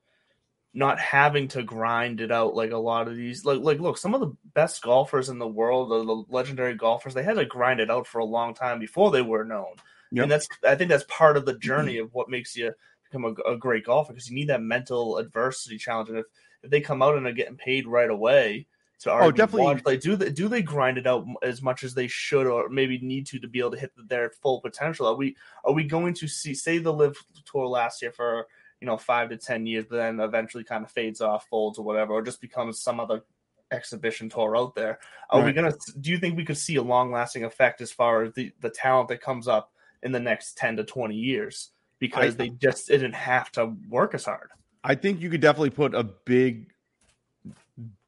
not 0.76 0.98
having 0.98 1.46
to 1.46 1.62
grind 1.62 2.20
it 2.20 2.32
out 2.32 2.56
like 2.56 2.72
a 2.72 2.76
lot 2.76 3.06
of 3.06 3.16
these 3.16 3.44
like 3.44 3.60
like 3.60 3.78
look 3.78 3.96
some 3.96 4.12
of 4.12 4.20
the 4.20 4.36
best 4.54 4.82
golfers 4.82 5.28
in 5.28 5.38
the 5.38 5.46
world 5.46 5.90
the, 5.90 6.04
the 6.04 6.24
legendary 6.34 6.74
golfers 6.74 7.14
they 7.14 7.22
had 7.22 7.36
to 7.36 7.44
grind 7.44 7.78
it 7.80 7.90
out 7.90 8.06
for 8.06 8.18
a 8.18 8.24
long 8.24 8.52
time 8.52 8.80
before 8.80 9.10
they 9.10 9.22
were 9.22 9.44
known 9.44 9.74
Yep. 10.10 10.22
and 10.24 10.32
that's 10.32 10.48
i 10.66 10.74
think 10.74 10.90
that's 10.90 11.04
part 11.08 11.36
of 11.36 11.46
the 11.46 11.52
mm-hmm. 11.52 11.60
journey 11.60 11.98
of 11.98 12.12
what 12.12 12.28
makes 12.28 12.56
you 12.56 12.72
become 13.04 13.24
a, 13.24 13.52
a 13.52 13.56
great 13.56 13.84
golfer 13.84 14.12
because 14.12 14.28
you 14.28 14.34
need 14.34 14.48
that 14.48 14.62
mental 14.62 15.18
adversity 15.18 15.78
challenge 15.78 16.08
and 16.08 16.18
if, 16.18 16.26
if 16.62 16.70
they 16.70 16.80
come 16.80 17.02
out 17.02 17.16
and 17.16 17.26
are 17.26 17.32
getting 17.32 17.56
paid 17.56 17.86
right 17.86 18.10
away 18.10 18.66
to 19.00 19.12
Oh, 19.12 19.30
definitely. 19.30 19.64
watch, 19.66 19.82
like 19.84 20.00
do 20.00 20.16
they 20.16 20.30
do 20.30 20.48
they 20.48 20.62
grind 20.62 20.98
it 20.98 21.06
out 21.06 21.26
as 21.42 21.62
much 21.62 21.84
as 21.84 21.94
they 21.94 22.06
should 22.06 22.46
or 22.46 22.68
maybe 22.68 22.98
need 23.00 23.26
to 23.26 23.38
to 23.38 23.48
be 23.48 23.58
able 23.58 23.72
to 23.72 23.78
hit 23.78 23.92
their 24.08 24.30
full 24.30 24.60
potential 24.60 25.06
are 25.06 25.14
we 25.14 25.36
are 25.64 25.72
we 25.72 25.84
going 25.84 26.14
to 26.14 26.28
see 26.28 26.54
say 26.54 26.78
the 26.78 26.92
LIV 26.92 27.16
tour 27.44 27.66
last 27.66 28.02
year 28.02 28.12
for 28.12 28.46
you 28.84 28.90
know 28.90 28.98
five 28.98 29.30
to 29.30 29.38
ten 29.38 29.64
years 29.66 29.86
but 29.88 29.96
then 29.96 30.20
eventually 30.20 30.62
kind 30.62 30.84
of 30.84 30.90
fades 30.90 31.22
off 31.22 31.46
folds 31.48 31.78
or 31.78 31.84
whatever 31.86 32.12
or 32.12 32.20
just 32.20 32.38
becomes 32.38 32.82
some 32.82 33.00
other 33.00 33.22
exhibition 33.70 34.28
tour 34.28 34.54
out 34.58 34.74
there. 34.74 34.98
Are 35.30 35.42
we 35.42 35.54
gonna 35.54 35.72
do 35.98 36.10
you 36.10 36.18
think 36.18 36.36
we 36.36 36.44
could 36.44 36.58
see 36.58 36.76
a 36.76 36.82
long 36.82 37.10
lasting 37.10 37.44
effect 37.44 37.80
as 37.80 37.90
far 37.90 38.24
as 38.24 38.34
the 38.34 38.52
the 38.60 38.68
talent 38.68 39.08
that 39.08 39.22
comes 39.22 39.48
up 39.48 39.72
in 40.02 40.12
the 40.12 40.20
next 40.20 40.58
10 40.58 40.76
to 40.76 40.84
20 40.84 41.14
years? 41.14 41.70
Because 41.98 42.34
I- 42.34 42.36
they 42.36 42.48
just 42.50 42.88
didn't 42.88 43.14
have 43.14 43.50
to 43.52 43.72
work 43.88 44.12
as 44.14 44.26
hard. 44.26 44.50
I 44.84 44.96
think 44.96 45.22
you 45.22 45.30
could 45.30 45.40
definitely 45.40 45.70
put 45.70 45.94
a 45.94 46.04
big 46.04 46.70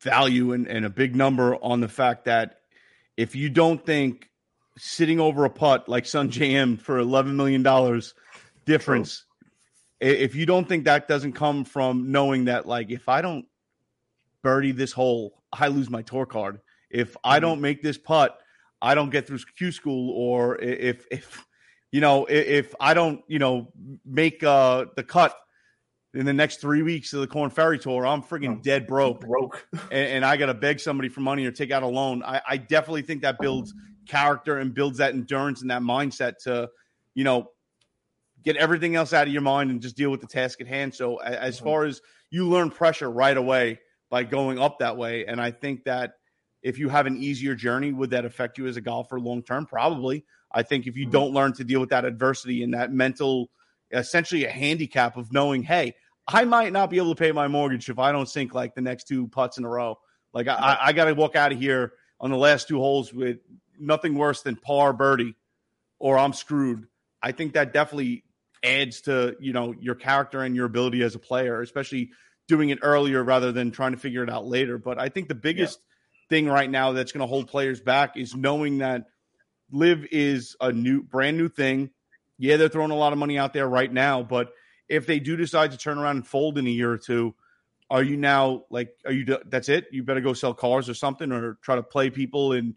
value 0.02 0.52
and, 0.52 0.66
and 0.68 0.84
a 0.84 0.90
big 0.90 1.16
number 1.16 1.56
on 1.56 1.80
the 1.80 1.88
fact 1.88 2.26
that 2.26 2.58
if 3.16 3.34
you 3.34 3.48
don't 3.48 3.84
think 3.84 4.28
sitting 4.76 5.20
over 5.20 5.46
a 5.46 5.50
putt 5.50 5.88
like 5.88 6.04
Sungjae 6.04 6.50
Im 6.50 6.76
for 6.76 6.98
$11 6.98 7.34
million 7.34 7.62
difference, 8.66 9.24
i- 9.24 9.25
if 10.00 10.34
you 10.34 10.46
don't 10.46 10.68
think 10.68 10.84
that 10.84 11.08
doesn't 11.08 11.32
come 11.32 11.64
from 11.64 12.10
knowing 12.10 12.46
that, 12.46 12.66
like, 12.66 12.90
if 12.90 13.08
I 13.08 13.22
don't 13.22 13.46
birdie 14.42 14.72
this 14.72 14.92
hole, 14.92 15.42
I 15.52 15.68
lose 15.68 15.88
my 15.88 16.02
tour 16.02 16.26
card. 16.26 16.60
If 16.90 17.16
I 17.24 17.40
don't 17.40 17.60
make 17.60 17.82
this 17.82 17.98
putt, 17.98 18.38
I 18.80 18.94
don't 18.94 19.10
get 19.10 19.26
through 19.26 19.38
Q 19.56 19.72
school, 19.72 20.10
or 20.10 20.60
if, 20.60 21.06
if, 21.10 21.44
you 21.90 22.00
know, 22.00 22.26
if 22.26 22.74
I 22.78 22.94
don't, 22.94 23.22
you 23.26 23.38
know, 23.38 23.72
make 24.04 24.42
uh, 24.44 24.86
the 24.96 25.02
cut 25.02 25.36
in 26.14 26.26
the 26.26 26.32
next 26.32 26.60
three 26.60 26.82
weeks 26.82 27.12
of 27.12 27.20
the 27.20 27.26
Korn 27.26 27.50
Ferry 27.50 27.78
Tour, 27.78 28.06
I'm 28.06 28.22
freaking 28.22 28.62
dead 28.62 28.86
broke, 28.86 29.20
broke, 29.20 29.66
and, 29.90 30.08
and 30.08 30.24
I 30.24 30.36
got 30.36 30.46
to 30.46 30.54
beg 30.54 30.78
somebody 30.78 31.08
for 31.08 31.20
money 31.20 31.46
or 31.46 31.50
take 31.50 31.70
out 31.70 31.82
a 31.82 31.86
loan. 31.86 32.22
I, 32.22 32.40
I 32.46 32.56
definitely 32.58 33.02
think 33.02 33.22
that 33.22 33.38
builds 33.40 33.74
character 34.06 34.58
and 34.58 34.74
builds 34.74 34.98
that 34.98 35.14
endurance 35.14 35.62
and 35.62 35.70
that 35.70 35.82
mindset 35.82 36.38
to, 36.44 36.68
you 37.14 37.24
know, 37.24 37.50
get 38.46 38.56
everything 38.56 38.94
else 38.94 39.12
out 39.12 39.26
of 39.26 39.32
your 39.32 39.42
mind 39.42 39.70
and 39.72 39.82
just 39.82 39.96
deal 39.96 40.08
with 40.08 40.20
the 40.20 40.26
task 40.26 40.60
at 40.60 40.68
hand. 40.68 40.94
So 40.94 41.16
as 41.16 41.56
mm-hmm. 41.56 41.64
far 41.64 41.84
as 41.84 42.00
you 42.30 42.48
learn 42.48 42.70
pressure 42.70 43.10
right 43.10 43.36
away 43.36 43.80
by 44.08 44.22
going 44.22 44.58
up 44.58 44.78
that 44.78 44.96
way, 44.96 45.26
and 45.26 45.40
I 45.40 45.50
think 45.50 45.84
that 45.84 46.12
if 46.62 46.78
you 46.78 46.88
have 46.88 47.06
an 47.06 47.16
easier 47.16 47.56
journey, 47.56 47.92
would 47.92 48.10
that 48.10 48.24
affect 48.24 48.56
you 48.56 48.68
as 48.68 48.76
a 48.76 48.80
golfer 48.80 49.20
long 49.20 49.42
term? 49.42 49.66
Probably. 49.66 50.24
I 50.52 50.62
think 50.62 50.86
if 50.86 50.96
you 50.96 51.04
mm-hmm. 51.04 51.12
don't 51.12 51.34
learn 51.34 51.52
to 51.54 51.64
deal 51.64 51.80
with 51.80 51.90
that 51.90 52.04
adversity 52.04 52.62
and 52.62 52.72
that 52.72 52.92
mental, 52.92 53.50
essentially 53.90 54.44
a 54.44 54.50
handicap 54.50 55.16
of 55.16 55.32
knowing, 55.32 55.64
hey, 55.64 55.94
I 56.28 56.44
might 56.44 56.72
not 56.72 56.88
be 56.88 56.98
able 56.98 57.14
to 57.14 57.18
pay 57.18 57.32
my 57.32 57.48
mortgage 57.48 57.88
if 57.88 57.98
I 57.98 58.12
don't 58.12 58.28
sink 58.28 58.54
like 58.54 58.74
the 58.74 58.80
next 58.80 59.08
two 59.08 59.26
putts 59.28 59.58
in 59.58 59.64
a 59.64 59.68
row. 59.68 59.98
Like 60.32 60.46
I, 60.46 60.78
I 60.80 60.92
got 60.92 61.06
to 61.06 61.14
walk 61.14 61.34
out 61.34 61.52
of 61.52 61.58
here 61.58 61.94
on 62.20 62.30
the 62.30 62.36
last 62.36 62.68
two 62.68 62.78
holes 62.78 63.12
with 63.12 63.38
nothing 63.78 64.14
worse 64.14 64.42
than 64.42 64.54
par 64.54 64.92
birdie, 64.92 65.34
or 65.98 66.16
I'm 66.16 66.32
screwed. 66.32 66.86
I 67.22 67.32
think 67.32 67.54
that 67.54 67.72
definitely 67.72 68.22
adds 68.62 69.02
to 69.02 69.36
you 69.40 69.52
know 69.52 69.74
your 69.78 69.94
character 69.94 70.40
and 70.42 70.56
your 70.56 70.66
ability 70.66 71.02
as 71.02 71.14
a 71.14 71.18
player, 71.18 71.60
especially 71.60 72.10
doing 72.48 72.70
it 72.70 72.78
earlier 72.82 73.22
rather 73.22 73.52
than 73.52 73.70
trying 73.70 73.92
to 73.92 73.98
figure 73.98 74.22
it 74.22 74.30
out 74.30 74.46
later. 74.46 74.78
But 74.78 74.98
I 75.00 75.08
think 75.08 75.28
the 75.28 75.34
biggest 75.34 75.80
thing 76.28 76.46
right 76.46 76.70
now 76.70 76.92
that's 76.92 77.12
going 77.12 77.20
to 77.20 77.26
hold 77.26 77.48
players 77.48 77.80
back 77.80 78.16
is 78.16 78.34
knowing 78.34 78.78
that 78.78 79.06
LIV 79.70 80.06
is 80.10 80.56
a 80.60 80.72
new 80.72 81.02
brand 81.02 81.36
new 81.36 81.48
thing. 81.48 81.90
Yeah 82.38 82.56
they're 82.56 82.68
throwing 82.68 82.90
a 82.90 82.96
lot 82.96 83.12
of 83.12 83.18
money 83.18 83.38
out 83.38 83.54
there 83.54 83.66
right 83.66 83.90
now 83.90 84.22
but 84.22 84.52
if 84.88 85.06
they 85.06 85.20
do 85.20 85.36
decide 85.36 85.70
to 85.72 85.78
turn 85.78 85.98
around 85.98 86.16
and 86.16 86.26
fold 86.26 86.58
in 86.58 86.66
a 86.66 86.70
year 86.70 86.92
or 86.92 86.98
two 86.98 87.34
are 87.90 88.02
you 88.02 88.16
now 88.16 88.64
like 88.70 88.94
are 89.04 89.12
you 89.12 89.38
that's 89.46 89.68
it? 89.68 89.86
You 89.92 90.02
better 90.02 90.20
go 90.20 90.32
sell 90.32 90.54
cars 90.54 90.88
or 90.88 90.94
something 90.94 91.30
or 91.32 91.54
try 91.62 91.76
to 91.76 91.82
play 91.82 92.10
people 92.10 92.52
in 92.52 92.74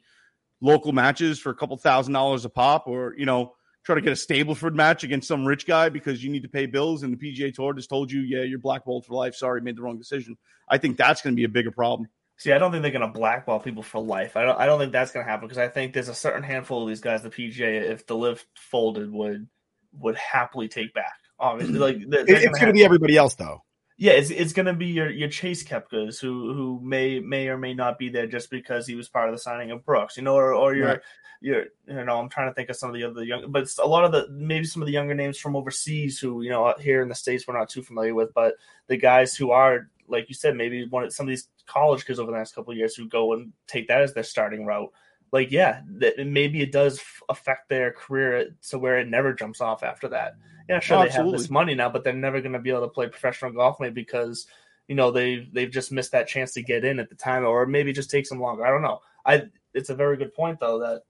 local 0.61 0.91
matches 0.91 1.39
for 1.39 1.49
a 1.49 1.55
couple 1.55 1.75
thousand 1.77 2.13
dollars 2.13 2.45
a 2.45 2.49
pop 2.49 2.87
or 2.87 3.15
you 3.17 3.25
know 3.25 3.55
try 3.83 3.95
to 3.95 4.01
get 4.01 4.11
a 4.11 4.15
Stableford 4.15 4.73
match 4.73 5.03
against 5.03 5.27
some 5.27 5.45
rich 5.45 5.65
guy 5.65 5.89
because 5.89 6.23
you 6.23 6.29
need 6.29 6.43
to 6.43 6.49
pay 6.49 6.65
bills, 6.65 7.03
and 7.03 7.13
the 7.13 7.17
PGA 7.17 7.53
Tour 7.53 7.73
just 7.73 7.89
told 7.89 8.11
you, 8.11 8.21
yeah, 8.21 8.43
you're 8.43 8.59
blackballed 8.59 9.05
for 9.05 9.13
life. 9.13 9.35
Sorry, 9.35 9.61
made 9.61 9.77
the 9.77 9.81
wrong 9.81 9.97
decision. 9.97 10.37
I 10.67 10.77
think 10.77 10.97
that's 10.97 11.21
going 11.21 11.33
to 11.33 11.39
be 11.39 11.45
a 11.45 11.49
bigger 11.49 11.71
problem. 11.71 12.09
See, 12.37 12.53
I 12.53 12.57
don't 12.57 12.71
think 12.71 12.83
they're 12.83 12.91
going 12.91 13.01
to 13.01 13.19
blackball 13.19 13.59
people 13.59 13.83
for 13.83 13.99
life. 13.99 14.37
I 14.37 14.43
don't. 14.43 14.59
I 14.59 14.65
don't 14.65 14.79
think 14.79 14.91
that's 14.91 15.11
going 15.11 15.25
to 15.25 15.29
happen 15.29 15.47
because 15.47 15.57
I 15.57 15.67
think 15.67 15.93
there's 15.93 16.07
a 16.07 16.15
certain 16.15 16.43
handful 16.43 16.83
of 16.83 16.87
these 16.87 17.01
guys, 17.01 17.21
the 17.21 17.29
PGA, 17.29 17.89
if 17.89 18.05
the 18.05 18.15
LIV 18.15 18.45
folded, 18.55 19.11
would 19.11 19.47
would 19.93 20.15
happily 20.15 20.67
take 20.67 20.93
back. 20.93 21.15
Obviously, 21.39 21.79
like 21.79 21.97
they're, 22.07 22.25
they're 22.25 22.35
it's 22.37 22.59
going 22.59 22.67
to 22.67 22.73
be 22.73 22.85
everybody 22.85 23.17
else 23.17 23.35
though. 23.35 23.63
Yeah, 23.97 24.13
it's 24.13 24.29
it's 24.29 24.53
gonna 24.53 24.73
be 24.73 24.85
your 24.85 25.09
your 25.09 25.27
Chase 25.27 25.61
Koepkas 25.61 26.21
who 26.21 26.53
who 26.53 26.79
may 26.81 27.19
may 27.19 27.49
or 27.49 27.57
may 27.57 27.73
not 27.73 27.99
be 27.99 28.07
there 28.07 28.27
just 28.27 28.49
because 28.49 28.87
he 28.87 28.95
was 28.95 29.09
part 29.09 29.27
of 29.27 29.35
the 29.35 29.39
signing 29.39 29.71
of 29.71 29.83
Brooks, 29.83 30.15
you 30.15 30.23
know, 30.23 30.35
or 30.35 30.53
or 30.53 30.73
your 30.73 30.87
Right. 30.87 30.99
You 31.41 31.65
know 31.87 32.19
I'm 32.19 32.29
trying 32.29 32.49
to 32.49 32.53
think 32.53 32.69
of 32.69 32.75
some 32.75 32.89
of 32.89 32.95
the 32.95 33.03
other 33.03 33.23
young, 33.23 33.51
but 33.51 33.69
a 33.81 33.87
lot 33.87 34.03
of 34.03 34.11
the 34.11 34.27
maybe 34.29 34.65
some 34.65 34.81
of 34.81 34.87
the 34.87 34.93
younger 34.93 35.13
names 35.13 35.37
from 35.37 35.55
overseas 35.55 36.19
who 36.19 36.41
you 36.41 36.49
know 36.49 36.67
out 36.67 36.81
here 36.81 37.01
in 37.01 37.09
the 37.09 37.15
states 37.15 37.47
we're 37.47 37.57
not 37.57 37.69
too 37.69 37.81
familiar 37.81 38.13
with, 38.13 38.33
but 38.33 38.55
the 38.87 38.97
guys 38.97 39.35
who 39.35 39.51
are 39.51 39.89
like 40.07 40.27
you 40.27 40.35
said 40.35 40.55
maybe 40.55 40.85
one 40.87 41.03
of 41.03 41.13
some 41.13 41.25
of 41.25 41.29
these 41.29 41.47
college 41.65 42.05
kids 42.05 42.19
over 42.19 42.31
the 42.31 42.37
next 42.37 42.55
couple 42.55 42.71
of 42.71 42.77
years 42.77 42.95
who 42.95 43.07
go 43.07 43.33
and 43.33 43.53
take 43.67 43.87
that 43.87 44.01
as 44.01 44.13
their 44.13 44.23
starting 44.23 44.65
route. 44.65 44.91
Like 45.31 45.51
yeah, 45.51 45.81
that 45.99 46.25
maybe 46.25 46.61
it 46.61 46.71
does 46.71 47.01
affect 47.29 47.69
their 47.69 47.91
career 47.91 48.49
to 48.69 48.79
where 48.79 48.97
it 48.97 49.07
never 49.07 49.33
jumps 49.33 49.61
off 49.61 49.83
after 49.83 50.09
that. 50.09 50.35
Yeah, 50.67 50.79
sure 50.79 50.97
Oh, 50.97 51.03
they 51.03 51.09
have 51.09 51.31
this 51.31 51.49
money 51.49 51.75
now, 51.75 51.89
but 51.89 52.03
they're 52.03 52.13
never 52.13 52.41
going 52.41 52.53
to 52.53 52.59
be 52.59 52.69
able 52.69 52.81
to 52.81 52.89
play 52.89 53.07
professional 53.07 53.51
golf 53.51 53.79
maybe 53.79 53.93
because 53.93 54.47
you 54.87 54.95
know 54.95 55.11
they've 55.11 55.47
they've 55.53 55.71
just 55.71 55.91
missed 55.91 56.11
that 56.11 56.27
chance 56.27 56.53
to 56.53 56.63
get 56.63 56.83
in 56.83 56.99
at 56.99 57.09
the 57.09 57.15
time, 57.15 57.45
or 57.45 57.65
maybe 57.65 57.91
it 57.91 57.95
just 57.95 58.11
takes 58.11 58.29
them 58.29 58.41
longer. 58.41 58.65
I 58.65 58.71
don't 58.71 58.81
know. 58.81 59.01
I 59.25 59.43
it's 59.73 59.89
a 59.89 59.95
very 59.95 60.17
good 60.17 60.33
point 60.33 60.59
though 60.59 60.79
that 60.79 61.03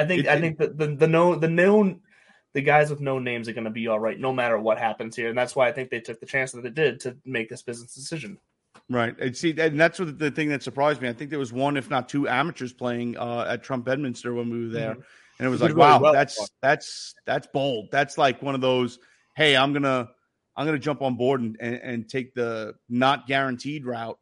I 0.00 0.06
think 0.06 0.24
It- 0.24 0.28
I 0.28 0.40
think 0.40 0.58
that 0.58 0.76
the 0.78 0.88
the 0.88 1.06
known 1.08 1.40
the 1.40 1.48
known 1.48 2.00
the 2.52 2.60
guys 2.62 2.90
with 2.90 3.00
no 3.00 3.18
names 3.18 3.48
are 3.48 3.52
going 3.52 3.64
to 3.64 3.70
be 3.70 3.86
all 3.86 4.00
right 4.00 4.18
no 4.18 4.32
matter 4.32 4.58
what 4.58 4.78
happens 4.78 5.14
here, 5.14 5.28
and 5.28 5.38
that's 5.38 5.54
why 5.54 5.68
I 5.68 5.72
think 5.72 5.90
they 5.90 6.00
took 6.00 6.18
the 6.20 6.26
chance 6.26 6.52
that 6.52 6.62
they 6.62 6.70
did 6.70 7.00
to 7.00 7.16
make 7.24 7.48
this 7.48 7.62
business 7.62 7.94
decision. 7.94 8.38
Right. 8.88 9.16
And 9.20 9.36
see, 9.36 9.54
and 9.58 9.78
that's 9.78 10.00
what 10.00 10.18
the 10.18 10.32
thing 10.32 10.48
that 10.48 10.62
surprised 10.64 11.00
me. 11.00 11.08
I 11.08 11.12
think 11.12 11.30
there 11.30 11.38
was 11.38 11.52
one, 11.52 11.76
if 11.76 11.88
not 11.90 12.08
two, 12.08 12.26
amateurs 12.28 12.72
playing 12.72 13.16
uh, 13.16 13.46
at 13.48 13.62
Trump 13.62 13.84
Bedminster 13.84 14.34
when 14.34 14.50
we 14.50 14.66
were 14.66 14.72
there, 14.72 14.94
Mhm. 14.96 15.04
and 15.38 15.46
it 15.46 15.48
was 15.48 15.60
like, 15.60 15.68
really 15.70 15.80
wow, 15.80 16.00
well. 16.00 16.12
that's 16.12 16.50
that's 16.60 17.14
that's 17.24 17.46
bold. 17.52 17.90
That's 17.92 18.18
like 18.18 18.42
one 18.42 18.56
of 18.56 18.60
those. 18.60 18.98
Hey, 19.36 19.56
I'm 19.56 19.72
gonna 19.72 20.08
I'm 20.56 20.66
gonna 20.66 20.78
jump 20.78 21.02
on 21.02 21.16
board 21.16 21.40
and, 21.40 21.56
and, 21.60 21.76
and 21.76 22.08
take 22.08 22.34
the 22.34 22.74
not 22.88 23.28
guaranteed 23.28 23.86
route 23.86 24.18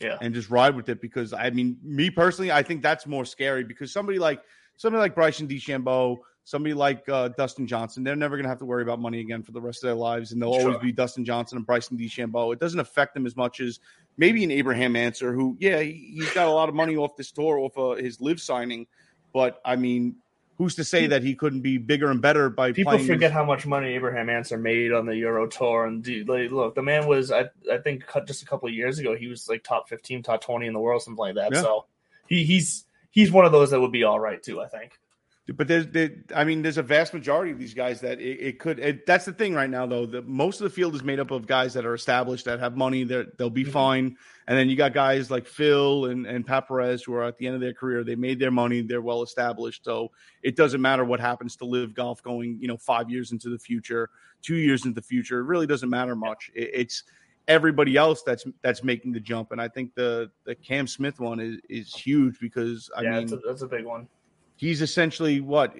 Yeah, 0.00 0.16
and 0.20 0.32
just 0.32 0.48
ride 0.48 0.76
with 0.76 0.88
it 0.88 1.00
because 1.00 1.32
I 1.32 1.50
mean, 1.50 1.78
me 1.82 2.10
personally, 2.10 2.52
I 2.52 2.62
think 2.62 2.82
that's 2.82 3.04
more 3.06 3.24
scary 3.24 3.64
because 3.64 3.92
somebody 3.92 4.20
like 4.20 4.40
somebody 4.76 5.00
like 5.00 5.14
Bryson 5.14 5.48
DeChambeau, 5.48 6.18
somebody 6.44 6.74
like 6.74 7.08
uh, 7.08 7.28
Dustin 7.28 7.66
Johnson, 7.66 8.04
they're 8.04 8.16
never 8.16 8.36
going 8.36 8.44
to 8.44 8.48
have 8.48 8.58
to 8.58 8.64
worry 8.64 8.82
about 8.82 9.00
money 9.00 9.20
again 9.20 9.42
for 9.42 9.52
the 9.52 9.60
rest 9.60 9.82
of 9.82 9.88
their 9.88 9.94
lives, 9.94 10.32
and 10.32 10.40
they'll 10.40 10.50
always 10.50 10.78
be 10.78 10.92
Dustin 10.92 11.24
Johnson 11.24 11.56
and 11.58 11.66
Bryson 11.66 11.96
DeChambeau. 11.96 12.52
It 12.52 12.60
doesn't 12.60 12.80
affect 12.80 13.14
them 13.14 13.26
as 13.26 13.36
much 13.36 13.60
as 13.60 13.80
maybe 14.16 14.44
an 14.44 14.50
Abraham 14.50 14.96
Ancer, 14.96 15.32
who 15.32 15.56
yeah, 15.58 15.80
he, 15.80 16.12
he's 16.16 16.30
got 16.32 16.46
a 16.46 16.52
lot 16.52 16.68
of 16.68 16.74
money 16.74 16.96
off 16.96 17.16
this 17.16 17.30
tour, 17.30 17.58
off 17.58 17.78
uh, 17.78 18.00
his 18.00 18.20
LIV 18.20 18.40
signing, 18.40 18.86
but 19.32 19.60
I 19.64 19.76
mean. 19.76 20.16
Who's 20.56 20.76
to 20.76 20.84
say 20.84 21.08
that 21.08 21.24
he 21.24 21.34
couldn't 21.34 21.62
be 21.62 21.78
bigger 21.78 22.12
and 22.12 22.22
better 22.22 22.48
by 22.48 22.70
people 22.70 22.96
forget 23.00 23.32
how 23.32 23.44
much 23.44 23.66
money 23.66 23.88
Abraham 23.94 24.30
Ancer 24.30 24.56
made 24.56 24.92
on 24.92 25.04
the 25.04 25.16
Euro 25.16 25.48
Tour, 25.48 25.84
and 25.84 26.00
dude, 26.00 26.28
like, 26.28 26.52
look, 26.52 26.76
the 26.76 26.82
man 26.82 27.08
was 27.08 27.32
I 27.32 27.46
I 27.68 27.78
think 27.78 28.04
just 28.24 28.44
a 28.44 28.46
couple 28.46 28.68
of 28.68 28.72
years 28.72 29.00
ago 29.00 29.16
he 29.16 29.26
was 29.26 29.48
like 29.48 29.64
top 29.64 29.88
fifteen, 29.88 30.22
top 30.22 30.42
twenty 30.44 30.68
in 30.68 30.72
the 30.72 30.78
world, 30.78 31.02
something 31.02 31.18
like 31.18 31.34
that. 31.34 31.52
Yeah. 31.52 31.62
So 31.62 31.86
he 32.28 32.44
he's 32.44 32.83
he's 33.14 33.30
one 33.30 33.46
of 33.46 33.52
those 33.52 33.70
that 33.70 33.80
would 33.80 33.92
be 33.92 34.02
all 34.04 34.20
right 34.20 34.42
too. 34.42 34.60
I 34.60 34.66
think. 34.66 34.98
But 35.46 35.68
there's, 35.68 35.86
there, 35.88 36.10
I 36.34 36.44
mean, 36.44 36.62
there's 36.62 36.78
a 36.78 36.82
vast 36.82 37.12
majority 37.12 37.52
of 37.52 37.58
these 37.58 37.74
guys 37.74 38.00
that 38.00 38.18
it, 38.18 38.40
it 38.40 38.58
could. 38.58 38.78
It, 38.78 39.04
that's 39.04 39.26
the 39.26 39.32
thing 39.32 39.52
right 39.52 39.68
now, 39.68 39.84
though. 39.84 40.06
The 40.06 40.22
most 40.22 40.58
of 40.58 40.64
the 40.64 40.70
field 40.70 40.94
is 40.94 41.04
made 41.04 41.20
up 41.20 41.30
of 41.30 41.46
guys 41.46 41.74
that 41.74 41.84
are 41.84 41.92
established, 41.92 42.46
that 42.46 42.60
have 42.60 42.78
money, 42.78 43.04
they're, 43.04 43.26
they'll 43.36 43.50
be 43.50 43.62
mm-hmm. 43.62 43.70
fine. 43.70 44.16
And 44.46 44.58
then 44.58 44.70
you 44.70 44.76
got 44.76 44.94
guys 44.94 45.30
like 45.30 45.46
Phil 45.46 46.06
and 46.06 46.26
and 46.26 46.46
Pat 46.46 46.66
Perez 46.66 47.02
who 47.02 47.12
are 47.12 47.24
at 47.24 47.36
the 47.36 47.46
end 47.46 47.56
of 47.56 47.60
their 47.60 47.74
career. 47.74 48.04
They 48.04 48.14
made 48.16 48.38
their 48.38 48.50
money, 48.50 48.80
they're 48.80 49.02
well 49.02 49.22
established. 49.22 49.84
So 49.84 50.10
it 50.42 50.56
doesn't 50.56 50.80
matter 50.80 51.04
what 51.04 51.20
happens 51.20 51.56
to 51.56 51.66
LIV 51.66 51.94
golf 51.94 52.22
going, 52.22 52.56
you 52.58 52.68
know, 52.68 52.78
five 52.78 53.10
years 53.10 53.30
into 53.30 53.50
the 53.50 53.58
future, 53.58 54.08
two 54.40 54.56
years 54.56 54.86
into 54.86 54.94
the 54.94 55.06
future. 55.06 55.40
It 55.40 55.44
really 55.44 55.66
doesn't 55.66 55.90
matter 55.90 56.16
much. 56.16 56.50
It, 56.54 56.70
it's 56.72 57.04
everybody 57.48 57.96
else 57.96 58.22
that's 58.22 58.44
that's 58.62 58.82
making 58.82 59.12
the 59.12 59.20
jump. 59.20 59.52
And 59.52 59.60
I 59.60 59.68
think 59.68 59.94
the 59.94 60.30
the 60.44 60.54
Cam 60.54 60.86
Smith 60.86 61.20
one 61.20 61.40
is 61.40 61.58
is 61.68 61.94
huge 61.94 62.38
because 62.40 62.90
I 62.96 63.02
yeah, 63.02 63.10
mean 63.10 63.20
that's, 63.26 63.32
a, 63.32 63.46
that's 63.46 63.62
a 63.62 63.68
big 63.68 63.84
one. 63.84 64.08
he's 64.56 64.80
essentially 64.82 65.40
what 65.40 65.74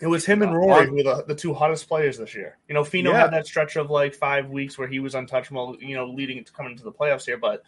It 0.00 0.06
was 0.06 0.24
him 0.26 0.42
and 0.42 0.52
Uh, 0.52 0.56
Rory 0.56 0.86
who 0.86 0.96
were 0.96 1.02
the, 1.02 1.24
the 1.28 1.34
two 1.34 1.54
hottest 1.54 1.88
players 1.88 2.18
this 2.18 2.34
year. 2.34 2.58
You 2.68 2.74
know, 2.74 2.82
Finau 2.82 3.10
Yeah. 3.12 3.20
had 3.20 3.32
that 3.32 3.46
stretch 3.46 3.76
of 3.76 3.90
like 3.90 4.14
five 4.14 4.48
weeks 4.50 4.76
where 4.78 4.88
he 4.88 5.00
was 5.00 5.14
untouchable. 5.14 5.76
You 5.80 5.96
know, 5.96 6.06
leading 6.06 6.36
it 6.38 6.46
to 6.46 6.52
coming 6.52 6.72
into 6.72 6.84
the 6.84 6.92
playoffs 6.92 7.24
here, 7.24 7.38
but 7.38 7.62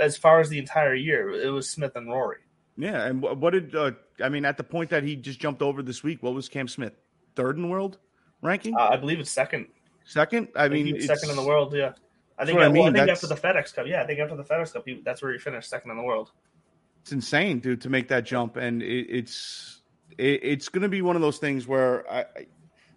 as 0.00 0.16
far 0.16 0.40
as 0.40 0.48
the 0.48 0.58
entire 0.58 0.94
year, 0.94 1.30
it 1.32 1.50
was 1.50 1.68
Smith 1.68 1.96
and 1.96 2.08
Rory. 2.08 2.38
Yeah, 2.78 3.04
and 3.04 3.20
what 3.20 3.50
did 3.50 3.74
uh, 3.76 3.92
I 4.22 4.30
mean 4.30 4.44
at 4.46 4.56
the 4.56 4.64
point 4.64 4.88
that 4.90 5.02
he 5.02 5.14
just 5.16 5.38
jumped 5.38 5.60
over 5.60 5.82
this 5.82 6.02
week? 6.02 6.22
What 6.22 6.32
was 6.34 6.48
Cam 6.48 6.66
Smith? 6.68 6.94
Third 7.36 7.58
in 7.58 7.68
world 7.68 7.98
ranking? 8.40 8.74
Uh, 8.74 8.88
I 8.90 8.96
believe 8.96 9.20
it's 9.20 9.30
second. 9.30 9.66
Second? 10.04 10.48
I 10.56 10.64
I 10.64 10.68
mean, 10.68 10.88
it's- 10.88 11.06
second 11.06 11.30
in 11.30 11.36
the 11.36 11.44
world. 11.46 11.74
Yeah, 11.74 11.92
I 12.38 12.44
think. 12.44 12.58
I 12.58 12.68
well, 12.68 12.82
I 12.82 12.84
think 12.86 12.96
that's- 12.96 13.22
after 13.22 13.34
the 13.34 13.40
FedEx 13.40 13.74
Cup. 13.74 13.86
Yeah, 13.86 14.02
I 14.02 14.06
think 14.06 14.20
after 14.20 14.36
the 14.36 14.44
FedEx 14.44 14.72
Cup, 14.72 14.82
he, 14.86 15.00
that's 15.04 15.22
where 15.22 15.32
he 15.32 15.38
finished 15.38 15.68
second 15.68 15.90
in 15.90 15.96
the 15.96 16.02
world. 16.02 16.30
It's 17.02 17.12
insane, 17.12 17.58
dude, 17.60 17.80
to 17.82 17.90
make 17.90 18.08
that 18.08 18.24
jump, 18.24 18.56
and 18.56 18.82
it, 18.82 19.06
it's 19.10 19.82
it, 20.18 20.40
it's 20.42 20.68
going 20.68 20.82
to 20.82 20.88
be 20.88 21.02
one 21.02 21.16
of 21.16 21.22
those 21.22 21.38
things 21.38 21.66
where 21.66 22.10
I, 22.10 22.20
I, 22.20 22.46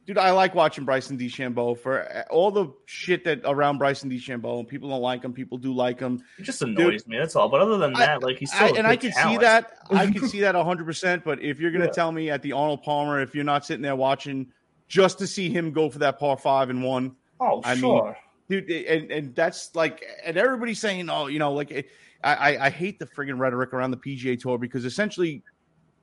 dude, 0.06 0.18
I 0.20 0.30
like 0.32 0.54
watching 0.54 0.86
Bryson 0.86 1.18
DeChambeau 1.18 1.78
for 1.80 2.04
uh, 2.04 2.24
all 2.30 2.52
the 2.52 2.68
shit 2.86 3.24
that 3.24 3.42
around 3.46 3.80
Bryson 3.80 4.10
DeChambeau, 4.12 4.60
and 4.60 4.68
people 4.68 4.90
don't 4.90 5.02
like 5.02 5.24
him, 5.24 5.34
people 5.34 5.58
do 5.58 5.74
like 5.74 6.00
him. 6.00 6.22
He 6.38 6.44
just 6.44 6.62
annoys 6.62 7.08
me. 7.08 7.18
That's 7.18 7.36
all. 7.36 7.50
But 7.50 7.62
other 7.62 7.78
than 7.78 7.96
I- 7.96 8.06
that, 8.06 8.24
like 8.24 8.38
he's 8.38 8.54
I, 8.54 8.68
still 8.68 8.78
and 8.78 8.86
I 8.86 8.96
can 8.96 9.12
see 9.12 9.38
that. 9.38 9.74
I 9.90 10.06
can 10.12 10.28
see 10.30 10.42
that 10.42 10.54
100%. 10.56 11.24
But 11.24 11.42
if 11.42 11.60
you're 11.60 11.72
going 11.72 11.82
to 11.82 11.88
Yeah. 11.88 11.92
tell 11.94 12.12
me 12.12 12.30
at 12.30 12.42
the 12.44 12.52
Arnold 12.52 12.84
Palmer, 12.84 13.20
if 13.22 13.34
you're 13.34 13.44
not 13.44 13.66
sitting 13.66 13.82
there 13.82 13.96
watching 13.96 14.52
just 14.88 15.18
to 15.18 15.26
see 15.28 15.50
him 15.50 15.72
go 15.72 15.90
for 15.90 15.98
that 16.00 16.20
par 16.20 16.38
five 16.38 16.70
and 16.70 16.84
one, 16.84 17.16
Oh, 17.40 17.62
I 17.66 17.74
mean, 17.74 17.82
sure. 17.82 18.18
Dude, 18.50 18.70
and, 18.70 19.12
and 19.12 19.36
that's 19.36 19.74
like, 19.76 20.04
and 20.24 20.38
everybody's 20.38 20.80
saying, 20.80 21.10
oh, 21.10 21.28
you 21.28 21.40
know, 21.40 21.54
like, 21.54 21.72
it- 21.72 21.90
I, 22.24 22.58
I, 22.58 22.70
hate 22.72 22.98
the 22.98 23.06
friggin' 23.06 23.38
rhetoric 23.38 23.72
around 23.72 23.92
the 23.92 23.98
PGA 23.98 24.40
Tour 24.40 24.58
because 24.58 24.84
essentially, 24.84 25.44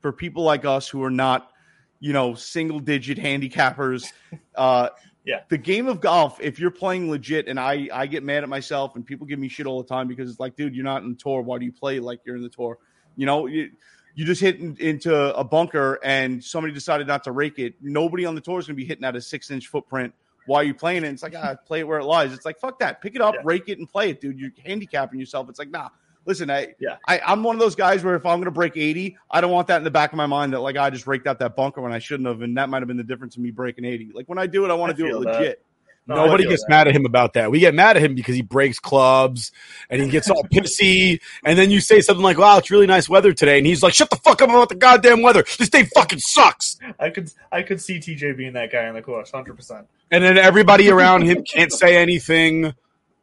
for 0.03 0.13
people 0.13 0.45
like 0.45 0.65
us 0.65 0.89
who 0.89 1.03
are 1.03 1.11
not, 1.11 1.51
you 1.99 2.13
know, 2.13 2.35
single 2.35 2.79
digit 2.79 3.19
handicappers, 3.19 4.07
uh, 4.55 4.91
Yeah. 5.25 5.41
the 5.49 5.59
game 5.59 5.89
of 5.89 6.01
golf, 6.01 6.41
if 6.41 6.61
you're 6.61 6.71
playing 6.71 7.11
legit, 7.11 7.49
and 7.49 7.59
I, 7.59 7.89
I 7.93 8.07
get 8.07 8.23
mad 8.23 8.45
at 8.45 8.49
myself 8.49 8.95
and 8.95 9.05
people 9.05 9.27
give 9.27 9.41
me 9.41 9.49
shit 9.49 9.67
all 9.67 9.83
the 9.83 9.89
time 9.89 10.07
because 10.07 10.31
it's 10.31 10.39
like, 10.39 10.55
dude, 10.55 10.77
you're 10.77 10.85
not 10.85 11.03
in 11.03 11.09
the 11.11 11.17
tour. 11.17 11.43
Why 11.43 11.59
do 11.59 11.65
you 11.65 11.73
play 11.73 11.99
like 11.99 12.21
you're 12.25 12.37
in 12.37 12.43
the 12.43 12.49
tour? 12.49 12.79
You 13.17 13.27
know, 13.27 13.47
you, 13.47 13.71
you 14.15 14.25
just 14.25 14.41
hit 14.41 14.61
in- 14.61 14.77
into 14.79 15.13
a 15.37 15.43
bunker 15.43 15.99
and 16.05 16.45
somebody 16.45 16.73
decided 16.73 17.09
not 17.09 17.25
to 17.25 17.33
rake 17.33 17.59
it. 17.59 17.75
Nobody 17.81 18.27
on 18.27 18.37
the 18.37 18.41
tour 18.41 18.61
is 18.61 18.67
going 18.69 18.77
to 18.77 18.81
be 18.81 18.87
hitting 18.87 19.05
at 19.05 19.17
a 19.17 19.21
six 19.21 19.51
inch 19.51 19.67
footprint. 19.67 20.15
Why 20.47 20.59
are 20.59 20.65
you 20.65 20.75
playing 20.75 21.05
it? 21.05 21.09
It's 21.09 21.23
like, 21.23 21.35
ah, 21.37 21.55
play 21.67 21.81
it 21.81 21.87
where 21.89 21.99
it 21.99 22.05
lies. 22.05 22.33
It's 22.33 22.45
like, 22.45 22.59
fuck 22.59 22.79
that. 22.81 23.01
Pick 23.01 23.15
it 23.15 23.21
up, 23.21 23.35
Yeah. 23.35 23.41
rake 23.45 23.69
it, 23.69 23.79
and 23.79 23.89
play 23.89 24.11
it, 24.11 24.21
dude. 24.21 24.39
You're 24.41 24.51
handicapping 24.65 25.19
yourself. 25.21 25.49
It's 25.49 25.59
like, 25.59 25.71
nah. 25.71 25.89
Listen, 26.25 26.51
I, 26.51 26.75
Yeah. 26.79 26.97
I, 27.09 27.21
I'm 27.27 27.43
one 27.43 27.57
of 27.57 27.61
those 27.61 27.75
guys 27.75 28.05
where 28.05 28.15
if 28.15 28.25
I'm 28.25 28.39
going 28.39 28.45
to 28.45 28.51
break 28.53 28.77
80, 28.77 29.17
I 29.31 29.41
don't 29.41 29.51
want 29.51 29.67
that 29.69 29.79
in 29.79 29.85
the 29.85 29.91
back 29.91 30.13
of 30.13 30.17
my 30.17 30.27
mind 30.27 30.53
that 30.53 30.61
like 30.61 30.77
I 30.77 30.89
just 30.91 31.07
raked 31.07 31.27
out 31.27 31.39
that 31.41 31.57
bunker 31.57 31.81
when 31.81 31.93
I 31.93 31.99
shouldn't 31.99 32.29
have, 32.29 32.43
and 32.43 32.57
that 32.57 32.69
might 32.69 32.81
have 32.81 32.89
been 32.89 32.97
the 32.97 33.03
difference 33.05 33.37
in 33.37 33.43
me 33.43 33.51
breaking 33.51 33.85
80. 33.85 34.11
Like 34.15 34.29
when 34.29 34.39
I 34.39 34.47
do 34.47 34.65
it, 34.65 34.71
I 34.71 34.75
want 34.75 34.97
to 34.97 35.01
do 35.01 35.07
it 35.07 35.11
feel 35.11 35.21
that. 35.23 35.39
legit. 35.41 35.65
No, 36.09 36.17
Nobody 36.17 36.49
gets 36.49 36.63
that. 36.65 36.69
mad 36.71 36.89
at 36.89 36.97
him 36.97 37.07
about 37.07 37.35
that. 37.35 37.53
We 37.53 37.61
get 37.61 37.75
mad 37.75 37.97
at 37.97 38.03
him 38.03 38.17
because 38.17 38.35
he 38.35 38.43
breaks 38.43 38.81
clubs 38.81 39.53
and 39.89 40.03
he 40.03 40.09
gets 40.09 40.29
all 40.29 40.43
pissy. 40.53 41.21
And 41.45 41.57
then 41.57 41.71
you 41.71 41.81
say 41.81 42.01
something 42.01 42.25
like, 42.25 42.39
"Wow, 42.39 42.59
it's 42.59 42.73
really 42.73 42.89
nice 42.89 43.09
weather 43.09 43.33
today," 43.33 43.57
and 43.59 43.65
he's 43.69 43.85
like, 43.85 43.95
"Shut 43.95 44.11
the 44.11 44.17
fuck 44.17 44.43
up 44.43 44.49
about 44.51 44.69
the 44.69 44.75
goddamn 44.75 45.23
weather. 45.23 45.45
This 45.61 45.71
day 45.71 45.85
fucking 45.85 46.19
sucks." 46.19 46.77
I 46.99 47.11
could 47.11 47.31
I 47.53 47.63
could 47.63 47.81
see 47.81 48.01
TJ 48.01 48.37
being 48.37 48.53
that 48.55 48.73
guy 48.73 48.89
on 48.89 48.95
the 48.95 49.03
course, 49.03 49.31
hundred 49.31 49.55
percent. 49.55 49.87
And 50.13 50.23
then 50.23 50.39
everybody 50.39 50.91
around 50.93 51.23
him 51.23 51.43
can't 51.43 51.73
say 51.73 51.97
anything. 51.97 52.75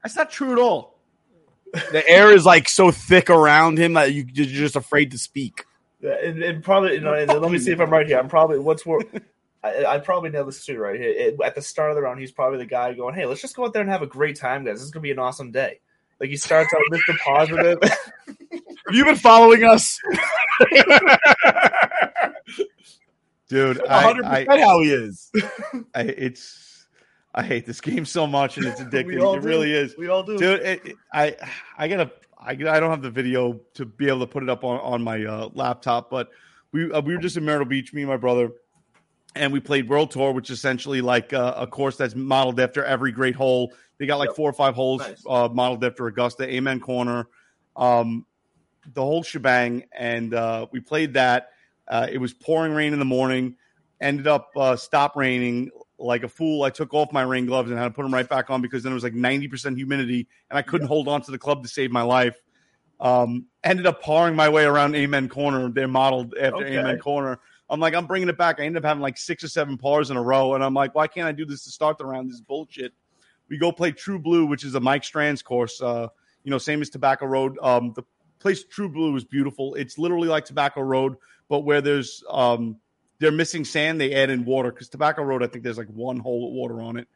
That's 0.03 0.17
not 0.17 0.29
true 0.31 0.51
at 0.51 0.59
all. 0.59 0.99
The 1.71 2.03
air 2.09 2.31
is 2.31 2.45
like 2.45 2.67
so 2.67 2.91
thick 2.91 3.29
around 3.29 3.77
him 3.77 3.93
that 3.93 4.11
you, 4.11 4.25
you're 4.33 4.45
just 4.47 4.75
afraid 4.75 5.11
to 5.11 5.19
speak. 5.19 5.65
And, 6.01 6.41
and 6.41 6.63
probably, 6.63 6.95
you 6.95 7.01
know, 7.01 7.13
and 7.13 7.29
let 7.29 7.51
me 7.51 7.59
see 7.59 7.71
if 7.71 7.79
I'm 7.79 7.91
right 7.91 8.07
here. 8.07 8.17
I'm 8.17 8.27
probably 8.27 8.57
what's 8.59 8.85
more. 8.85 9.01
I, 9.63 9.85
I 9.85 9.97
probably 9.99 10.29
nailed 10.29 10.47
this 10.47 10.65
too 10.65 10.79
right 10.79 10.99
here. 10.99 11.09
It- 11.09 11.39
at 11.43 11.53
the 11.53 11.61
start 11.61 11.91
of 11.91 11.95
the 11.95 12.01
round, 12.01 12.19
he's 12.19 12.31
probably 12.31 12.57
the 12.57 12.65
guy 12.65 12.93
going, 12.93 13.13
"Hey, 13.13 13.25
let's 13.25 13.41
just 13.41 13.55
go 13.55 13.65
out 13.65 13.73
there 13.73 13.81
and 13.81 13.91
have 13.91 14.01
a 14.01 14.07
great 14.07 14.37
time, 14.37 14.63
guys. 14.63 14.75
This 14.75 14.83
is 14.83 14.91
gonna 14.91 15.03
be 15.03 15.11
an 15.11 15.19
awesome 15.19 15.51
day." 15.51 15.79
Like 16.19 16.29
he 16.29 16.37
starts 16.37 16.73
out 16.73 16.81
Mr. 16.91 17.17
Positive. 17.19 17.77
Have 18.87 18.95
you 18.95 19.05
been 19.05 19.15
following 19.15 19.63
us? 19.63 19.99
Dude, 23.49 23.85
I, 23.85 24.05
100 24.05 24.25
I, 24.25 24.45
percent 24.45 24.63
how 24.63 24.81
he 24.81 24.91
is. 24.91 25.31
I, 25.93 26.01
it's, 26.01 26.68
I 27.33 27.43
hate 27.43 27.65
this 27.65 27.79
game 27.81 28.05
so 28.05 28.25
much 28.27 28.57
and 28.57 28.65
it's 28.65 28.81
addictive. 28.81 29.13
It 29.13 29.41
do. 29.41 29.47
really 29.47 29.73
is. 29.73 29.95
We 29.97 30.07
all 30.07 30.23
do. 30.23 30.37
dude 30.37 30.61
it, 30.61 30.85
it- 30.85 30.95
i 31.13 31.35
i 31.77 31.87
gotta 31.87 32.11
I, 32.37 32.51
I 32.51 32.55
don't 32.55 32.89
have 32.89 33.01
the 33.01 33.11
video 33.11 33.59
to 33.75 33.85
be 33.85 34.07
able 34.07 34.21
to 34.21 34.27
put 34.27 34.43
it 34.43 34.49
up 34.49 34.63
on, 34.63 34.79
on 34.79 35.01
my 35.03 35.25
uh, 35.25 35.49
laptop 35.53 36.09
but 36.09 36.29
we 36.71 36.91
uh, 36.91 37.01
we 37.01 37.13
were 37.15 37.21
just 37.21 37.37
in 37.37 37.45
Myrtle 37.45 37.65
Beach 37.65 37.93
me 37.93 38.01
and 38.01 38.09
my 38.09 38.17
brother 38.17 38.51
and 39.35 39.53
we 39.53 39.59
played 39.59 39.87
World 39.87 40.11
Tour, 40.11 40.31
which 40.31 40.49
is 40.49 40.57
essentially 40.57 41.01
like 41.01 41.33
a, 41.33 41.53
a 41.57 41.67
course 41.67 41.97
that's 41.97 42.15
modeled 42.15 42.59
after 42.59 42.83
every 42.83 43.11
great 43.11 43.35
hole. 43.35 43.73
They 43.99 44.05
got 44.07 44.17
like 44.17 44.33
four 44.35 44.49
or 44.49 44.53
five 44.53 44.73
holes 44.73 45.01
Nice. 45.01 45.23
uh, 45.27 45.49
modeled 45.51 45.83
after 45.83 46.07
Augusta, 46.07 46.51
Amen 46.51 46.79
Corner, 46.79 47.27
um, 47.75 48.25
the 48.93 49.01
whole 49.01 49.21
shebang, 49.23 49.83
and 49.91 50.33
uh, 50.33 50.65
we 50.71 50.79
played 50.79 51.13
that. 51.13 51.49
Uh, 51.87 52.07
it 52.11 52.17
was 52.17 52.33
pouring 52.33 52.73
rain 52.73 52.93
in 52.93 52.99
the 52.99 53.05
morning. 53.05 53.55
Ended 54.01 54.25
up 54.27 54.49
uh, 54.55 54.75
stop 54.75 55.15
raining 55.15 55.69
like 55.99 56.23
a 56.23 56.29
fool. 56.29 56.63
I 56.63 56.69
took 56.69 56.93
off 56.93 57.11
my 57.11 57.21
rain 57.21 57.45
gloves 57.45 57.69
and 57.69 57.77
had 57.77 57.85
to 57.85 57.93
put 57.93 58.03
them 58.03 58.13
right 58.13 58.27
back 58.27 58.49
on 58.49 58.61
because 58.61 58.83
then 58.83 58.91
it 58.91 58.95
was 58.95 59.03
like 59.03 59.13
ninety 59.13 59.47
percent 59.47 59.77
humidity, 59.77 60.27
and 60.49 60.57
I 60.57 60.61
couldn't 60.61 60.87
hold 60.87 61.07
on 61.07 61.21
to 61.23 61.31
the 61.31 61.37
club 61.37 61.63
to 61.63 61.69
save 61.69 61.91
my 61.91 62.01
life. 62.01 62.37
Um, 62.99 63.45
ended 63.63 63.85
up 63.85 64.01
pawing 64.01 64.35
my 64.35 64.49
way 64.49 64.65
around 64.65 64.95
Amen 64.95 65.29
Corner. 65.29 65.69
They're 65.69 65.87
modeled 65.87 66.35
after 66.35 66.57
Okay. 66.57 66.77
Amen 66.77 66.99
Corner. 66.99 67.39
I'm 67.69 67.79
like, 67.79 67.93
I'm 67.93 68.07
bringing 68.07 68.29
it 68.29 68.37
back. 68.37 68.59
I 68.59 68.63
ended 68.63 68.83
up 68.83 68.87
having 68.87 69.01
like 69.01 69.17
six 69.17 69.43
or 69.43 69.47
seven 69.47 69.77
pars 69.77 70.09
in 70.09 70.17
a 70.17 70.21
row, 70.21 70.55
and 70.55 70.63
I'm 70.63 70.73
like, 70.73 70.95
why 70.95 71.07
can't 71.07 71.27
I 71.27 71.31
do 71.31 71.45
this 71.45 71.63
to 71.65 71.69
start 71.69 71.97
the 71.97 72.05
round? 72.05 72.29
This 72.29 72.35
is 72.35 72.41
bullshit. 72.41 72.93
We 73.47 73.57
go 73.57 73.71
play 73.71 73.91
True 73.91 74.19
Blue, 74.19 74.45
which 74.45 74.63
is 74.63 74.75
a 74.75 74.79
Mike 74.79 75.03
Strantz 75.03 75.43
course. 75.43 75.81
Uh, 75.81 76.07
you 76.43 76.51
know, 76.51 76.57
same 76.57 76.81
as 76.81 76.89
Tobacco 76.89 77.25
Road. 77.25 77.57
Um, 77.61 77.93
the 77.95 78.03
place 78.39 78.63
True 78.63 78.89
Blue 78.89 79.15
is 79.15 79.23
beautiful. 79.23 79.75
It's 79.75 79.97
literally 79.97 80.27
like 80.27 80.45
Tobacco 80.45 80.81
Road, 80.81 81.15
but 81.47 81.59
where 81.59 81.81
there's 81.81 82.23
um, 82.29 82.77
they're 83.19 83.31
missing 83.31 83.65
sand, 83.65 83.99
they 83.99 84.13
add 84.13 84.29
in 84.29 84.45
water 84.45 84.71
because 84.71 84.89
Tobacco 84.89 85.23
Road, 85.23 85.43
I 85.43 85.47
think 85.47 85.63
there's 85.63 85.77
like 85.77 85.87
one 85.87 86.19
hole 86.19 86.47
of 86.47 86.53
water 86.53 86.81
on 86.81 86.97
it, 86.97 87.07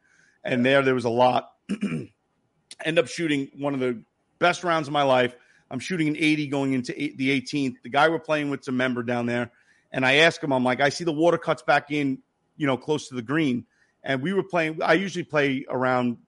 and 0.44 0.64
there 0.64 0.82
there 0.82 0.94
was 0.94 1.04
a 1.04 1.10
lot. 1.10 1.52
End 2.84 2.98
up 2.98 3.08
shooting 3.08 3.50
one 3.58 3.74
of 3.74 3.80
the 3.80 4.02
best 4.38 4.64
rounds 4.64 4.88
of 4.88 4.92
my 4.92 5.02
life. 5.02 5.34
I'm 5.70 5.78
shooting 5.78 6.08
an 6.08 6.16
80 6.16 6.48
going 6.48 6.72
into 6.74 7.02
eight, 7.02 7.16
the 7.16 7.40
18th. 7.40 7.76
The 7.82 7.88
guy 7.88 8.08
we're 8.08 8.18
playing 8.18 8.50
with's 8.50 8.68
a 8.68 8.72
member 8.72 9.02
down 9.02 9.26
there, 9.26 9.50
and 9.92 10.04
I 10.04 10.16
ask 10.16 10.42
him, 10.42 10.52
I'm 10.52 10.64
like, 10.64 10.80
I 10.80 10.90
see 10.90 11.04
the 11.04 11.12
water 11.12 11.38
cuts 11.38 11.62
back 11.62 11.90
in, 11.90 12.18
you 12.56 12.66
know, 12.66 12.76
close 12.76 13.08
to 13.08 13.14
the 13.14 13.22
green, 13.22 13.64
and 14.02 14.22
we 14.22 14.32
were 14.32 14.42
playing. 14.42 14.82
I 14.82 14.94
usually 14.94 15.24
play 15.24 15.64
around 15.68 16.18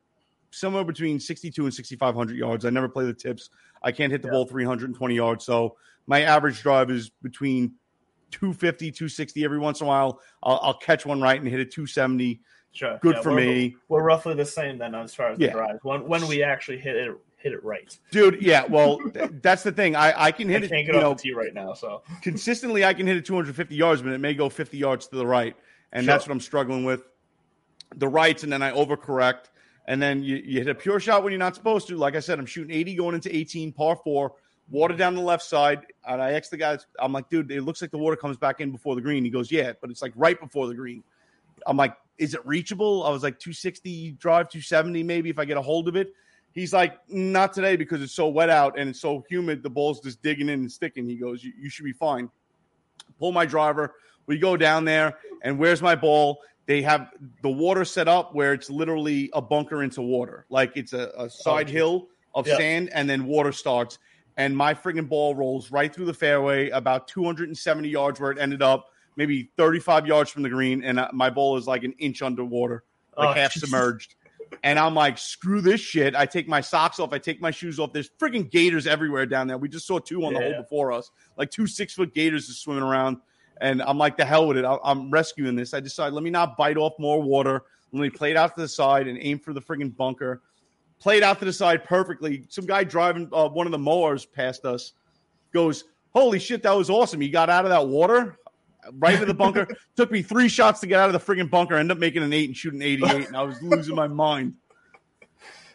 somewhere 0.51 0.85
between 0.85 1.21
62 1.21 1.65
and 1.65 1.75
6,500 1.75 2.37
yards. 2.37 2.65
I 2.65 2.71
never 2.71 2.89
play 2.89 3.05
the 3.05 3.13
tips. 3.13 3.51
I 3.83 3.93
can't 3.93 4.11
hit 4.11 4.23
the 4.23 4.29
ball 4.29 4.47
320 4.47 5.15
yards, 5.15 5.45
so 5.45 5.77
my 6.07 6.23
average 6.23 6.63
drive 6.63 6.91
is 6.91 7.11
between 7.23 7.75
250, 8.31 8.91
260 8.93 9.45
every 9.45 9.59
once 9.59 9.81
in 9.81 9.87
a 9.87 9.89
while. 9.89 10.21
I'll, 10.43 10.59
I'll 10.63 10.79
catch 10.79 11.07
one 11.07 11.21
right 11.21 11.41
and 11.41 11.49
hit 11.49 11.61
a 11.61 11.65
270. 11.65 12.41
Sure. 12.73 12.99
Good 13.01 13.17
Yeah, 13.17 13.23
for 13.23 13.33
we're- 13.33 13.47
me. 13.47 13.77
We're 13.89 14.03
roughly 14.03 14.35
the 14.35 14.45
same 14.45 14.79
then 14.79 14.95
as 14.95 15.15
far 15.15 15.31
as 15.31 15.39
Yeah. 15.39 15.49
the 15.49 15.53
drive. 15.55 15.79
When 15.83 16.07
when 16.07 16.27
we 16.29 16.43
actually 16.43 16.79
hit 16.79 16.97
it 16.97 17.11
hit 17.39 17.53
it 17.53 17.63
right. 17.65 17.97
Dude, 18.11 18.43
yeah, 18.43 18.65
well, 18.69 18.99
th- 18.99 19.31
that's 19.41 19.63
the 19.63 19.71
thing. 19.73 19.95
I, 19.95 20.25
I 20.25 20.33
can 20.33 20.49
I 20.49 20.53
hit 20.55 20.65
it, 20.65 20.69
can't 20.71 20.87
you 20.87 20.93
get 20.93 21.01
know, 21.01 21.11
the 21.15 21.21
tee 21.23 21.33
right 21.33 21.55
now, 21.55 21.75
so 21.75 22.03
consistently 22.23 22.85
I 22.85 22.93
can 22.93 23.07
hit 23.07 23.17
it 23.17 23.25
250 23.25 23.75
yards, 23.75 24.03
but 24.03 24.13
it 24.13 24.19
may 24.19 24.35
go 24.35 24.49
50 24.49 24.77
yards 24.77 25.07
to 25.09 25.17
the 25.17 25.27
right. 25.27 25.55
And 25.93 26.05
Sure. 26.05 26.13
that's 26.15 26.27
what 26.27 26.33
I'm 26.33 26.41
struggling 26.41 26.85
with. 26.85 27.03
The 27.97 28.09
rights, 28.09 28.43
and 28.43 28.53
then 28.53 28.63
I 28.63 28.73
overcorrect. 28.73 29.45
And 29.87 30.03
then 30.03 30.23
you, 30.25 30.37
you 30.45 30.59
hit 30.59 30.69
a 30.69 30.75
pure 30.75 30.99
shot 30.99 31.23
when 31.23 31.31
you're 31.33 31.39
not 31.39 31.55
supposed 31.55 31.87
to. 31.89 31.97
Like 31.97 32.17
I 32.17 32.21
said, 32.21 32.39
I'm 32.41 32.47
shooting 32.47 32.75
80 32.77 32.97
going 32.97 33.15
into 33.15 33.35
18, 33.35 33.73
par 33.73 33.97
four, 34.03 34.33
water 34.71 34.95
down 34.95 35.15
the 35.15 35.21
left 35.21 35.45
side. 35.45 35.87
And 36.07 36.21
I 36.21 36.33
asked 36.33 36.51
the 36.51 36.57
guys, 36.57 36.87
I'm 36.99 37.13
like, 37.13 37.29
dude, 37.29 37.51
it 37.51 37.63
looks 37.63 37.81
like 37.81 37.91
the 37.91 37.99
water 37.99 38.17
comes 38.17 38.37
back 38.37 38.61
in 38.61 38.71
before 38.71 38.95
the 38.95 39.01
green. 39.01 39.25
He 39.25 39.31
goes, 39.31 39.51
yeah, 39.51 39.73
but 39.81 39.91
it's 39.91 40.03
like 40.03 40.13
right 40.17 40.39
before 40.39 40.67
the 40.67 40.75
green. 40.75 41.03
I'm 41.67 41.77
like, 41.77 41.97
is 42.19 42.35
it 42.35 42.45
reachable? 42.47 43.05
I 43.05 43.11
was 43.11 43.23
like 43.23 43.39
260 43.39 44.13
drive, 44.13 44.49
270 44.49 45.03
maybe 45.03 45.31
if 45.31 45.39
I 45.39 45.45
get 45.45 45.57
a 45.57 45.63
hold 45.63 45.89
of 45.89 45.97
it. 45.97 46.13
He's 46.53 46.73
like, 46.73 46.99
not 47.09 47.53
today 47.53 47.77
because 47.77 48.01
it's 48.01 48.15
so 48.15 48.29
wet 48.29 48.49
out 48.49 48.79
and 48.79 48.89
it's 48.89 49.01
so 49.01 49.25
humid. 49.29 49.63
The 49.63 49.69
ball's 49.69 50.01
just 50.01 50.23
digging 50.23 50.49
in 50.49 50.61
and 50.61 50.73
sticking. 50.73 51.07
He 51.07 51.17
goes, 51.17 51.45
you, 51.45 51.69
should 51.69 51.85
be 51.85 51.93
fine. 51.93 52.31
Pull 53.19 53.33
my 53.33 53.45
driver. 53.45 53.95
We 54.27 54.39
go 54.39 54.57
down 54.57 54.85
there, 54.87 55.19
and 55.43 55.59
where's 55.59 55.83
my 55.83 55.95
ball? 55.95 56.41
They 56.65 56.83
have 56.83 57.11
the 57.43 57.51
water 57.51 57.85
set 57.85 58.09
up 58.09 58.35
where 58.35 58.55
it's 58.55 58.69
literally 58.71 59.31
a 59.35 59.41
bunker 59.43 59.83
into 59.83 60.03
water. 60.03 60.47
Like 60.49 60.73
it's 60.77 60.95
a, 60.95 61.13
a 61.17 61.31
side 61.31 61.61
oh, 61.61 61.65
geez. 61.65 61.73
hill 61.73 62.09
of 62.35 62.47
Yeah. 62.47 62.57
sand, 62.57 62.91
and 62.93 63.09
then 63.09 63.27
water 63.27 63.53
starts. 63.53 63.99
And 64.37 64.57
my 64.57 64.75
friggin' 64.75 65.09
ball 65.09 65.35
rolls 65.35 65.71
right 65.71 65.93
through 65.95 66.05
the 66.07 66.15
fairway, 66.15 66.69
about 66.71 67.09
270 67.09 67.89
yards 67.89 68.21
where 68.21 68.31
it 68.31 68.39
ended 68.39 68.63
up, 68.63 68.91
maybe 69.17 69.51
35 69.57 70.07
yards 70.07 70.31
from 70.31 70.43
the 70.43 70.51
green. 70.51 70.85
And 70.85 71.01
uh, 71.01 71.09
my 71.13 71.31
ball 71.31 71.57
is 71.57 71.67
like 71.67 71.85
an 71.85 71.95
inch 71.99 72.21
underwater, 72.23 72.85
like 73.17 73.31
Oh, 73.31 73.33
half 73.33 73.53
Jesus. 73.55 73.71
submerged. 73.71 74.15
And 74.63 74.79
I'm 74.79 74.95
like, 74.95 75.19
screw 75.19 75.61
this 75.61 75.81
shit. 75.81 76.15
I 76.15 76.27
take 76.27 76.47
my 76.49 76.61
socks 76.61 77.01
off. 77.01 77.13
I 77.13 77.19
take 77.19 77.41
my 77.41 77.51
shoes 77.51 77.81
off. 77.81 77.93
There's 77.93 78.11
freaking 78.21 78.49
gators 78.51 78.87
everywhere 78.87 79.27
down 79.27 79.47
there. 79.49 79.59
We 79.59 79.69
just 79.69 79.87
saw 79.87 79.99
two 79.99 80.25
on 80.25 80.35
the 80.35 80.41
Yeah. 80.41 80.53
hole 80.53 80.63
before 80.63 80.93
us, 80.93 81.11
like 81.37 81.51
two 81.51 81.67
six 81.67 81.95
foot 81.95 82.15
gators 82.15 82.47
just 82.47 82.63
swimming 82.63 82.85
around. 82.85 83.17
And 83.61 83.83
I'm 83.83 83.97
like, 83.97 84.19
the 84.19 84.25
hell 84.27 84.47
with 84.47 84.59
it. 84.59 84.65
I'm 84.67 85.11
rescuing 85.11 85.57
this. 85.57 85.73
I 85.73 85.81
decide, 85.81 86.13
let 86.13 86.23
me 86.23 86.29
not 86.31 86.59
bite 86.59 86.77
off 86.77 86.93
more 86.99 87.23
water. 87.23 87.63
Let 87.93 88.03
me 88.03 88.11
play 88.11 88.31
it 88.33 88.37
out 88.37 88.55
to 88.55 88.61
the 88.61 88.69
side 88.69 89.09
and 89.09 89.19
aim 89.21 89.39
for 89.39 89.55
the 89.55 89.63
friggin' 89.63 89.97
bunker. 89.97 90.43
Played 90.99 91.23
out 91.23 91.39
to 91.41 91.45
the 91.45 91.53
side 91.53 91.85
perfectly. 91.85 92.45
Some 92.49 92.67
guy 92.67 92.85
driving 92.85 93.29
uh, 93.33 93.49
one 93.49 93.67
of 93.67 93.73
the 93.73 93.79
mowers 93.79 94.25
past 94.25 94.65
us 94.65 94.93
goes, 95.53 95.85
Holy 96.15 96.39
shit, 96.39 96.63
that 96.63 96.73
was 96.73 96.89
awesome. 96.89 97.21
You 97.21 97.31
got 97.31 97.51
out 97.51 97.65
of 97.65 97.71
that 97.71 97.87
water 97.87 98.39
right 98.95 99.15
into 99.15 99.27
the 99.27 99.35
bunker. 99.35 99.69
Took 99.97 100.11
me 100.11 100.23
three 100.23 100.49
shots 100.49 100.81
to 100.81 100.87
get 100.87 100.99
out 100.99 101.15
of 101.15 101.27
the 101.27 101.35
friggin' 101.35 101.51
bunker. 101.51 101.75
Ended 101.75 101.97
up 101.97 102.01
making 102.01 102.23
an 102.23 102.33
eight 102.33 102.49
and 102.49 102.57
shooting 102.57 102.81
88, 102.81 103.29
and 103.29 103.37
I 103.37 103.43
was 103.43 103.61
losing 103.63 103.95
my 103.95 104.09
mind. 104.09 104.55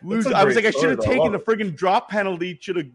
Lose, 0.04 0.26
a 0.26 0.36
I 0.36 0.44
was 0.44 0.56
like, 0.56 0.66
I 0.66 0.72
should 0.72 0.90
have 0.90 0.94
story, 0.94 0.96
though. 0.96 1.04
I 1.04 1.06
taken 1.06 1.32
the 1.32 1.38
love 1.38 1.46
friggin' 1.46 1.76
drop 1.76 2.10
penalty. 2.10 2.58
Should 2.60 2.78
have 2.78 2.88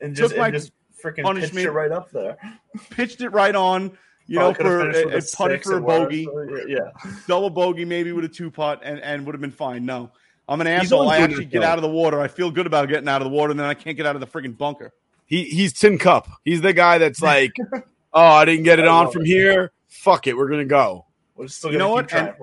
and 0.00 0.14
took 0.14 0.30
just, 0.30 0.36
my 0.36 0.48
and 0.48 0.54
just 0.54 0.72
freaking 1.02 1.40
pitched 1.40 1.56
it 1.56 1.70
right 1.70 1.90
up 1.90 2.10
there. 2.10 2.36
pitched 2.90 3.22
it 3.22 3.30
right 3.30 3.54
on. 3.54 3.96
You 4.26 4.40
Probably 4.40 4.64
know, 4.64 4.70
for 4.70 4.90
a, 4.90 5.18
a 5.18 5.22
putted 5.22 5.62
for 5.62 5.78
a 5.78 5.80
bogey, 5.80 6.28
Yeah. 6.66 6.90
double 7.28 7.48
bogey, 7.48 7.84
maybe 7.84 8.12
with 8.12 8.24
a 8.24 8.28
two 8.28 8.50
putt, 8.50 8.80
and, 8.82 8.98
and 9.00 9.24
would 9.24 9.34
have 9.34 9.40
been 9.40 9.52
fine. 9.52 9.86
No, 9.86 10.10
I'm 10.48 10.60
an 10.60 10.66
asshole. 10.66 11.08
I 11.08 11.18
doing 11.18 11.30
actually 11.30 11.44
get 11.46 11.62
out 11.62 11.78
of 11.78 11.82
the 11.82 11.88
water. 11.88 12.20
I 12.20 12.28
feel 12.28 12.50
good 12.50 12.66
about 12.66 12.88
getting 12.88 13.08
out 13.08 13.20
of 13.20 13.24
the 13.28 13.34
water, 13.34 13.50
and 13.50 13.58
then 13.58 13.66
I 13.66 13.74
can't 13.74 13.96
get 13.96 14.06
out 14.06 14.14
of 14.16 14.20
the 14.20 14.26
friggin' 14.26 14.56
bunker. 14.56 14.92
He 15.26 15.44
he's 15.44 15.72
Tin 15.72 15.98
Cup. 15.98 16.28
He's 16.44 16.60
the 16.60 16.72
guy 16.72 16.98
that's 16.98 17.20
like, 17.32 17.52
oh, 18.12 18.20
I 18.22 18.44
didn't 18.44 18.64
get 18.64 18.78
it 18.78 18.86
on 18.86 19.10
from 19.10 19.22
it. 19.22 19.26
here. 19.28 19.72
Fuck 19.88 20.26
it, 20.26 20.36
we're 20.36 20.48
gonna 20.48 20.64
go. 20.64 21.06
We're 21.34 21.48
still 21.48 21.72
You 21.72 21.78
gonna 21.78 21.88
know 21.88 21.94
what? 21.94 22.12
And- 22.12 22.34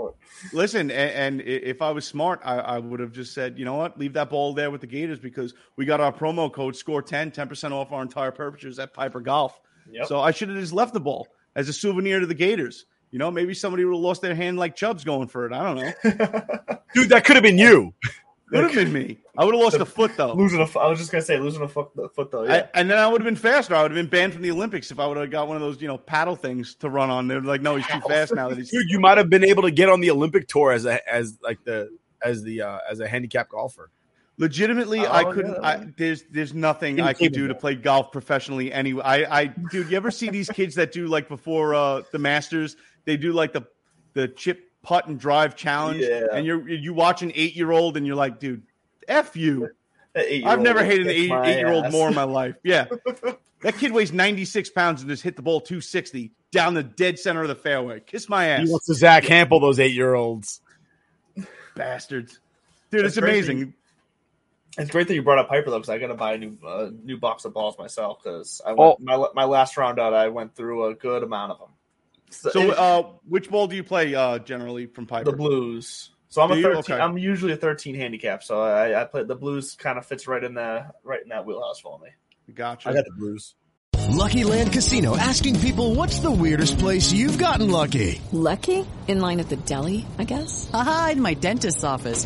Listen, 0.52 0.92
and, 0.92 1.40
and 1.40 1.42
if 1.48 1.82
I 1.82 1.92
was 1.92 2.04
smart, 2.06 2.42
I, 2.44 2.58
I 2.58 2.78
would 2.78 3.00
have 3.00 3.14
just 3.14 3.34
said, 3.34 3.58
you 3.58 3.64
know 3.64 3.76
what, 3.76 3.98
leave 3.98 4.12
that 4.14 4.30
ball 4.30 4.54
there 4.54 4.70
with 4.70 4.82
the 4.82 4.88
Gators 4.88 5.18
because 5.18 5.54
we 5.78 5.86
got 5.86 6.02
our 6.02 6.12
promo 6.12 6.52
code 6.52 6.76
score 6.76 7.02
10, 7.02 7.32
10% 7.32 7.72
off 7.72 7.94
our 7.94 8.02
entire 8.02 8.32
purchases 8.32 8.78
at 8.78 8.94
Piper 8.94 9.22
Golf. 9.22 9.58
Yep. 9.90 10.08
So 10.08 10.20
I 10.20 10.32
should 10.32 10.50
have 10.50 10.58
just 10.58 10.74
left 10.74 10.94
the 10.94 11.00
ball 11.00 11.30
as 11.56 11.70
a 11.70 11.74
souvenir 11.74 12.20
to 12.20 12.26
the 12.26 12.34
Gators. 12.34 12.86
You 13.14 13.20
know, 13.20 13.30
maybe 13.30 13.54
somebody 13.54 13.86
would 13.86 13.94
have 13.94 14.02
lost 14.02 14.24
their 14.24 14.34
hand 14.34 14.58
like 14.58 14.76
Chubb's 14.76 15.04
going 15.04 15.28
for 15.28 15.46
it. 15.46 15.54
I 15.54 15.62
don't 15.64 15.76
know. 15.78 16.78
Dude, 16.96 17.10
that 17.10 17.24
could 17.26 17.36
have 17.36 17.44
been 17.44 17.60
you. 17.60 17.94
Could 18.50 18.66
have 18.66 18.74
been 18.76 18.94
me. 18.94 19.18
I 19.36 19.46
would 19.46 19.56
have 19.56 19.64
lost 19.64 19.78
a 19.78 19.86
foot 19.86 20.12
though. 20.16 20.34
losing 20.34 20.60
a 20.60 20.68
foot. 20.68 20.82
I 20.84 20.88
was 20.88 21.00
just 21.00 21.12
gonna 21.12 21.24
say 21.24 21.40
losing 21.40 21.64
a 21.64 21.68
foot, 21.68 21.88
the 21.96 22.08
foot 22.10 22.30
though. 22.30 22.44
Yeah. 22.44 22.54
I, 22.54 22.80
and 22.80 22.88
then 22.88 23.00
I 23.00 23.08
would 23.08 23.20
have 23.20 23.26
been 23.26 23.36
faster. 23.36 23.74
I 23.74 23.82
would 23.82 23.90
have 23.90 23.96
been 23.96 24.10
banned 24.10 24.34
from 24.34 24.44
the 24.44 24.52
Olympics 24.52 24.92
if 24.92 25.00
I 25.00 25.08
would 25.08 25.18
have 25.18 25.32
got 25.32 25.48
one 25.48 25.58
of 25.58 25.62
those, 25.62 25.82
you 25.82 25.88
know, 25.88 25.98
paddle 25.98 26.36
things 26.36 26.76
to 26.76 26.90
run 26.90 27.10
on. 27.10 27.28
They're 27.28 27.42
like, 27.42 27.62
no, 27.62 27.78
he's 27.78 27.88
too 27.88 28.02
fast 28.02 28.36
now 28.36 28.50
that 28.50 28.58
he's 28.60 28.70
Dude, 28.70 28.90
you 28.90 29.00
might 29.00 29.18
have 29.18 29.28
been 29.28 29.44
able 29.44 29.64
to 29.64 29.72
get 29.72 29.90
on 29.90 30.02
the 30.02 30.12
Olympic 30.12 30.48
tour 30.48 30.72
as 30.72 30.86
a 30.86 31.00
as 31.12 31.40
like 31.42 31.64
the 31.64 31.98
as 32.24 32.44
the 32.44 32.62
uh 32.62 32.78
as 32.92 33.00
a 33.00 33.08
handicap 33.08 33.50
golfer. 33.50 33.90
legitimately 34.38 35.00
Oh, 35.00 35.12
I 35.12 35.24
couldn't. 35.34 35.54
yeah. 35.54 35.68
I, 35.68 35.88
there's 35.98 36.24
there's 36.30 36.54
nothing 36.54 37.00
I 37.02 37.14
can 37.14 37.32
do 37.32 37.48
to 37.48 37.56
play 37.56 37.74
golf 37.74 38.12
professionally. 38.12 38.72
Anyway, 38.72 39.02
I 39.04 39.42
I 39.42 39.46
dude, 39.72 39.90
you 39.90 39.98
ever 39.98 40.12
see 40.12 40.30
these 40.30 40.50
kids 40.50 40.76
that 40.76 40.92
do 40.92 41.08
like 41.08 41.28
before 41.28 41.74
uh 41.74 42.04
the 42.12 42.20
Masters? 42.20 42.76
They 43.06 43.18
do 43.18 43.34
like 43.34 43.54
the 43.54 43.64
the 44.14 44.28
chip 44.28 44.72
putt 44.84 45.08
and 45.08 45.20
drive 45.20 45.56
challenge, 45.56 46.02
Yeah. 46.02 46.26
and 46.34 46.46
you're 46.46 46.68
you 46.70 46.94
watch 46.94 47.22
an 47.22 47.32
eight 47.36 47.56
year 47.56 47.72
old 47.72 47.98
and 47.98 48.06
you're 48.06 48.16
like, 48.16 48.40
dude, 48.40 48.64
f 49.08 49.36
you. 49.36 49.70
I've 50.16 50.60
never 50.62 50.84
hated 50.86 51.08
an 51.08 51.12
eight, 51.14 51.32
eight 51.32 51.58
year 51.60 51.72
old 51.72 51.92
more 51.92 52.08
in 52.10 52.14
my 52.14 52.24
life. 52.42 52.56
Yeah. 52.64 52.86
That 53.62 53.76
kid 53.78 53.92
weighs 53.94 54.12
96 54.12 54.70
pounds 54.72 55.02
and 55.02 55.10
just 55.10 55.24
hit 55.24 55.36
the 55.38 55.42
ball 55.42 55.60
260 55.62 56.32
down 56.52 56.74
the 56.76 56.84
dead 56.84 57.18
center 57.18 57.42
of 57.42 57.48
the 57.48 57.56
fairway. 57.56 58.00
Kiss 58.02 58.28
my 58.30 58.46
ass, 58.48 58.66
He 58.66 58.70
wants 58.70 58.86
to 58.88 58.94
Zack 58.94 59.24
Hample 59.24 59.60
those 59.62 59.80
eight 59.80 59.94
year 59.94 60.14
olds. 60.14 60.62
bastards. 61.76 62.40
Dude, 62.92 63.06
it's 63.06 63.16
That's 63.16 63.26
crazy. 63.26 63.52
amazing. 63.54 63.74
It's 64.78 64.92
great 64.92 65.08
that 65.08 65.14
you 65.16 65.22
brought 65.24 65.38
up 65.40 65.50
Piper 65.50 65.70
though, 65.70 65.78
because 65.78 65.90
I 65.90 65.98
got 66.00 66.08
to 66.08 66.16
buy 66.16 66.34
a 66.34 66.38
new 66.38 66.58
uh, 66.66 66.90
new 67.04 67.18
box 67.18 67.46
of 67.46 67.54
balls 67.54 67.78
myself. 67.78 68.20
Because 68.24 68.60
I 68.66 68.72
Oh. 68.72 68.98
my 69.00 69.24
my 69.36 69.44
last 69.46 69.78
round 69.78 70.00
out, 70.00 70.14
I 70.14 70.30
went 70.30 70.56
through 70.56 70.88
a 70.88 70.96
good 70.96 71.24
amount 71.24 71.52
of 71.54 71.60
them. 71.60 71.70
So, 72.34 72.50
So, 72.50 72.72
uh, 72.72 73.04
which 73.28 73.50
ball 73.50 73.68
do 73.68 73.76
you 73.76 73.84
play 73.84 74.14
uh, 74.16 74.40
generally 74.40 74.86
from 74.88 75.06
Piper? 75.06 75.32
the 75.32 75.38
blues. 75.38 76.12
So 76.30 76.42
I'm 76.42 76.50
do 76.50 76.56
a 76.60 76.74
13. 76.76 76.78
Okay. 76.80 76.94
I'm 77.00 77.18
usually 77.18 77.54
a 77.54 77.58
13 77.58 77.94
handicap. 77.96 78.44
So 78.44 78.62
I, 78.62 79.02
I 79.02 79.06
play 79.06 79.24
the 79.24 79.36
blues. 79.36 79.76
Kind 79.76 80.00
of 80.00 80.06
fits 80.06 80.28
right 80.28 80.44
in 80.44 80.56
the 80.56 80.86
right 81.04 81.22
in 81.22 81.30
that 81.30 81.46
wheelhouse 81.46 81.80
for 81.80 82.00
me. 82.00 82.10
Gotcha. 82.54 82.90
I 82.90 82.94
got 82.94 83.06
the 83.06 83.12
blues. 83.12 83.54
Lucky 84.10 84.44
Land 84.44 84.74
Casino 84.74 85.16
asking 85.16 85.60
people 85.60 85.96
what's 85.96 86.20
the 86.20 86.32
weirdest 86.32 86.78
place 86.80 87.12
you've 87.12 87.38
gotten 87.38 87.70
lucky? 87.70 88.22
Lucky? 88.32 88.86
In 89.08 89.20
line 89.22 89.40
at 89.40 89.50
the 89.50 89.58
deli, 89.58 90.06
I 90.18 90.24
guess? 90.24 90.70
Aha, 90.74 91.10
in 91.14 91.22
my 91.22 91.34
dentist's 91.34 91.84
office. 91.84 92.26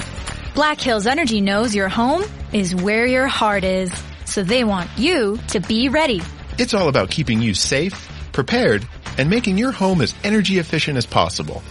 Black 0.53 0.79
Hills 0.81 1.07
Energy 1.07 1.39
knows 1.41 1.73
your 1.73 1.89
home 1.89 2.23
is 2.51 2.75
where 2.75 3.05
your 3.05 3.27
heart 3.27 3.63
is. 3.63 3.91
So 4.25 4.43
they 4.43 4.63
want 4.63 4.89
you 4.97 5.37
to 5.49 5.59
be 5.59 5.89
ready. 5.89 6.21
It's 6.57 6.73
all 6.73 6.87
about 6.89 7.09
keeping 7.09 7.41
you 7.41 7.53
safe, 7.53 8.09
prepared, 8.33 8.85
and 9.17 9.29
making 9.29 9.57
your 9.57 9.71
home 9.71 10.01
as 10.01 10.13
energy 10.23 10.59
efficient 10.59 10.97
as 10.97 11.05
possible. 11.05 11.61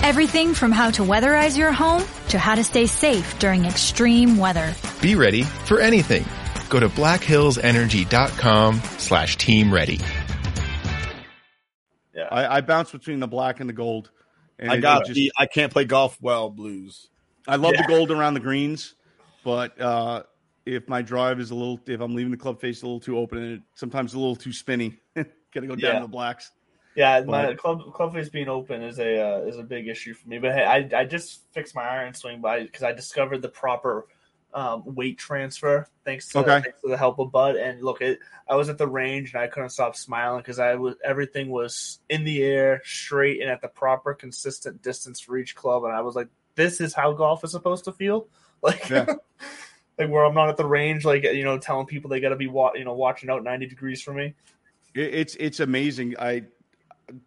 Everything 0.00 0.54
from 0.54 0.72
how 0.72 0.90
to 0.92 1.02
weatherize 1.02 1.56
your 1.58 1.72
home 1.72 2.02
to 2.28 2.38
how 2.38 2.54
to 2.54 2.64
stay 2.64 2.86
safe 2.86 3.38
during 3.38 3.64
extreme 3.64 4.38
weather. 4.38 4.74
Be 5.02 5.14
ready 5.14 5.42
for 5.42 5.78
anything. 5.80 6.24
Go 6.70 6.80
to 6.80 6.88
blackhillsenergy.com 6.88 8.80
slash 8.98 9.36
team 9.36 9.74
ready. 9.74 10.00
Yeah, 12.14 12.28
I, 12.30 12.56
I 12.56 12.60
bounce 12.60 12.92
between 12.92 13.20
the 13.20 13.28
black 13.28 13.60
and 13.60 13.68
the 13.68 13.72
gold. 13.74 14.10
And 14.58 14.70
I 14.70 14.76
it- 14.76 14.80
got 14.80 15.02
it 15.02 15.06
just- 15.06 15.14
the 15.16 15.32
I 15.36 15.46
can't 15.46 15.72
play 15.72 15.84
golf 15.84 16.16
well 16.20 16.48
blues. 16.48 17.08
I 17.50 17.56
love 17.56 17.72
Yeah. 17.74 17.82
the 17.82 17.88
gold 17.88 18.10
around 18.10 18.34
the 18.34 18.40
greens, 18.40 18.94
but 19.44 19.80
uh, 19.80 20.22
if 20.66 20.88
my 20.88 21.02
drive 21.02 21.40
is 21.40 21.50
a 21.50 21.54
little, 21.54 21.80
if 21.86 22.00
I'm 22.00 22.14
leaving 22.14 22.30
the 22.30 22.36
club 22.36 22.60
face 22.60 22.82
a 22.82 22.86
little 22.86 23.00
too 23.00 23.18
open, 23.18 23.38
and 23.38 23.52
it, 23.54 23.62
sometimes 23.74 24.14
a 24.14 24.18
little 24.18 24.36
too 24.36 24.52
spinny, 24.52 24.98
gotta 25.16 25.66
go 25.66 25.74
down 25.74 25.78
Yeah. 25.78 25.92
to 25.94 26.00
the 26.02 26.08
blacks. 26.08 26.52
Yeah, 26.96 27.20
my 27.20 27.46
But- 27.46 27.58
club 27.58 27.92
club 27.92 28.12
face 28.14 28.28
being 28.28 28.48
open 28.48 28.82
is 28.82 28.98
a 28.98 29.20
uh, 29.20 29.38
is 29.42 29.56
a 29.58 29.62
big 29.62 29.86
issue 29.88 30.12
for 30.12 30.28
me. 30.28 30.38
But 30.38 30.52
hey, 30.52 30.64
I 30.64 31.00
I 31.00 31.04
just 31.04 31.42
fixed 31.52 31.74
my 31.74 31.82
iron 31.88 32.14
swing 32.14 32.40
by 32.40 32.62
because 32.64 32.82
I 32.82 32.92
discovered 32.92 33.42
the 33.42 33.48
proper 33.48 34.06
um, 34.52 34.82
weight 34.84 35.16
transfer 35.16 35.86
thanks 36.04 36.26
to 36.30 36.40
Okay. 36.40 36.60
thanks 36.62 36.80
to 36.80 36.88
the 36.88 36.96
help 36.96 37.20
of 37.20 37.30
Bud. 37.30 37.54
And 37.54 37.80
look, 37.82 38.00
it 38.00 38.18
I 38.48 38.56
was 38.56 38.68
at 38.68 38.76
the 38.78 38.88
range 38.88 39.32
and 39.32 39.40
I 39.40 39.46
couldn't 39.46 39.70
stop 39.70 39.94
smiling 39.94 40.40
because 40.40 40.58
I 40.58 40.74
was 40.74 40.96
everything 41.04 41.48
was 41.50 42.00
in 42.08 42.24
the 42.24 42.42
air, 42.42 42.82
straight, 42.84 43.40
and 43.40 43.48
at 43.48 43.60
the 43.62 43.68
proper 43.68 44.12
consistent 44.12 44.82
distance 44.82 45.20
for 45.20 45.38
each 45.38 45.54
club. 45.54 45.84
And 45.84 45.92
I 45.92 46.00
was 46.00 46.16
like, 46.16 46.26
this 46.54 46.80
is 46.80 46.94
how 46.94 47.12
golf 47.12 47.44
is 47.44 47.52
supposed 47.52 47.84
to 47.84 47.92
feel. 47.92 48.28
Like. 48.62 48.90
Like 49.98 50.08
where 50.08 50.24
I'm 50.24 50.32
not 50.34 50.48
at 50.48 50.56
the 50.56 50.64
range, 50.64 51.04
like 51.04 51.24
you 51.24 51.44
know, 51.44 51.58
telling 51.58 51.84
people 51.86 52.08
they 52.08 52.20
got 52.20 52.30
to 52.30 52.36
be 52.36 52.46
wa- 52.46 52.72
you 52.74 52.84
know 52.86 52.94
watching 52.94 53.28
out 53.28 53.44
90 53.44 53.66
degrees 53.66 54.00
for 54.00 54.14
me. 54.14 54.34
It, 54.94 55.14
it's 55.14 55.34
it's 55.34 55.60
amazing. 55.60 56.14
I 56.18 56.44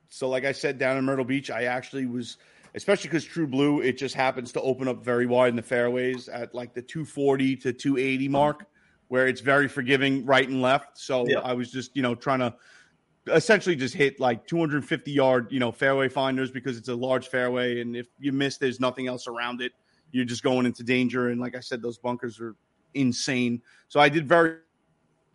so 0.09 0.27
like 0.27 0.43
I 0.43 0.51
said 0.53 0.79
down 0.79 0.97
in 0.97 1.05
Myrtle 1.05 1.23
Beach, 1.25 1.51
I 1.51 1.65
actually 1.65 2.07
was 2.07 2.37
especially 2.73 3.09
because 3.09 3.25
True 3.25 3.45
Blue, 3.45 3.81
it 3.81 3.99
just 3.99 4.15
happens 4.15 4.51
to 4.53 4.61
open 4.61 4.87
up 4.87 5.03
very 5.03 5.27
wide 5.27 5.49
in 5.49 5.55
the 5.55 5.61
fairways 5.61 6.27
at 6.29 6.55
like 6.55 6.73
the 6.73 6.81
240 6.81 7.57
to 7.57 7.73
280 7.73 8.27
mark, 8.29 8.65
where 9.07 9.27
it's 9.27 9.41
very 9.41 9.67
forgiving 9.67 10.25
right 10.25 10.47
and 10.49 10.59
left. 10.59 10.97
So 10.97 11.27
Yeah. 11.27 11.39
I 11.39 11.53
was 11.53 11.71
just 11.71 11.95
you 11.95 12.01
know 12.01 12.15
trying 12.15 12.39
to 12.39 12.55
essentially 13.27 13.75
just 13.75 13.95
hit 13.95 14.19
like 14.19 14.45
250 14.47 15.11
yard 15.11 15.47
you 15.49 15.59
know 15.59 15.71
fairway 15.71 16.09
finders 16.09 16.51
because 16.51 16.77
it's 16.77 16.89
a 16.89 16.95
large 16.95 17.27
fairway, 17.27 17.81
and 17.81 17.95
if 17.95 18.07
you 18.19 18.31
miss, 18.31 18.57
there's 18.57 18.79
nothing 18.79 19.07
else 19.07 19.27
around 19.27 19.61
it. 19.61 19.73
You're 20.11 20.25
just 20.25 20.43
going 20.43 20.65
into 20.65 20.83
danger, 20.83 21.29
and 21.29 21.39
like 21.39 21.55
I 21.55 21.59
said, 21.59 21.81
those 21.81 21.97
bunkers 21.97 22.39
are 22.39 22.55
insane. 22.93 23.61
So 23.87 23.99
I 23.99 24.09
did 24.09 24.27
very 24.27 24.57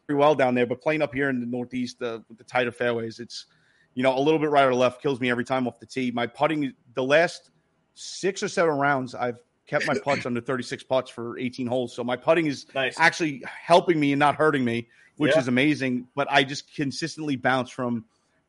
very 0.06 0.18
well 0.18 0.34
down 0.34 0.54
there, 0.54 0.66
but 0.66 0.80
playing 0.80 1.02
up 1.02 1.12
here 1.12 1.28
in 1.28 1.38
the 1.38 1.46
Northeast 1.46 2.02
uh, 2.02 2.20
with 2.28 2.38
the 2.38 2.44
tighter 2.44 2.72
fairways, 2.72 3.20
it's 3.20 3.46
you 3.94 4.02
know 4.02 4.16
a 4.16 4.20
little 4.20 4.38
bit 4.38 4.50
right 4.50 4.64
or 4.64 4.74
left 4.74 5.02
kills 5.02 5.20
me 5.20 5.30
every 5.30 5.44
time 5.44 5.66
off 5.66 5.78
the 5.78 5.86
tee. 5.86 6.10
My 6.10 6.26
putting, 6.26 6.72
the 6.94 7.04
last 7.04 7.50
six 7.94 8.42
or 8.42 8.48
seven 8.48 8.74
rounds, 8.74 9.14
I've 9.14 9.38
kept 9.66 9.86
my 9.86 9.98
putts 10.02 10.26
under 10.26 10.40
36 10.40 10.82
putts 10.84 11.10
for 11.10 11.38
18 11.38 11.66
holes. 11.66 11.94
So 11.94 12.02
my 12.02 12.16
putting 12.16 12.46
is 12.46 12.66
actually 12.74 13.42
helping 13.46 14.00
me 14.00 14.12
and 14.12 14.18
not 14.18 14.34
hurting 14.34 14.64
me, 14.64 14.88
which 15.18 15.32
Yeah. 15.34 15.40
is 15.40 15.48
amazing. 15.48 16.08
But 16.14 16.28
I 16.30 16.42
just 16.44 16.74
consistently 16.74 17.36
bounce 17.36 17.70
from. 17.70 18.04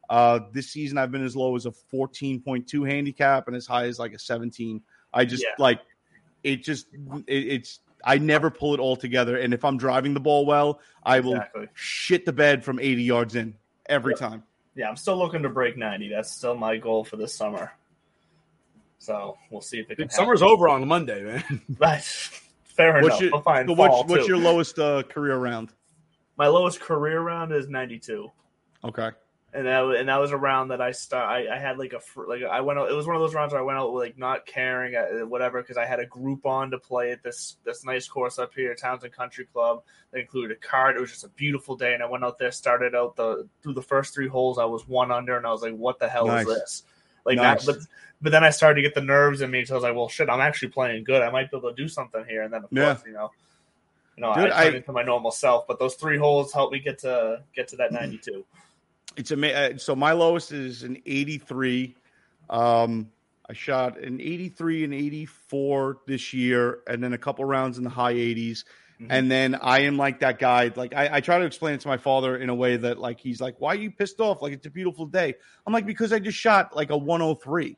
Uh, 0.09 0.39
this 0.53 0.71
season, 0.71 0.97
I've 0.97 1.11
been 1.11 1.23
as 1.23 1.35
low 1.35 1.55
as 1.55 1.67
a 1.67 1.71
14.2 1.93 2.83
handicap 2.89 3.45
and 3.47 3.55
as 3.55 3.67
high 3.67 3.85
as 3.85 3.99
like 3.99 4.13
a 4.13 4.17
17. 4.17 4.81
I 5.13 5.23
just 5.25 5.43
Yeah. 5.43 5.49
like 5.59 5.81
it. 6.43 6.63
Just 6.63 6.87
it, 7.27 7.31
it's 7.47 7.79
I 8.03 8.17
never 8.17 8.49
pull 8.49 8.73
it 8.73 8.79
all 8.79 8.95
together. 8.95 9.37
And 9.37 9.53
if 9.53 9.63
I'm 9.63 9.77
driving 9.77 10.15
the 10.15 10.19
ball 10.19 10.47
well, 10.47 10.79
I 11.03 11.19
will 11.19 11.33
Exactly. 11.35 11.67
shit 11.75 12.25
the 12.25 12.33
bed 12.33 12.63
from 12.63 12.79
80 12.79 13.03
yards 13.03 13.35
in 13.35 13.53
every 13.87 14.15
time. 14.15 14.41
Yeah, 14.73 14.89
I'm 14.89 14.95
still 14.95 15.15
looking 15.17 15.43
to 15.43 15.49
break 15.49 15.77
90. 15.77 16.09
That's 16.09 16.31
still 16.31 16.55
my 16.55 16.77
goal 16.77 17.03
for 17.03 17.15
this 17.17 17.35
summer. 17.35 17.71
So 18.97 19.37
we'll 19.51 19.61
see 19.61 19.79
if 19.79 19.91
it 19.91 19.95
can. 19.97 20.05
Dude, 20.05 20.11
summer's 20.11 20.39
happen. 20.39 20.53
over 20.53 20.69
on 20.69 20.87
Monday, 20.87 21.23
man. 21.23 21.61
Right. 21.77 22.01
Fair 22.63 22.93
What's 22.93 23.05
enough. 23.07 23.21
your, 23.21 23.31
we'll 23.33 23.41
find 23.41 23.67
so 23.69 23.73
what's, 23.75 23.91
fall, 23.93 24.03
what's 24.05 24.25
too. 24.25 24.31
your 24.33 24.41
lowest 24.41 24.79
uh, 24.79 25.03
career 25.03 25.37
round? 25.37 25.71
My 26.39 26.47
lowest 26.47 26.79
career 26.79 27.19
round 27.21 27.51
is 27.51 27.67
92. 27.67 28.31
Okay. 28.85 29.09
and 29.53 29.65
that 29.67 29.83
and 29.83 30.07
that 30.07 30.17
was 30.21 30.31
a 30.31 30.37
round 30.37 30.71
that 30.71 30.79
I 30.79 30.91
start. 30.93 31.27
I, 31.29 31.53
I 31.53 31.59
had 31.59 31.77
like 31.77 31.91
a 31.93 31.99
like 32.21 32.43
I 32.43 32.61
went 32.61 32.79
out. 32.79 32.89
It 32.89 32.93
was 32.93 33.05
one 33.07 33.15
of 33.17 33.21
those 33.21 33.33
rounds 33.33 33.51
where 33.51 33.61
I 33.61 33.65
went 33.65 33.77
out 33.77 33.91
like 33.93 34.17
not 34.17 34.45
caring 34.45 34.95
uh, 34.95 35.25
whatever 35.25 35.61
because 35.61 35.75
I 35.75 35.85
had 35.85 35.99
a 35.99 36.05
group 36.05 36.45
on 36.45 36.71
to 36.71 36.77
play 36.77 37.11
at 37.11 37.21
this 37.23 37.57
this 37.65 37.83
nice 37.83 38.07
course 38.07 38.39
up 38.39 38.53
here, 38.55 38.73
Townsend 38.73 39.11
Country 39.11 39.45
Club. 39.51 39.83
That 40.11 40.21
included 40.21 40.55
a 40.55 40.59
card. 40.65 40.95
It 40.95 41.01
was 41.01 41.09
just 41.09 41.25
a 41.25 41.29
beautiful 41.29 41.75
day, 41.75 41.93
and 41.93 42.01
I 42.01 42.05
went 42.05 42.23
out 42.23 42.39
there. 42.39 42.51
Started 42.51 42.95
out 42.95 43.17
the 43.17 43.47
through 43.61 43.73
the 43.73 43.81
first 43.81 44.13
three 44.13 44.29
holes. 44.29 44.57
I 44.59 44.65
was 44.65 44.87
one 44.87 45.11
under, 45.11 45.35
and 45.35 45.45
I 45.45 45.51
was 45.51 45.61
like, 45.61 45.75
"What 45.75 45.99
the 45.99 46.07
hell 46.07 46.27
Nice. 46.27 46.47
is 46.47 46.53
this?" 46.55 46.83
Like 47.25 47.35
Nice. 47.35 47.65
that, 47.65 47.73
but 47.73 47.83
but 48.21 48.31
then 48.31 48.45
I 48.45 48.49
started 48.51 48.75
to 48.75 48.81
get 48.81 48.95
the 48.95 49.01
nerves 49.01 49.41
in 49.41 49.51
me. 49.51 49.65
So 49.65 49.73
I 49.73 49.77
was 49.77 49.83
like, 49.83 49.95
"Well, 49.95 50.07
shit, 50.07 50.29
I'm 50.29 50.39
actually 50.41 50.69
playing 50.69 51.03
good. 51.03 51.21
I 51.21 51.29
might 51.31 51.51
be 51.51 51.57
able 51.57 51.69
to 51.69 51.75
do 51.75 51.89
something 51.89 52.23
here." 52.29 52.43
And 52.43 52.53
then 52.53 52.63
of 52.63 52.69
Yeah. 52.71 52.93
course, 52.93 53.03
you 53.05 53.11
know. 53.13 53.31
Know, 54.19 54.33
Dude, 54.33 54.51
I 54.51 54.63
turned 54.63 54.75
I- 54.75 54.77
into 54.77 54.91
my 54.91 55.03
normal 55.03 55.31
self, 55.31 55.65
but 55.67 55.79
those 55.79 55.95
three 55.95 56.17
holes 56.17 56.51
helped 56.53 56.73
me 56.73 56.79
get 56.79 56.99
to 56.99 57.41
get 57.55 57.69
to 57.69 57.77
that 57.77 57.91
mm-hmm. 57.91 58.05
92. 58.05 58.45
It's 59.17 59.31
amazing. 59.31 59.57
Uh, 59.57 59.77
so 59.77 59.95
my 59.95 60.11
lowest 60.11 60.51
is 60.51 60.83
an 60.83 61.01
83. 61.05 61.95
Um, 62.49 63.11
I 63.49 63.53
shot 63.53 63.97
an 63.97 64.21
83 64.21 64.83
and 64.83 64.93
84 64.93 65.97
this 66.05 66.33
year, 66.33 66.79
and 66.87 67.03
then 67.03 67.13
a 67.13 67.17
couple 67.17 67.43
rounds 67.45 67.77
in 67.77 67.83
the 67.83 67.89
high 67.89 68.13
80s. 68.13 68.63
Mm-hmm. 69.01 69.11
And 69.11 69.31
then 69.31 69.55
I 69.55 69.81
am 69.81 69.97
like 69.97 70.19
that 70.19 70.39
guy. 70.39 70.71
Like 70.75 70.93
I, 70.93 71.17
I 71.17 71.21
try 71.21 71.39
to 71.39 71.45
explain 71.45 71.73
it 71.73 71.81
to 71.81 71.87
my 71.87 71.97
father 71.97 72.35
in 72.37 72.49
a 72.49 72.55
way 72.55 72.75
that 72.75 72.99
like 72.99 73.19
he's 73.19 73.39
like, 73.39 73.55
"Why 73.59 73.69
are 73.69 73.77
you 73.77 73.91
pissed 73.91 74.19
off? 74.19 74.41
Like 74.41 74.51
it's 74.51 74.65
a 74.65 74.69
beautiful 74.69 75.05
day." 75.05 75.35
I'm 75.65 75.71
like, 75.71 75.85
"Because 75.85 76.11
I 76.11 76.19
just 76.19 76.37
shot 76.37 76.75
like 76.75 76.89
a 76.89 76.97
103." 76.97 77.77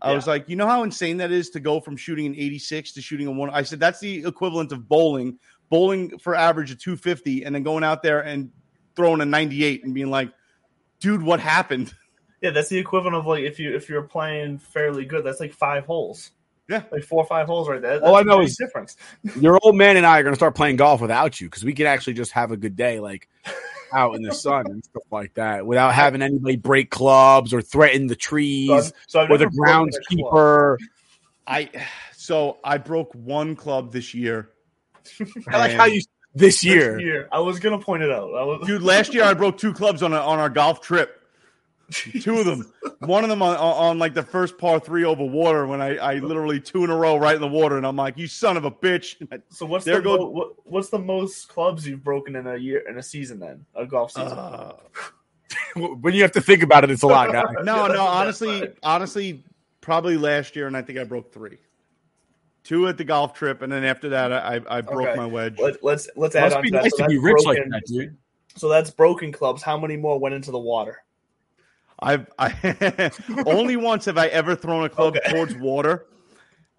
I 0.00 0.14
was 0.14 0.26
like, 0.26 0.48
"You 0.48 0.56
know 0.56 0.66
how 0.66 0.82
insane 0.82 1.18
that 1.18 1.30
is 1.30 1.50
to 1.50 1.60
go 1.60 1.80
from 1.80 1.96
shooting 1.96 2.26
an 2.26 2.34
86 2.34 2.92
to 2.92 3.02
shooting 3.02 3.26
a 3.26 3.32
one." 3.32 3.50
I 3.50 3.62
said 3.62 3.80
that's 3.80 4.00
the 4.00 4.24
equivalent 4.24 4.72
of 4.72 4.88
bowling, 4.88 5.38
bowling 5.68 6.18
for 6.18 6.34
average 6.34 6.70
of 6.70 6.78
250, 6.78 7.44
and 7.44 7.54
then 7.54 7.62
going 7.62 7.84
out 7.84 8.02
there 8.02 8.20
and 8.20 8.50
throwing 8.94 9.20
a 9.20 9.24
98 9.24 9.84
and 9.84 9.94
being 9.94 10.10
like, 10.10 10.30
"Dude, 11.00 11.22
what 11.22 11.40
happened?" 11.40 11.92
Yeah, 12.42 12.50
that's 12.50 12.68
the 12.68 12.76
equivalent 12.78 13.16
of 13.16 13.26
like 13.26 13.44
if 13.44 13.58
you 13.58 13.74
if 13.74 13.88
you're 13.88 14.02
playing 14.02 14.58
fairly 14.58 15.06
good, 15.06 15.24
that's 15.24 15.40
like 15.40 15.54
five 15.54 15.86
holes. 15.86 16.32
Yeah, 16.68 16.82
like 16.92 17.02
four 17.02 17.22
or 17.22 17.26
five 17.26 17.46
holes 17.46 17.66
right 17.66 17.80
there. 17.80 17.98
All 18.04 18.14
I 18.14 18.22
know 18.22 18.38
big 18.40 18.48
is 18.48 18.56
difference. 18.58 18.94
Your 19.40 19.58
old 19.62 19.74
man 19.74 19.96
and 19.96 20.04
I 20.04 20.20
are 20.20 20.22
going 20.22 20.34
to 20.34 20.38
start 20.38 20.54
playing 20.54 20.76
golf 20.76 21.00
without 21.00 21.40
you 21.40 21.48
because 21.48 21.64
we 21.64 21.72
can 21.72 21.86
actually 21.86 22.12
just 22.12 22.32
have 22.32 22.52
a 22.52 22.56
good 22.58 22.76
day, 22.76 23.00
like 23.00 23.26
out 23.92 24.16
in 24.16 24.22
the 24.22 24.34
sun 24.34 24.66
and 24.66 24.84
stuff 24.84 25.04
like 25.10 25.32
that, 25.34 25.66
without 25.66 25.94
having 25.94 26.20
anybody 26.20 26.56
break 26.56 26.90
clubs 26.90 27.54
or 27.54 27.62
threaten 27.62 28.06
the 28.06 28.14
trees 28.16 28.68
So 28.68 28.74
I've- 28.74 28.90
so 29.06 29.20
I've 29.20 29.30
or 29.30 29.38
the 29.38 29.44
never 29.46 29.56
broken 29.56 29.90
groundskeeper. 30.10 30.76
I 31.46 31.70
so 32.12 32.58
I 32.62 32.76
broke 32.76 33.14
one 33.14 33.56
club 33.56 33.92
this 33.92 34.12
year. 34.12 34.50
I 35.48 35.58
like 35.58 35.72
how 35.72 35.86
you 35.86 36.02
this 36.34 36.62
year. 36.62 36.94
This 36.94 37.02
year, 37.02 37.28
I 37.32 37.40
was 37.40 37.58
gonna 37.58 37.78
point 37.78 38.02
it 38.02 38.10
out. 38.10 38.34
I 38.34 38.44
was, 38.44 38.66
Dude, 38.66 38.82
last 38.82 39.14
year 39.14 39.24
I 39.24 39.34
broke 39.34 39.58
two 39.58 39.72
clubs 39.72 40.02
on 40.02 40.12
a, 40.12 40.18
on 40.18 40.38
our 40.38 40.50
golf 40.50 40.80
trip. 40.80 41.22
Two 42.20 42.40
of 42.40 42.46
them. 42.46 42.72
One 42.98 43.22
of 43.22 43.30
them 43.30 43.42
on, 43.42 43.56
on, 43.56 43.90
on, 43.90 43.98
like 44.00 44.12
the 44.12 44.24
first 44.24 44.58
par 44.58 44.80
three 44.80 45.04
over 45.04 45.24
water 45.24 45.68
when 45.68 45.80
I, 45.80 45.96
I 45.96 46.14
literally 46.14 46.58
two 46.58 46.82
in 46.82 46.90
a 46.90 46.96
row 46.96 47.16
right 47.16 47.36
in 47.36 47.40
the 47.40 47.46
water, 47.46 47.76
and 47.76 47.86
I'm 47.86 47.94
like, 47.94 48.18
"You 48.18 48.26
son 48.26 48.56
of 48.56 48.64
a 48.64 48.70
bitch!" 48.72 49.14
So 49.50 49.66
what's 49.66 49.84
there 49.84 49.98
the 49.98 50.02
goes 50.02 50.18
mo- 50.18 50.30
what, 50.30 50.66
what's 50.66 50.88
the 50.88 50.98
most 50.98 51.48
clubs 51.48 51.86
you've 51.86 52.02
broken 52.02 52.34
in 52.34 52.46
a 52.48 52.56
year 52.56 52.82
in 52.88 52.98
a 52.98 53.02
season 53.02 53.38
then 53.38 53.64
a 53.76 53.86
golf 53.86 54.10
season? 54.10 54.32
Uh, 54.32 54.72
when 55.76 56.12
you 56.12 56.22
have 56.22 56.32
to 56.32 56.40
think 56.40 56.64
about 56.64 56.82
it, 56.82 56.90
it's 56.90 57.04
a 57.04 57.06
lot, 57.06 57.30
guy. 57.30 57.44
no, 57.62 57.86
no. 57.86 58.04
Honestly, 58.04 58.68
honestly, 58.82 59.44
probably 59.80 60.16
last 60.16 60.56
year, 60.56 60.66
and 60.66 60.76
I 60.76 60.82
think 60.82 60.98
I 60.98 61.04
broke 61.04 61.32
three. 61.32 61.58
Two 62.66 62.88
at 62.88 62.98
the 62.98 63.04
golf 63.04 63.32
trip, 63.32 63.62
and 63.62 63.70
then 63.72 63.84
after 63.84 64.08
that, 64.08 64.32
I 64.32 64.60
I 64.68 64.80
broke 64.80 65.06
Okay. 65.08 65.16
my 65.16 65.24
wedge. 65.26 65.56
Let, 65.58 65.82
let's 65.84 66.08
let's 66.16 66.34
Must 66.34 66.36
add 66.36 66.52
on 66.54 66.62
be 66.62 66.68
to 66.70 66.72
that. 66.78 66.82
nice 66.82 66.90
So 66.96 67.04
to 67.04 67.08
be 67.08 67.14
that's 67.14 67.24
rich 67.24 67.44
like 67.44 67.56
broken- 67.58 67.70
that, 67.70 67.82
dude. 67.86 68.16
So 68.56 68.68
that's 68.68 68.90
broken 68.90 69.30
clubs. 69.32 69.62
How 69.62 69.78
many 69.78 69.96
more 69.96 70.18
went 70.18 70.34
into 70.34 70.50
the 70.50 70.58
water? 70.58 71.02
I've 72.00 72.26
I 72.38 73.12
only 73.46 73.76
once 73.76 74.04
have 74.06 74.18
I 74.18 74.26
ever 74.28 74.56
thrown 74.56 74.84
a 74.84 74.88
club 74.88 75.16
towards 75.28 75.54
water. 75.54 76.06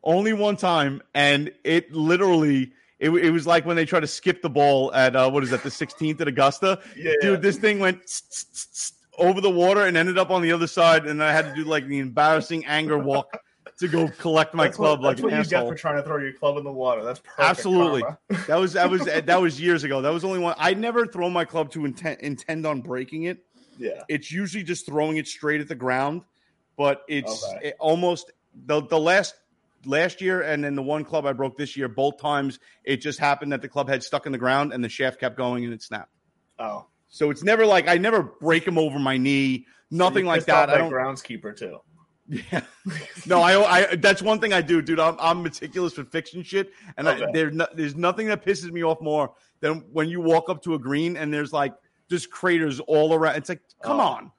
Only 0.03 0.33
one 0.33 0.57
time, 0.57 1.01
and 1.15 1.51
it 1.63 1.91
literally 1.93 2.71
It, 2.99 3.09
it 3.11 3.31
was 3.31 3.45
like 3.47 3.65
when 3.65 3.75
they 3.75 3.85
try 3.85 3.99
to 3.99 4.07
skip 4.07 4.41
the 4.41 4.49
ball 4.49 4.93
at 4.93 5.15
uh, 5.15 5.29
what 5.29 5.43
is 5.43 5.49
that 5.51 5.63
the 5.63 5.69
16th 5.69 6.19
at 6.21 6.27
Augusta. 6.27 6.79
Yeah, 6.95 7.13
Dude, 7.21 7.31
yeah. 7.31 7.35
this 7.37 7.57
thing 7.57 7.79
went 7.79 8.01
tss, 8.05 8.21
tss, 8.21 8.43
tss, 8.45 8.67
tss 8.73 8.93
over 9.19 9.39
the 9.41 9.49
water 9.49 9.81
and 9.87 9.95
ended 9.97 10.17
up 10.17 10.29
on 10.31 10.41
the 10.41 10.51
other 10.51 10.67
side, 10.67 11.05
and 11.07 11.23
I 11.23 11.31
had 11.31 11.45
to 11.45 11.55
do 11.55 11.63
like 11.63 11.87
the 11.87 11.99
embarrassing 11.99 12.65
anger 12.65 12.97
walk 12.99 13.27
to 13.79 13.87
go 13.87 14.07
collect 14.17 14.53
my 14.53 14.65
That's 14.65 14.77
club 14.77 15.01
what, 15.01 15.09
that's 15.09 15.21
like 15.21 15.31
an 15.31 15.37
what 15.37 15.45
you 15.45 15.49
get 15.49 15.67
for 15.67 15.75
trying 15.75 15.97
to 15.97 16.03
throw 16.03 16.17
your 16.17 16.33
club 16.33 16.57
in 16.57 16.63
the 16.63 16.71
water. 16.71 17.03
That's 17.03 17.19
perfect. 17.19 17.39
Absolutely. 17.39 18.01
karma. 18.01 18.17
that 18.47 18.55
was 18.59 18.73
that 18.73 18.89
was 18.89 19.05
that 19.25 19.41
was 19.41 19.61
years 19.61 19.83
ago. 19.83 20.01
That 20.01 20.11
was 20.13 20.23
only 20.23 20.39
one. 20.39 20.55
I 20.57 20.73
never 20.73 21.05
throw 21.05 21.29
my 21.29 21.45
club 21.45 21.71
to 21.71 21.85
intend 21.85 22.19
intend 22.21 22.65
on 22.65 22.81
breaking 22.81 23.23
it. 23.23 23.43
Yeah. 23.77 24.01
It's 24.09 24.31
usually 24.31 24.63
just 24.63 24.85
throwing 24.85 25.17
it 25.17 25.27
straight 25.27 25.61
at 25.61 25.67
the 25.67 25.75
ground, 25.75 26.23
but 26.77 27.03
it's 27.07 27.43
Okay. 27.45 27.67
it 27.69 27.75
almost 27.79 28.31
the 28.65 28.81
the 28.81 28.99
last 28.99 29.35
last 29.85 30.19
year 30.21 30.41
and 30.41 30.63
then 30.63 30.73
the 30.75 30.81
one 30.81 31.03
club 31.05 31.25
I 31.27 31.33
broke 31.33 31.55
this 31.55 31.77
year. 31.77 31.87
Both 31.87 32.19
times 32.19 32.59
it 32.83 32.97
just 32.97 33.19
happened 33.19 33.51
that 33.51 33.61
the 33.61 33.69
club 33.69 33.87
head 33.87 34.03
stuck 34.03 34.25
in 34.25 34.31
the 34.31 34.37
ground 34.39 34.73
and 34.73 34.83
the 34.83 34.89
shaft 34.89 35.19
kept 35.19 35.37
going 35.37 35.63
and 35.65 35.73
it 35.73 35.83
snapped. 35.83 36.11
Oh, 36.57 36.87
So 37.09 37.29
it's 37.29 37.43
never 37.43 37.65
like 37.65 37.87
I 37.87 37.97
never 37.99 38.23
break 38.23 38.65
them 38.65 38.79
over 38.79 38.97
my 38.97 39.17
knee. 39.17 39.67
Nothing 39.91 40.23
You 40.25 40.29
like 40.29 40.45
that. 40.45 40.69
I 40.71 40.79
don't. 40.79 40.91
groundskeeper 40.91 41.55
too. 41.55 41.77
Yeah. 42.29 42.61
No, 43.25 43.41
I, 43.41 43.91
I 43.91 43.95
that's 43.95 44.21
one 44.21 44.39
thing 44.39 44.51
I 44.53 44.61
do, 44.61 44.81
dude. 44.81 44.99
I'm, 44.99 45.15
I'm 45.19 45.41
meticulous 45.43 45.95
with 45.97 46.11
fixing 46.11 46.43
shit, 46.43 46.71
and 46.97 47.07
I, 47.07 47.15
Okay. 47.15 47.25
there 47.33 47.51
no, 47.51 47.67
there's 47.73 47.95
nothing 47.95 48.27
that 48.27 48.45
pisses 48.45 48.71
me 48.71 48.83
off 48.83 48.99
more 49.01 49.33
than 49.61 49.85
when 49.91 50.09
you 50.09 50.19
walk 50.21 50.49
up 50.49 50.61
to 50.63 50.73
a 50.73 50.79
green 50.79 51.15
and 51.17 51.33
there's 51.33 51.53
like 51.53 51.73
just 52.09 52.29
craters 52.29 52.79
all 52.81 53.13
around. 53.13 53.35
It's 53.37 53.49
like, 53.49 53.61
come 53.81 53.99
Oh. 53.99 54.03
on. 54.03 54.31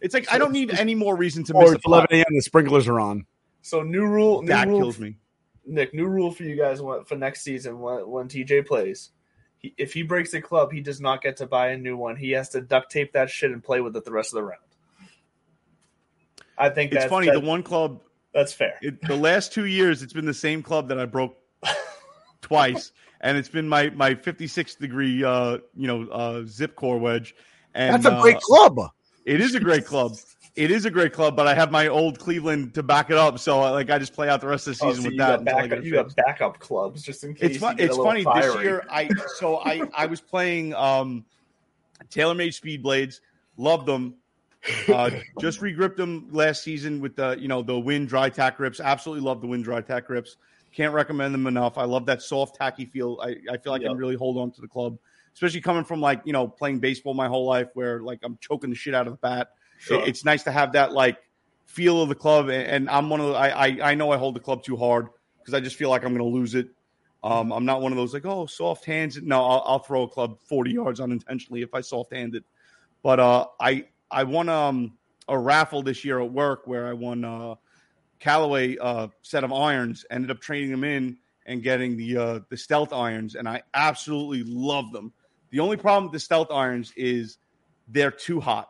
It's 0.00 0.14
like 0.14 0.32
I 0.32 0.38
don't 0.38 0.52
need 0.52 0.70
any 0.72 0.94
more 0.94 1.16
reason 1.16 1.42
to 1.44 1.54
miss 1.54 1.72
it's 1.72 1.86
11 1.86 2.08
a.m. 2.12 2.24
The 2.30 2.40
sprinklers 2.42 2.86
are 2.86 3.00
on. 3.00 3.26
So 3.62 3.82
new 3.82 4.06
rule. 4.06 4.42
New 4.42 4.48
That 4.48 4.68
rule, 4.68 4.78
kills 4.80 4.98
me. 5.00 5.16
Nick, 5.66 5.94
new 5.94 6.06
rule 6.06 6.30
for 6.30 6.44
you 6.44 6.56
guys 6.56 6.80
for 7.06 7.16
next 7.16 7.42
season 7.42 7.80
when, 7.80 8.08
when 8.08 8.28
TJ 8.28 8.66
plays. 8.66 9.10
He, 9.58 9.74
if 9.78 9.92
he 9.94 10.02
breaks 10.02 10.32
a 10.34 10.40
club, 10.40 10.70
he 10.70 10.80
does 10.80 11.00
not 11.00 11.22
get 11.22 11.38
to 11.38 11.46
buy 11.46 11.68
a 11.68 11.78
new 11.78 11.96
one. 11.96 12.14
He 12.14 12.30
has 12.32 12.50
to 12.50 12.60
duct 12.60 12.92
tape 12.92 13.14
that 13.14 13.30
shit 13.30 13.50
and 13.50 13.64
play 13.64 13.80
with 13.80 13.96
it 13.96 14.04
the 14.04 14.12
rest 14.12 14.32
of 14.32 14.36
the 14.36 14.44
round. 14.44 14.60
I 16.58 16.68
think 16.70 16.92
It's 16.92 17.00
that's, 17.02 17.10
funny. 17.10 17.26
that- 17.26 17.34
the 17.34 17.40
one 17.40 17.62
club, 17.62 18.00
that's 18.32 18.52
fair. 18.52 18.78
it, 18.82 19.00
the 19.06 19.16
last 19.16 19.52
two 19.52 19.66
years, 19.66 20.02
it's 20.02 20.12
been 20.12 20.26
the 20.26 20.34
same 20.34 20.62
club 20.62 20.88
that 20.88 20.98
I 20.98 21.04
broke 21.06 21.36
twice, 22.42 22.92
and 23.20 23.36
it's 23.38 23.48
been 23.48 23.68
my 23.68 23.90
my 23.90 24.14
56 24.14 24.74
degree, 24.76 25.24
uh, 25.24 25.58
you 25.74 25.86
know, 25.86 26.02
uh, 26.08 26.40
ZipCore 26.42 27.00
wedge. 27.00 27.34
And 27.74 27.94
That's 27.94 28.06
a 28.06 28.20
great 28.22 28.36
uh, 28.36 28.40
club. 28.40 28.90
It 29.24 29.40
is 29.40 29.54
a 29.54 29.60
great 29.60 29.84
club. 29.84 30.16
It 30.54 30.70
is 30.70 30.86
a 30.86 30.90
great 30.90 31.12
club, 31.12 31.36
but 31.36 31.46
I 31.46 31.54
have 31.54 31.70
my 31.70 31.88
old 31.88 32.18
Cleveland 32.18 32.72
to 32.74 32.82
back 32.82 33.10
it 33.10 33.18
up. 33.18 33.38
So, 33.38 33.60
like, 33.60 33.90
I 33.90 33.98
just 33.98 34.14
play 34.14 34.30
out 34.30 34.40
the 34.40 34.46
rest 34.46 34.66
of 34.66 34.78
the 34.78 34.86
Oh, 34.86 34.90
season 34.90 35.02
so 35.02 35.08
with 35.08 35.12
you 35.14 35.18
that. 35.18 35.28
got, 35.28 35.40
until 35.40 35.56
backup, 35.56 35.84
you 35.84 35.90
fixed. 35.92 36.16
got 36.16 36.26
backup 36.26 36.58
clubs 36.58 37.02
just 37.02 37.24
in 37.24 37.34
case. 37.34 37.42
It's 37.42 37.54
you 37.56 37.60
fun. 37.60 37.76
get 37.76 37.84
It's 37.86 37.96
little 37.96 38.04
funny 38.10 38.24
this 38.24 38.54
year. 38.62 38.82
I 38.90 39.10
so 39.34 39.58
I 39.58 39.82
I 39.94 40.06
was 40.06 40.20
playing 40.22 40.74
um 40.74 41.26
TaylorMade 42.08 42.54
speed 42.54 42.82
blades. 42.82 43.20
Loved 43.58 43.86
them. 43.86 44.14
Uh, 44.88 45.10
just 45.40 45.60
regripped 45.60 45.96
them 45.96 46.28
last 46.32 46.62
season 46.64 47.00
with 47.00 47.14
the 47.16 47.36
you 47.38 47.46
know 47.48 47.62
the 47.62 47.78
Winn 47.78 48.06
Dri-Tac 48.06 48.56
grips. 48.56 48.80
Absolutely 48.80 49.24
love 49.24 49.40
the 49.40 49.46
Winn 49.46 49.62
Dri-Tac 49.62 50.06
grips. 50.06 50.36
Can't 50.72 50.92
recommend 50.92 51.32
them 51.32 51.46
enough. 51.46 51.78
I 51.78 51.84
love 51.84 52.06
that 52.06 52.20
soft 52.20 52.56
tacky 52.56 52.84
feel. 52.84 53.18
I, 53.22 53.36
I 53.50 53.56
feel 53.58 53.72
like 53.72 53.82
I 53.82 53.86
can 53.86 53.96
really 53.96 54.16
hold 54.16 54.36
on 54.38 54.50
to 54.52 54.60
the 54.60 54.68
club, 54.68 54.98
especially 55.34 55.60
coming 55.60 55.84
from 55.84 56.00
like 56.00 56.20
you 56.24 56.32
know 56.32 56.48
playing 56.48 56.80
baseball 56.80 57.14
my 57.14 57.28
whole 57.28 57.46
life, 57.46 57.68
where 57.74 58.00
like 58.00 58.20
I'm 58.22 58.38
choking 58.40 58.70
the 58.70 58.76
shit 58.76 58.94
out 58.94 59.06
of 59.06 59.12
the 59.12 59.18
bat. 59.18 59.50
Sure. 59.78 60.00
It- 60.02 60.08
it's 60.08 60.24
nice 60.24 60.42
to 60.44 60.50
have 60.52 60.72
that 60.72 60.92
like 60.92 61.18
feel 61.66 62.02
of 62.02 62.08
the 62.08 62.14
club, 62.14 62.48
and, 62.48 62.66
and 62.66 62.90
I'm 62.90 63.08
one 63.08 63.20
of 63.20 63.28
the, 63.28 63.34
I, 63.34 63.66
I 63.68 63.90
I 63.90 63.94
know 63.94 64.10
I 64.10 64.16
hold 64.16 64.34
the 64.34 64.40
club 64.40 64.62
too 64.64 64.76
hard 64.76 65.08
because 65.38 65.54
I 65.54 65.60
just 65.60 65.76
feel 65.76 65.90
like 65.90 66.02
I'm 66.04 66.14
going 66.14 66.30
to 66.30 66.36
lose 66.36 66.54
it. 66.54 66.68
Um, 67.22 67.52
I'm 67.52 67.64
not 67.64 67.80
one 67.82 67.92
of 67.92 67.96
those 67.96 68.12
like 68.14 68.26
oh 68.26 68.46
soft 68.46 68.84
hands. 68.84 69.18
No, 69.22 69.44
I'll, 69.44 69.62
I'll 69.66 69.78
throw 69.78 70.02
a 70.02 70.08
club 70.08 70.38
40 70.48 70.72
yards 70.72 71.00
unintentionally 71.00 71.62
if 71.62 71.72
I 71.74 71.80
soft 71.80 72.12
hand 72.12 72.34
it. 72.34 72.44
But 73.02 73.20
uh, 73.20 73.46
I 73.60 73.86
I 74.10 74.24
won 74.24 74.48
um 74.48 74.98
a 75.28 75.38
raffle 75.38 75.82
this 75.82 76.04
year 76.04 76.20
at 76.20 76.30
work 76.30 76.66
where 76.66 76.86
I 76.86 76.92
won 76.92 77.24
uh 77.24 77.56
Callaway 78.20 78.76
uh 78.78 79.08
set 79.22 79.44
of 79.44 79.52
irons. 79.52 80.04
Ended 80.10 80.30
up 80.30 80.40
trading 80.40 80.70
them 80.70 80.84
in 80.84 81.18
and 81.46 81.62
getting 81.62 81.96
the 81.96 82.16
uh 82.16 82.40
the 82.50 82.56
stealth 82.56 82.92
irons, 82.92 83.34
and 83.34 83.48
I 83.48 83.62
absolutely 83.74 84.42
love 84.44 84.92
them. 84.92 85.12
The 85.50 85.60
only 85.60 85.76
problem 85.76 86.04
with 86.04 86.12
the 86.12 86.20
stealth 86.20 86.50
irons 86.50 86.92
is 86.96 87.38
they're 87.88 88.10
too 88.10 88.40
hot. 88.40 88.68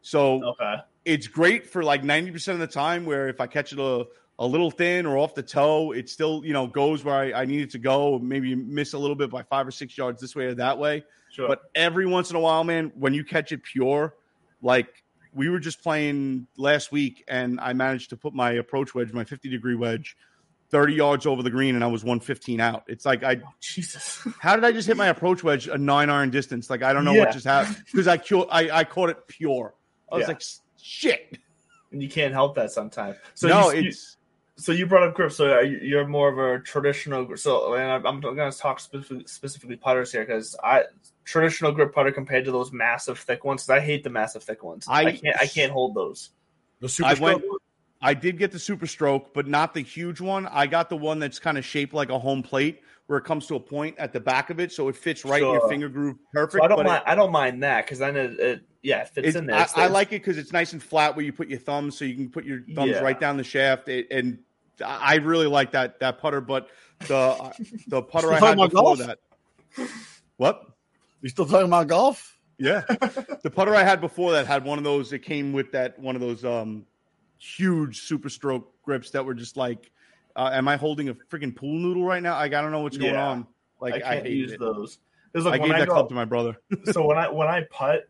So 0.00 0.42
Okay. 0.42 0.76
it's 1.04 1.26
great 1.26 1.66
for 1.66 1.82
like 1.82 2.02
90% 2.02 2.54
of 2.54 2.58
the 2.58 2.66
time 2.66 3.04
where 3.04 3.28
if 3.28 3.40
I 3.40 3.46
catch 3.46 3.72
it 3.72 3.78
a, 3.78 4.06
a 4.38 4.46
little 4.46 4.70
thin 4.70 5.06
or 5.06 5.18
off 5.18 5.34
the 5.34 5.42
toe, 5.42 5.92
it 5.92 6.08
still, 6.08 6.42
you 6.44 6.52
know, 6.52 6.66
goes 6.66 7.04
where 7.04 7.14
I, 7.14 7.42
I 7.42 7.44
need 7.44 7.60
it 7.60 7.70
to 7.70 7.78
go. 7.78 8.18
Maybe 8.18 8.54
miss 8.54 8.94
a 8.94 8.98
little 8.98 9.16
bit 9.16 9.30
by 9.30 9.42
five 9.42 9.66
or 9.66 9.70
six 9.70 9.96
yards 9.98 10.20
this 10.20 10.34
way 10.34 10.46
or 10.46 10.54
that 10.54 10.78
way. 10.78 11.04
Sure. 11.30 11.46
But 11.46 11.60
every 11.74 12.06
once 12.06 12.30
in 12.30 12.36
a 12.36 12.40
while, 12.40 12.64
man, 12.64 12.90
when 12.94 13.12
you 13.12 13.22
catch 13.24 13.52
it 13.52 13.62
pure, 13.62 14.14
like 14.62 14.88
we 15.32 15.48
were 15.48 15.58
just 15.58 15.82
playing 15.82 16.46
last 16.56 16.92
week 16.92 17.24
and 17.28 17.58
I 17.60 17.72
managed 17.72 18.10
to 18.10 18.16
put 18.16 18.34
my 18.34 18.52
approach 18.52 18.94
wedge, 18.94 19.12
my 19.12 19.24
50 19.24 19.48
degree 19.48 19.74
wedge, 19.74 20.16
30 20.70 20.94
yards 20.94 21.26
over 21.26 21.42
the 21.42 21.50
green 21.50 21.74
and 21.74 21.82
I 21.84 21.88
was 21.88 22.02
115 22.04 22.60
out. 22.60 22.84
It's 22.88 23.04
like 23.04 23.22
I 23.24 23.40
oh, 23.44 23.48
Jesus. 23.60 24.26
how 24.40 24.54
did 24.54 24.64
I 24.64 24.72
just 24.72 24.86
hit 24.88 24.96
my 24.96 25.08
approach 25.08 25.42
wedge 25.44 25.68
a 25.68 25.76
nine 25.78 26.10
iron 26.10 26.30
distance? 26.30 26.70
Like 26.70 26.82
I 26.82 26.92
don't 26.92 27.04
know 27.04 27.12
Yeah. 27.12 27.20
what 27.24 27.32
just 27.32 27.46
happened 27.46 27.82
because 27.90 28.08
I, 28.08 28.16
cu- 28.16 28.44
I 28.44 28.78
I 28.80 28.84
caught 28.84 29.10
it 29.10 29.26
pure. 29.28 29.74
I 30.10 30.16
was 30.16 30.22
Yeah. 30.22 30.28
like 30.28 30.42
shit. 30.80 31.38
and 31.92 32.02
you 32.02 32.08
can't 32.08 32.32
help 32.32 32.54
that 32.56 32.70
sometimes. 32.70 33.16
So 33.34 33.48
no, 33.48 33.70
you, 33.70 33.88
it's 33.88 34.16
so 34.56 34.70
you 34.72 34.86
brought 34.86 35.02
up 35.08 35.14
grip. 35.14 35.32
So 35.32 35.56
uh, 35.58 35.60
you- 35.62 35.80
you're 35.82 36.06
more 36.06 36.28
of 36.28 36.38
a 36.38 36.62
traditional. 36.62 37.36
So 37.36 37.74
and 37.74 37.90
I'm, 37.90 38.06
I'm 38.06 38.20
going 38.20 38.50
to 38.50 38.56
talk 38.56 38.78
specifically, 38.80 39.24
specifically 39.26 39.76
putters 39.76 40.12
here 40.12 40.24
because 40.24 40.56
I 40.62 40.84
traditional 41.24 41.72
grip 41.72 41.94
putter 41.94 42.12
compared 42.12 42.44
to 42.44 42.52
those 42.52 42.72
massive 42.72 43.18
thick 43.18 43.44
ones. 43.44 43.68
I 43.68 43.80
hate 43.80 44.04
the 44.04 44.10
massive 44.10 44.42
thick 44.42 44.62
ones. 44.62 44.86
I, 44.88 45.04
I- 45.06 45.12
can't. 45.12 45.36
I 45.40 45.46
can't 45.46 45.72
hold 45.72 45.94
those. 45.94 46.30
The 46.80 46.88
super 46.88 47.08
I 47.10 47.14
stroke? 47.14 47.42
went. 47.42 47.62
I 48.02 48.12
did 48.12 48.36
get 48.38 48.52
the 48.52 48.58
super 48.58 48.86
stroke, 48.86 49.32
but 49.32 49.46
not 49.46 49.72
the 49.72 49.80
huge 49.80 50.20
one. 50.20 50.46
I 50.48 50.66
got 50.66 50.90
the 50.90 50.96
one 50.96 51.18
that's 51.18 51.38
kind 51.38 51.56
of 51.56 51.64
shaped 51.64 51.94
like 51.94 52.10
a 52.10 52.18
home 52.18 52.42
plate, 52.42 52.82
where 53.06 53.18
it 53.18 53.22
comes 53.24 53.46
to 53.46 53.54
a 53.54 53.60
point 53.60 53.96
at 53.98 54.12
the 54.12 54.20
back 54.20 54.50
of 54.50 54.60
it, 54.60 54.70
so 54.72 54.88
it 54.88 54.96
fits 54.96 55.24
right 55.24 55.42
in 55.42 55.48
your 55.48 55.66
finger 55.68 55.88
groove 55.88 56.16
So 56.16 56.40
perfect. 56.40 56.64
I 56.64 56.68
don't 56.68 56.76
but 56.76 56.86
it- 56.86 56.88
mind. 56.90 57.02
I 57.06 57.14
don't 57.14 57.32
mind 57.32 57.62
that 57.62 57.86
because 57.86 57.98
then 57.98 58.16
it, 58.16 58.38
it 58.38 58.60
yeah 58.82 59.00
it 59.02 59.08
fits 59.08 59.28
It's, 59.28 59.36
in 59.36 59.46
there. 59.46 59.56
I, 59.56 59.84
I 59.84 59.86
like 59.86 60.08
it 60.08 60.20
because 60.20 60.36
it's 60.36 60.52
nice 60.52 60.74
and 60.74 60.82
flat 60.82 61.16
where 61.16 61.24
you 61.24 61.32
put 61.32 61.48
your 61.48 61.58
thumbs, 61.60 61.96
so 61.96 62.04
you 62.04 62.14
can 62.14 62.28
put 62.28 62.44
your 62.44 62.60
thumbs 62.74 62.90
Yeah. 62.90 62.98
right 63.00 63.18
down 63.18 63.38
the 63.38 63.44
shaft. 63.44 63.88
It, 63.88 64.08
and 64.10 64.38
I 64.84 65.14
really 65.16 65.46
like 65.46 65.70
that 65.70 65.98
that 66.00 66.18
putter. 66.18 66.42
But 66.42 66.68
the 67.06 67.16
uh, 67.16 67.52
the 67.88 68.02
putter 68.02 68.26
Still 68.26 68.34
I 68.36 68.38
talking 68.40 68.46
had 68.48 68.52
about 68.58 68.70
before 68.70 68.96
golf? 68.96 68.98
that, 68.98 69.18
what? 70.36 70.66
You 71.24 71.30
still 71.30 71.46
talking 71.46 71.68
about 71.68 71.88
golf? 71.88 72.38
Yeah, 72.58 72.82
the 73.42 73.50
putter 73.50 73.74
I 73.74 73.82
had 73.82 73.98
before 74.02 74.32
that 74.32 74.46
had 74.46 74.62
one 74.62 74.76
of 74.76 74.84
those. 74.84 75.10
It 75.14 75.20
came 75.20 75.54
with 75.54 75.72
that 75.72 75.98
one 75.98 76.14
of 76.16 76.20
those 76.20 76.44
um 76.44 76.84
huge 77.38 78.02
super 78.02 78.28
stroke 78.28 78.70
grips 78.82 79.10
that 79.12 79.24
were 79.24 79.32
just 79.34 79.56
like. 79.56 79.90
Uh, 80.36 80.50
am 80.52 80.68
I 80.68 80.76
holding 80.76 81.08
a 81.08 81.14
freaking 81.14 81.54
pool 81.56 81.78
noodle 81.78 82.04
right 82.04 82.22
now? 82.22 82.34
Like 82.34 82.52
I 82.52 82.60
don't 82.60 82.72
know 82.72 82.80
what's 82.80 82.98
going 82.98 83.14
Yeah. 83.14 83.26
on. 83.26 83.46
Like 83.80 83.94
I 83.94 83.96
I, 83.96 84.00
can't 84.16 84.26
hate 84.26 84.36
use 84.36 84.52
it. 84.52 84.60
those. 84.60 84.98
look, 85.32 85.46
I 85.46 85.56
gave 85.58 85.70
I 85.70 85.78
that 85.78 85.88
go- 85.88 85.94
club 85.94 86.08
to 86.10 86.14
my 86.14 86.26
brother. 86.26 86.56
so 86.92 87.06
when 87.06 87.16
I 87.16 87.30
when 87.30 87.48
I 87.48 87.62
putt, 87.70 88.02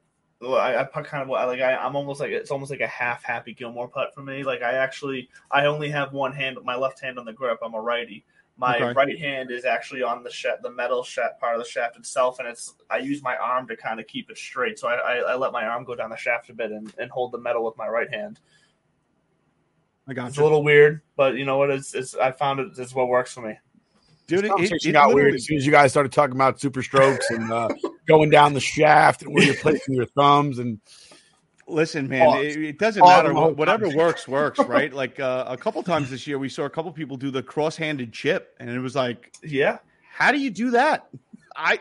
I, 0.42 0.76
I 0.78 0.84
putt 0.84 1.04
kind 1.04 1.22
of 1.22 1.28
like 1.28 1.60
I, 1.60 1.76
I'm 1.76 1.94
almost 1.94 2.18
like 2.18 2.30
it's 2.32 2.50
almost 2.50 2.72
like 2.72 2.80
a 2.80 2.86
half 2.88 3.22
Happy 3.22 3.54
Gilmore 3.54 3.86
putt 3.86 4.12
for 4.12 4.22
me. 4.22 4.42
Like 4.42 4.62
I 4.62 4.72
actually 4.72 5.28
I 5.52 5.66
only 5.66 5.88
have 5.90 6.12
one 6.12 6.32
hand, 6.32 6.58
my 6.64 6.74
left 6.74 6.98
hand 7.00 7.16
on 7.20 7.24
the 7.26 7.32
grip. 7.32 7.60
I'm 7.62 7.74
a 7.74 7.80
righty. 7.80 8.24
My 8.56 8.76
Okay. 8.76 8.92
right 8.92 9.18
hand 9.18 9.50
is 9.50 9.64
actually 9.64 10.02
on 10.02 10.22
the 10.22 10.30
shaft, 10.30 10.62
the 10.62 10.70
metal 10.70 11.02
shaft 11.02 11.40
part 11.40 11.56
of 11.56 11.62
the 11.62 11.68
shaft 11.68 11.96
itself, 11.96 12.38
and 12.38 12.46
it's 12.46 12.74
I 12.88 12.98
use 12.98 13.22
my 13.22 13.36
arm 13.36 13.66
to 13.68 13.76
kind 13.76 13.98
of 13.98 14.06
keep 14.06 14.30
it 14.30 14.38
straight. 14.38 14.78
So 14.78 14.88
I, 14.88 14.94
I, 14.94 15.14
I 15.32 15.34
let 15.34 15.52
my 15.52 15.64
arm 15.66 15.84
go 15.84 15.96
down 15.96 16.10
the 16.10 16.16
shaft 16.16 16.50
a 16.50 16.54
bit 16.54 16.70
and, 16.70 16.92
and 16.98 17.10
hold 17.10 17.32
the 17.32 17.38
metal 17.38 17.64
with 17.64 17.76
my 17.76 17.88
right 17.88 18.12
hand. 18.12 18.38
I 20.06 20.14
got 20.14 20.28
It's 20.28 20.38
a 20.38 20.42
little 20.42 20.62
weird, 20.62 21.00
but 21.16 21.34
you 21.34 21.44
know 21.44 21.58
what? 21.58 21.70
It's, 21.70 21.94
it's 21.94 22.14
I 22.14 22.30
found 22.30 22.60
it. 22.60 22.68
It's 22.78 22.94
what 22.94 23.08
works 23.08 23.32
for 23.32 23.40
me. 23.40 23.58
Dude, 24.26 24.44
This 24.44 24.50
conversation 24.50 24.92
got 24.92 25.12
weird 25.12 25.34
as 25.34 25.46
soon 25.46 25.56
as 25.58 25.66
you 25.66 25.72
guys 25.72 25.90
started 25.90 26.12
talking 26.12 26.34
about 26.34 26.60
super 26.60 26.82
strokes 26.82 27.30
and 27.30 27.52
uh, 27.52 27.68
going 28.06 28.30
down 28.30 28.54
the 28.54 28.60
shaft 28.60 29.22
and 29.22 29.34
where 29.34 29.44
you're 29.44 29.54
placing 29.54 29.94
your 29.94 30.06
thumbs 30.06 30.58
and 30.58 30.80
Listen, 31.66 32.08
man, 32.08 32.38
it, 32.38 32.56
it 32.56 32.78
doesn't 32.78 33.02
matter. 33.02 33.32
whatever 33.32 33.88
works, 33.96 34.28
works, 34.28 34.58
right? 34.66 34.92
Like 34.92 35.18
uh, 35.18 35.44
a 35.48 35.56
couple 35.56 35.82
times 35.82 36.10
this 36.10 36.26
year, 36.26 36.38
we 36.38 36.48
saw 36.48 36.64
a 36.64 36.70
couple 36.70 36.92
people 36.92 37.16
do 37.16 37.30
the 37.30 37.42
cross-handed 37.42 38.12
chip, 38.12 38.54
and 38.60 38.68
it 38.68 38.80
was 38.80 38.94
like, 38.94 39.32
yeah, 39.42 39.78
how 40.10 40.30
do 40.30 40.38
you 40.38 40.50
do 40.50 40.70
that? 40.72 41.08
I 41.56 41.80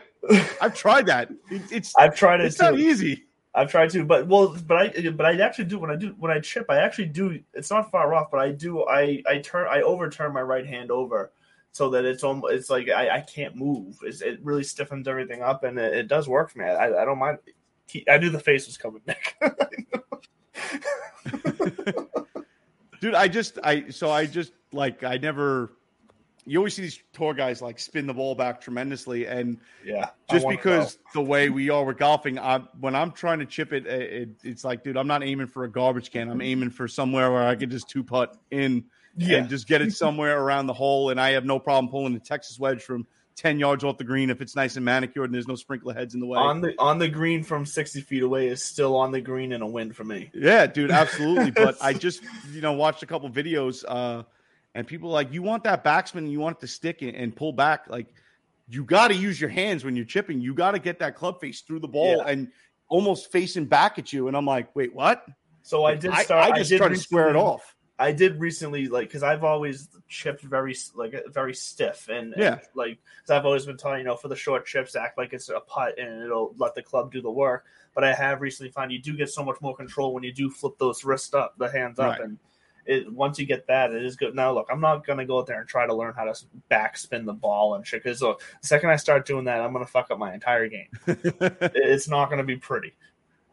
I've 0.60 0.74
tried 0.74 1.06
that. 1.06 1.30
It, 1.50 1.62
it's 1.70 1.94
I've 1.98 2.16
tried 2.16 2.40
it 2.40 2.46
It's 2.46 2.60
not 2.60 2.78
easy. 2.78 3.24
I've 3.54 3.70
tried 3.70 3.90
to, 3.90 4.04
but 4.04 4.26
well, 4.26 4.56
but 4.66 4.76
I 4.76 5.10
but 5.10 5.26
I 5.26 5.40
actually 5.40 5.66
do 5.66 5.78
when 5.78 5.90
I 5.90 5.96
do 5.96 6.14
when 6.18 6.30
I 6.30 6.40
chip, 6.40 6.66
I 6.68 6.78
actually 6.78 7.06
do. 7.06 7.40
It's 7.52 7.70
not 7.70 7.90
far 7.90 8.14
off, 8.14 8.30
but 8.30 8.40
I 8.40 8.50
do. 8.50 8.84
I 8.84 9.22
I 9.28 9.38
turn 9.38 9.68
I 9.70 9.82
overturn 9.82 10.32
my 10.32 10.42
right 10.42 10.66
hand 10.66 10.90
over 10.90 11.30
so 11.70 11.90
that 11.90 12.04
it's 12.04 12.24
almost 12.24 12.52
it's 12.52 12.70
like 12.70 12.88
I, 12.88 13.16
I 13.16 13.20
can't 13.20 13.54
move. 13.54 13.98
It's, 14.02 14.22
it 14.22 14.40
really 14.42 14.64
stiffens 14.64 15.06
everything 15.06 15.42
up, 15.42 15.62
and 15.62 15.78
it, 15.78 15.94
it 15.94 16.08
does 16.08 16.28
work 16.28 16.50
for 16.50 16.60
me. 16.60 16.64
I, 16.64 17.02
I 17.02 17.04
don't 17.04 17.18
mind. 17.18 17.38
He- 17.88 18.08
I 18.08 18.18
knew 18.18 18.30
the 18.30 18.40
face 18.40 18.66
was 18.66 18.76
coming, 18.76 19.02
Nick. 19.06 19.36
dude 23.00 23.14
i 23.14 23.28
just 23.28 23.58
i 23.64 23.88
so 23.90 24.10
i 24.10 24.24
just 24.24 24.52
like 24.72 25.02
i 25.04 25.16
never 25.18 25.72
you 26.46 26.58
always 26.58 26.74
see 26.74 26.82
these 26.82 27.00
tour 27.14 27.32
guys 27.34 27.62
like 27.62 27.78
spin 27.78 28.06
the 28.06 28.12
ball 28.12 28.34
back 28.34 28.60
tremendously, 28.60 29.26
and 29.26 29.58
Yeah, 29.82 30.10
just 30.30 30.46
because 30.46 30.98
the 31.14 31.22
way 31.22 31.48
we 31.48 31.70
are 31.70 31.82
with 31.82 31.96
golfing, 31.96 32.38
I 32.38 32.58
when 32.80 32.94
I'm 32.94 33.12
trying 33.12 33.38
to 33.38 33.46
chip 33.46 33.72
it, 33.72 33.86
it, 33.86 34.28
it's 34.42 34.62
like, 34.62 34.84
dude, 34.84 34.98
I'm 34.98 35.06
not 35.06 35.22
aiming 35.22 35.46
for 35.46 35.64
a 35.64 35.70
garbage 35.72 36.10
can. 36.10 36.28
I'm 36.28 36.42
aiming 36.42 36.68
for 36.68 36.86
somewhere 36.86 37.32
where 37.32 37.46
I 37.46 37.54
could 37.54 37.70
just 37.70 37.88
two 37.88 38.04
putt 38.04 38.36
in 38.50 38.84
Yeah. 39.16 39.38
and 39.38 39.48
just 39.48 39.66
get 39.66 39.80
it 39.80 39.94
somewhere 39.94 40.38
around 40.38 40.66
the 40.66 40.74
hole, 40.74 41.08
and 41.08 41.18
I 41.18 41.30
have 41.30 41.46
no 41.46 41.58
problem 41.58 41.90
pulling 41.90 42.12
the 42.12 42.20
Texas 42.20 42.58
wedge 42.58 42.82
from 42.82 43.06
ten 43.36 43.58
yards 43.58 43.82
off 43.84 43.98
the 43.98 44.04
green 44.04 44.30
if 44.30 44.40
it's 44.40 44.54
nice 44.54 44.76
and 44.76 44.84
manicured 44.84 45.26
and 45.26 45.34
there's 45.34 45.48
no 45.48 45.56
sprinkler 45.56 45.92
heads 45.92 46.14
in 46.14 46.20
the 46.20 46.26
way. 46.26 46.38
on 46.38 46.60
the 46.60 46.74
on 46.78 46.98
the 46.98 47.08
green 47.08 47.42
from 47.42 47.66
sixty 47.66 48.00
feet 48.00 48.22
away 48.22 48.48
is 48.48 48.62
still 48.62 48.96
on 48.96 49.10
the 49.10 49.20
green 49.20 49.52
and 49.52 49.62
a 49.62 49.66
win 49.66 49.92
for 49.92 50.04
me. 50.04 50.30
Yeah, 50.32 50.66
dude, 50.66 50.90
absolutely. 50.90 51.50
but 51.64 51.76
I 51.80 51.92
just, 51.92 52.22
you 52.52 52.60
know, 52.60 52.72
watched 52.72 53.02
a 53.02 53.06
couple 53.06 53.28
videos, 53.30 53.84
uh, 53.86 54.22
and 54.74 54.86
people 54.86 55.10
are 55.10 55.12
like, 55.12 55.32
you 55.32 55.42
want 55.42 55.64
that 55.64 55.84
backsman, 55.84 56.30
you 56.30 56.40
want 56.40 56.58
it 56.58 56.60
to 56.60 56.66
stick 56.68 57.02
and, 57.02 57.14
and 57.14 57.34
pull 57.34 57.52
back. 57.52 57.86
Like, 57.88 58.06
you 58.68 58.84
got 58.84 59.08
to 59.08 59.14
use 59.14 59.40
your 59.40 59.50
hands 59.50 59.84
when 59.84 59.94
you're 59.96 60.04
chipping. 60.04 60.40
You 60.40 60.54
got 60.54 60.72
to 60.72 60.78
get 60.78 60.98
that 61.00 61.16
club 61.16 61.40
face 61.40 61.60
through 61.60 61.80
the 61.80 61.88
ball 61.88 62.18
Yeah. 62.18 62.30
and 62.32 62.48
almost 62.88 63.30
facing 63.30 63.66
back 63.66 63.98
at 63.98 64.12
you. 64.12 64.28
And 64.28 64.36
I'm 64.36 64.46
like, 64.46 64.74
wait, 64.74 64.94
what? 64.94 65.26
So 65.62 65.84
I 65.84 65.94
did 65.94 66.14
start. 66.14 66.52
I, 66.52 66.56
just 66.56 66.70
did 66.70 66.78
try 66.78 66.88
to 66.88 66.96
square 66.96 67.28
it 67.30 67.36
off. 67.36 67.74
I 67.98 68.10
did 68.12 68.40
recently, 68.40 68.88
like, 68.88 69.08
because 69.08 69.22
I've 69.22 69.44
always 69.44 69.88
chipped 70.08 70.42
very 70.42 70.76
like 70.96 71.14
uh, 71.14 71.20
very 71.30 71.54
stiff, 71.54 72.08
and, 72.08 72.32
and, 72.32 72.42
Yeah. 72.42 72.58
like, 72.74 72.98
because 73.20 73.30
I've 73.30 73.46
always 73.46 73.66
been 73.66 73.76
taught, 73.76 73.98
you 73.98 74.04
know, 74.04 74.16
for 74.16 74.26
the 74.28 74.34
short 74.36 74.66
chips, 74.66 74.96
act 74.96 75.16
like 75.16 75.32
it's 75.32 75.48
a 75.48 75.60
putt, 75.60 75.98
and 75.98 76.22
it'll 76.22 76.54
let 76.58 76.74
the 76.74 76.82
club 76.82 77.12
do 77.12 77.22
the 77.22 77.30
work. 77.30 77.64
But 77.94 78.02
I 78.02 78.12
have 78.12 78.40
recently 78.40 78.72
found 78.72 78.90
you 78.90 78.98
do 79.00 79.16
get 79.16 79.30
so 79.30 79.44
much 79.44 79.60
more 79.60 79.76
control 79.76 80.12
when 80.12 80.24
you 80.24 80.32
do 80.32 80.50
flip 80.50 80.74
those 80.78 81.04
wrists 81.04 81.34
up, 81.34 81.56
the 81.56 81.70
hands 81.70 82.00
up, 82.00 82.18
Right. 82.18 82.20
and 82.22 82.38
it 82.86 83.10
once 83.12 83.38
you 83.38 83.46
get 83.46 83.68
that, 83.68 83.92
it 83.92 84.04
is 84.04 84.16
good. 84.16 84.34
Now, 84.34 84.52
look, 84.52 84.66
I'm 84.70 84.80
not 84.80 85.06
gonna 85.06 85.24
go 85.24 85.38
out 85.38 85.46
there 85.46 85.60
and 85.60 85.68
try 85.68 85.86
to 85.86 85.94
learn 85.94 86.14
how 86.14 86.24
to 86.24 86.34
backspin 86.70 87.24
the 87.24 87.32
ball 87.32 87.76
and 87.76 87.86
shit. 87.86 88.02
Because 88.02 88.18
the 88.20 88.34
second 88.60 88.90
I 88.90 88.96
start 88.96 89.24
doing 89.24 89.44
that, 89.44 89.60
I'm 89.60 89.72
gonna 89.72 89.86
fuck 89.86 90.10
up 90.10 90.18
my 90.18 90.34
entire 90.34 90.68
game. 90.68 90.88
it's 91.06 92.08
not 92.08 92.28
gonna 92.28 92.42
be 92.42 92.56
pretty. 92.56 92.92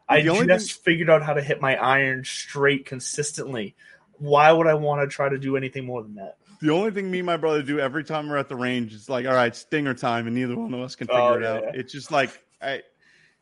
I 0.08 0.20
The 0.20 0.28
only 0.30 0.46
just 0.48 0.82
figured 0.84 1.08
out 1.08 1.22
how 1.22 1.32
to 1.32 1.40
hit 1.40 1.60
my 1.62 1.76
iron 1.76 2.24
straight 2.24 2.84
consistently. 2.84 3.74
Why 4.22 4.52
would 4.52 4.66
I 4.66 4.74
want 4.74 5.00
to 5.02 5.12
try 5.12 5.28
to 5.28 5.38
do 5.38 5.56
anything 5.56 5.84
more 5.84 6.02
than 6.02 6.14
that? 6.14 6.36
The 6.60 6.70
only 6.70 6.92
thing 6.92 7.10
me 7.10 7.18
and 7.18 7.26
my 7.26 7.36
brother 7.36 7.60
do 7.62 7.80
every 7.80 8.04
time 8.04 8.28
we're 8.28 8.36
at 8.36 8.48
the 8.48 8.54
range 8.56 8.94
is 8.94 9.08
like, 9.08 9.26
all 9.26 9.34
right, 9.34 9.54
stinger 9.54 9.94
time, 9.94 10.26
and 10.28 10.36
neither 10.36 10.54
one 10.56 10.72
of 10.72 10.80
us 10.80 10.94
can 10.94 11.08
figure 11.08 11.20
Oh, 11.20 11.34
it 11.34 11.44
out. 11.44 11.62
yeah. 11.64 11.70
It's 11.74 11.92
just 11.92 12.12
like, 12.12 12.30
I, 12.62 12.82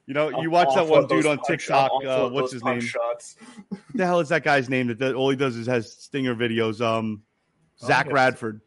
you 0.07 0.15
know, 0.15 0.31
I'll- 0.31 0.43
you 0.43 0.51
watch 0.51 0.69
I'll 0.69 0.87
that 0.87 0.89
one 0.91 1.07
dude 1.07 1.27
on 1.27 1.39
TikTok. 1.47 1.91
Uh, 2.05 2.31
what's 2.31 2.51
his 2.53 2.65
name? 2.65 2.81
Shots. 2.81 3.37
The 3.95 4.07
hell 4.07 4.21
is 4.21 4.31
that 4.31 4.43
guy's 4.43 4.71
name? 4.71 4.87
That 4.87 4.99
that 5.01 5.15
all 5.15 5.29
he 5.29 5.37
does 5.37 5.57
is 5.57 5.67
has 5.67 5.93
stinger 5.93 6.35
videos. 6.35 6.81
Um, 6.81 7.23
Oh, 7.83 7.87
Zach. 7.87 8.11
Radford. 8.13 8.61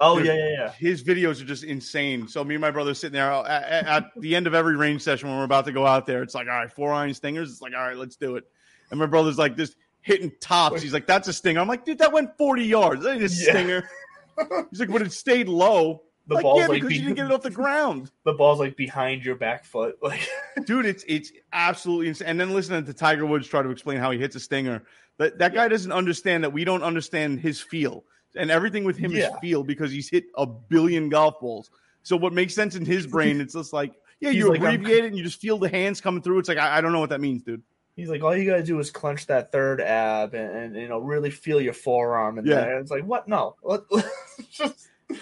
Oh 0.00 0.18
yeah, 0.18 0.32
yeah, 0.34 0.48
yeah. 0.50 0.70
His 0.72 1.02
videos 1.02 1.40
are 1.42 1.44
just 1.44 1.64
insane. 1.64 2.28
So 2.28 2.44
me 2.44 2.54
and 2.54 2.62
my 2.62 2.70
brother 2.70 2.94
sitting 2.94 3.14
there 3.14 3.30
at, 3.32 3.86
at- 3.86 4.10
the 4.16 4.36
end 4.36 4.46
of 4.46 4.54
every 4.54 4.76
range 4.76 5.02
session 5.02 5.28
when 5.28 5.38
we're 5.38 5.44
about 5.44 5.64
to 5.64 5.72
go 5.72 5.84
out 5.86 6.06
there. 6.06 6.22
It's 6.22 6.34
like, 6.36 6.46
all 6.46 6.54
right, 6.54 6.70
four 6.70 6.92
iron 6.92 7.12
stingers. 7.14 7.50
It's 7.50 7.60
like, 7.60 7.74
all 7.74 7.80
right, 7.86 7.96
let's 7.96 8.14
do 8.16 8.36
it. 8.36 8.44
And 8.92 9.00
my 9.00 9.06
brother's 9.06 9.38
like, 9.38 9.56
just 9.56 9.74
hitting 10.02 10.32
tops. 10.40 10.82
He's 10.82 10.92
like, 10.92 11.06
that's 11.06 11.28
a 11.28 11.32
stinger. 11.32 11.60
I'm 11.60 11.68
like, 11.68 11.84
dude, 11.84 11.98
that 11.98 12.12
went 12.12 12.36
40 12.38 12.64
yards. 12.64 13.02
That 13.02 13.10
ain't 13.14 13.18
a 13.22 13.34
Yeah. 13.34 13.50
stinger. 13.50 13.90
He's 14.70 14.80
like, 14.80 14.90
but 14.90 15.02
it 15.02 15.12
stayed 15.12 15.48
low. 15.48 16.02
The 16.28 16.34
like, 16.34 16.42
ball's 16.42 16.60
yeah, 16.60 16.66
like 16.66 16.82
because 16.82 16.96
you 16.96 17.02
didn't 17.04 17.16
get 17.16 17.26
it 17.26 17.32
off 17.32 17.42
the 17.42 17.50
ground. 17.50 18.10
The 18.24 18.34
ball's 18.34 18.58
like 18.60 18.76
behind 18.76 19.24
your 19.24 19.34
back 19.34 19.64
foot. 19.64 19.96
Like, 20.02 20.28
dude, 20.66 20.84
it's 20.86 21.04
it's 21.08 21.32
absolutely 21.52 22.08
insane. 22.08 22.28
And 22.28 22.40
then 22.40 22.52
listening 22.52 22.84
to 22.84 22.92
Tiger 22.92 23.24
Woods 23.26 23.48
try 23.48 23.62
to 23.62 23.70
explain 23.70 23.98
how 23.98 24.10
he 24.10 24.18
hits 24.18 24.36
a 24.36 24.40
stinger, 24.40 24.82
that 25.16 25.38
that 25.38 25.54
guy 25.54 25.68
doesn't 25.68 25.90
understand 25.92 26.44
that 26.44 26.52
we 26.52 26.64
don't 26.64 26.82
understand 26.82 27.40
his 27.40 27.60
feel, 27.60 28.04
and 28.36 28.50
everything 28.50 28.84
with 28.84 28.96
him 28.98 29.10
Yeah. 29.12 29.28
is 29.28 29.32
feel 29.40 29.64
because 29.64 29.90
he's 29.90 30.10
hit 30.10 30.24
a 30.36 30.44
billion 30.46 31.08
golf 31.08 31.40
balls. 31.40 31.70
So 32.02 32.16
what 32.16 32.32
makes 32.34 32.54
sense 32.54 32.74
in 32.76 32.84
his 32.84 33.06
brain, 33.06 33.40
it's 33.40 33.54
just 33.54 33.72
like, 33.72 33.92
yeah, 34.20 34.30
He's 34.30 34.38
you 34.38 34.50
like, 34.50 34.60
I'm- 34.60 34.84
it 34.86 35.04
and 35.06 35.16
you 35.16 35.24
just 35.24 35.40
feel 35.40 35.58
the 35.58 35.68
hands 35.68 36.00
coming 36.00 36.20
through. 36.22 36.38
It's 36.40 36.48
like 36.48 36.58
I, 36.58 36.76
I 36.78 36.80
don't 36.82 36.92
know 36.92 37.00
what 37.00 37.10
that 37.10 37.20
means, 37.22 37.42
dude. 37.42 37.62
He's 37.98 38.08
like, 38.08 38.22
all 38.22 38.34
you 38.36 38.48
gotta 38.48 38.62
do 38.62 38.78
is 38.78 38.90
clench 38.92 39.26
that 39.26 39.50
third 39.50 39.80
ab 39.80 40.32
and, 40.32 40.54
and 40.56 40.76
you 40.76 40.88
know 40.88 41.00
really 41.00 41.30
feel 41.30 41.60
your 41.60 41.72
forearm 41.72 42.38
and 42.38 42.46
Yeah. 42.46 42.54
there. 42.54 42.78
It's 42.78 42.90
like, 42.92 43.02
what? 43.04 43.26
No, 43.28 43.56
What- 43.60 43.86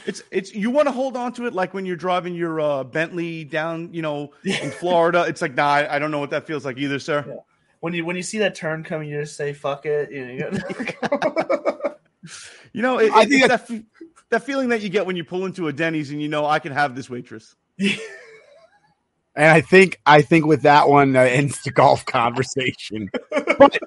It's 0.05 0.21
it's 0.33 0.53
you 0.53 0.71
want 0.71 0.89
to 0.89 0.93
hold 0.93 1.17
on 1.17 1.33
to 1.35 1.47
it 1.47 1.55
like 1.55 1.73
when 1.73 1.87
you're 1.87 1.95
driving 1.97 2.35
your 2.35 2.61
uh, 2.61 2.83
Bentley 2.85 3.45
down, 3.45 3.95
you 3.95 4.03
know, 4.03 4.33
in 4.45 4.73
Florida. 4.73 5.25
It's 5.29 5.41
like, 5.41 5.55
nah, 5.55 5.67
I, 5.69 5.95
I 5.95 5.99
don't 6.01 6.11
know 6.11 6.19
what 6.19 6.31
that 6.31 6.45
feels 6.45 6.65
like 6.65 6.77
either, 6.77 6.99
sir. 6.99 7.39
when 7.81 7.95
you 7.95 8.05
when 8.05 8.17
you 8.17 8.23
see 8.23 8.39
that 8.39 8.57
turn 8.57 8.83
coming, 8.83 9.09
you 9.09 9.21
just 9.21 9.37
say, 9.37 9.53
fuck 9.53 9.87
it. 9.87 10.11
You, 10.11 10.27
know, 10.27 10.51
you 10.51 10.61
You 12.73 12.83
know, 12.83 12.99
it, 12.99 13.13
I 13.13 13.25
think 13.27 13.47
that, 13.47 13.71
that 14.31 14.43
feeling 14.43 14.71
that 14.71 14.83
you 14.83 14.89
get 14.89 15.07
when 15.07 15.15
you 15.17 15.23
pull 15.25 15.47
into 15.47 15.69
a 15.69 15.73
Denny's 15.73 16.11
and 16.11 16.21
you 16.21 16.29
know 16.29 16.45
I 16.45 16.59
can 16.59 16.73
have 16.73 16.97
this 16.97 17.09
waitress. 17.09 17.55
And 19.37 19.51
I 19.51 19.61
think 19.61 20.01
I 20.07 20.23
think 20.23 20.47
with 20.47 20.63
that 20.63 20.89
one 20.89 21.15
uh, 21.15 21.21
ends 21.23 21.63
the 21.63 21.71
golf 21.71 22.05
conversation. 22.07 23.11
but 23.59 23.79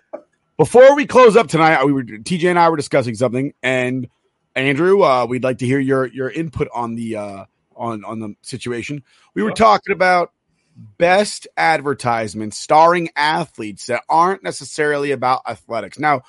before 0.57 0.95
we 0.95 1.05
close 1.05 1.35
up 1.35 1.47
tonight, 1.47 1.83
we 1.85 1.91
were 1.91 2.03
TJ 2.03 2.49
and 2.49 2.59
I 2.59 2.69
were 2.69 2.77
discussing 2.77 3.15
something, 3.15 3.53
and 3.63 4.07
Andrew, 4.55 5.03
uh, 5.03 5.25
we'd 5.25 5.43
like 5.43 5.57
to 5.59 5.65
hear 5.65 5.79
your 5.79 6.05
your 6.07 6.29
input 6.29 6.67
on 6.73 6.95
the 6.95 7.15
uh, 7.15 7.45
on 7.75 8.05
on 8.05 8.19
the 8.19 8.35
situation. 8.41 9.03
We 9.33 9.41
were 9.41 9.51
talking 9.51 9.93
about 9.93 10.31
best 10.97 11.47
advertisements 11.57 12.57
starring 12.57 13.09
athletes 13.15 13.87
that 13.87 14.03
aren't 14.07 14.43
necessarily 14.43 15.11
about 15.11 15.41
athletics. 15.47 15.99
Now, 15.99 16.21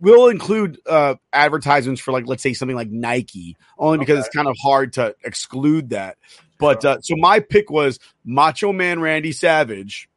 we'll 0.00 0.28
include 0.28 0.78
uh, 0.86 1.16
advertisements 1.32 2.00
for 2.00 2.12
like 2.12 2.26
let's 2.26 2.42
say 2.42 2.52
something 2.52 2.76
like 2.76 2.90
Nike, 2.90 3.56
only 3.78 3.98
because 3.98 4.20
it's 4.20 4.34
kind 4.34 4.48
of 4.48 4.56
hard 4.62 4.94
to 4.94 5.14
exclude 5.24 5.90
that. 5.90 6.16
But 6.62 6.84
uh, 6.84 7.00
so 7.00 7.16
my 7.16 7.40
pick 7.40 7.70
was 7.70 7.98
Macho 8.24 8.72
Man 8.72 9.00
Randy 9.00 9.32
Savage, 9.32 10.08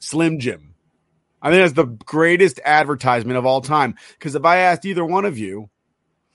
Slim 0.00 0.38
Jim. 0.38 0.74
I 1.40 1.48
think 1.48 1.62
that's 1.62 1.72
the 1.72 1.86
greatest 2.04 2.60
advertisement 2.62 3.38
of 3.38 3.46
all 3.46 3.62
time. 3.62 3.94
Because 4.12 4.34
if 4.34 4.44
I 4.44 4.58
asked 4.58 4.84
either 4.84 5.02
one 5.02 5.24
of 5.24 5.38
you, 5.38 5.70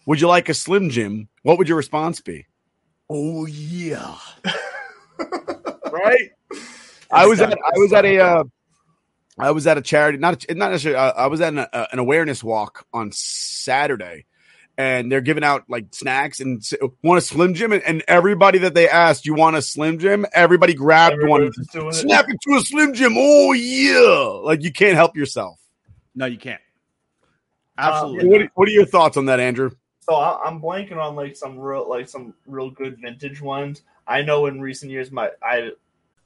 would 0.07 0.19
you 0.19 0.27
like 0.27 0.49
a 0.49 0.55
Slim 0.55 0.89
Jim? 0.89 1.29
What 1.43 1.59
would 1.59 1.67
your 1.67 1.77
response 1.77 2.19
be? 2.19 2.47
Oh 3.11 3.45
yeah, 3.45 4.17
right. 5.91 6.31
I 7.11 7.27
was 7.27 7.39
at 7.39 7.53
I 7.53 7.77
was 7.77 7.93
at 7.93 8.05
a 8.05 8.19
uh, 8.19 8.43
I 9.37 9.51
was 9.51 9.67
at 9.67 9.77
a 9.77 9.83
charity 9.83 10.17
not 10.17 10.45
a, 10.49 10.55
not 10.55 10.71
necessarily 10.71 10.99
uh, 10.99 11.13
I 11.15 11.27
was 11.27 11.41
at 11.41 11.53
an, 11.53 11.59
uh, 11.59 11.85
an 11.91 11.99
awareness 11.99 12.43
walk 12.43 12.87
on 12.91 13.11
Saturday, 13.11 14.25
and 14.77 15.11
they're 15.11 15.21
giving 15.21 15.43
out 15.43 15.63
like 15.69 15.87
snacks 15.93 16.39
and 16.39 16.59
s- 16.59 16.73
want 17.03 17.17
a 17.17 17.21
Slim 17.21 17.53
Jim, 17.53 17.71
and, 17.73 17.81
and 17.83 18.03
everybody 18.07 18.59
that 18.59 18.73
they 18.73 18.87
asked, 18.87 19.25
"You 19.25 19.33
want 19.33 19.55
a 19.55 19.61
Slim 19.61 19.97
Jim?" 19.99 20.25
Everybody 20.33 20.73
grabbed 20.73 21.17
one, 21.23 21.41
Everybody's 21.41 21.67
doing 21.69 21.87
it. 21.89 21.93
snap 21.93 22.25
it 22.29 22.37
to 22.47 22.55
a 22.55 22.61
Slim 22.61 22.93
Jim. 22.93 23.13
Oh 23.17 23.53
yeah, 23.53 24.39
like 24.43 24.63
you 24.63 24.71
can't 24.71 24.95
help 24.95 25.15
yourself. 25.17 25.59
No, 26.15 26.25
you 26.25 26.37
can't. 26.37 26.61
Um, 27.77 27.89
Absolutely. 27.89 28.27
What, 28.29 28.41
are- 28.41 28.51
what 28.55 28.67
are 28.67 28.71
your 28.71 28.85
thoughts 28.85 29.17
on 29.17 29.25
that, 29.27 29.39
Andrew? 29.39 29.71
So 30.01 30.15
I'm 30.15 30.61
blanking 30.61 30.97
on 30.97 31.15
like 31.15 31.35
some 31.35 31.59
real 31.59 31.87
like 31.89 32.07
some 32.07 32.33
real 32.45 32.69
good 32.69 32.97
vintage 33.01 33.41
ones. 33.41 33.81
I 34.07 34.21
know 34.21 34.45
in 34.45 34.61
recent 34.61 34.89
years 34.91 35.11
my 35.11 35.31
I 35.43 35.71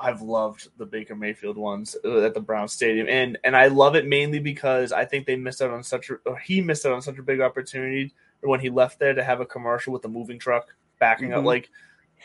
I've 0.00 0.20
loved 0.20 0.68
the 0.78 0.86
Baker 0.86 1.16
Mayfield 1.16 1.56
ones 1.56 1.96
uh, 2.04 2.20
at 2.20 2.34
the 2.34 2.40
Brown 2.40 2.68
Stadium, 2.68 3.08
and 3.08 3.36
and 3.44 3.56
I 3.56 3.66
love 3.66 3.96
it 3.96 4.06
mainly 4.06 4.38
because 4.38 4.92
I 4.92 5.04
think 5.04 5.26
they 5.26 5.36
missed 5.36 5.60
out 5.60 5.70
on 5.70 5.82
such 5.82 6.10
a 6.10 6.14
or 6.24 6.38
he 6.38 6.60
missed 6.60 6.86
out 6.86 6.92
on 6.92 7.02
such 7.02 7.18
a 7.18 7.22
big 7.22 7.40
opportunity 7.40 8.12
when 8.42 8.60
he 8.60 8.70
left 8.70 8.98
there 9.00 9.14
to 9.14 9.24
have 9.24 9.40
a 9.40 9.46
commercial 9.46 9.92
with 9.92 10.02
the 10.02 10.08
moving 10.08 10.38
truck 10.38 10.74
backing 11.00 11.32
up. 11.32 11.42
Mhm. 11.42 11.46
Like 11.46 11.70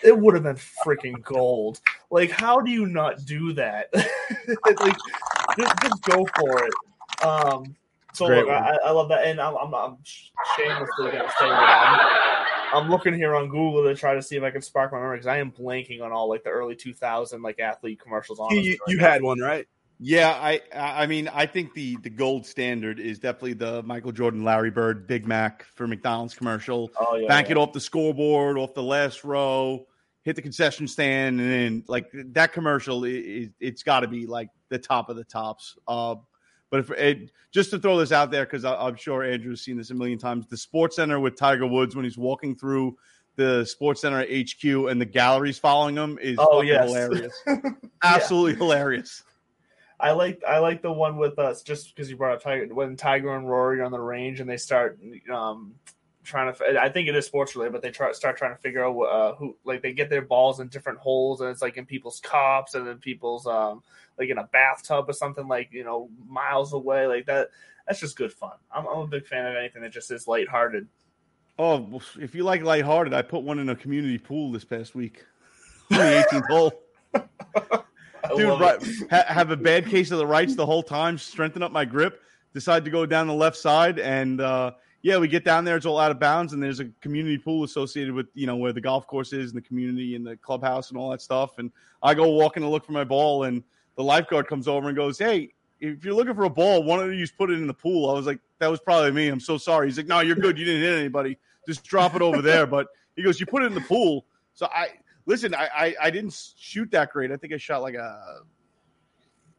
it 0.04 0.18
would 0.18 0.34
have 0.36 0.44
been 0.44 0.58
freaking 0.86 1.22
gold. 1.24 1.82
Like 2.12 2.30
how 2.30 2.62
do 2.62 2.70
you 2.70 2.86
not 2.86 3.26
do 3.26 3.54
that? 3.54 3.90
like 3.94 4.98
just, 5.58 5.82
just 5.82 6.04
go 6.04 6.28
for 6.36 6.66
it. 6.66 6.74
Um, 7.26 7.76
so 8.14 8.28
Great 8.28 8.46
look. 8.46 8.50
I, 8.50 8.78
I 8.86 8.92
love 8.92 9.10
that, 9.10 9.26
and 9.26 9.42
I'm, 9.42 9.56
I'm, 9.56 9.74
I'm 9.74 9.98
shamelessly 10.56 11.12
going 11.12 11.14
to 11.14 11.34
say 11.40 11.50
that 11.50 12.53
I'm, 12.74 12.84
I'm 12.84 12.90
looking 12.90 13.14
here 13.14 13.36
on 13.36 13.50
Google 13.50 13.84
to 13.84 13.96
try 13.96 14.16
to 14.16 14.22
see 14.22 14.36
if 14.36 14.44
I 14.44 14.52
can 14.52 14.62
spark 14.62 14.92
my 14.92 15.00
memory 15.00 15.18
because 15.18 15.28
I 15.28 15.38
am 15.38 15.52
blanking 15.52 16.02
on 16.02 16.12
all 16.12 16.30
like 16.30 16.44
the 16.44 16.50
early 16.50 16.76
2000 16.76 17.42
like 17.42 17.60
athlete 17.60 18.00
commercials. 18.02 18.40
On 18.40 18.50
You, 18.52 18.62
you, 18.62 18.78
you 18.88 19.00
had 19.00 19.22
one, 19.22 19.40
right? 19.40 19.68
Yeah, 20.00 20.32
I 20.32 20.60
I 20.74 21.06
mean 21.06 21.30
I 21.30 21.46
think 21.46 21.74
the 21.74 21.96
the 22.04 22.10
gold 22.10 22.46
standard 22.46 23.00
is 23.00 23.20
definitely 23.20 23.54
the 23.54 23.84
Michael 23.84 24.12
Jordan, 24.12 24.44
Larry 24.44 24.72
Bird, 24.72 25.08
Big 25.08 25.26
Mac 25.26 25.64
for 25.76 25.88
McDonald's 25.88 26.34
commercial. 26.34 26.92
Oh 27.00 27.16
yeah, 27.16 27.28
Bank 27.28 27.48
yeah. 27.48 27.54
it 27.54 27.58
off 27.58 27.72
the 27.72 27.80
scoreboard, 27.80 28.58
off 28.58 28.74
the 28.74 28.84
last 28.84 29.24
row, 29.24 29.86
hit 30.24 30.36
the 30.36 30.42
concession 30.42 30.88
stand, 30.88 31.40
and 31.40 31.50
then 31.50 31.84
like 31.88 32.12
that 32.14 32.52
commercial, 32.54 33.06
it, 33.06 33.52
it's 33.60 33.84
got 33.84 34.02
to 34.02 34.08
be 34.08 34.26
like 34.26 34.50
the 34.70 34.80
top 34.80 35.10
of 35.10 35.16
the 35.16 35.24
tops. 35.24 35.78
Uh, 35.88 36.16
but 36.74 36.80
if 36.80 36.90
it, 36.90 37.30
just 37.52 37.70
to 37.70 37.78
throw 37.78 38.00
this 38.00 38.12
out 38.12 38.32
there, 38.32 38.46
because 38.46 38.66
I'm 38.66 38.96
sure 38.96 39.24
Andrew's 39.24 39.62
seen 39.62 39.78
this 39.78 39.92
a 39.92 39.94
million 39.94 40.18
times, 40.18 40.48
the 40.48 40.58
Sports 40.58 40.96
Center 40.96 41.20
with 41.20 41.36
Tiger 41.38 41.68
Woods 41.68 41.96
when 41.96 42.04
he's 42.04 42.18
walking 42.18 42.56
through 42.56 42.98
the 43.36 43.64
Sports 43.64 44.02
Center 44.02 44.20
at 44.22 44.28
HQ 44.32 44.64
and 44.90 45.00
the 45.00 45.06
galleries 45.06 45.60
following 45.60 45.96
him 45.96 46.18
is 46.20 46.40
Oh, 46.42 46.62
yes. 46.62 46.88
hilarious, 46.88 47.44
absolutely 48.04 48.56
hilarious. 48.56 49.22
I 50.00 50.14
like 50.14 50.42
I 50.48 50.58
like 50.58 50.82
the 50.82 50.92
one 50.92 51.18
with 51.18 51.38
us 51.38 51.62
just 51.62 51.94
because 51.96 52.10
you 52.10 52.18
brought 52.18 52.38
up 52.38 52.42
Tiger 52.42 52.74
when 52.74 52.96
Tiger 52.96 53.36
and 53.36 53.48
Rory 53.48 53.80
are 53.80 53.84
on 53.84 53.92
the 53.92 54.00
range 54.00 54.40
and 54.40 54.50
they 54.50 54.58
start 54.58 54.98
um 55.32 55.76
trying 56.24 56.54
to 56.54 56.82
I 56.82 56.90
think 56.90 57.10
it 57.10 57.16
is 57.16 57.26
sports 57.26 57.56
related 57.56 57.74
but 57.74 57.82
they 57.82 57.92
try 57.92 58.12
start 58.14 58.38
trying 58.38 58.56
to 58.56 58.62
figure 58.62 58.86
out 58.86 59.00
uh, 59.02 59.36
who 59.36 59.56
like 59.64 59.82
they 59.82 59.94
get 59.94 60.10
their 60.10 60.22
balls 60.22 60.60
in 60.60 60.68
different 60.68 61.00
holes 61.00 61.42
and 61.42 61.50
it's 61.50 61.62
like 61.62 61.78
in 61.78 61.86
people's 61.86 62.20
cups 62.22 62.76
and 62.76 62.88
then 62.88 62.98
people's 62.98 63.46
um 63.46 63.84
like 64.18 64.30
in 64.30 64.38
a 64.38 64.46
bathtub 64.46 65.06
or 65.10 65.14
something 65.14 65.48
like 65.48 65.70
you 65.72 65.84
know 65.84 66.10
miles 66.28 66.74
away 66.74 67.08
like 67.08 67.26
that 67.26 67.50
that's 67.88 68.00
just 68.00 68.16
good 68.16 68.32
fun. 68.32 68.54
I'm, 68.72 68.88
I'm 68.88 69.00
a 69.00 69.08
big 69.08 69.26
fan 69.26 69.46
of 69.46 69.56
anything 69.56 69.82
that 69.82 69.92
just 69.92 70.12
is 70.12 70.28
lighthearted. 70.28 70.88
Oh, 71.60 72.02
if 72.20 72.34
you 72.34 72.44
like 72.44 72.64
lighthearted, 72.64 73.14
I 73.14 73.22
put 73.22 73.44
one 73.44 73.60
in 73.60 73.70
a 73.70 73.76
community 73.76 74.18
pool 74.18 74.52
this 74.52 74.64
past 74.64 74.96
week. 74.96 75.26
the 75.90 76.26
18th 76.32 76.48
hole. 76.48 76.72
Dude, 78.38 78.60
right, 78.60 78.82
ha- 79.12 79.26
have 79.28 79.52
a 79.52 79.58
bad 79.58 79.86
case 79.86 80.10
of 80.12 80.18
the 80.18 80.26
rights 80.26 80.56
the 80.56 80.66
whole 80.66 80.82
time, 80.82 81.18
strengthen 81.18 81.62
up 81.62 81.74
my 81.74 81.84
grip, 81.84 82.22
decide 82.54 82.86
to 82.86 82.92
go 82.92 83.06
down 83.06 83.28
the 83.28 83.34
left 83.34 83.58
side, 83.58 84.00
and 84.00 84.40
uh, 84.40 84.72
yeah, 85.04 85.18
we 85.18 85.28
get 85.28 85.44
down 85.44 85.66
there, 85.66 85.76
it's 85.76 85.86
all 85.86 86.00
out 86.00 86.12
of 86.12 86.20
bounds, 86.20 86.54
and 86.54 86.64
there's 86.64 86.80
a 86.80 86.86
community 87.02 87.38
pool 87.38 87.66
associated 87.66 88.14
with 88.14 88.28
you 88.34 88.48
know 88.48 88.56
where 88.56 88.72
the 88.72 88.82
golf 88.82 89.06
course 89.06 89.34
is 89.34 89.52
and 89.52 89.58
the 89.58 89.68
community 89.68 90.16
and 90.16 90.26
the 90.26 90.38
clubhouse 90.38 90.90
and 90.90 90.98
all 90.98 91.12
that 91.12 91.22
stuff. 91.22 91.58
And 91.58 91.72
I 92.02 92.14
go 92.14 92.30
walking 92.30 92.64
to 92.64 92.70
look 92.70 92.86
for 92.86 92.94
my 92.94 93.04
ball, 93.04 93.44
and 93.44 93.64
the 93.98 94.04
lifeguard 94.04 94.48
comes 94.48 94.66
over 94.66 94.88
and 94.88 94.96
goes, 94.96 95.20
"Hey, 95.20 95.54
if 95.82 96.06
you're 96.06 96.14
looking 96.14 96.34
for 96.34 96.46
a 96.46 96.50
ball, 96.50 96.84
why 96.84 96.98
don't 96.98 97.12
you 97.12 97.20
just 97.20 97.38
put 97.38 97.52
it 97.52 97.56
in 97.56 97.68
the 97.68 97.74
pool?" 97.74 98.10
I 98.10 98.14
was 98.14 98.26
like, 98.26 98.40
"That 98.60 98.72
was 98.72 98.80
probably 98.80 99.12
me. 99.12 99.28
I'm 99.28 99.42
so 99.42 99.58
sorry." 99.58 99.88
He's 99.88 99.98
like, 99.98 100.08
"No, 100.08 100.22
you're 100.22 100.38
good. 100.38 100.58
You 100.58 100.64
didn't 100.64 100.82
hit 100.82 100.98
anybody. 100.98 101.38
Just 101.68 101.84
drop 101.84 102.16
it 102.16 102.22
over 102.22 102.42
there." 102.42 102.66
But 102.66 102.88
he 103.18 103.24
goes, 103.24 103.42
"You 103.42 103.46
put 103.46 103.62
it 103.62 103.66
in 103.66 103.76
the 103.76 103.82
pool." 103.82 104.26
So 104.54 104.68
I 104.68 104.88
listen. 105.26 105.54
I 105.54 105.68
I, 105.76 105.96
I 106.04 106.10
didn't 106.12 106.54
shoot 106.58 106.90
that 106.92 107.12
great. 107.12 107.30
I 107.30 107.36
think 107.36 107.52
I 107.52 107.58
shot 107.58 107.82
like 107.82 107.96
a 107.96 108.40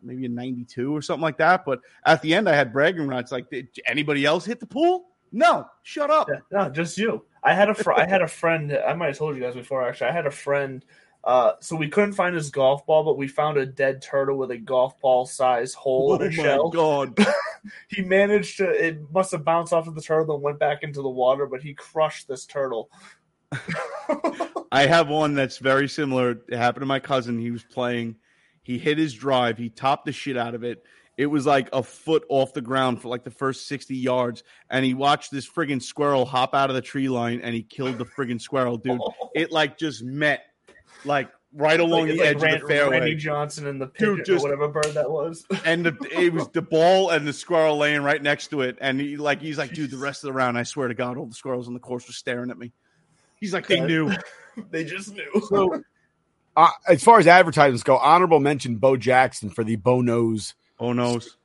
maybe 0.02 0.24
a 0.24 0.28
92 0.28 0.94
or 0.94 1.02
something 1.02 1.22
like 1.22 1.36
that. 1.38 1.66
But 1.66 1.80
at 2.06 2.22
the 2.22 2.34
end, 2.34 2.48
I 2.48 2.54
had 2.54 2.72
bragging 2.72 3.06
rights. 3.06 3.30
Like, 3.32 3.50
did 3.50 3.68
anybody 3.86 4.24
else 4.24 4.46
hit 4.46 4.60
the 4.60 4.66
pool? 4.66 5.06
No, 5.36 5.66
shut 5.82 6.10
up. 6.10 6.28
No, 6.52 6.68
just 6.70 6.96
you. 6.96 7.24
I 7.42 7.54
had 7.54 7.68
a 7.68 7.74
fr- 7.74 7.92
I 7.92 8.06
had 8.06 8.22
a 8.22 8.28
friend. 8.28 8.72
I 8.86 8.94
might 8.94 9.08
have 9.08 9.18
told 9.18 9.34
you 9.34 9.42
guys 9.42 9.54
before. 9.54 9.86
Actually, 9.86 10.10
I 10.10 10.12
had 10.12 10.26
a 10.26 10.30
friend. 10.30 10.84
Uh, 11.24 11.54
so 11.60 11.74
we 11.74 11.88
couldn't 11.88 12.12
find 12.12 12.34
his 12.36 12.50
golf 12.50 12.86
ball, 12.86 13.02
but 13.02 13.16
we 13.18 13.26
found 13.26 13.56
a 13.56 13.66
dead 13.66 14.00
turtle 14.00 14.38
with 14.38 14.50
a 14.52 14.58
golf 14.58 15.00
ball 15.00 15.26
size 15.26 15.74
hole 15.74 16.12
Oh 16.12 16.22
in 16.22 16.36
my 16.36 16.42
shell. 16.42 16.68
god! 16.68 17.18
he 17.88 18.02
managed 18.02 18.58
to. 18.58 18.68
It 18.70 19.10
must 19.10 19.32
have 19.32 19.44
bounced 19.44 19.72
off 19.72 19.88
of 19.88 19.96
the 19.96 20.02
turtle 20.02 20.34
and 20.36 20.44
went 20.44 20.60
back 20.60 20.82
into 20.84 21.02
the 21.02 21.10
water, 21.10 21.46
but 21.46 21.62
he 21.62 21.74
crushed 21.74 22.28
this 22.28 22.46
turtle. 22.46 22.88
I 24.70 24.86
have 24.86 25.08
one 25.08 25.34
that's 25.34 25.58
very 25.58 25.88
similar. 25.88 26.38
It 26.48 26.56
happened 26.56 26.82
to 26.82 26.86
my 26.86 27.00
cousin. 27.00 27.38
He 27.40 27.50
was 27.50 27.64
playing. 27.64 28.16
He 28.62 28.78
hit 28.78 28.98
his 28.98 29.14
drive. 29.14 29.58
He 29.58 29.68
topped 29.68 30.06
the 30.06 30.12
shit 30.12 30.36
out 30.36 30.54
of 30.54 30.62
it. 30.64 30.84
It 31.16 31.26
was 31.26 31.46
like 31.46 31.68
a 31.72 31.82
foot 31.82 32.24
off 32.28 32.52
the 32.54 32.60
ground 32.60 33.00
for 33.00 33.08
like 33.08 33.22
the 33.24 33.30
first 33.30 33.68
60 33.68 33.94
yards. 33.94 34.42
And 34.68 34.84
he 34.84 34.94
watched 34.94 35.30
this 35.30 35.48
friggin' 35.48 35.80
squirrel 35.82 36.24
hop 36.24 36.54
out 36.54 36.70
of 36.70 36.76
the 36.76 36.82
tree 36.82 37.08
line 37.08 37.40
and 37.42 37.54
he 37.54 37.62
killed 37.62 37.98
the 37.98 38.04
friggin' 38.04 38.40
squirrel, 38.40 38.78
dude. 38.78 39.00
It 39.34 39.52
like 39.52 39.78
just 39.78 40.02
met 40.02 40.42
like 41.04 41.30
right 41.52 41.78
along 41.78 42.08
Like- 42.08 42.10
the 42.10 42.18
like 42.18 42.26
edge 42.28 42.42
Ran- 42.42 42.54
of 42.54 42.60
the 42.62 42.66
fairway. 42.66 42.98
Randy 42.98 43.14
Johnson 43.14 43.66
and 43.68 43.80
the 43.80 43.90
Dude, 43.96 44.24
just- 44.24 44.44
or 44.44 44.48
whatever 44.48 44.68
bird 44.68 44.94
that 44.94 45.08
was. 45.10 45.46
and 45.64 45.86
the, 45.86 45.96
it 46.10 46.32
was 46.32 46.48
the 46.48 46.62
ball 46.62 47.10
and 47.10 47.26
the 47.26 47.32
squirrel 47.32 47.76
laying 47.78 48.02
right 48.02 48.20
next 48.20 48.48
to 48.48 48.62
it. 48.62 48.76
And 48.80 49.00
he 49.00 49.16
like 49.16 49.40
he's 49.40 49.58
like, 49.58 49.72
dude, 49.72 49.90
the 49.92 49.98
rest 49.98 50.24
of 50.24 50.28
the 50.28 50.32
round, 50.32 50.58
I 50.58 50.64
swear 50.64 50.88
to 50.88 50.94
God, 50.94 51.16
all 51.16 51.26
the 51.26 51.34
squirrels 51.34 51.68
on 51.68 51.74
the 51.74 51.80
course 51.80 52.06
were 52.08 52.12
staring 52.12 52.50
at 52.50 52.58
me. 52.58 52.72
He's 53.40 53.52
like, 53.52 53.66
they 53.68 53.80
knew. 53.80 54.10
they 54.70 54.84
just 54.84 55.14
knew. 55.14 55.42
So, 55.48 55.82
uh, 56.56 56.70
as 56.88 57.04
far 57.04 57.18
as 57.18 57.26
advertisements 57.26 57.82
go, 57.82 57.98
honorable 57.98 58.40
mention 58.40 58.76
Bo 58.76 58.96
Jackson 58.96 59.50
for 59.50 59.62
the 59.64 59.76
Bo 59.76 60.00
Knows. 60.00 60.54
Bo 60.78 60.92
Knows. 60.92 61.36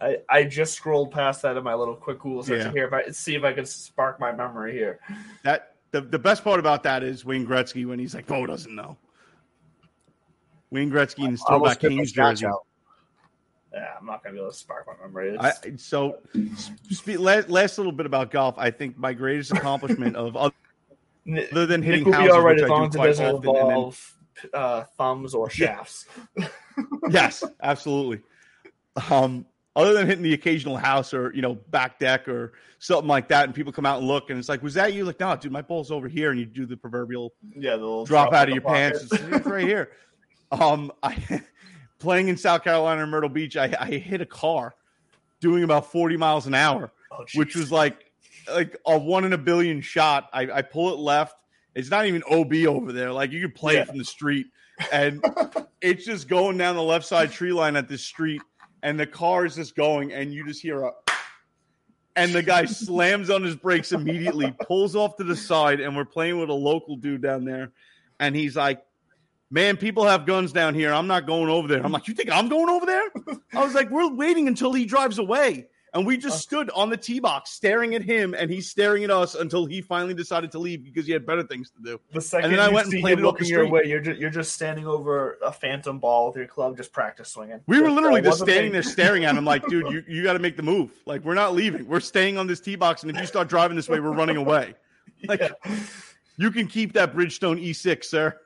I, 0.00 0.18
I 0.30 0.44
just 0.44 0.74
scrolled 0.74 1.10
past 1.10 1.42
that 1.42 1.56
in 1.56 1.64
my 1.64 1.74
little 1.74 1.96
quick 1.96 2.20
Google 2.20 2.42
search 2.44 2.64
Yeah. 2.64 2.70
here. 2.72 2.86
If 2.86 2.92
I 2.92 3.10
see 3.10 3.34
if 3.34 3.42
I 3.42 3.52
can 3.52 3.66
spark 3.66 4.20
my 4.20 4.30
memory 4.30 4.72
here. 4.72 5.00
That 5.42 5.74
the, 5.90 6.00
the 6.00 6.18
best 6.18 6.44
part 6.44 6.60
about 6.60 6.82
that 6.84 7.02
is 7.02 7.24
Wayne 7.24 7.46
Gretzky 7.46 7.84
when 7.86 7.98
he's 7.98 8.14
like, 8.14 8.26
Bo 8.26 8.46
doesn't 8.46 8.74
know. 8.74 8.96
Wayne 10.70 10.90
Gretzky 10.90 11.24
in 11.24 11.32
his 11.32 11.42
I 11.46 11.50
throwback 11.50 11.80
Kings 11.80 12.12
jersey. 12.12 12.46
out. 12.46 12.64
Yeah, 13.72 13.94
I'm 13.98 14.06
not 14.06 14.22
gonna 14.22 14.34
be 14.34 14.40
able 14.40 14.50
to 14.52 14.56
spark 14.56 14.86
my 14.86 15.04
memory. 15.04 15.36
I, 15.38 15.52
so, 15.76 16.18
spe- 16.90 17.18
last, 17.18 17.50
last 17.50 17.76
little 17.76 17.90
bit 17.92 18.06
about 18.06 18.30
golf. 18.30 18.54
I 18.56 18.70
think 18.70 18.96
my 18.96 19.12
greatest 19.12 19.50
accomplishment 19.50 20.14
of 20.14 20.36
other, 20.36 20.54
other 21.50 21.66
than 21.66 21.82
hitting 21.82 22.04
will 22.04 22.12
be 22.12 22.16
houses, 22.18 22.32
all 22.34 22.42
right 22.42 22.54
which 22.54 22.64
as 22.64 22.70
I 22.70 22.74
long 22.74 22.90
do 22.90 22.98
quite 22.98 23.06
doesn't 23.08 23.26
often, 23.26 23.36
and 23.48 23.56
then- 23.56 23.66
involve 23.66 24.14
uh, 24.52 24.84
thumbs 24.96 25.34
or 25.34 25.50
shafts. 25.50 26.06
yes, 27.10 27.42
absolutely. 27.62 28.20
Um, 29.10 29.46
other 29.76 29.92
than 29.92 30.06
hitting 30.06 30.22
the 30.22 30.34
occasional 30.34 30.76
house 30.76 31.12
or 31.12 31.32
you 31.34 31.42
know 31.42 31.54
back 31.54 31.98
deck 31.98 32.28
or 32.28 32.52
something 32.78 33.08
like 33.08 33.28
that, 33.28 33.44
and 33.44 33.54
people 33.54 33.72
come 33.72 33.86
out 33.86 33.98
and 33.98 34.06
look, 34.06 34.30
and 34.30 34.38
it's 34.38 34.48
like, 34.48 34.62
was 34.62 34.74
that 34.74 34.92
you? 34.92 35.04
Like, 35.04 35.18
no, 35.18 35.34
dude, 35.36 35.50
my 35.50 35.62
ball's 35.62 35.90
over 35.90 36.06
here, 36.08 36.30
and 36.30 36.38
you 36.38 36.46
do 36.46 36.64
the 36.66 36.76
proverbial 36.76 37.32
Yeah, 37.56 37.72
the 37.72 37.78
little 37.78 38.04
drop, 38.04 38.32
out 38.32 38.48
of 38.48 38.54
your 38.54 38.62
pants. 38.62 39.08
pocket. 39.08 39.24
It's, 39.26 39.36
it's 39.36 39.46
right 39.46 39.66
here. 39.66 39.90
Um, 40.52 40.92
I 41.02 41.42
playing 41.98 42.28
in 42.28 42.36
South 42.36 42.62
Carolina 42.62 43.02
in 43.02 43.08
Myrtle 43.10 43.28
Beach, 43.30 43.56
I, 43.56 43.74
I 43.78 43.86
hit 43.86 44.20
a 44.20 44.26
car 44.26 44.74
doing 45.40 45.64
about 45.64 45.90
forty 45.90 46.16
miles 46.16 46.46
an 46.46 46.54
hour, 46.54 46.92
Oh, 47.10 47.24
which 47.34 47.56
was 47.56 47.72
like 47.72 48.12
like 48.52 48.76
a 48.86 48.96
one 48.96 49.24
in 49.24 49.32
a 49.32 49.38
billion 49.38 49.80
shot. 49.80 50.28
I, 50.32 50.42
I 50.52 50.62
pull 50.62 50.92
it 50.92 50.98
left. 50.98 51.34
It's 51.74 51.90
not 51.90 52.06
even 52.06 52.22
OB 52.30 52.52
over 52.68 52.92
there. 52.92 53.10
Like 53.10 53.32
you 53.32 53.40
could 53.40 53.56
play 53.56 53.74
Yeah. 53.74 53.80
it 53.80 53.88
from 53.88 53.98
the 53.98 54.04
street, 54.04 54.46
and 54.92 55.20
it's 55.80 56.04
just 56.04 56.28
going 56.28 56.58
down 56.58 56.76
the 56.76 56.82
left 56.82 57.06
side 57.06 57.32
tree 57.32 57.52
line 57.52 57.74
at 57.74 57.88
this 57.88 58.04
street, 58.04 58.40
and 58.84 59.00
the 59.00 59.06
car 59.06 59.46
is 59.46 59.56
just 59.56 59.74
going, 59.74 60.12
and 60.12 60.32
you 60.32 60.46
just 60.46 60.62
hear 60.62 60.82
a. 60.82 60.92
And 62.16 62.32
the 62.32 62.42
guy 62.44 62.66
slams 62.66 63.28
on 63.28 63.42
his 63.42 63.56
brakes 63.56 63.90
immediately, 63.90 64.54
pulls 64.60 64.94
off 64.94 65.16
to 65.16 65.24
the 65.24 65.34
side, 65.34 65.80
and 65.80 65.96
we're 65.96 66.04
playing 66.04 66.38
with 66.38 66.48
a 66.48 66.54
local 66.54 66.94
dude 66.94 67.22
down 67.22 67.44
there, 67.44 67.72
and 68.20 68.36
he's 68.36 68.54
like, 68.54 68.84
"Man, 69.50 69.76
people 69.76 70.04
have 70.04 70.24
guns 70.24 70.52
down 70.52 70.74
here. 70.74 70.92
I'm 70.92 71.08
not 71.08 71.26
going 71.26 71.48
over 71.48 71.66
there." 71.66 71.84
I'm 71.84 71.90
like, 71.90 72.06
"You 72.06 72.14
think 72.14 72.30
I'm 72.30 72.48
going 72.48 72.68
over 72.68 72.86
there?" 72.86 73.10
I 73.54 73.64
was 73.64 73.74
like, 73.74 73.90
"We're 73.90 74.14
waiting 74.14 74.46
until 74.46 74.72
he 74.72 74.84
drives 74.84 75.18
away." 75.18 75.66
And 75.94 76.04
we 76.04 76.16
just 76.16 76.40
stood 76.40 76.70
on 76.70 76.90
the 76.90 76.96
tee 76.96 77.20
box 77.20 77.52
staring 77.52 77.94
at 77.94 78.02
him, 78.02 78.34
and 78.34 78.50
he's 78.50 78.68
staring 78.68 79.04
at 79.04 79.10
us 79.10 79.36
until 79.36 79.64
he 79.64 79.80
finally 79.80 80.12
decided 80.12 80.50
to 80.52 80.58
leave 80.58 80.82
because 80.82 81.06
he 81.06 81.12
had 81.12 81.24
better 81.24 81.44
things 81.44 81.70
to 81.70 81.82
do. 81.82 82.00
The 82.12 82.20
second 82.20 82.46
and 82.46 82.52
then 82.52 82.60
I 82.60 82.68
went 82.68 82.88
see 82.88 82.96
and 82.96 83.02
played 83.02 83.12
him 83.12 83.20
it 83.20 83.22
looking 83.22 83.46
your 83.46 83.68
way, 83.68 83.84
you're 83.84 84.00
just, 84.00 84.18
you're 84.18 84.30
just 84.30 84.54
standing 84.54 84.88
over 84.88 85.38
a 85.44 85.52
phantom 85.52 86.00
ball 86.00 86.26
with 86.26 86.36
your 86.36 86.48
club, 86.48 86.76
just 86.76 86.92
practice 86.92 87.28
swinging. 87.28 87.60
We 87.68 87.80
were 87.80 87.90
literally 87.90 88.20
uh, 88.22 88.24
just 88.24 88.40
standing 88.40 88.72
there 88.72 88.82
staring 88.82 89.24
at 89.24 89.36
him, 89.36 89.44
like, 89.44 89.64
dude, 89.68 89.86
you, 89.92 90.02
you 90.08 90.24
got 90.24 90.32
to 90.32 90.40
make 90.40 90.56
the 90.56 90.64
move. 90.64 90.90
Like, 91.06 91.24
we're 91.24 91.34
not 91.34 91.54
leaving. 91.54 91.86
We're 91.86 92.00
staying 92.00 92.38
on 92.38 92.48
this 92.48 92.60
tee 92.60 92.74
box, 92.74 93.02
and 93.02 93.10
if 93.12 93.20
you 93.20 93.26
start 93.26 93.48
driving 93.48 93.76
this 93.76 93.88
way, 93.88 94.00
we're 94.00 94.12
running 94.12 94.36
away. 94.36 94.74
Like, 95.26 95.40
you 96.36 96.50
can 96.50 96.66
keep 96.66 96.92
that 96.94 97.14
Bridgestone 97.14 97.64
E6, 97.64 98.04
sir. 98.04 98.38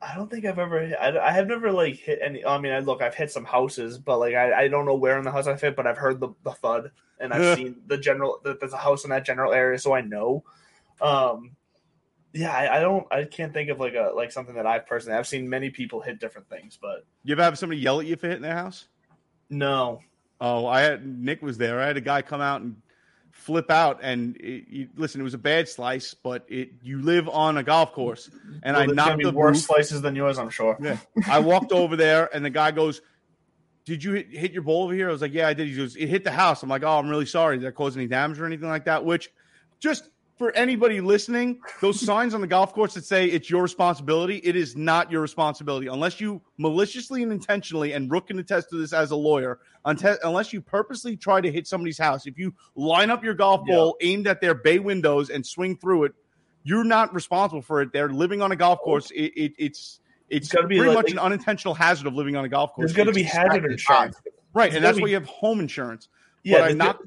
I 0.00 0.14
don't 0.14 0.30
think 0.30 0.44
I've 0.44 0.58
ever. 0.60 0.94
I, 1.00 1.18
I 1.18 1.32
have 1.32 1.48
never 1.48 1.72
like 1.72 1.96
hit 1.96 2.20
any. 2.22 2.44
I 2.44 2.58
mean, 2.58 2.72
I 2.72 2.78
look, 2.78 3.02
I've 3.02 3.14
hit 3.16 3.32
some 3.32 3.44
houses, 3.44 3.98
but 3.98 4.18
like 4.18 4.34
I, 4.34 4.64
I 4.64 4.68
don't 4.68 4.86
know 4.86 4.94
where 4.94 5.18
in 5.18 5.24
the 5.24 5.32
house 5.32 5.46
I've 5.48 5.60
hit, 5.60 5.74
but 5.74 5.86
I've 5.86 5.98
heard 5.98 6.20
the, 6.20 6.28
the 6.44 6.52
thud, 6.52 6.92
and 7.18 7.32
I've 7.32 7.42
Yeah. 7.42 7.54
seen 7.56 7.76
the 7.86 7.98
general. 7.98 8.40
That 8.44 8.60
there's 8.60 8.72
a 8.72 8.76
house 8.78 9.02
in 9.04 9.10
that 9.10 9.24
general 9.24 9.52
area, 9.52 9.78
so 9.78 9.92
I 9.94 10.00
know. 10.02 10.44
Um, 11.00 11.56
yeah, 12.32 12.52
I, 12.52 12.76
I 12.76 12.80
don't. 12.80 13.06
I 13.12 13.24
can't 13.24 13.52
think 13.52 13.70
of 13.70 13.80
like 13.80 13.94
a 13.94 14.12
like 14.14 14.30
something 14.30 14.54
that 14.54 14.66
I've 14.66 14.86
personally. 14.86 15.18
I've 15.18 15.26
seen 15.26 15.48
many 15.48 15.70
people 15.70 16.00
hit 16.00 16.20
different 16.20 16.48
things, 16.48 16.78
but 16.80 17.04
You 17.24 17.32
ever 17.32 17.42
have 17.42 17.58
somebody 17.58 17.80
yell 17.80 17.98
at 18.00 18.06
you 18.06 18.16
for 18.16 18.28
hitting 18.28 18.42
their 18.42 18.54
house? 18.54 18.86
no. 19.50 20.00
Oh, 20.40 20.66
I 20.66 20.82
had 20.82 21.04
Nick 21.04 21.42
was 21.42 21.58
there. 21.58 21.80
I 21.80 21.86
had 21.88 21.96
a 21.96 22.00
guy 22.00 22.22
come 22.22 22.40
out 22.40 22.60
and 22.60 22.80
flip 23.38 23.70
out, 23.70 24.00
and 24.02 24.36
it, 24.36 24.64
you, 24.68 24.88
listen, 24.96 25.20
it 25.20 25.24
was 25.24 25.32
a 25.32 25.38
bad 25.38 25.68
slice, 25.68 26.12
but 26.12 26.44
it 26.48 26.70
you 26.82 27.00
live 27.00 27.28
on 27.28 27.56
a 27.56 27.62
golf 27.62 27.92
course, 27.92 28.28
and 28.62 28.76
Well, 28.76 28.90
I 28.90 28.92
knocked 28.92 29.22
the 29.22 29.32
worse 29.32 29.64
slices 29.64 30.02
than 30.02 30.14
yours, 30.16 30.38
I'm 30.38 30.50
sure. 30.50 30.76
Yeah. 30.80 30.98
I 31.26 31.38
walked 31.38 31.72
over 31.72 31.96
there, 31.96 32.28
and 32.34 32.44
the 32.44 32.50
guy 32.50 32.72
goes, 32.72 33.00
"Did 33.84 34.04
you 34.04 34.14
hit, 34.14 34.30
hit 34.30 34.52
your 34.52 34.62
ball 34.62 34.84
over 34.84 34.92
here?" 34.92 35.08
I 35.08 35.12
was 35.12 35.22
like, 35.22 35.32
"Yeah, 35.32 35.48
I 35.48 35.54
did." 35.54 35.68
He 35.68 35.76
goes, 35.76 35.96
"It 35.96 36.08
hit 36.08 36.24
the 36.24 36.32
house." 36.32 36.62
I'm 36.62 36.68
like, 36.68 36.82
"Oh, 36.82 36.98
I'm 36.98 37.08
really 37.08 37.26
sorry. 37.26 37.56
Did 37.56 37.66
that 37.66 37.74
cause 37.74 37.96
any 37.96 38.06
damage 38.06 38.38
or 38.40 38.44
anything 38.44 38.68
like 38.68 38.84
that?" 38.84 39.04
Which, 39.04 39.30
just 39.80 40.10
for 40.38 40.52
anybody 40.52 41.00
listening, 41.00 41.60
those 41.80 42.00
signs 42.00 42.32
on 42.32 42.40
the 42.40 42.46
golf 42.46 42.72
course 42.72 42.94
that 42.94 43.04
say 43.04 43.26
it's 43.26 43.50
your 43.50 43.62
responsibility, 43.62 44.36
it 44.44 44.54
is 44.54 44.76
not 44.76 45.10
your 45.10 45.20
responsibility 45.20 45.88
unless 45.88 46.20
you 46.20 46.40
maliciously 46.58 47.22
and 47.24 47.32
intentionally, 47.32 47.92
and 47.92 48.10
Rook 48.10 48.28
can 48.28 48.38
attest 48.38 48.70
to 48.70 48.76
this 48.76 48.92
as 48.92 49.10
a 49.10 49.16
lawyer, 49.16 49.58
unless 49.84 50.52
you 50.52 50.60
purposely 50.60 51.16
try 51.16 51.40
to 51.40 51.50
hit 51.50 51.66
somebody's 51.66 51.98
house. 51.98 52.26
If 52.26 52.38
you 52.38 52.54
line 52.76 53.10
up 53.10 53.24
your 53.24 53.34
golf 53.34 53.66
ball 53.66 53.96
aimed 54.00 54.28
at 54.28 54.40
their 54.40 54.54
bay 54.54 54.78
windows 54.78 55.30
and 55.30 55.44
swing 55.44 55.76
through 55.76 56.04
it, 56.04 56.12
you're 56.62 56.84
not 56.84 57.12
responsible 57.12 57.62
for 57.62 57.82
it. 57.82 57.92
They're 57.92 58.10
living 58.10 58.40
on 58.40 58.52
a 58.52 58.56
golf 58.56 58.80
course. 58.80 59.10
It, 59.10 59.32
it, 59.36 59.52
it's 59.58 60.00
it's 60.28 60.48
gotta 60.48 60.66
be 60.66 60.78
pretty 60.78 60.94
much 60.94 61.10
an 61.10 61.18
unintentional 61.18 61.74
hazard 61.74 62.06
of 62.06 62.14
living 62.14 62.36
on 62.36 62.44
a 62.44 62.48
golf 62.48 62.74
course. 62.74 62.92
There's 62.92 62.96
got 62.96 63.10
to 63.10 63.12
be 63.12 63.22
hazard 63.22 63.64
insurance. 63.64 64.16
right? 64.52 64.70
There's 64.70 64.76
And 64.76 64.84
that's 64.84 64.96
gotta 64.96 65.02
why 65.02 65.08
you 65.08 65.14
have 65.14 65.26
home 65.26 65.60
insurance. 65.60 66.08
Yeah, 66.44 66.58
but 66.58 66.70
I'm 66.70 66.78
the- 66.78 66.84
not. 66.84 66.98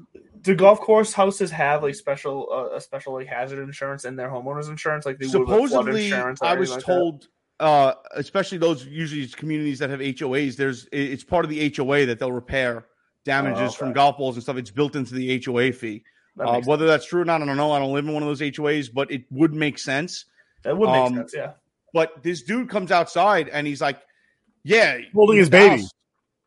Do 0.42 0.54
golf 0.56 0.80
course 0.80 1.12
houses 1.12 1.50
have 1.52 1.82
like 1.82 1.94
special, 1.94 2.48
uh, 2.52 2.76
a 2.76 2.80
special 2.80 3.14
like 3.14 3.28
hazard 3.28 3.62
insurance 3.62 4.04
in 4.04 4.16
their 4.16 4.28
homeowners 4.28 4.68
insurance, 4.68 5.06
like 5.06 5.18
they 5.18 5.26
would 5.26 5.38
with 5.40 5.48
flood 5.48 5.70
supposedly 5.70 6.04
insurance? 6.06 6.40
or 6.42 6.46
i 6.46 6.54
was 6.54 6.70
anything 6.70 6.76
like 6.76 6.86
that? 6.86 6.92
told 6.92 7.28
uh 7.60 7.94
especially 8.16 8.58
those 8.58 8.84
usually 8.86 9.26
communities 9.28 9.78
that 9.78 9.88
have 9.90 10.00
hoas 10.00 10.56
there's 10.56 10.88
it's 10.90 11.22
part 11.22 11.44
of 11.44 11.50
the 11.50 11.72
hoa 11.76 12.06
that 12.06 12.18
they'll 12.18 12.32
repair 12.32 12.86
damages 13.24 13.70
Oh, 13.70 13.76
from 13.76 13.92
golf 13.92 14.18
balls 14.18 14.34
and 14.36 14.42
stuff 14.42 14.56
it's 14.56 14.70
built 14.72 14.96
into 14.96 15.14
the 15.14 15.38
hoa 15.44 15.70
fee 15.72 16.02
That 16.36 16.48
uh, 16.48 16.52
makes 16.54 16.66
whether 16.66 16.86
that's 16.88 17.06
true 17.06 17.20
or 17.20 17.24
not 17.24 17.40
i 17.40 17.46
don't 17.46 17.56
know 17.56 17.70
i 17.70 17.78
don't 17.78 17.92
live 17.92 18.04
in 18.06 18.12
one 18.14 18.22
of 18.24 18.28
those 18.28 18.40
hoas 18.40 18.88
but 18.92 19.12
it 19.12 19.22
would 19.30 19.54
make 19.54 19.78
sense 19.78 20.24
That 20.64 20.76
would 20.76 20.88
make 20.90 20.96
Um, 21.06 21.14
sense, 21.16 21.34
yeah. 21.36 21.52
but 21.92 22.20
this 22.24 22.42
dude 22.42 22.68
comes 22.68 22.90
outside 22.90 23.48
and 23.48 23.64
he's 23.66 23.80
like 23.80 24.00
yeah 24.64 24.98
Holding 25.14 25.38
his 25.38 25.50
the 25.50 25.58
baby. 25.58 25.82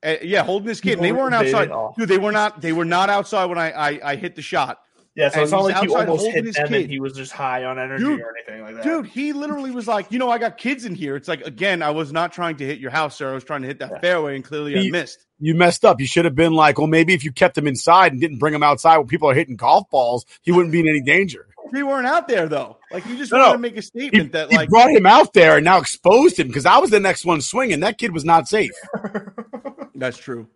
House- 0.05 0.17
uh, 0.21 0.23
yeah 0.23 0.43
holding 0.43 0.67
his 0.69 0.81
kid 0.81 0.93
and 0.93 1.03
they 1.03 1.11
weren't 1.11 1.33
outside 1.35 1.69
dude 1.97 2.07
they 2.09 2.17
were 2.17 2.31
not 2.31 2.61
they 2.61 2.73
were 2.73 2.85
not 2.85 3.09
outside 3.09 3.45
when 3.45 3.57
i 3.57 3.71
i, 3.71 3.99
I 4.11 4.15
hit 4.15 4.35
the 4.35 4.41
shot 4.41 4.79
Yeah, 5.15 5.29
so 5.29 5.35
And 5.35 5.43
it's 5.43 5.51
not 5.53 5.63
like 5.63 5.75
he 5.77 5.81
outside 5.87 5.99
almost 6.09 6.23
holding 6.23 6.31
hit 6.33 6.45
his 6.45 6.55
them 6.55 6.67
kid. 6.67 6.81
and 6.81 6.89
he 6.91 6.99
was 6.99 7.13
just 7.13 7.31
high 7.31 7.63
on 7.63 7.79
energy 7.79 8.03
Dude, 8.03 8.19
or 8.19 8.33
anything 8.37 8.63
like 8.65 8.75
that. 8.75 8.83
Dude, 8.83 9.05
he 9.07 9.31
literally 9.31 9.71
was 9.71 9.87
like, 9.87 10.11
you 10.11 10.19
know, 10.19 10.29
I 10.29 10.37
got 10.39 10.57
kids 10.57 10.83
in 10.83 10.93
here. 10.93 11.15
It's 11.15 11.29
like, 11.29 11.39
again, 11.47 11.81
I 11.81 11.91
was 11.91 12.11
not 12.11 12.33
trying 12.33 12.57
to 12.57 12.65
hit 12.65 12.79
your 12.79 12.91
house, 12.91 13.15
sir. 13.15 13.31
I 13.31 13.33
was 13.33 13.45
trying 13.45 13.61
to 13.61 13.67
hit 13.69 13.79
that 13.79 14.01
fairway, 14.01 14.35
and 14.35 14.43
clearly 14.43 14.77
I 14.77 14.89
missed. 14.89 15.25
You 15.39 15.55
messed 15.55 15.85
up. 15.85 16.01
You 16.01 16.05
should 16.05 16.25
have 16.25 16.35
been 16.35 16.51
like, 16.51 16.77
well, 16.79 16.87
maybe 16.87 17.13
if 17.13 17.23
you 17.23 17.31
kept 17.31 17.57
him 17.57 17.65
inside 17.65 18.11
and 18.11 18.19
didn't 18.19 18.39
bring 18.39 18.53
him 18.53 18.61
outside 18.61 18.97
when 18.97 19.07
people 19.07 19.29
are 19.29 19.33
hitting 19.33 19.55
golf 19.55 19.89
balls, 19.89 20.25
he 20.41 20.51
wouldn't 20.51 20.73
be 20.73 20.81
in 20.81 20.87
any 20.89 21.01
danger. 21.01 21.47
We 21.71 21.81
weren't 21.81 22.07
out 22.07 22.27
there 22.27 22.47
though. 22.49 22.77
Like 22.91 23.05
you 23.07 23.15
just 23.17 23.31
No, 23.31 23.37
wanted 23.39 23.47
no. 23.47 23.53
to 23.53 23.59
make 23.59 23.73
a 23.73 23.75
He, 23.77 23.81
statement 23.81 24.31
that, 24.33 24.51
he 24.51 24.57
like, 24.57 24.67
brought 24.69 24.91
him 24.91 25.05
out 25.05 25.31
there 25.33 25.55
and 25.55 25.63
now 25.65 25.77
exposed 25.79 26.37
him 26.39 26.47
because 26.47 26.65
I 26.65 26.77
was 26.77 26.89
the 26.91 26.99
next 26.99 27.23
one 27.25 27.39
swinging. 27.41 27.79
That 27.79 27.97
kid 27.97 28.11
was 28.13 28.23
not 28.25 28.47
safe. 28.49 28.71
that's 29.95 30.17
true. 30.17 30.47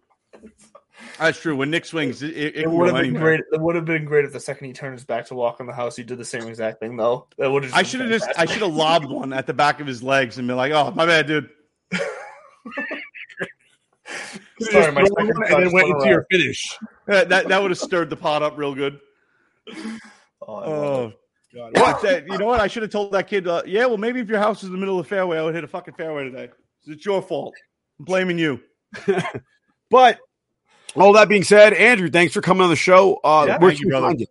That's 1.17 1.39
true. 1.39 1.55
When 1.55 1.69
Nick 1.71 1.85
swings, 1.85 2.21
it, 2.21 2.31
it, 2.31 2.55
it 2.55 2.63
It 2.63 2.69
would 2.71 2.87
have 2.87 2.95
been 2.97 3.05
anywhere. 3.05 3.37
great. 3.37 3.41
It 3.53 3.61
would 3.61 3.75
have 3.75 3.85
been 3.85 4.03
great 4.05 4.25
if 4.25 4.33
the 4.33 4.39
second 4.39 4.67
he 4.67 4.73
turned 4.73 4.93
his 4.95 5.05
back 5.05 5.25
to 5.27 5.35
walk 5.35 5.59
on 5.61 5.65
the 5.67 5.73
house, 5.73 5.95
he 5.95 6.03
did 6.03 6.17
the 6.17 6.25
same 6.25 6.45
exact 6.47 6.79
thing 6.81 6.97
though. 6.97 7.27
That 7.37 7.49
would 7.49 7.63
have. 7.63 7.73
I 7.73 7.83
should 7.83 8.01
have 8.01 8.09
just, 8.09 8.27
I 8.37 8.45
should 8.45 8.61
have 8.61 8.73
lobbed 8.73 9.09
one 9.09 9.31
at 9.33 9.47
the 9.47 9.53
back 9.53 9.79
of 9.79 9.87
his 9.87 10.03
legs 10.03 10.37
and 10.37 10.47
been 10.47 10.57
like, 10.57 10.71
"Oh, 10.73 10.91
my 10.91 11.05
bad, 11.05 11.27
dude." 11.27 11.49
Sorry, 14.59 14.91
my 14.91 15.03
second 15.05 15.33
throw 15.35 15.57
and 15.57 15.65
then 15.65 15.71
went 15.71 15.73
went 15.73 15.87
into 15.89 16.09
your 16.09 16.25
finish. 16.29 16.77
That 17.07 17.29
that, 17.29 17.47
that 17.47 17.61
would 17.61 17.71
have 17.71 17.77
stirred 17.77 18.09
the 18.09 18.17
pot 18.17 18.43
up 18.43 18.57
real 18.57 18.75
good. 18.75 18.99
Oh, 20.41 20.47
Oh. 20.47 21.13
God. 21.55 21.71
What? 21.77 22.01
That- 22.03 22.27
you 22.27 22.37
know 22.37 22.45
what? 22.45 22.59
I 22.59 22.67
should 22.67 22.83
have 22.83 22.91
told 22.91 23.11
that 23.13 23.27
kid, 23.27 23.47
uh, 23.47 23.61
yeah, 23.65 23.85
well, 23.85 23.97
maybe 23.97 24.19
if 24.19 24.27
your 24.29 24.37
house 24.39 24.59
is 24.63 24.65
in 24.67 24.71
the 24.73 24.77
middle 24.77 24.99
of 24.99 25.05
the 25.05 25.09
fairway, 25.09 25.37
I 25.37 25.43
would 25.43 25.55
hit 25.55 25.63
a 25.63 25.67
fucking 25.67 25.93
fairway 25.95 26.23
today. 26.25 26.49
It's 26.85 27.05
your 27.05 27.21
fault. 27.21 27.55
I'm 27.99 28.05
blaming 28.05 28.37
you. 28.37 28.59
But 29.89 30.19
all 30.95 31.13
that 31.13 31.29
being 31.29 31.43
said, 31.43 31.73
Andrew, 31.73 32.09
thanks 32.09 32.33
for 32.33 32.41
coming 32.41 32.63
on 32.63 32.69
the 32.69 32.75
show. 32.75 33.19
Uh, 33.23 33.45
Yeah, 33.47 33.57
where 33.57 33.71
thank 33.71 33.81
you, 33.81 33.89
brother. 33.89 34.15
you? 34.17 34.27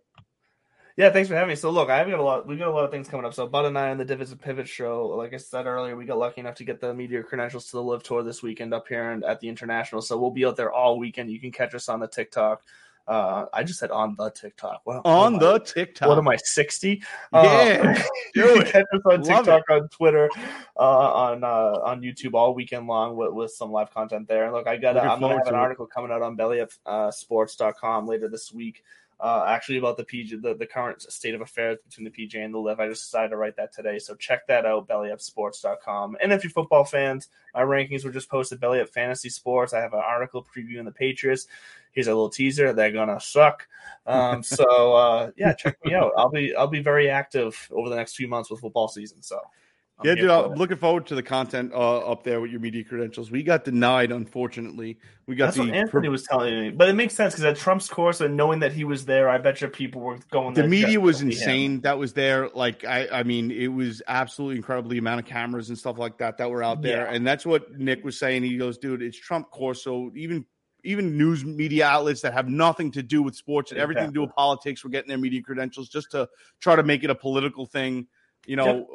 Yeah, 0.95 1.11
thanks 1.11 1.29
for 1.29 1.35
having 1.35 1.49
me. 1.49 1.55
So 1.55 1.69
look, 1.69 1.89
I've 1.89 2.09
got 2.09 2.19
a 2.19 2.23
lot. 2.23 2.45
We've 2.45 2.59
got 2.59 2.67
a 2.67 2.71
lot 2.71 2.83
of 2.83 2.91
things 2.91 3.07
coming 3.07 3.25
up. 3.25 3.33
So 3.33 3.47
Bud 3.47 3.65
and 3.65 3.77
I 3.77 3.89
on 3.89 3.97
the 3.97 4.13
and 4.13 4.41
Pivot 4.41 4.67
show. 4.67 5.07
Like 5.07 5.33
I 5.33 5.37
said 5.37 5.65
earlier, 5.65 5.95
we 5.95 6.03
got 6.03 6.17
lucky 6.17 6.41
enough 6.41 6.55
to 6.55 6.65
get 6.65 6.81
the 6.81 6.93
media 6.93 7.23
credentials 7.23 7.67
to 7.67 7.77
the 7.77 7.83
LIV 7.83 8.03
Tour 8.03 8.23
this 8.23 8.43
weekend 8.43 8.73
up 8.73 8.87
here 8.87 9.11
and 9.11 9.23
at 9.23 9.39
the 9.39 9.47
International. 9.47 10.01
So 10.01 10.17
we'll 10.17 10.31
be 10.31 10.45
out 10.45 10.57
there 10.57 10.73
all 10.73 10.99
weekend. 10.99 11.31
You 11.31 11.39
can 11.39 11.53
catch 11.53 11.73
us 11.73 11.87
on 11.87 12.01
the 12.01 12.07
TikTok. 12.07 12.63
Uh, 13.09 13.47
I 13.51 13.63
just 13.63 13.79
said 13.79 13.89
on 13.89 14.15
the 14.15 14.29
TikTok. 14.29 14.83
Wow, 14.85 15.01
On 15.03 15.33
what 15.33 15.43
I- 15.43 15.53
the 15.53 15.59
TikTok. 15.61 16.07
What 16.09 16.17
am 16.19 16.27
I 16.27 16.35
sixty? 16.35 17.01
Yeah, 17.33 17.97
you 18.35 18.43
do 18.43 18.53
can 18.53 18.61
it. 18.61 18.67
catch 18.71 18.85
us 18.93 19.01
on 19.05 19.21
Love 19.23 19.45
TikTok, 19.45 19.63
on 19.71 19.89
Twitter, 19.89 20.29
uh, 20.77 21.13
on 21.13 21.43
uh, 21.43 21.79
on 21.83 22.01
YouTube 22.01 22.35
all 22.35 22.53
weekend 22.53 22.85
long 22.85 23.15
with, 23.15 23.33
with 23.33 23.51
some 23.51 23.71
live 23.71 23.91
content 23.91 24.27
there. 24.27 24.43
And 24.43 24.53
look, 24.53 24.67
I 24.67 24.77
got 24.77 24.95
I'm 24.95 25.19
gonna 25.19 25.37
have 25.39 25.47
an 25.47 25.53
to 25.53 25.59
it. 25.59 25.61
article 25.61 25.87
coming 25.87 26.11
out 26.11 26.21
on 26.21 26.37
bellyupsports.com 26.37 28.07
later 28.07 28.27
this 28.27 28.53
week. 28.53 28.83
Uh, 29.21 29.43
actually, 29.49 29.77
about 29.77 29.97
the 29.97 30.03
PG, 30.05 30.37
the, 30.37 30.53
the 30.55 30.65
current 30.65 31.01
state 31.01 31.35
of 31.35 31.41
affairs 31.41 31.77
between 31.85 32.05
the 32.05 32.11
PGA 32.11 32.45
and 32.45 32.53
the 32.53 32.57
LIV. 32.57 32.79
I 32.79 32.87
just 32.87 33.03
decided 33.03 33.31
to 33.31 33.35
write 33.35 33.57
that 33.57 33.73
today, 33.73 33.99
so 33.99 34.15
check 34.15 34.47
that 34.47 34.65
out, 34.65 34.87
bellyupsports.com. 34.87 36.15
And 36.21 36.31
if 36.31 36.41
you're 36.45 36.51
football 36.51 36.85
fans, 36.85 37.27
my 37.53 37.61
rankings 37.63 38.05
were 38.05 38.11
just 38.11 38.29
posted. 38.29 38.61
Belly 38.61 38.79
Up 38.79 38.87
Fantasy 38.87 39.27
Sports. 39.27 39.73
I 39.73 39.81
have 39.81 39.91
an 39.93 39.99
article 40.01 40.45
previewing 40.55 40.85
the 40.85 40.91
Patriots. 40.93 41.47
Here's 41.99 42.07
a 42.07 42.11
little 42.11 42.29
teaser. 42.29 42.71
They're 42.71 42.93
gonna 42.93 43.19
suck. 43.19 43.67
Um, 44.05 44.41
so 44.57 44.93
uh, 44.93 45.31
yeah, 45.35 45.51
check 45.53 45.77
me 45.83 45.93
out. 45.95 46.13
I'll 46.17 46.29
be 46.29 46.55
I'll 46.55 46.67
be 46.67 46.79
very 46.81 47.09
active 47.09 47.67
over 47.71 47.89
the 47.89 47.97
next 47.97 48.15
few 48.15 48.29
months 48.29 48.49
with 48.49 48.61
football 48.61 48.87
season. 48.87 49.21
So 49.21 49.37
I'm 49.99 50.07
yeah, 50.07 50.15
dude, 50.15 50.29
I'm 50.29 50.53
looking 50.53 50.77
forward 50.77 51.07
to 51.07 51.15
the 51.15 51.21
content 51.21 51.73
uh, 51.73 51.97
up 51.99 52.23
there 52.23 52.39
with 52.39 52.51
your 52.51 52.61
media 52.61 52.85
credentials. 52.85 53.31
We 53.31 53.43
got 53.43 53.65
denied, 53.65 54.13
unfortunately. 54.13 54.97
We 55.27 55.35
got 55.35 55.47
That's 55.47 55.57
the 55.57 55.63
what 55.63 55.73
Anthony 55.73 56.07
was 56.07 56.23
telling 56.23 56.57
me, 56.57 56.69
but 56.69 56.87
it 56.87 56.93
makes 56.93 57.13
sense 57.15 57.33
because 57.33 57.43
at 57.43 57.57
Trump's 57.57 57.89
course 57.89 58.21
and 58.21 58.37
knowing 58.37 58.59
that 58.61 58.71
he 58.71 58.85
was 58.85 59.03
there, 59.03 59.27
I 59.27 59.39
bet 59.39 59.59
you 59.59 59.67
people 59.67 59.99
were 59.99 60.17
going. 60.31 60.53
the 60.53 60.65
media 60.65 61.01
was 61.01 61.17
see 61.17 61.23
him. 61.23 61.31
insane 61.31 61.81
that 61.81 61.97
was 61.97 62.13
there 62.13 62.47
like 62.55 62.85
i 62.85 63.07
i 63.11 63.23
mean 63.23 63.51
it 63.51 63.67
was 63.67 64.01
absolutely 64.07 64.55
incredible 64.55 64.89
the 64.89 64.97
amount 64.97 65.19
of 65.19 65.25
cameras 65.25 65.67
and 65.67 65.77
stuff 65.77 65.97
like 65.97 66.17
that 66.19 66.37
that 66.37 66.49
were 66.49 66.63
out 66.63 66.81
there 66.81 67.03
Yeah. 67.05 67.13
and 67.13 67.27
that's 67.27 67.45
what 67.45 67.69
nick 67.77 68.03
was 68.05 68.17
saying 68.17 68.43
he 68.43 68.57
goes 68.57 68.77
dude 68.77 69.01
it's 69.01 69.17
trump 69.19 69.51
course 69.51 69.83
so 69.83 70.11
even 70.15 70.45
even 70.89 71.17
news 71.17 71.45
media 71.45 71.85
outlets 71.85 72.21
that 72.21 72.33
have 72.33 72.47
nothing 72.49 72.91
to 72.91 73.03
do 73.03 73.21
with 73.23 73.35
sports 73.35 73.71
and 73.71 73.79
everything 73.79 74.07
to 74.07 74.11
do 74.11 74.21
with 74.21 74.33
politics 74.35 74.83
were 74.83 74.89
getting 74.89 75.07
their 75.09 75.17
media 75.17 75.41
credentials 75.41 75.87
just 75.89 76.11
to 76.11 76.27
try 76.59 76.75
to 76.75 76.83
make 76.83 77.03
it 77.03 77.09
a 77.09 77.15
political 77.15 77.65
thing 77.65 78.07
you 78.45 78.55
know 78.55 78.65
Yep. 78.65 78.87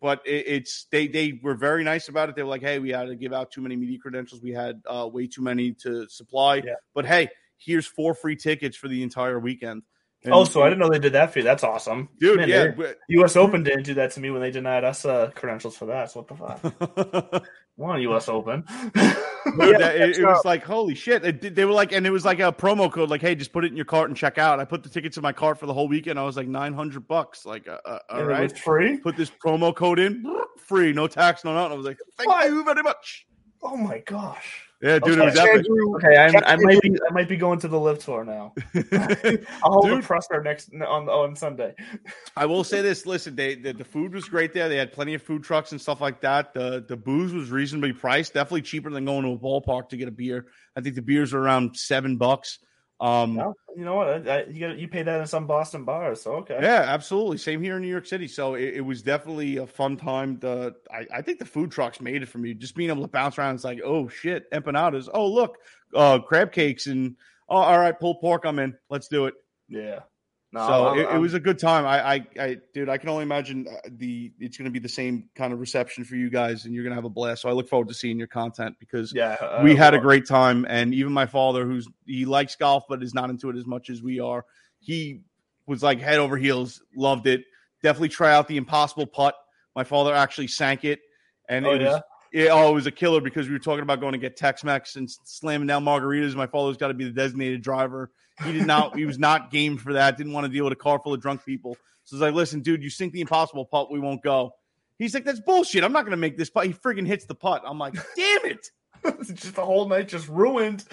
but 0.00 0.22
it, 0.26 0.44
it's 0.46 0.86
they 0.90 1.06
they 1.08 1.38
were 1.42 1.54
very 1.54 1.84
nice 1.84 2.08
about 2.08 2.28
it 2.28 2.34
they 2.36 2.42
were 2.42 2.48
like 2.48 2.62
hey 2.62 2.78
we 2.78 2.90
had 2.90 3.08
to 3.08 3.16
give 3.16 3.32
out 3.32 3.50
too 3.50 3.60
many 3.60 3.76
media 3.76 3.98
credentials 4.00 4.40
we 4.42 4.52
had 4.52 4.80
uh, 4.86 5.08
way 5.12 5.26
too 5.26 5.42
many 5.42 5.72
to 5.82 6.08
supply 6.08 6.56
Yeah. 6.56 6.74
but 6.94 7.04
hey 7.06 7.28
here's 7.58 7.86
four 7.86 8.14
free 8.14 8.36
tickets 8.36 8.76
for 8.76 8.88
the 8.88 9.02
entire 9.02 9.38
weekend 9.38 9.82
And- 10.24 10.32
oh, 10.34 10.44
so 10.44 10.62
I 10.62 10.68
didn't 10.68 10.78
know 10.80 10.88
they 10.90 10.98
did 11.00 11.14
that 11.14 11.32
for 11.32 11.40
you. 11.40 11.44
That's 11.44 11.64
awesome, 11.64 12.08
Dude, 12.18 12.38
Man, 12.38 12.48
yeah, 12.48 12.70
they- 12.76 12.94
U.S. 13.18 13.34
Open 13.36 13.62
didn't 13.64 13.82
do 13.84 13.94
that 13.94 14.12
to 14.12 14.20
me 14.20 14.30
when 14.30 14.40
they 14.40 14.52
denied 14.52 14.84
us 14.84 15.04
uh, 15.04 15.30
credentials 15.34 15.76
for 15.76 15.86
that. 15.86 16.10
So 16.12 16.20
what 16.22 16.28
the 16.28 16.36
fuck? 16.36 17.44
One 17.82 18.00
U.S. 18.02 18.28
Open. 18.28 18.64
Dude, 18.94 19.76
that- 19.80 19.96
it, 19.96 20.18
it 20.18 20.24
was 20.24 20.44
like 20.44 20.62
holy 20.64 20.94
shit. 20.94 21.24
It 21.24 21.54
they 21.54 21.64
were 21.64 21.72
like, 21.72 21.90
and 21.92 22.06
it 22.06 22.10
was 22.10 22.24
like 22.24 22.38
a 22.38 22.52
promo 22.52 22.90
code, 22.90 23.10
like, 23.10 23.20
hey, 23.20 23.34
just 23.34 23.52
put 23.52 23.64
it 23.64 23.72
in 23.72 23.76
your 23.76 23.84
cart 23.84 24.08
and 24.08 24.16
check 24.16 24.38
out. 24.38 24.60
I 24.60 24.64
put 24.64 24.82
the 24.84 24.88
tickets 24.88 25.16
in 25.16 25.22
my 25.22 25.32
cart 25.32 25.58
for 25.58 25.66
the 25.66 25.74
whole 25.74 25.88
weekend. 25.88 26.18
I 26.18 26.22
was 26.22 26.36
like 26.36 26.46
nine 26.46 26.72
hundred 26.72 27.08
bucks. 27.08 27.44
Like, 27.44 27.66
uh, 27.66 27.78
uh, 27.84 27.98
all 28.08 28.20
And 28.20 28.30
it 28.30 28.32
right, 28.32 28.52
was 28.52 28.58
free. 28.60 28.98
Put 28.98 29.16
this 29.16 29.30
promo 29.30 29.74
code 29.74 29.98
in, 29.98 30.24
free, 30.58 30.92
no 30.92 31.08
tax, 31.08 31.44
no 31.44 31.52
nothing. 31.54 31.72
I 31.72 31.76
was 31.76 31.86
like, 31.86 31.98
thank 32.16 32.30
you 32.50 32.62
very 32.64 32.82
much. 32.82 33.26
Oh 33.62 33.76
my 33.76 33.98
gosh. 33.98 34.68
Yeah, 34.82 34.98
dude, 34.98 35.18
it 35.18 35.24
was 35.24 35.38
okay. 35.38 35.48
epic. 35.48 35.66
Okay, 35.70 36.16
I'm, 36.16 36.36
I 36.44 36.56
might 36.56 36.82
be 36.82 36.90
I 37.08 37.12
might 37.12 37.28
be 37.28 37.36
going 37.36 37.60
to 37.60 37.68
the 37.68 37.78
LIV 37.78 38.00
tour 38.00 38.24
now. 38.24 38.52
I'll 39.62 39.74
hold 39.74 39.84
Dude. 39.84 40.02
a 40.02 40.06
presser 40.06 40.42
next 40.42 40.74
on 40.74 41.08
on 41.08 41.36
Sunday. 41.36 41.72
I 42.36 42.46
will 42.46 42.64
say 42.64 42.82
this: 42.82 43.06
listen, 43.06 43.36
they 43.36 43.54
the, 43.54 43.72
the 43.72 43.84
food 43.84 44.12
was 44.12 44.28
great 44.28 44.52
there. 44.52 44.68
They 44.68 44.76
had 44.76 44.92
plenty 44.92 45.14
of 45.14 45.22
food 45.22 45.44
trucks 45.44 45.70
and 45.70 45.80
stuff 45.80 46.00
like 46.00 46.20
that. 46.22 46.52
The 46.52 46.84
the 46.88 46.96
booze 46.96 47.32
was 47.32 47.50
reasonably 47.50 47.92
priced, 47.92 48.34
definitely 48.34 48.62
cheaper 48.62 48.90
than 48.90 49.04
going 49.04 49.22
to 49.22 49.30
a 49.30 49.38
ballpark 49.38 49.88
to 49.90 49.96
get 49.96 50.08
a 50.08 50.12
beer. 50.12 50.46
I 50.76 50.80
think 50.80 50.96
the 50.96 51.02
beers 51.02 51.32
are 51.32 51.38
around 51.38 51.76
seven 51.76 52.16
bucks. 52.16 52.58
Um, 53.02 53.34
Well, 53.34 53.56
you 53.76 53.84
know 53.84 53.96
what? 53.96 54.28
I, 54.28 54.38
I, 54.38 54.44
you 54.44 54.60
got 54.60 54.78
you 54.78 54.86
pay 54.86 55.02
that 55.02 55.20
in 55.20 55.26
some 55.26 55.48
Boston 55.48 55.84
bars, 55.84 56.22
so 56.22 56.34
okay. 56.36 56.58
Yeah, 56.62 56.84
absolutely. 56.86 57.36
Same 57.38 57.60
here 57.60 57.74
in 57.74 57.82
New 57.82 57.88
York 57.88 58.06
City. 58.06 58.28
So 58.28 58.54
it, 58.54 58.74
it 58.74 58.80
was 58.80 59.02
definitely 59.02 59.56
a 59.56 59.66
fun 59.66 59.96
time. 59.96 60.38
The 60.38 60.76
I, 60.88 61.06
I 61.12 61.22
think 61.22 61.40
the 61.40 61.44
food 61.44 61.72
trucks 61.72 62.00
made 62.00 62.22
it 62.22 62.28
for 62.28 62.38
me. 62.38 62.54
Just 62.54 62.76
being 62.76 62.90
able 62.90 63.02
to 63.02 63.08
bounce 63.08 63.38
around. 63.38 63.56
It's 63.56 63.64
like, 63.64 63.80
oh 63.84 64.06
shit, 64.06 64.48
empanadas. 64.52 65.08
Oh 65.12 65.26
look, 65.26 65.58
uh, 65.94 66.20
crab 66.20 66.52
cakes 66.52 66.86
and 66.86 67.16
oh, 67.48 67.56
all 67.56 67.78
right, 67.78 67.98
pulled 67.98 68.20
pork. 68.20 68.44
I'm 68.44 68.60
in. 68.60 68.76
Let's 68.88 69.08
do 69.08 69.26
it. 69.26 69.34
Yeah. 69.68 70.00
No, 70.54 70.66
so 70.66 70.86
I'm- 70.88 70.98
it, 70.98 71.02
it 71.02 71.08
I'm- 71.08 71.20
was 71.22 71.34
a 71.34 71.40
good 71.40 71.58
time. 71.58 71.86
I, 71.86 72.14
I, 72.14 72.26
I, 72.38 72.56
dude, 72.74 72.88
I 72.90 72.98
can 72.98 73.08
only 73.08 73.22
imagine 73.22 73.66
uh, 73.68 73.88
the 73.90 74.32
it's 74.38 74.56
going 74.58 74.66
to 74.66 74.70
be 74.70 74.78
the 74.78 74.88
same 74.88 75.30
kind 75.34 75.52
of 75.52 75.60
reception 75.60 76.04
for 76.04 76.14
you 76.16 76.28
guys, 76.28 76.66
and 76.66 76.74
you're 76.74 76.84
going 76.84 76.90
to 76.92 76.96
have 76.96 77.04
a 77.06 77.08
blast. 77.10 77.42
So 77.42 77.48
I 77.48 77.52
look 77.52 77.68
forward 77.68 77.88
to 77.88 77.94
seeing 77.94 78.18
your 78.18 78.26
content 78.28 78.76
because 78.78 79.12
Yeah, 79.14 79.36
uh, 79.40 79.60
we 79.64 79.74
had 79.74 79.94
a 79.94 79.98
great 79.98 80.26
time, 80.26 80.66
and 80.68 80.92
even 80.94 81.12
my 81.12 81.26
father, 81.26 81.64
who's 81.64 81.88
he 82.04 82.26
likes 82.26 82.54
golf 82.56 82.84
but 82.88 83.02
is 83.02 83.14
not 83.14 83.30
into 83.30 83.48
it 83.48 83.56
as 83.56 83.64
much 83.66 83.88
as 83.88 84.02
we 84.02 84.20
are, 84.20 84.44
he 84.80 85.22
was 85.66 85.82
like 85.82 86.00
head 86.00 86.18
over 86.18 86.36
heels, 86.36 86.82
loved 86.94 87.26
it. 87.26 87.44
Definitely 87.82 88.10
try 88.10 88.34
out 88.34 88.46
the 88.46 88.58
impossible 88.58 89.06
putt. 89.06 89.34
My 89.74 89.84
father 89.84 90.14
actually 90.14 90.48
sank 90.48 90.84
it, 90.84 91.00
and 91.48 91.66
Oh, 91.66 91.72
it 91.72 91.80
was 91.82 92.00
Yeah, 92.32 92.48
oh, 92.52 92.70
it 92.70 92.74
was 92.74 92.86
a 92.86 92.90
killer 92.90 93.20
because 93.20 93.46
we 93.46 93.52
were 93.52 93.58
talking 93.58 93.82
about 93.82 94.00
going 94.00 94.12
to 94.12 94.18
get 94.18 94.36
Tex-Mex 94.38 94.96
and 94.96 95.10
slamming 95.10 95.66
down 95.66 95.84
margaritas. 95.84 96.34
My 96.34 96.46
father's 96.46 96.78
got 96.78 96.88
to 96.88 96.94
be 96.94 97.04
the 97.04 97.10
designated 97.10 97.60
driver. 97.62 98.10
He 98.44 98.52
did 98.52 98.66
not. 98.66 98.96
he 98.96 99.04
was 99.04 99.18
not 99.18 99.50
game 99.50 99.76
for 99.76 99.92
that. 99.92 100.16
Didn't 100.16 100.32
want 100.32 100.46
to 100.46 100.52
deal 100.52 100.64
with 100.64 100.72
a 100.72 100.76
car 100.76 100.98
full 100.98 101.12
of 101.12 101.20
drunk 101.20 101.44
people. 101.44 101.76
So 102.04 102.14
I 102.14 102.16
was 102.16 102.20
like, 102.22 102.34
"Listen, 102.34 102.60
dude, 102.60 102.82
you 102.82 102.88
sink 102.90 103.12
the 103.12 103.20
impossible 103.20 103.66
putt, 103.66 103.92
we 103.92 104.00
won't 104.00 104.22
go." 104.22 104.52
He's 104.98 105.12
like, 105.14 105.24
"That's 105.24 105.40
bullshit. 105.40 105.84
I'm 105.84 105.92
not 105.92 106.02
going 106.02 106.12
to 106.12 106.16
make 106.16 106.38
this 106.38 106.48
putt." 106.48 106.66
He 106.66 106.72
friggin' 106.72 107.06
hits 107.06 107.26
the 107.26 107.34
putt. 107.34 107.62
I'm 107.66 107.78
like, 107.78 107.94
"Damn 108.16 108.46
it!" 108.46 108.70
just 109.34 109.54
the 109.54 109.64
whole 109.64 109.86
night 109.88 110.08
just 110.08 110.28
ruined. 110.28 110.84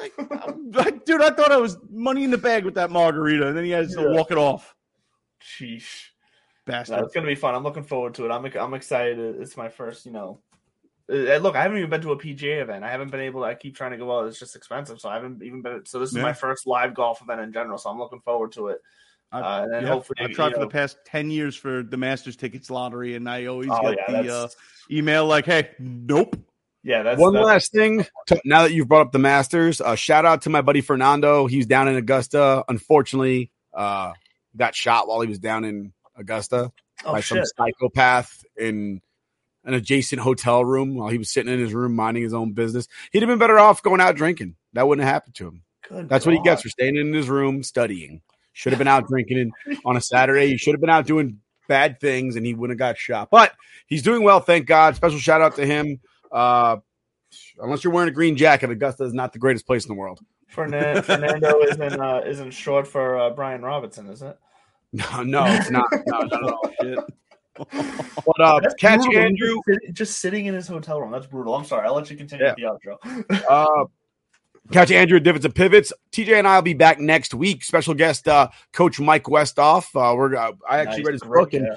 Like, 0.00 1.04
dude, 1.04 1.20
I 1.20 1.30
thought 1.30 1.52
I 1.52 1.56
was 1.58 1.76
money 1.90 2.24
in 2.24 2.30
the 2.30 2.38
bag 2.38 2.64
with 2.64 2.74
that 2.74 2.90
margarita, 2.90 3.48
and 3.48 3.56
then 3.56 3.64
he 3.64 3.70
has 3.70 3.94
to 3.94 4.02
Yeah. 4.02 4.12
walk 4.12 4.30
it 4.30 4.38
off. 4.38 4.74
Sheesh. 5.42 6.06
Bastard. 6.66 6.98
No, 6.98 7.04
it's 7.04 7.14
gonna 7.14 7.26
be 7.26 7.34
fun. 7.34 7.54
I'm 7.54 7.62
looking 7.62 7.82
forward 7.82 8.14
to 8.14 8.26
it. 8.26 8.30
I'm 8.30 8.44
I'm 8.56 8.74
excited. 8.74 9.18
It's 9.40 9.56
my 9.56 9.68
first, 9.68 10.06
you 10.06 10.12
know. 10.12 10.40
Uh, 11.10 11.36
Look, 11.38 11.56
I 11.56 11.62
haven't 11.62 11.78
even 11.78 11.90
been 11.90 12.00
to 12.02 12.12
a 12.12 12.18
PGA 12.18 12.60
event. 12.62 12.84
I 12.84 12.90
haven't 12.90 13.10
been 13.10 13.20
able. 13.20 13.40
to 13.42 13.46
I 13.46 13.54
keep 13.54 13.76
trying 13.76 13.92
to 13.92 13.96
go 13.96 14.18
out. 14.18 14.26
It's 14.28 14.38
just 14.38 14.56
expensive, 14.56 15.00
so 15.00 15.08
I 15.08 15.14
haven't 15.14 15.42
even 15.42 15.62
been. 15.62 15.86
So 15.86 15.98
this 15.98 16.10
is 16.10 16.16
Yeah. 16.16 16.22
my 16.22 16.32
first 16.32 16.66
live 16.66 16.94
golf 16.94 17.22
event 17.22 17.40
in 17.40 17.52
general. 17.52 17.78
So 17.78 17.90
I'm 17.90 17.98
looking 17.98 18.20
forward 18.20 18.52
to 18.52 18.68
it. 18.68 18.80
I, 19.30 19.40
Uh, 19.40 19.62
and 19.64 19.72
then 19.72 19.82
yeah, 19.82 19.88
hopefully, 19.90 20.16
I've 20.20 20.30
tried 20.32 20.48
you 20.48 20.54
for 20.54 20.60
know- 20.60 20.64
the 20.66 20.70
past 20.72 20.98
10 21.06 21.30
years 21.30 21.54
for 21.56 21.82
the 21.82 21.96
Masters 21.98 22.36
tickets 22.36 22.70
lottery, 22.70 23.14
and 23.14 23.28
I 23.28 23.44
always 23.46 23.68
Oh, 23.70 23.82
get 23.90 23.98
yeah, 24.08 24.22
the 24.22 24.34
uh, 24.34 24.48
email 24.90 25.26
like, 25.26 25.44
hey, 25.44 25.70
nope. 25.78 26.34
Yeah, 26.82 27.02
that's 27.02 27.20
One 27.20 27.34
that's- 27.34 27.46
last 27.46 27.72
thing. 27.72 28.06
to- 28.28 28.40
now 28.46 28.62
that 28.62 28.72
you've 28.72 28.88
brought 28.88 29.02
up 29.06 29.12
the 29.12 29.18
Masters, 29.18 29.80
uh, 29.82 29.96
shout 29.96 30.24
out 30.24 30.42
to 30.42 30.50
my 30.50 30.62
buddy 30.62 30.80
Fernando. 30.80 31.46
He's 31.46 31.66
down 31.66 31.88
in 31.88 31.96
Augusta. 31.96 32.64
Unfortunately, 32.68 33.50
uh, 33.74 34.12
got 34.56 34.74
shot 34.74 35.08
while 35.08 35.20
he 35.20 35.28
was 35.28 35.38
down 35.38 35.64
in 35.64 35.92
Augusta 36.16 36.72
Oh, 37.04 37.12
by 37.12 37.20
some 37.20 37.42
psychopath 37.44 38.44
in 38.56 39.02
an 39.68 39.74
adjacent 39.74 40.20
hotel 40.20 40.64
room 40.64 40.94
while 40.94 41.10
he 41.10 41.18
was 41.18 41.30
sitting 41.30 41.52
in 41.52 41.60
his 41.60 41.74
room 41.74 41.94
minding 41.94 42.22
his 42.22 42.32
own 42.32 42.52
business. 42.52 42.88
He'd 43.12 43.22
have 43.22 43.28
been 43.28 43.38
better 43.38 43.58
off 43.58 43.82
going 43.82 44.00
out 44.00 44.16
drinking. 44.16 44.56
That 44.72 44.88
wouldn't 44.88 45.04
have 45.04 45.12
happened 45.12 45.34
to 45.36 45.48
him. 45.48 45.62
Good 45.88 46.08
That's 46.08 46.24
what 46.24 46.34
he 46.34 46.40
gets 46.42 46.62
for 46.62 46.70
staying 46.70 46.96
in 46.96 47.12
his 47.12 47.28
room 47.28 47.62
studying. 47.62 48.22
Should 48.54 48.72
have 48.72 48.78
been 48.78 48.88
out 48.88 49.06
drinking 49.06 49.52
on 49.84 49.96
a 49.96 50.00
Saturday. 50.00 50.48
He 50.48 50.56
should 50.56 50.72
have 50.72 50.80
been 50.80 50.90
out 50.90 51.06
doing 51.06 51.40
bad 51.68 52.00
things, 52.00 52.34
and 52.34 52.44
he 52.44 52.54
wouldn't 52.54 52.80
have 52.80 52.94
got 52.94 52.98
shot. 52.98 53.28
But 53.30 53.52
he's 53.86 54.02
doing 54.02 54.22
well, 54.22 54.40
thank 54.40 54.66
God. 54.66 54.96
Special 54.96 55.18
shout 55.18 55.42
out 55.42 55.56
to 55.56 55.66
him. 55.66 56.00
Uh, 56.32 56.78
unless 57.60 57.84
you're 57.84 57.92
wearing 57.92 58.08
a 58.08 58.12
green 58.12 58.36
jacket, 58.36 58.70
Augusta 58.70 59.04
is 59.04 59.12
not 59.12 59.32
the 59.34 59.38
greatest 59.38 59.66
place 59.66 59.84
in 59.84 59.88
the 59.88 59.94
world. 59.94 60.18
Fernan- 60.48 61.02
Fernando 61.02 61.60
isn't 61.68 62.00
uh, 62.00 62.22
isn't 62.26 62.50
short 62.52 62.88
for 62.88 63.18
uh, 63.18 63.30
Brian 63.30 63.62
Robinson, 63.62 64.08
is 64.08 64.22
it? 64.22 64.38
No, 64.94 65.22
no, 65.22 65.44
it's 65.46 65.70
not. 65.70 65.84
No, 66.06 66.20
not 66.20 66.32
at 66.32 66.42
all. 66.42 67.06
But 67.58 68.40
uh, 68.40 68.60
That's 68.60 68.74
catch 68.74 69.00
brutal. 69.00 69.22
Andrew. 69.22 69.60
Just, 69.68 69.92
just 69.94 70.18
sitting 70.20 70.46
in 70.46 70.54
his 70.54 70.66
hotel 70.68 71.00
room. 71.00 71.10
That's 71.10 71.26
brutal. 71.26 71.54
I'm 71.54 71.64
sorry. 71.64 71.86
I'll 71.86 71.94
let 71.94 72.10
you 72.10 72.16
continue 72.16 72.46
Yeah. 72.46 72.70
with 72.72 72.80
the 72.82 72.88
outro. 72.90 73.40
Uh, 73.48 73.84
catch 74.72 74.90
Andrew 74.90 75.16
at 75.16 75.22
Divots 75.24 75.44
and 75.44 75.54
Pivots. 75.54 75.92
TJ 76.12 76.38
and 76.38 76.46
I 76.48 76.56
will 76.56 76.62
be 76.62 76.74
back 76.74 76.98
next 77.00 77.32
week. 77.34 77.64
Special 77.64 77.94
guest, 77.94 78.28
uh, 78.28 78.48
Coach 78.72 79.00
Mike 79.00 79.24
Westhoff. 79.24 79.84
Uh, 79.94 80.14
we're 80.14 80.36
uh, 80.36 80.52
I 80.68 80.78
actually 80.78 80.98
Nice. 80.98 81.06
read 81.06 81.12
his 81.14 81.22
book 81.22 81.54
and 81.54 81.68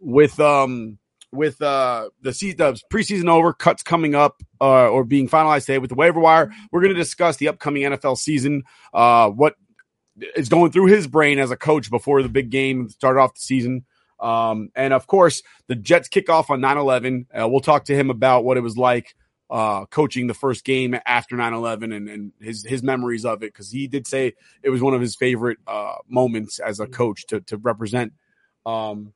with 0.00 0.38
um 0.40 0.98
with 1.32 1.60
uh 1.60 2.08
the 2.22 2.32
season 2.32 2.56
the 2.58 2.80
preseason 2.92 3.28
over 3.28 3.52
cuts 3.52 3.82
coming 3.82 4.14
up 4.14 4.42
uh 4.60 4.88
or 4.88 5.04
being 5.04 5.28
finalized 5.28 5.66
today 5.66 5.78
with 5.78 5.88
the 5.90 5.96
waiver 5.96 6.20
wire 6.20 6.52
we're 6.70 6.80
going 6.80 6.94
to 6.94 6.98
discuss 6.98 7.36
the 7.38 7.48
upcoming 7.48 7.82
nfl 7.82 8.16
season 8.16 8.62
uh 8.94 9.28
what 9.28 9.54
is 10.36 10.48
going 10.48 10.70
through 10.70 10.86
his 10.86 11.06
brain 11.08 11.38
as 11.40 11.50
a 11.50 11.56
coach 11.56 11.90
before 11.90 12.22
the 12.22 12.28
big 12.28 12.48
game 12.50 12.88
started 12.88 13.18
off 13.20 13.34
the 13.34 13.40
season 13.40 13.84
um 14.20 14.70
and 14.74 14.92
of 14.92 15.06
course 15.06 15.42
the 15.66 15.74
jets 15.74 16.08
kick 16.08 16.30
off 16.30 16.50
on 16.50 16.60
9-11 16.60 17.26
uh, 17.38 17.48
we'll 17.48 17.60
talk 17.60 17.84
to 17.84 17.94
him 17.94 18.10
about 18.10 18.44
what 18.44 18.56
it 18.56 18.62
was 18.62 18.76
like 18.76 19.14
uh 19.50 19.84
coaching 19.86 20.26
the 20.26 20.34
first 20.34 20.64
game 20.64 20.98
after 21.06 21.36
9-11 21.36 21.94
and, 21.94 22.08
and 22.08 22.32
his 22.40 22.64
his 22.64 22.82
memories 22.82 23.24
of 23.24 23.42
it 23.42 23.52
because 23.52 23.70
he 23.70 23.86
did 23.86 24.06
say 24.06 24.34
it 24.62 24.70
was 24.70 24.82
one 24.82 24.94
of 24.94 25.00
his 25.00 25.14
favorite 25.14 25.58
uh 25.66 25.96
moments 26.08 26.58
as 26.58 26.80
a 26.80 26.86
coach 26.86 27.26
to 27.26 27.40
to 27.42 27.56
represent 27.56 28.12
um 28.64 29.12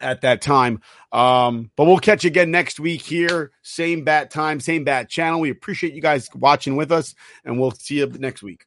at 0.00 0.22
that 0.22 0.40
time. 0.40 0.80
Um, 1.12 1.70
but 1.76 1.84
we'll 1.84 1.98
catch 1.98 2.24
you 2.24 2.28
again 2.28 2.50
next 2.50 2.80
week 2.80 3.02
here. 3.02 3.52
Same 3.62 4.04
bat 4.04 4.30
time, 4.30 4.60
same 4.60 4.84
bat 4.84 5.08
channel. 5.08 5.40
We 5.40 5.50
appreciate 5.50 5.94
you 5.94 6.02
guys 6.02 6.28
watching 6.34 6.76
with 6.76 6.92
us, 6.92 7.14
and 7.44 7.60
we'll 7.60 7.72
see 7.72 7.98
you 7.98 8.06
next 8.06 8.42
week. 8.42 8.66